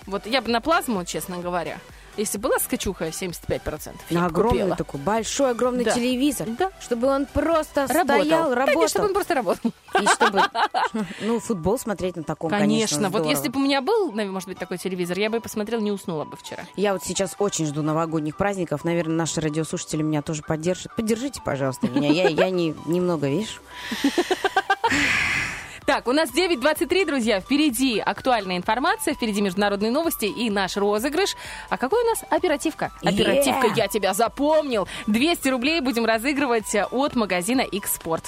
Вот 0.06 0.26
я 0.26 0.40
бы 0.40 0.50
на 0.50 0.60
плазму, 0.60 1.04
честно 1.04 1.38
говоря, 1.38 1.78
если 2.16 2.38
была 2.38 2.58
скачуха 2.58 3.08
75%, 3.08 3.94
я 4.10 4.24
огромный 4.26 4.60
купила. 4.60 4.76
такой, 4.76 5.00
большой, 5.00 5.50
огромный 5.50 5.84
Да. 5.84 5.92
телевизор. 5.92 6.48
Да. 6.58 6.70
Чтобы 6.80 7.06
он 7.08 7.26
просто 7.26 7.86
Работал. 7.86 8.20
стоял, 8.20 8.48
Да 8.50 8.54
работал. 8.54 8.88
чтобы 8.88 9.06
он 9.06 9.14
просто 9.14 9.34
работал. 9.34 9.70
И 10.00 10.06
чтобы, 10.06 10.42
ну, 11.20 11.40
футбол 11.40 11.78
смотреть 11.78 12.16
на 12.16 12.22
таком, 12.24 12.50
конечно, 12.50 12.98
Конечно. 12.98 13.18
вот 13.18 13.28
если 13.28 13.48
бы 13.48 13.60
у 13.60 13.62
меня 13.62 13.80
был, 13.82 14.12
может 14.12 14.48
быть, 14.48 14.58
такой 14.58 14.78
телевизор, 14.78 15.18
я 15.18 15.30
бы 15.30 15.38
и 15.38 15.40
посмотрела, 15.40 15.80
не 15.80 15.92
уснула 15.92 16.24
бы 16.24 16.36
вчера. 16.36 16.64
Я 16.76 16.92
вот 16.92 17.04
сейчас 17.04 17.36
очень 17.38 17.66
жду 17.66 17.82
новогодних 17.82 18.36
праздников. 18.36 18.84
Наверное, 18.84 19.16
наши 19.16 19.40
радиослушатели 19.40 20.02
меня 20.02 20.22
тоже 20.22 20.42
поддержат. 20.42 20.94
Поддержите, 20.96 21.40
пожалуйста, 21.44 21.88
меня. 21.88 22.10
Я, 22.10 22.28
я 22.28 22.50
не, 22.50 22.74
немного, 22.86 23.28
видишь? 23.28 23.60
Так, 25.86 26.08
у 26.08 26.12
нас 26.12 26.30
9.23, 26.34 27.06
друзья. 27.06 27.40
Впереди 27.40 28.00
актуальная 28.00 28.56
информация, 28.56 29.14
впереди 29.14 29.40
международные 29.40 29.92
новости 29.92 30.24
и 30.24 30.50
наш 30.50 30.76
розыгрыш. 30.76 31.36
А 31.68 31.76
какой 31.78 32.02
у 32.02 32.06
нас 32.06 32.24
оперативка? 32.28 32.90
Оперативка, 33.04 33.68
Yeah. 33.68 33.76
я 33.76 33.86
тебя 33.88 34.12
запомнил. 34.12 34.88
200 35.06 35.48
рублей 35.48 35.80
будем 35.80 36.04
разыгрывать 36.04 36.74
э, 36.74 36.84
от 36.90 37.14
магазина 37.14 37.60
X-Sport. 37.60 38.24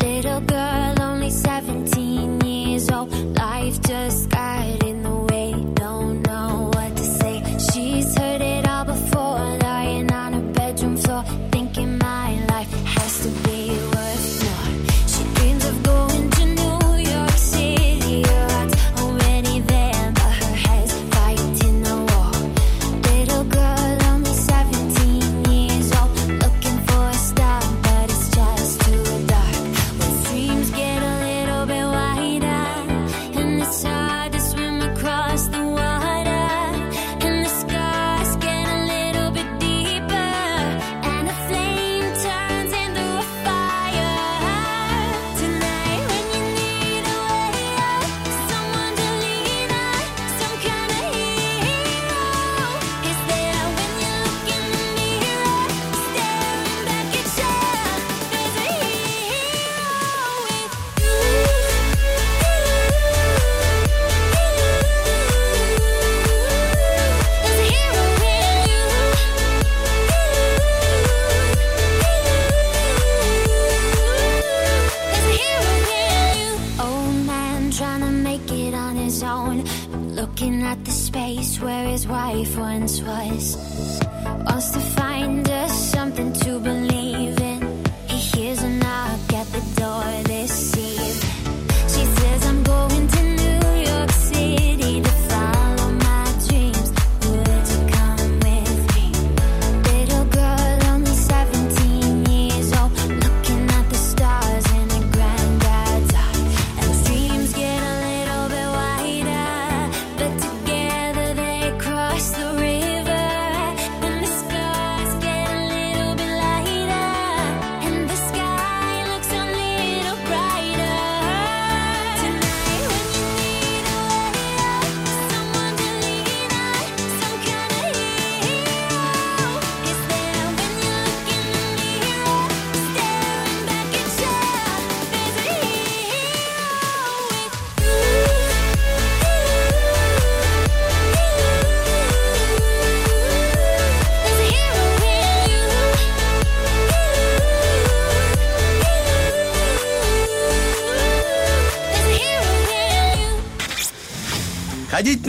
Little 0.00 0.40
girl, 0.42 0.94
only 1.00 1.30
17 1.30 2.40
years 2.44 2.90
old. 2.90 3.10
Life 3.36 3.80
just 3.82 4.30
got 4.30 4.82
in 4.84 5.02
the 5.02 5.16
way. 5.30 5.52
Don't 5.74 6.22
know 6.22 6.70
what 6.74 6.96
to 6.96 7.02
say. 7.04 7.42
She's 7.72 8.14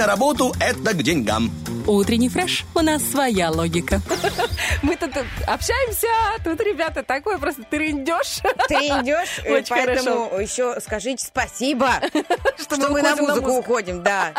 на 0.02 0.08
работу– 0.08 0.52
это 0.60 0.94
к 0.96 1.04
деньгам. 1.04 1.52
Утренний 1.86 2.28
фреш. 2.30 2.66
У 2.74 2.80
нас 2.80 3.04
своя 3.04 3.52
логика. 3.52 4.02
Мы 4.82 4.96
тут 4.96 5.12
общаемся, 5.46 6.08
а 6.36 6.44
тут, 6.44 6.60
ребята, 6.62 7.04
такой 7.04 7.38
просто. 7.38 7.62
Ты 7.70 7.92
идешь, 7.92 8.42
э, 9.44 9.58
Очень 9.58 9.66
поэтому 9.70 10.30
хорошо. 10.30 10.40
еще 10.40 10.76
скажите 10.82 11.24
спасибо, 11.26 11.90
что, 12.60 12.78
мы 12.78 12.90
мы 12.90 13.02
на 13.04 13.16
на 13.16 13.22
музыку 13.22 13.42
музыку. 13.42 13.60
уходим, 13.60 14.02
да. 14.04 14.34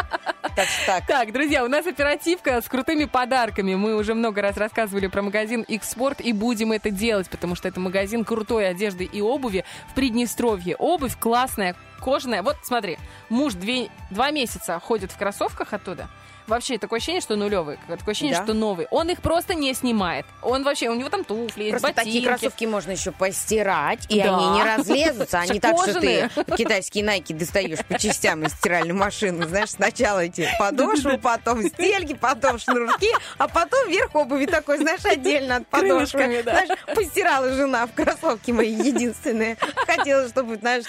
Так 0.55 1.07
так. 1.07 1.33
Друзья, 1.33 1.65
у 1.65 1.69
нас 1.69 1.87
оперативка 1.87 2.61
с 2.61 2.69
крутыми 2.69 3.07
подарками. 3.07 3.74
Мы 3.74 3.97
уже 3.97 4.12
много 4.12 4.43
раз 4.43 4.59
рассказывали 4.59 5.07
про 5.07 5.23
магазин 5.23 5.62
X-Sport 5.62 6.20
и 6.23 6.35
будем 6.35 6.73
это 6.73 6.91
делать, 6.91 7.31
потому 7.31 7.55
что 7.55 7.69
это 7.69 7.81
магазин 7.81 8.23
крутой 8.24 8.69
одежды 8.69 9.05
и 9.05 9.23
обуви 9.23 9.65
в 9.91 9.95
Приднестровье. 9.95 10.77
Обувь 10.77 11.16
классная, 11.19 11.74
кожаная. 12.03 12.43
Вот 12.43 12.57
смотри, 12.65 12.99
муж 13.31 13.55
две, 13.55 13.89
два 14.11 14.31
месяца 14.31 14.79
ходит 14.79 15.11
в 15.11 15.16
кроссовках 15.16 15.73
оттуда. 15.73 16.09
Вообще, 16.47 16.78
такое 16.78 16.98
ощущение, 16.98 17.20
что 17.20 17.36
нулевый. 17.36 17.78
Такое 17.89 18.12
ощущение, 18.12 18.36
Да. 18.36 18.44
что 18.44 18.55
новый. 18.55 18.86
Он 18.90 19.09
их 19.10 19.20
просто 19.23 19.55
не 19.55 19.73
снимает. 19.74 20.27
Он 20.43 20.64
вообще, 20.64 20.89
у 20.89 20.94
него 20.94 21.09
там 21.09 21.24
туфли, 21.24 21.70
Просто 21.70 21.93
такие 21.93 22.14
ботинки. 22.20 22.27
кроссовки 22.27 22.64
можно 22.64 22.90
еще 22.90 23.12
постирать, 23.12 24.06
и 24.09 24.20
Да. 24.20 24.36
они 24.36 24.51
не 24.51 24.62
разлезутся. 24.64 25.39
Они 25.40 25.60
так, 25.60 25.77
что 25.82 26.01
ты 26.01 26.28
китайские 26.56 27.05
найки 27.05 27.32
достаешь 27.32 27.78
по 27.86 27.98
частям 27.98 28.44
из 28.44 28.52
стиральной 28.52 28.94
машины. 28.94 29.47
Знаешь, 29.47 29.70
сначала 29.70 30.20
эти 30.24 30.48
подошвы, 30.59 31.16
потом 31.19 31.62
стельки, 31.69 32.14
потом 32.14 32.59
шнурки, 32.59 33.10
а 33.39 33.48
потом 33.48 33.89
верх 33.89 34.14
обуви 34.14 34.47
такой, 34.47 34.78
знаешь, 34.78 35.05
отдельно 35.05 35.56
от 35.56 35.66
подошвы. 35.69 36.43
Знаешь, 36.43 36.69
постирала 36.94 37.52
жена 37.52 37.86
в 37.86 37.93
кроссовки 37.93 38.51
мои 38.51 38.73
единственные. 38.73 39.56
Хотела, 39.86 40.28
чтобы, 40.28 40.56
знаешь, 40.56 40.85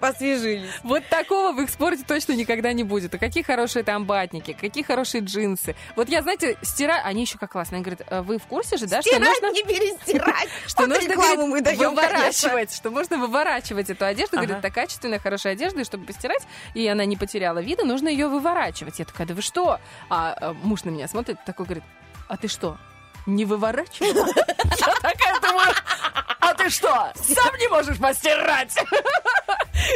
посвежились. 0.00 0.70
Вот 0.84 1.02
такого 1.08 1.52
в 1.52 1.60
экспорте 1.60 2.04
точно 2.06 2.32
никогда 2.34 2.72
не 2.72 2.84
будет. 2.84 3.14
А 3.14 3.18
какие 3.18 3.42
хорошие 3.42 3.82
там 3.82 4.04
батники, 4.04 4.52
какие 4.58 4.84
хорошие 4.84 4.97
джинсы. 5.02 5.76
Вот 5.96 6.08
я, 6.08 6.22
знаете, 6.22 6.56
стираю... 6.62 7.04
Они 7.04 7.22
еще 7.22 7.38
как 7.38 7.52
классно. 7.52 7.76
Они 7.76 7.84
говорят, 7.84 8.06
«А 8.10 8.22
вы 8.22 8.38
в 8.38 8.44
курсе 8.44 8.76
же, 8.76 8.86
да, 8.86 9.00
что 9.00 9.10
Стирать, 9.10 9.40
нужно... 9.42 9.52
не 9.54 9.62
перестирать. 9.62 10.48
Что 10.66 10.82
Вот 10.82 10.88
нужно, 10.88 11.10
рекламу 11.10 11.46
говорит, 11.46 11.50
мы 11.50 11.60
даем, 11.60 11.90
выворачивать, 11.90 12.74
что 12.74 12.90
можно 12.90 13.18
выворачивать 13.18 13.90
эту 13.90 14.04
одежду. 14.04 14.36
Ага. 14.36 14.46
Говорит, 14.46 14.62
такая 14.62 14.88
качественная, 14.88 15.18
хорошая 15.18 15.52
одежда, 15.52 15.80
и 15.80 15.84
чтобы 15.84 16.06
постирать, 16.06 16.46
и 16.72 16.86
она 16.86 17.04
не 17.04 17.16
потеряла 17.16 17.58
вида, 17.58 17.84
нужно 17.84 18.08
ее 18.08 18.28
выворачивать. 18.28 18.98
Я 18.98 19.04
такая, 19.04 19.26
да 19.26 19.34
вы 19.34 19.42
что? 19.42 19.80
А, 20.08 20.34
а, 20.40 20.52
муж 20.62 20.84
на 20.84 20.90
меня 20.90 21.08
смотрит, 21.08 21.36
такой 21.44 21.66
говорит, 21.66 21.84
а 22.26 22.36
ты 22.38 22.48
что, 22.48 22.78
не 23.26 23.44
выворачивала? 23.44 24.26
Я 24.78 24.94
такая 25.02 25.40
думаю, 25.40 25.74
ты 26.58 26.70
что, 26.70 27.12
сам 27.14 27.56
не 27.58 27.68
можешь 27.68 27.98
постирать? 27.98 28.74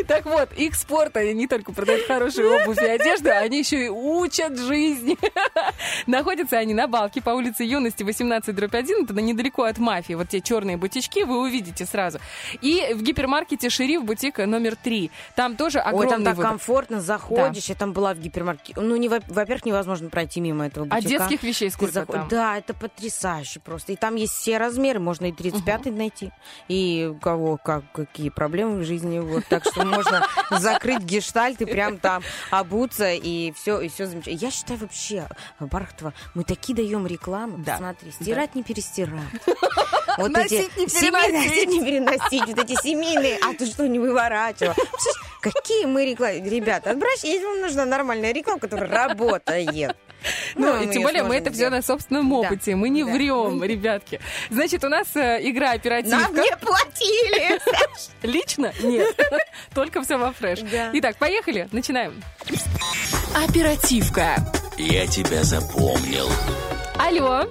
Так 0.06 0.26
вот, 0.26 0.52
их 0.52 0.76
спорт, 0.76 1.16
они 1.16 1.34
не 1.34 1.48
только 1.48 1.72
продают 1.72 2.06
хорошую 2.06 2.62
обувь 2.62 2.78
и 2.80 2.86
одежду, 2.86 3.30
они 3.32 3.58
еще 3.58 3.86
и 3.86 3.88
учат 3.88 4.56
жизни. 4.56 5.18
Находятся 6.06 6.56
они 6.58 6.72
на 6.72 6.86
балке 6.86 7.20
по 7.20 7.30
улице 7.30 7.64
Юности 7.64 8.02
18 8.04 8.54
дробь 8.54 8.74
1, 8.74 9.04
это 9.04 9.14
недалеко 9.20 9.64
от 9.64 9.78
мафии. 9.78 10.14
Вот 10.14 10.28
те 10.28 10.40
черные 10.40 10.76
бутички 10.76 11.24
вы 11.24 11.40
увидите 11.40 11.84
сразу. 11.84 12.20
И 12.60 12.92
в 12.94 13.02
гипермаркете 13.02 13.70
«Шериф» 13.70 14.04
бутик 14.04 14.38
номер 14.38 14.76
3. 14.76 15.10
Там 15.34 15.56
тоже 15.56 15.78
Ой, 15.78 15.84
огромный 15.84 16.10
там 16.10 16.24
так 16.24 16.36
выбор. 16.36 16.50
комфортно 16.52 17.00
заходишь. 17.00 17.64
Я 17.66 17.74
там 17.74 17.92
была 17.92 18.14
в 18.14 18.18
гипермаркете. 18.18 18.80
Ну, 18.80 18.96
не, 18.96 19.08
во- 19.08 19.20
во-первых, 19.26 19.64
невозможно 19.66 20.10
пройти 20.10 20.40
мимо 20.40 20.66
этого 20.66 20.86
А 20.90 20.94
бутика. 20.96 21.08
детских 21.10 21.42
вещей 21.42 21.68
Ты 21.70 21.74
сколько 21.74 21.92
заход- 21.92 22.12
там? 22.12 22.28
Да, 22.28 22.56
это 22.56 22.72
потрясающе 22.72 23.58
просто. 23.60 23.92
И 23.92 23.96
там 23.96 24.14
есть 24.14 24.32
все 24.34 24.58
размеры, 24.58 25.00
можно 25.00 25.26
и 25.26 25.32
35 25.32 25.86
найти. 25.86 26.30
И 26.68 27.10
у 27.10 27.18
кого 27.18 27.56
как, 27.56 27.84
какие 27.92 28.30
проблемы 28.30 28.80
в 28.80 28.84
жизни. 28.84 29.18
Вот. 29.18 29.44
Так 29.48 29.64
что 29.64 29.84
можно 29.84 30.26
закрыть 30.50 31.00
гештальт 31.00 31.60
и 31.60 31.64
прям 31.64 31.98
там 31.98 32.22
обуться, 32.50 33.10
и 33.12 33.52
все, 33.52 33.80
и 33.80 33.88
все 33.88 34.06
замечательно. 34.06 34.38
Я 34.44 34.50
считаю 34.50 34.80
вообще, 34.80 35.28
Бархатова, 35.60 36.12
мы 36.34 36.44
такие 36.44 36.74
даем 36.74 37.06
рекламу. 37.06 37.58
Да. 37.58 37.76
Смотри, 37.78 38.10
стирать 38.12 38.54
не 38.54 38.62
перестирать. 38.62 39.12
Вот 40.18 40.30
Носить 40.30 40.70
эти 40.76 40.80
не 40.80 40.86
семейные- 40.88 41.30
переносить. 41.30 41.48
носить 41.54 41.68
не 41.70 41.84
переносить, 41.84 42.46
вот 42.46 42.58
эти 42.58 42.82
семейные, 42.82 43.38
а 43.42 43.54
ты 43.54 43.64
что, 43.64 43.86
не 43.88 43.98
выворачивал? 43.98 44.74
Слушай, 44.74 45.22
Какие 45.40 45.86
мы 45.86 46.04
рекламы? 46.04 46.40
Ребята, 46.48 46.90
отбрось, 46.90 47.24
если 47.24 47.46
вам 47.46 47.62
нужна 47.62 47.86
нормальная 47.86 48.32
реклама, 48.32 48.60
которая 48.60 48.88
работает. 48.90 49.96
Ну, 50.54 50.76
мы 50.78 50.84
и 50.84 50.88
тем 50.92 51.02
более 51.02 51.22
мы 51.22 51.36
это 51.36 51.50
все 51.52 51.70
на 51.70 51.82
собственном 51.82 52.28
Да. 52.28 52.36
опыте. 52.36 52.76
Мы 52.76 52.88
не 52.88 53.04
Да. 53.04 53.12
врем, 53.12 53.62
ребятки. 53.62 54.20
Значит, 54.50 54.84
у 54.84 54.88
нас 54.88 55.14
э, 55.16 55.38
игра 55.42 55.72
оперативка. 55.72 56.18
Нам 56.18 56.34
не 56.34 56.56
платили. 56.56 57.60
Лично? 58.22 58.72
Нет. 58.82 59.14
Только 59.74 60.02
все 60.02 60.18
во 60.18 60.32
фреш. 60.32 60.60
Да. 60.60 60.90
Итак, 60.92 61.16
поехали. 61.16 61.68
Начинаем. 61.72 62.22
Оперативка. 63.34 64.36
Я 64.78 65.06
тебя 65.06 65.42
запомнил. 65.42 66.28
Алло. 66.98 67.44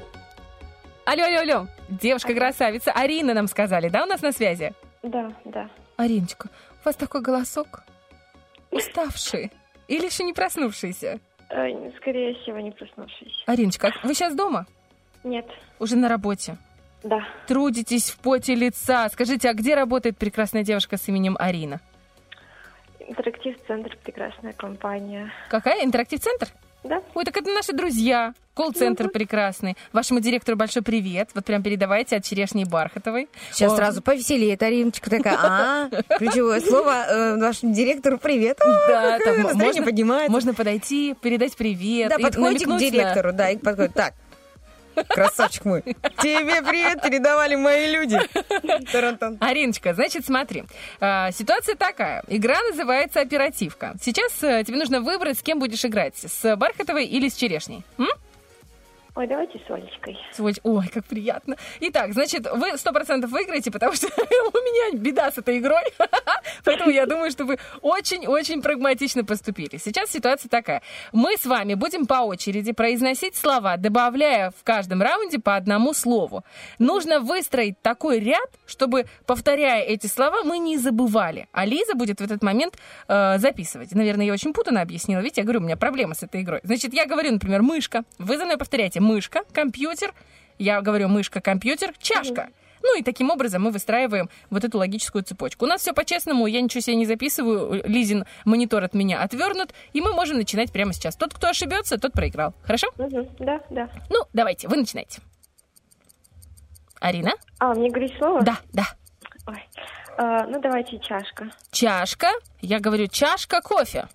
Алло, 1.05 1.23
алло, 1.25 1.39
алло. 1.39 1.67
Девушка-красавица. 1.89 2.91
Арина 2.91 3.33
нам 3.33 3.47
сказали, 3.47 3.89
да, 3.89 4.03
у 4.03 4.05
нас 4.05 4.21
на 4.21 4.31
связи? 4.31 4.73
Да, 5.03 5.33
да. 5.45 5.69
Ариночка, 5.97 6.49
у 6.81 6.85
вас 6.85 6.95
такой 6.95 7.21
голосок. 7.21 7.83
Уставший. 8.71 9.51
Или 9.87 10.05
еще 10.05 10.23
не 10.23 10.33
проснувшийся? 10.33 11.19
Э, 11.51 11.91
скорее 11.97 12.33
всего, 12.35 12.59
не 12.59 12.71
проснувшись. 12.71 13.43
Ариночка, 13.45 13.93
а 14.01 14.07
вы 14.07 14.13
сейчас 14.13 14.33
дома? 14.35 14.65
Нет. 15.23 15.45
Уже 15.79 15.97
на 15.97 16.07
работе? 16.07 16.57
Да. 17.03 17.25
Трудитесь 17.47 18.09
в 18.09 18.19
поте 18.19 18.55
лица. 18.55 19.09
Скажите, 19.09 19.49
а 19.49 19.53
где 19.53 19.75
работает 19.75 20.17
прекрасная 20.17 20.63
девушка 20.63 20.97
с 20.97 21.07
именем 21.09 21.35
Арина? 21.39 21.81
Интерактив-центр 22.99 23.97
прекрасная 24.03 24.53
компания. 24.53 25.31
Какая? 25.49 25.83
Интерактив-центр? 25.83 26.47
Да. 26.83 27.01
Ой, 27.13 27.23
так 27.25 27.37
это 27.37 27.51
наши 27.51 27.73
друзья. 27.73 28.33
Колл-центр 28.53 29.07
прекрасный. 29.09 29.77
Вашему 29.93 30.19
директору 30.19 30.57
большой 30.57 30.81
привет. 30.81 31.29
Вот 31.33 31.45
прям 31.45 31.63
передавайте 31.63 32.17
от 32.17 32.25
Черешни 32.25 32.65
Бархатовой. 32.65 33.29
Сейчас 33.51 33.71
О, 33.71 33.75
сразу 33.77 34.01
повеселеет 34.01 34.61
Ариночка 34.61 35.09
такая, 35.09 35.37
а, 35.41 35.89
ключевое 36.17 36.59
слово 36.59 37.05
э, 37.07 37.35
нашему 37.35 37.73
директору 37.73 38.17
привет. 38.17 38.59
Да, 38.59 39.19
там 39.19 39.41
можно, 39.41 39.83
поднимается. 39.83 40.31
можно 40.31 40.53
подойти, 40.53 41.15
передать 41.21 41.55
привет. 41.55 42.09
Да, 42.09 42.19
подходите 42.19 42.65
к 42.65 42.67
на- 42.67 42.79
директору, 42.79 43.31
да, 43.31 43.51
и 43.51 43.57
подходит. 43.57 43.93
Так, 43.93 44.13
красавчик 45.09 45.65
мой, 45.65 45.81
тебе 45.81 46.61
привет 46.61 47.01
передавали 47.01 47.55
мои 47.55 47.91
люди. 47.91 48.19
Тарантан. 48.91 49.37
Ариночка, 49.39 49.93
значит, 49.93 50.25
смотри. 50.25 50.63
А, 50.99 51.31
ситуация 51.31 51.75
такая. 51.75 52.23
Игра 52.27 52.61
называется 52.69 53.21
оперативка. 53.21 53.95
Сейчас 54.01 54.43
э, 54.43 54.63
тебе 54.65 54.77
нужно 54.77 55.01
выбрать, 55.01 55.39
с 55.39 55.41
кем 55.41 55.59
будешь 55.59 55.83
играть. 55.85 56.15
С 56.17 56.55
Бархатовой 56.55 57.05
или 57.05 57.29
с 57.29 57.35
Черешней. 57.35 57.83
М? 57.97 58.07
Ой, 59.13 59.27
давайте 59.27 59.59
с 59.67 59.69
Олечкой. 59.69 60.17
Свой- 60.31 60.55
Ой, 60.63 60.87
как 60.87 61.03
приятно. 61.05 61.57
Итак, 61.81 62.13
значит, 62.13 62.47
вы 62.49 62.77
сто 62.77 62.93
процентов 62.93 63.29
выиграете, 63.31 63.69
потому 63.69 63.93
что 63.93 64.07
у 64.17 64.57
меня 64.57 64.97
беда 64.97 65.29
с 65.29 65.37
этой 65.37 65.57
игрой. 65.57 65.83
Поэтому 66.63 66.89
я 66.91 67.05
думаю, 67.05 67.29
что 67.29 67.43
вы 67.43 67.57
очень-очень 67.81 68.61
прагматично 68.61 69.25
поступили. 69.25 69.75
Сейчас 69.75 70.11
ситуация 70.11 70.47
такая. 70.47 70.81
Мы 71.11 71.35
с 71.35 71.45
вами 71.45 71.73
будем 71.73 72.05
по 72.07 72.21
очереди 72.21 72.71
произносить 72.71 73.35
слова, 73.35 73.75
добавляя 73.75 74.51
в 74.51 74.63
каждом 74.63 75.01
раунде 75.01 75.39
по 75.39 75.57
одному 75.57 75.93
слову. 75.93 76.45
Нужно 76.79 77.19
выстроить 77.19 77.81
такой 77.81 78.19
ряд, 78.21 78.49
чтобы, 78.65 79.07
повторяя 79.25 79.81
эти 79.83 80.07
слова, 80.07 80.43
мы 80.45 80.57
не 80.57 80.77
забывали. 80.77 81.49
А 81.51 81.65
Лиза 81.65 81.95
будет 81.95 82.21
в 82.21 82.23
этот 82.23 82.41
момент 82.41 82.77
э, 83.09 83.37
записывать. 83.39 83.91
Наверное, 83.93 84.25
я 84.27 84.31
очень 84.31 84.53
путанно 84.53 84.79
объяснила. 84.81 85.19
Видите, 85.19 85.41
я 85.41 85.43
говорю, 85.45 85.59
у 85.59 85.63
меня 85.63 85.75
проблема 85.75 86.13
с 86.15 86.23
этой 86.23 86.43
игрой. 86.43 86.61
Значит, 86.63 86.93
я 86.93 87.05
говорю, 87.05 87.33
например, 87.33 87.61
мышка. 87.61 88.03
Вы 88.17 88.37
за 88.37 88.45
мной 88.45 88.55
повторяете 88.57 89.00
мышка, 89.01 89.41
компьютер. 89.51 90.13
Я 90.57 90.81
говорю 90.81 91.09
мышка, 91.09 91.41
компьютер, 91.41 91.93
чашка. 91.99 92.49
Ну 92.83 92.97
и 92.97 93.03
таким 93.03 93.29
образом 93.29 93.63
мы 93.63 93.71
выстраиваем 93.71 94.29
вот 94.49 94.63
эту 94.63 94.77
логическую 94.77 95.23
цепочку. 95.23 95.65
У 95.65 95.67
нас 95.67 95.81
все 95.81 95.93
по-честному, 95.93 96.47
я 96.47 96.61
ничего 96.61 96.81
себе 96.81 96.95
не 96.95 97.05
записываю, 97.05 97.83
Лизин 97.85 98.25
монитор 98.45 98.83
от 98.83 98.93
меня 98.93 99.21
отвернут, 99.21 99.73
и 99.93 100.01
мы 100.01 100.13
можем 100.13 100.37
начинать 100.37 100.71
прямо 100.71 100.93
сейчас. 100.93 101.15
Тот, 101.15 101.33
кто 101.33 101.49
ошибется, 101.49 101.97
тот 101.97 102.13
проиграл. 102.13 102.53
Хорошо? 102.63 102.87
Да, 102.97 103.61
да. 103.69 103.89
Ну, 104.09 104.23
давайте, 104.33 104.67
вы 104.67 104.77
начинайте. 104.77 105.21
Арина? 106.99 107.33
А, 107.59 107.73
мне 107.73 107.89
говорить 107.89 108.13
слово? 108.17 108.41
Да, 108.41 108.57
да. 108.73 108.85
Ой. 109.47 109.63
А, 110.17 110.45
ну, 110.45 110.61
давайте 110.61 110.99
чашка. 110.99 111.49
Чашка. 111.71 112.27
Я 112.61 112.79
говорю 112.79 113.07
чашка 113.07 113.61
кофе. 113.61 114.07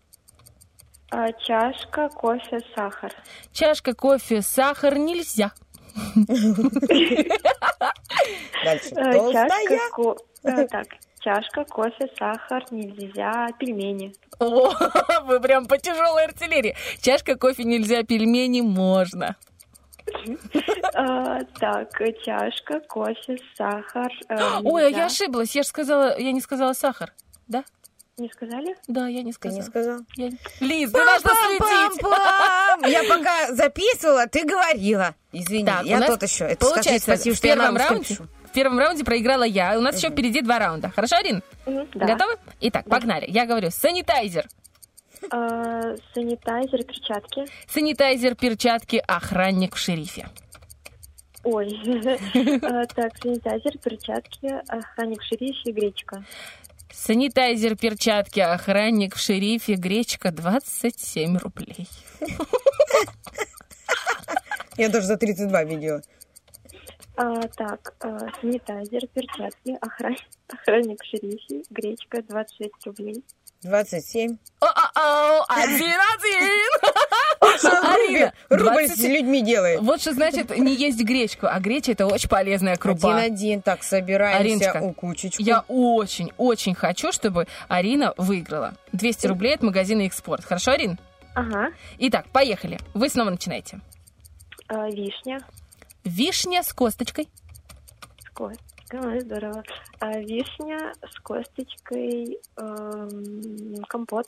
А, 1.11 1.33
чашка, 1.33 2.09
кофе, 2.09 2.61
сахар. 2.75 3.13
Чашка 3.53 3.95
кофе, 3.95 4.43
сахар 4.43 4.97
нельзя. 4.99 5.53
Дальше. 8.65 8.95
А, 8.97 9.13
Толстая. 9.13 9.49
чашка, 9.49 9.91
ко- 9.95 10.17
а, 10.45 10.67
так, 10.67 10.87
чашка, 11.21 11.65
кофе, 11.65 12.09
сахар, 12.19 12.65
нельзя, 12.71 13.47
пельмени. 13.59 14.13
О, 14.39 14.73
вы 15.25 15.41
прям 15.41 15.67
по 15.67 15.79
тяжелой 15.79 16.25
артиллерии. 16.25 16.77
Чашка 17.01 17.37
кофе 17.37 17.65
нельзя, 17.65 18.03
пельмени 18.03 18.61
можно. 18.61 19.37
А, 20.95 21.41
так, 21.59 21.91
чашка, 22.25 22.81
кофе, 22.81 23.39
сахар. 23.57 24.13
э, 24.29 24.37
Ой, 24.65 24.87
а 24.87 24.89
я 24.89 25.07
ошиблась. 25.07 25.55
Я 25.55 25.63
же 25.63 25.69
сказала, 25.69 26.19
я 26.19 26.33
не 26.33 26.41
сказала 26.41 26.73
сахар. 26.75 27.13
Да? 27.49 27.65
Не 28.19 28.31
сказали? 28.31 28.75
Да, 28.89 29.09
я 29.09 29.23
не 29.23 29.33
Ты 29.33 29.37
сказала. 29.37 29.61
не 29.61 29.67
сказал? 29.67 30.01
Я... 30.17 30.31
Лиз, 30.61 30.91
ты 30.91 31.05
должна 31.05 31.31
светить. 31.35 32.03
Пам-пам-пам! 32.03 32.89
Я 32.89 33.03
пока 33.05 33.53
записывала, 33.53 34.27
ты 34.27 34.45
говорила. 34.45 35.15
Извини, 35.33 35.67
Так, 35.67 35.83
у 35.83 35.87
я 35.87 35.99
нас 35.99 36.09
тот 36.09 36.23
еще. 36.23 36.45
Это 36.45 36.65
скажи 36.65 36.75
получается, 36.77 37.07
спасибо, 37.15 37.35
в 37.35 37.37
что 37.39 37.47
я 37.49 37.57
на 37.57 37.71
раунде, 37.79 38.09
пишу. 38.09 38.27
в 38.45 38.53
первом 38.53 38.79
раунде 38.79 39.05
проиграла 39.05 39.43
я. 39.43 39.77
У 39.79 39.83
нас 39.83 39.99
еще 39.99 40.09
впереди 40.09 40.41
два 40.41 40.59
раунда. 40.59 40.89
Хорошо, 40.89 41.17
Арин? 41.17 41.43
Мгм, 41.67 41.89
да. 41.95 42.07
Готовы? 42.07 42.37
Итак, 42.61 42.87
погнали. 42.89 43.27
Я 43.29 43.45
говорю 43.45 43.71
санитайзер. 43.71 44.49
А, 45.31 45.95
санитайзер, 46.15 46.85
перчатки. 46.85 47.45
Санитайзер, 47.69 48.35
перчатки, 48.35 49.03
охранник 49.07 49.75
в 49.75 49.79
шерифе. 49.79 50.29
Ой. 51.45 51.69
А, 52.63 52.87
Так, 52.87 53.13
санитайзер, 53.23 53.77
перчатки, 53.79 54.47
охранник 54.69 55.21
в 55.21 55.25
шерифе, 55.27 55.71
гречка. 55.73 56.25
Санитайзер, 56.99 57.77
перчатки, 57.77 58.41
охранник 58.41 59.15
в 59.15 59.19
шерифе, 59.21 59.75
гречка 59.75 60.31
27 60.33 61.37
рублей. 61.37 61.87
Я 64.79 64.89
даже 64.89 65.07
за 65.07 65.17
32 65.19 65.65
видела. 65.65 66.01
А, 67.17 67.43
так, 67.49 67.95
а, 68.01 68.29
санитайзер, 68.41 69.07
перчатки, 69.09 69.77
охран- 69.81 70.17
охранник 70.49 71.03
в 71.03 71.07
шерифе, 71.07 71.63
гречка, 71.71 72.23
26 72.23 72.73
рублей. 72.87 73.23
27. 73.67 74.37
О-о-о, 74.61 75.45
один-один! 75.49 76.71
Арина, 77.83 78.33
Рубль 78.49 78.87
20 78.87 78.97
с 78.99 79.03
людьми 79.03 79.43
делает. 79.43 79.81
Вот 79.81 80.01
что 80.01 80.13
значит 80.13 80.57
не 80.57 80.75
есть 80.75 81.03
гречку, 81.03 81.47
а 81.47 81.59
греча 81.61 81.93
это 81.93 82.07
очень 82.07 82.29
полезная 82.29 82.77
крупа. 82.77 83.17
Один-один. 83.17 83.63
Так, 83.63 83.83
собираемся 83.83 84.41
Ариночка, 84.71 84.79
у 84.83 84.93
кучечку. 84.93 85.43
Я 85.43 85.65
очень-очень 85.69 86.75
хочу, 86.75 87.13
чтобы 87.13 87.47
Арина 87.69 88.15
выиграла. 88.17 88.75
200 88.93 89.27
рублей 89.27 89.55
от 89.55 89.63
магазина 89.63 90.03
«Экспорт». 90.07 90.45
Хорошо, 90.45 90.73
Арин? 90.73 90.99
Ага. 91.35 91.69
Итак, 91.99 92.27
поехали. 92.31 92.79
Вы 92.95 93.09
снова 93.09 93.31
начинаете. 93.31 93.81
А, 94.69 94.89
вишня, 94.89 95.41
Вишня 96.05 96.63
с 96.63 96.73
косточкой. 96.73 97.29
с 98.25 98.31
косточкой, 98.31 98.66
ой, 98.93 99.21
здорово. 99.21 99.63
А, 100.01 100.19
вишня 100.19 100.93
с 101.03 101.19
косточкой, 101.21 102.39
эм, 102.57 103.83
компот. 103.89 104.27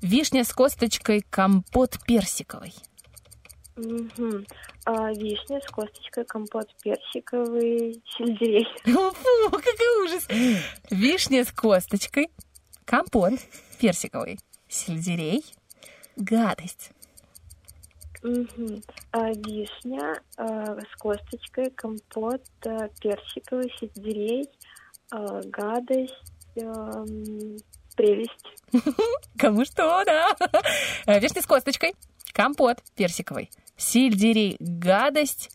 Вишня 0.00 0.44
с 0.44 0.52
косточкой, 0.52 1.24
компот 1.30 1.98
персиковый. 2.06 2.74
Мгм. 3.76 4.44
А, 4.84 5.12
вишня 5.12 5.60
с 5.60 5.66
косточкой, 5.70 6.24
компот 6.24 6.68
персиковый, 6.82 8.02
сельдерей. 8.16 8.66
Фу, 8.84 9.50
какой 9.50 10.04
ужас. 10.04 10.26
Вишня 10.90 11.44
с 11.44 11.52
косточкой, 11.52 12.30
компот 12.84 13.34
персиковый, 13.78 14.38
сельдерей, 14.68 15.44
гадость. 16.16 16.90
А, 18.22 19.30
вишня 19.30 20.20
а, 20.36 20.80
с 20.80 20.96
косточкой, 20.98 21.70
компот 21.70 22.42
а, 22.66 22.88
персиковый, 23.00 23.72
сельдерей, 23.78 24.50
а, 25.10 25.40
гадость, 25.44 26.14
прелесть. 27.96 28.32
Кому 29.38 29.64
что, 29.64 30.02
да. 30.04 30.36
Вишня 31.06 31.42
с 31.42 31.46
косточкой, 31.46 31.94
компот 32.32 32.82
персиковый, 32.96 33.50
сельдерей, 33.76 34.56
гадость. 34.58 35.50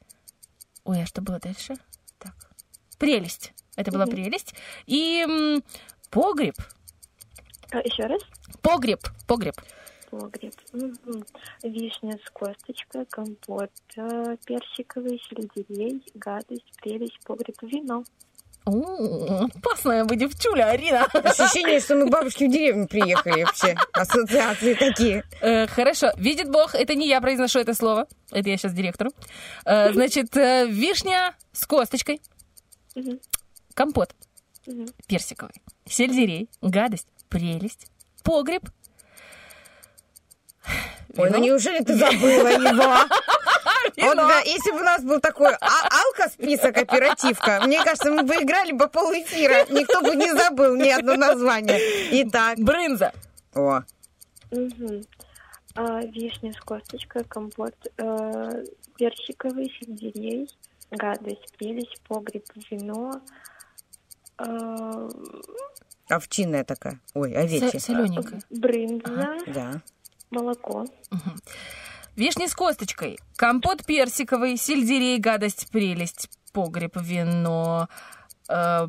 Ой, 0.86 1.04
а 1.04 1.06
что 1.06 1.22
было 1.22 1.40
дальше? 1.40 1.74
Так. 2.18 2.34
Прелесть. 2.98 3.54
Это 3.76 3.92
была 3.92 4.06
прелесть. 4.06 4.54
И 4.86 5.22
м, 5.22 5.64
погреб. 6.10 6.56
А, 7.72 7.80
еще 7.80 8.04
раз. 8.04 8.22
Погреб. 8.62 9.00
Погреб. 9.28 9.56
Погреб. 10.20 10.54
Мгм. 10.74 11.26
Вишня 11.64 12.20
с 12.24 12.30
косточкой, 12.30 13.06
компот 13.10 13.72
а, 13.98 14.36
персиковый, 14.46 15.20
сельдерей, 15.28 16.04
гадость, 16.14 16.72
прелесть, 16.82 17.18
погреб, 17.26 17.56
вино. 17.64 18.04
О, 18.66 19.46
опасная 19.56 20.06
вы 20.06 20.16
девчуля, 20.16 20.70
Арина. 20.70 21.06
Ощущение, 21.06 21.80
что 21.80 21.96
мы 21.96 22.08
к 22.08 22.12
бабушке 22.12 22.48
в 22.48 22.52
деревню 22.52 22.88
приехали 22.88 23.44
вообще. 23.44 23.76
Ассоциации 23.92 24.76
такие. 24.76 25.24
Э, 25.42 25.66
Хорошо, 25.68 26.12
видит 26.18 26.50
Бог, 26.52 26.76
это 26.76 26.94
не 26.94 27.08
я 27.08 27.20
произношу 27.20 27.60
это 27.60 27.74
слово. 27.74 28.08
Это 28.32 28.50
я 28.50 28.58
сейчас 28.58 28.74
директору. 28.74 29.10
Э, 29.66 29.92
Значит, 29.94 30.38
э, 30.38 30.68
вишня 30.68 31.36
с 31.54 31.66
косточкой, 31.66 32.22
Мгм. 32.96 33.20
компот 33.74 34.14
Мгм. 34.68 34.86
персиковый, 35.08 35.56
сельдерей, 35.88 36.50
гадость, 36.62 37.08
прелесть, 37.30 37.88
погреб. 38.24 38.70
Ой, 41.18 41.30
ну 41.30 41.38
неужели 41.40 41.84
ты 41.84 41.96
забыла 41.96 42.48
его? 42.50 42.96
Вот, 43.98 44.16
да, 44.16 44.40
если 44.40 44.72
бы 44.72 44.78
у 44.80 44.84
нас 44.84 45.04
был 45.04 45.20
такой 45.20 45.54
а- 45.54 45.88
алко-список 46.06 46.78
оперативка, 46.78 47.62
мне 47.66 47.84
кажется, 47.84 48.12
мы 48.12 48.24
бы 48.24 48.34
играли 48.36 48.72
бы 48.72 48.88
полэфира. 48.88 49.66
Никто 49.70 50.02
бы 50.02 50.16
не 50.16 50.32
забыл 50.34 50.76
ни 50.76 50.90
одно 50.90 51.16
название. 51.16 51.80
Итак. 52.24 52.58
Брынза. 52.58 53.12
О, 53.54 53.82
Мгм. 54.52 55.04
А, 55.76 56.00
вишня 56.06 56.54
с 56.54 56.60
косточкой, 56.62 57.24
компот 57.26 57.76
э, 57.98 58.64
персиковый, 58.98 59.72
сельдерей, 59.80 60.50
гадость, 60.92 61.54
прелесть, 61.58 62.02
погреб, 62.08 62.46
вино. 62.70 63.22
э, 64.40 65.10
овчинная 66.10 66.64
такая. 66.64 67.00
Ой, 67.14 67.34
овечья. 67.34 67.80
Солененькая. 67.80 68.42
брынза, 68.50 69.38
Да. 69.48 69.82
Молоко. 70.34 70.86
Вишня 72.16 72.48
с 72.48 72.56
косточкой, 72.56 73.18
компот 73.36 73.86
персиковый, 73.86 74.58
сельдерей, 74.58 75.18
гадость, 75.20 75.70
прелесть, 75.72 76.30
погреб, 76.52 76.96
вино, 76.96 77.88
э, 78.50 78.88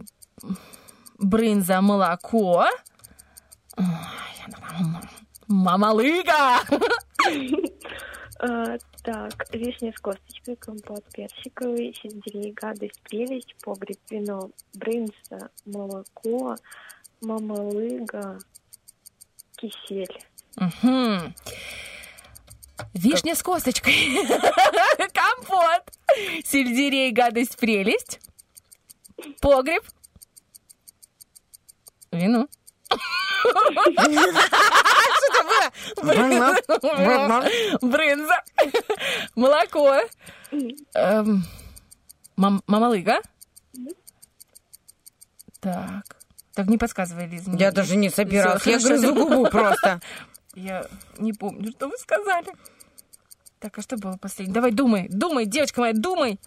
брынза, 1.18 1.80
молоко. 1.80 2.66
Ой, 3.76 3.84
Мамалыга! 5.46 6.60
Э, 8.40 8.78
так, 9.02 9.54
вишня 9.54 9.92
с 9.96 10.00
косточкой, 10.00 10.56
компот 10.56 11.04
персиковый, 11.14 11.94
сельдерей, 11.94 12.52
гадость, 12.52 13.00
прелесть, 13.02 13.54
погреб, 13.62 13.98
вино, 14.10 14.50
брынза, 14.74 15.50
молоко, 15.64 16.56
мамалыга, 17.22 18.38
кисель. 19.56 20.18
Мгм. 20.56 21.34
Вишня 22.94 23.34
с 23.34 23.42
косточкой. 23.42 23.94
Компот. 25.12 25.82
Сельдерей, 26.44 27.10
гадость, 27.12 27.56
прелесть. 27.58 28.20
Погреб. 29.40 29.82
Вино. 32.12 32.46
Что 32.90 32.98
это 35.28 36.80
было? 36.98 37.42
Брынза. 37.80 38.42
Молоко. 39.34 39.98
Эм, 40.94 41.44
мам- 42.36 42.62
Мамалыга. 42.66 43.20
Так. 45.60 46.16
Так, 46.54 46.66
не 46.68 46.78
подсказывай, 46.78 47.26
Лиза. 47.26 47.50
Я 47.52 47.72
даже 47.72 47.96
не 47.96 48.10
собиралась, 48.10 48.64
я 48.66 48.78
грызу 48.78 49.14
губу 49.14 49.46
просто. 49.46 50.00
Я 50.54 50.86
не 51.18 51.32
помню, 51.32 51.70
что 51.72 51.88
вы 51.88 51.96
сказали. 51.98 52.48
Так, 53.58 53.78
а 53.78 53.82
что 53.82 53.96
было 53.96 54.16
последнее? 54.16 54.54
Давай, 54.54 54.72
думай, 54.72 55.08
думай, 55.08 55.46
девочка 55.46 55.80
моя, 55.80 55.92
думай. 55.92 56.38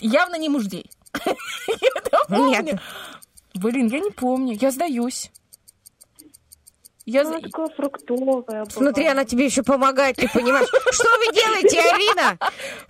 Явно 0.00 0.36
не 0.36 0.48
муждей. 0.48 0.90
Я 1.26 1.88
это 1.96 2.18
помню. 2.28 2.62
Нет. 2.62 2.80
Блин, 3.54 3.88
я 3.88 4.00
не 4.00 4.10
помню, 4.10 4.56
я 4.58 4.70
сдаюсь. 4.70 5.30
Я 7.04 7.24
Ну, 7.24 7.40
такое 7.40 7.68
фруктовое 7.68 8.64
Смотри, 8.70 9.06
она 9.06 9.24
тебе 9.24 9.44
еще 9.46 9.62
помогает, 9.62 10.16
ты 10.16 10.28
понимаешь? 10.28 10.68
Что 10.92 11.08
вы 11.18 11.32
делаете, 11.32 11.80
Арина? 11.80 12.38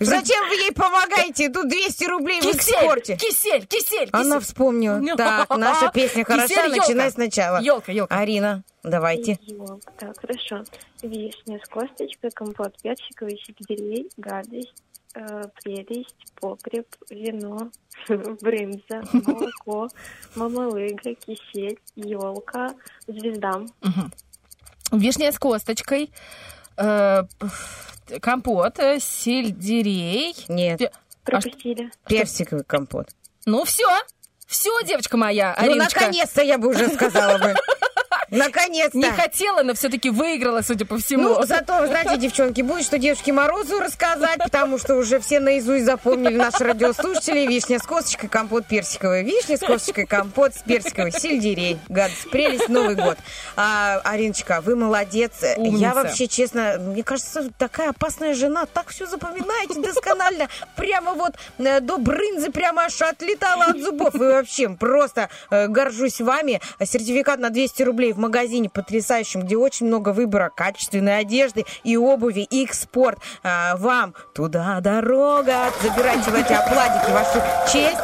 Зачем 0.00 0.48
вы 0.48 0.54
ей 0.56 0.72
помогаете? 0.72 1.48
Тут 1.48 1.68
200 1.68 2.04
рублей 2.04 2.40
в 2.40 2.44
Кисель, 2.44 2.74
экспорте. 2.74 3.16
кисель, 3.16 3.66
кисель, 3.66 4.08
Она 4.12 4.38
вспомнила. 4.40 5.00
Так, 5.16 5.48
наша 5.56 5.90
песня 5.90 6.24
хороша, 6.24 6.68
начинай 6.68 7.10
сначала. 7.10 7.60
Ёлка, 7.60 7.92
ёлка. 7.92 8.18
Арина, 8.18 8.64
давайте. 8.82 9.38
Ёлка. 9.42 9.92
Так, 9.98 10.20
хорошо. 10.20 10.64
Вишня 11.02 11.58
с 11.64 11.68
косточкой, 11.68 12.30
компот 12.30 12.76
персиковый, 12.82 13.40
сельдерей, 13.44 14.08
гадость, 14.16 14.74
прелесть, 15.12 16.32
погреб, 16.40 16.86
вино, 17.10 17.70
брынза, 18.40 19.02
молоко, 19.12 19.88
мамалыга, 20.34 21.14
кисель, 21.14 21.78
елка, 21.96 22.70
звезда. 23.06 23.62
Вишня 24.90 25.32
с 25.32 25.38
косточкой, 25.38 26.10
э, 26.76 27.22
компот, 28.20 28.78
э, 28.78 28.98
сельдерей. 29.00 30.34
Нет, 30.48 30.78
Пе- 30.78 30.86
а 30.86 30.98
Пропустили. 31.24 31.90
персиковый 32.06 32.64
компот. 32.64 33.08
Ну 33.46 33.64
все, 33.64 33.88
все, 34.46 34.70
девочка 34.82 35.16
моя, 35.16 35.56
Ну, 35.60 35.74
наконец-то 35.76 36.42
я 36.42 36.58
бы 36.58 36.68
уже 36.68 36.88
сказала 36.88 37.38
бы. 37.38 37.54
Наконец-то. 38.32 38.98
Не 38.98 39.10
хотела, 39.10 39.62
но 39.62 39.74
все-таки 39.74 40.08
выиграла, 40.08 40.62
судя 40.62 40.86
по 40.86 40.98
всему. 40.98 41.22
Ну, 41.22 41.46
зато, 41.46 41.86
знаете, 41.86 42.16
девчонки, 42.16 42.62
будет 42.62 42.84
что 42.84 42.98
девушке 42.98 43.32
Морозу 43.32 43.78
рассказать, 43.78 44.38
потому 44.38 44.78
что 44.78 44.96
уже 44.96 45.20
все 45.20 45.38
наизусть 45.38 45.84
запомнили 45.84 46.36
наши 46.36 46.64
радиослушатели. 46.64 47.46
Вишня 47.46 47.78
с 47.78 47.82
косточкой, 47.82 48.30
компот 48.30 48.66
персиковый. 48.66 49.22
Вишня 49.22 49.58
с 49.58 49.60
косточкой, 49.60 50.06
компот 50.06 50.54
с 50.54 50.62
персиковой. 50.62 51.12
Сельдерей. 51.12 51.78
Гадость, 51.88 52.30
прелесть, 52.30 52.68
Новый 52.68 52.94
год. 52.94 53.18
А, 53.56 54.00
Ариночка, 54.04 54.62
вы 54.62 54.76
молодец. 54.76 55.32
Умница. 55.56 55.76
Я 55.76 55.94
вообще, 55.94 56.26
честно, 56.26 56.76
мне 56.78 57.02
кажется, 57.02 57.50
такая 57.58 57.90
опасная 57.90 58.34
жена. 58.34 58.64
Так 58.64 58.88
все 58.88 59.06
запоминаете 59.06 59.80
досконально. 59.80 60.48
Прямо 60.76 61.12
вот 61.12 61.34
э, 61.58 61.80
до 61.80 61.98
брынзы 61.98 62.50
прямо 62.50 62.84
аж 62.84 63.02
отлетала 63.02 63.66
от 63.66 63.78
зубов. 63.78 64.14
И 64.14 64.18
вообще 64.18 64.70
просто 64.70 65.28
э, 65.50 65.68
горжусь 65.68 66.20
вами. 66.20 66.62
Сертификат 66.82 67.38
на 67.38 67.50
200 67.50 67.82
рублей 67.82 68.12
в 68.12 68.21
магазине 68.22 68.70
потрясающем, 68.70 69.42
где 69.42 69.56
очень 69.56 69.86
много 69.86 70.12
выбора 70.12 70.50
качественной 70.54 71.18
одежды 71.18 71.66
и 71.84 71.96
обуви, 71.96 72.40
и 72.48 72.64
экспорт. 72.64 73.18
А, 73.42 73.76
вам 73.76 74.14
туда 74.34 74.80
дорога. 74.80 75.70
Забирайте 75.82 76.30
в 76.30 76.34
эти 76.34 76.52
оплатики 76.52 77.10
вашу 77.10 77.42
честь. 77.72 77.98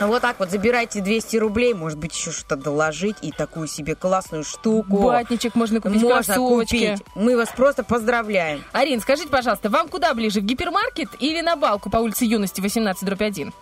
Вот 0.00 0.22
так 0.22 0.38
вот, 0.38 0.50
забирайте 0.50 1.00
200 1.00 1.36
рублей, 1.38 1.74
может 1.74 1.98
быть, 1.98 2.16
еще 2.16 2.30
что-то 2.30 2.54
доложить 2.54 3.16
и 3.20 3.32
такую 3.32 3.66
себе 3.66 3.96
классную 3.96 4.44
штуку. 4.44 5.02
Батничек 5.02 5.56
можно 5.56 5.80
купить, 5.80 6.00
Можно 6.02 6.22
кроссовочки. 6.22 6.94
купить. 6.94 7.06
Мы 7.16 7.36
вас 7.36 7.48
просто 7.48 7.82
поздравляем. 7.82 8.62
Арин, 8.72 9.00
скажите, 9.00 9.28
пожалуйста, 9.28 9.70
вам 9.70 9.88
куда 9.88 10.14
ближе, 10.14 10.40
в 10.40 10.44
гипермаркет 10.44 11.08
или 11.18 11.40
на 11.40 11.56
балку 11.56 11.90
по 11.90 11.96
улице 11.96 12.26
Юности 12.26 12.60
18 12.60 13.04
дробь 13.04 13.22
1? 13.22 13.52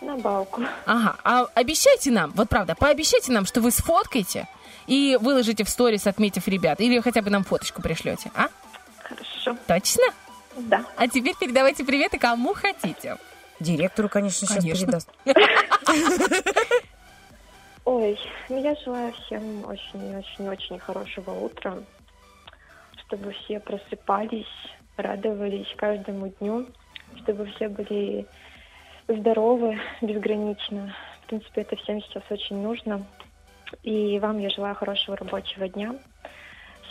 На 0.00 0.16
балку. 0.16 0.62
Ага, 0.86 1.16
а 1.22 1.46
обещайте 1.54 2.10
нам, 2.10 2.32
вот 2.34 2.48
правда, 2.48 2.74
пообещайте 2.78 3.32
нам, 3.32 3.44
что 3.44 3.60
вы 3.60 3.70
сфоткаете 3.70 4.48
и 4.86 5.18
выложите 5.20 5.64
в 5.64 5.68
сторис, 5.68 6.06
отметив 6.06 6.48
ребят, 6.48 6.80
или 6.80 7.00
хотя 7.00 7.22
бы 7.22 7.30
нам 7.30 7.44
фоточку 7.44 7.82
пришлете, 7.82 8.30
а? 8.34 8.48
Хорошо. 9.02 9.56
Точно? 9.66 10.04
Да. 10.56 10.84
А 10.96 11.08
теперь 11.08 11.34
передавайте 11.38 11.84
приветы 11.84 12.18
кому 12.18 12.54
хотите. 12.54 13.16
Директору, 13.60 14.08
конечно, 14.08 14.46
сейчас 14.46 14.62
Конечно. 14.62 14.86
передаст. 14.86 15.10
Ой, 17.84 18.18
ну 18.48 18.62
я 18.62 18.74
желаю 18.76 19.12
всем 19.12 19.64
очень-очень-очень 19.66 20.78
хорошего 20.78 21.32
утра, 21.32 21.78
чтобы 23.06 23.32
все 23.32 23.60
просыпались, 23.60 24.46
радовались 24.96 25.68
каждому 25.76 26.28
дню, 26.40 26.66
чтобы 27.22 27.46
все 27.52 27.68
были 27.68 28.26
здоровы 29.06 29.78
безгранично. 30.00 30.94
В 31.22 31.26
принципе, 31.26 31.60
это 31.60 31.76
всем 31.76 32.02
сейчас 32.02 32.22
очень 32.30 32.56
нужно. 32.56 33.06
И 33.82 34.18
вам 34.18 34.38
я 34.38 34.50
желаю 34.50 34.74
хорошего 34.74 35.16
рабочего 35.16 35.68
дня, 35.68 35.94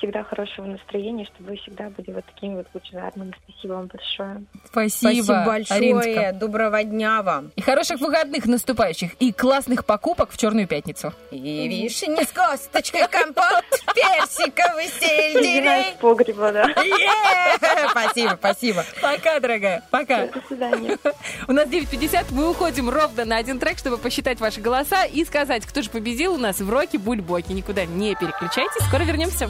всегда 0.04 0.24
хорошего 0.26 0.66
настроения, 0.66 1.26
чтобы 1.26 1.52
вы 1.52 1.58
всегда 1.58 1.90
были 1.90 2.12
вот 2.12 2.26
такими 2.26 2.56
вот 2.56 2.68
лучезарными. 2.74 3.34
Спасибо 3.48 3.74
вам 3.74 3.88
большое. 3.88 4.44
Спасибо, 4.66 5.24
Спасибо 5.24 5.46
большое. 5.46 5.80
Ариночка. 5.80 6.34
Доброго 6.34 6.84
дня 6.84 7.22
вам. 7.22 7.52
И 7.56 7.62
хороших 7.62 8.02
выходных 8.02 8.46
наступающих, 8.46 9.14
и 9.20 9.32
классных 9.32 9.86
покупок 9.86 10.32
в 10.32 10.38
Черную 10.38 10.68
пятницу. 10.68 11.14
И 11.32 11.68
вишни 11.70 12.22
с 12.22 12.32
косточкой, 12.34 13.08
компот, 13.10 13.64
персиковый 13.96 14.88
сельдерей. 14.88 15.94
Из 15.94 15.98
погреба, 16.02 16.52
да. 16.52 16.68
Е! 16.84 17.90
Спасибо, 17.90 18.36
спасибо. 18.38 18.84
Пока, 19.02 19.40
дорогая, 19.40 19.84
пока. 19.90 20.28
До 20.28 20.42
свидания. 20.48 20.98
У 21.48 21.54
нас 21.54 21.70
9.50, 21.70 22.26
мы 22.32 22.50
уходим 22.50 22.90
ровно 22.90 23.24
на 23.24 23.38
один 23.38 23.58
трек, 23.58 23.78
чтобы 23.78 23.98
посчитать 23.98 24.42
ваши 24.42 24.60
голоса 24.60 25.06
и 25.06 25.24
сказать, 25.24 25.66
кто 25.66 25.82
же 25.82 25.90
победил 25.90 26.34
у 26.34 26.38
нас 26.38 26.60
в 26.60 26.70
роке 26.70 26.98
Бульбоки. 26.98 27.54
Никуда 27.54 27.86
не 27.86 28.16
переключайтесь, 28.16 28.86
скоро 28.88 29.04
вернемся. 29.04 29.50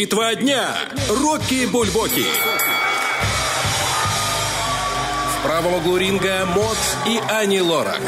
Битва 0.00 0.34
дня. 0.34 0.74
Рокки 1.10 1.66
Бульбоки. 1.66 2.24
В 5.34 5.42
правом 5.42 5.74
углу 5.74 5.98
ринга 5.98 6.46
Мот 6.46 6.78
и 7.06 7.20
Ани 7.28 7.60
Лорак. 7.60 8.00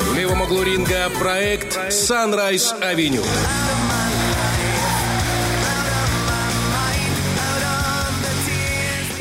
В 0.00 0.14
левом 0.14 0.42
углу 0.42 0.62
ринга 0.62 1.08
проект 1.18 1.78
Sunrise 1.88 2.78
Avenue. 2.82 3.24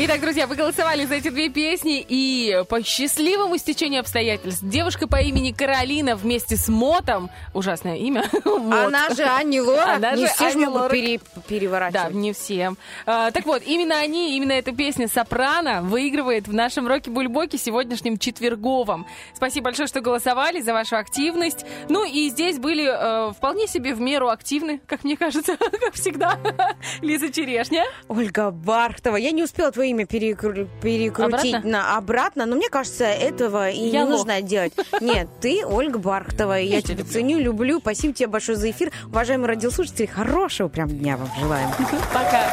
Итак, 0.01 0.21
друзья, 0.21 0.47
вы 0.47 0.55
голосовали 0.55 1.03
за 1.03 1.15
эти 1.15 1.29
две 1.29 1.49
песни, 1.49 2.05
и 2.07 2.63
по 2.69 2.81
счастливому 2.81 3.57
стечению 3.57 3.99
обстоятельств 3.99 4.61
девушка 4.63 5.07
по 5.07 5.17
имени 5.17 5.51
Каролина 5.51 6.15
вместе 6.15 6.55
с 6.55 6.69
Мотом, 6.69 7.29
ужасное 7.53 7.97
имя, 7.97 8.23
Мот. 8.45 8.73
Она 8.87 9.09
же 9.09 9.23
Ани 9.23 9.59
Лорак. 9.59 9.97
Она 9.97 10.11
Не 10.13 10.25
же 10.25 10.31
все 10.33 10.47
Ани 10.47 10.65
могут 10.65 10.75
Лорак. 10.83 10.91
пере- 10.93 11.19
переворачивать. 11.49 12.13
Да, 12.13 12.17
не 12.17 12.31
всем. 12.33 12.77
А, 13.05 13.31
так 13.31 13.45
вот, 13.45 13.63
именно 13.65 13.97
они, 13.97 14.37
именно 14.37 14.51
эта 14.53 14.71
песня 14.71 15.07
«Сопрано» 15.07 15.81
выигрывает 15.81 16.47
в 16.47 16.53
нашем 16.53 16.87
Роке 16.87 17.09
Бульбоке 17.09 17.57
сегодняшнем 17.57 18.17
четверговом. 18.17 19.05
Спасибо 19.33 19.65
большое, 19.65 19.87
что 19.87 20.01
голосовали, 20.01 20.61
за 20.61 20.73
вашу 20.73 20.95
активность. 20.97 21.65
Ну 21.89 22.05
и 22.05 22.29
здесь 22.29 22.59
были 22.59 22.85
э, 22.87 23.33
вполне 23.33 23.67
себе 23.67 23.93
в 23.93 23.99
меру 24.01 24.29
активны, 24.29 24.79
как 24.85 25.03
мне 25.03 25.17
кажется, 25.17 25.57
как 25.57 25.93
всегда. 25.95 26.37
Лиза 27.01 27.31
Черешня. 27.31 27.83
Ольга 28.07 28.51
Бархтова. 28.51 29.15
Я 29.15 29.31
не 29.31 29.43
успела 29.43 29.71
твое 29.71 29.89
имя 29.91 30.05
перекру- 30.05 30.67
перекрутить 30.81 31.53
Обратно? 31.55 31.69
на 31.71 31.97
обратно, 31.97 32.45
но 32.45 32.55
мне 32.55 32.69
кажется, 32.69 33.05
этого 33.05 33.69
и 33.69 33.79
Я 33.89 34.03
не 34.03 34.09
лох. 34.09 34.19
нужно 34.19 34.41
делать. 34.41 34.73
Нет, 35.01 35.27
ты 35.41 35.65
Ольга 35.65 35.97
Бархтова. 35.97 36.53
Я, 36.53 36.75
Я 36.77 36.81
тебя 36.81 36.89
тебя 36.89 36.97
люблю. 37.03 37.13
ценю, 37.13 37.39
люблю. 37.39 37.79
Спасибо 37.79 38.13
тебе 38.13 38.27
большое 38.27 38.57
за 38.57 38.69
эфир. 38.71 38.91
Уважаемые 39.07 39.47
радиослушатели, 39.47 40.05
хорошего 40.05 40.67
прям 40.67 40.89
дня 40.89 41.17
вам 41.17 41.29
желаем. 41.39 41.69
Пока. 42.13 42.43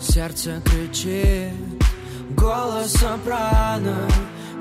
Сердце 0.00 0.62
кричит, 0.64 1.52
голос 2.30 2.92
сопрано 2.92 4.08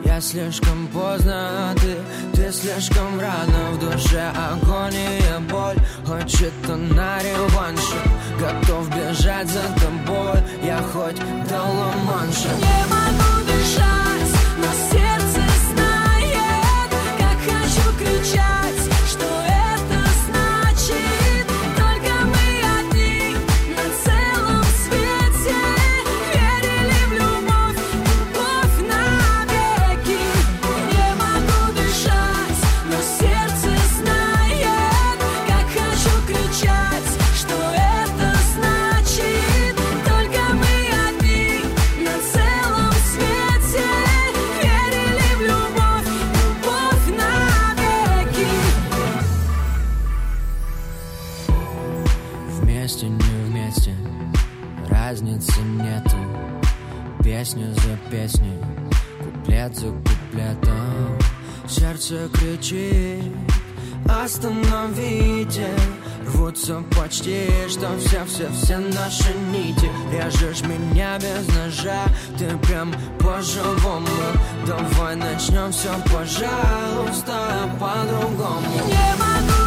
Я 0.03 0.19
слишком 0.19 0.87
поздно, 0.87 1.71
а 1.71 1.75
ты, 1.75 1.95
ты 2.33 2.51
слишком 2.51 3.19
рано. 3.19 3.71
В 3.71 3.79
душе 3.79 4.31
агония, 4.35 5.39
боль, 5.49 5.77
хочет 6.05 6.53
она 6.69 7.19
реванша 7.19 8.01
Готов 8.37 8.89
бежать 8.89 9.47
за 9.47 9.63
тобой, 9.79 10.41
я 10.61 10.79
хоть 10.91 11.19
до 11.47 11.61
Ла-Манша 11.61 12.49
Не 12.57 12.85
могу 12.89 13.45
дышать, 13.45 14.33
но 14.57 14.67
сердце 14.91 15.41
знает, 15.71 16.91
как 17.17 17.37
хочу 17.45 17.97
кричать, 17.97 18.54
Песню 57.37 57.67
за 57.73 57.97
песней, 58.09 58.57
куплет 59.21 59.75
за 59.75 59.87
куплетом 59.87 61.19
Сердце 61.67 62.29
кричит, 62.31 63.29
остановите 64.07 65.67
Рвутся 66.27 66.81
почти, 66.95 67.49
что 67.69 67.89
все-все-все 67.99 68.77
наши 68.77 69.33
нити. 69.51 69.91
Режешь 70.13 70.61
меня 70.61 71.19
без 71.19 71.45
ножа, 71.53 72.05
ты 72.37 72.57
прям 72.59 72.93
по-живому. 73.19 74.07
Давай 74.65 75.17
начнем 75.17 75.73
все, 75.73 75.93
пожалуйста, 76.05 77.69
по-другому. 77.77 78.75
Не 78.87 79.15
могу 79.19 79.64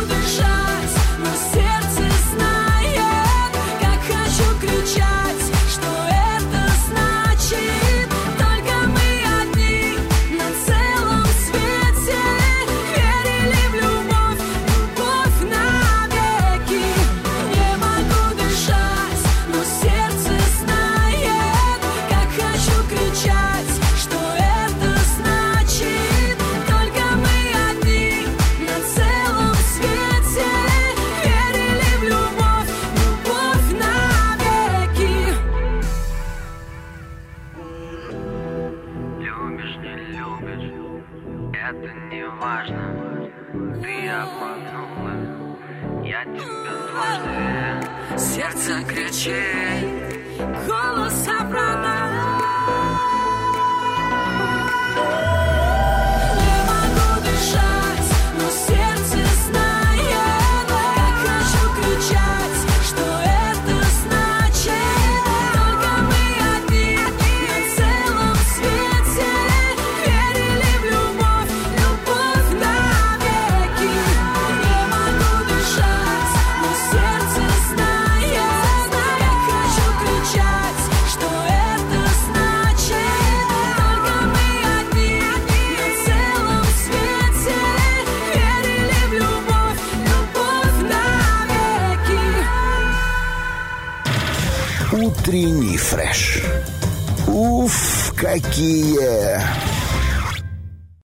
Утренний 98.38 98.38
фреш. 98.38 98.38
Уф, 98.38 98.42
какие 98.42 99.67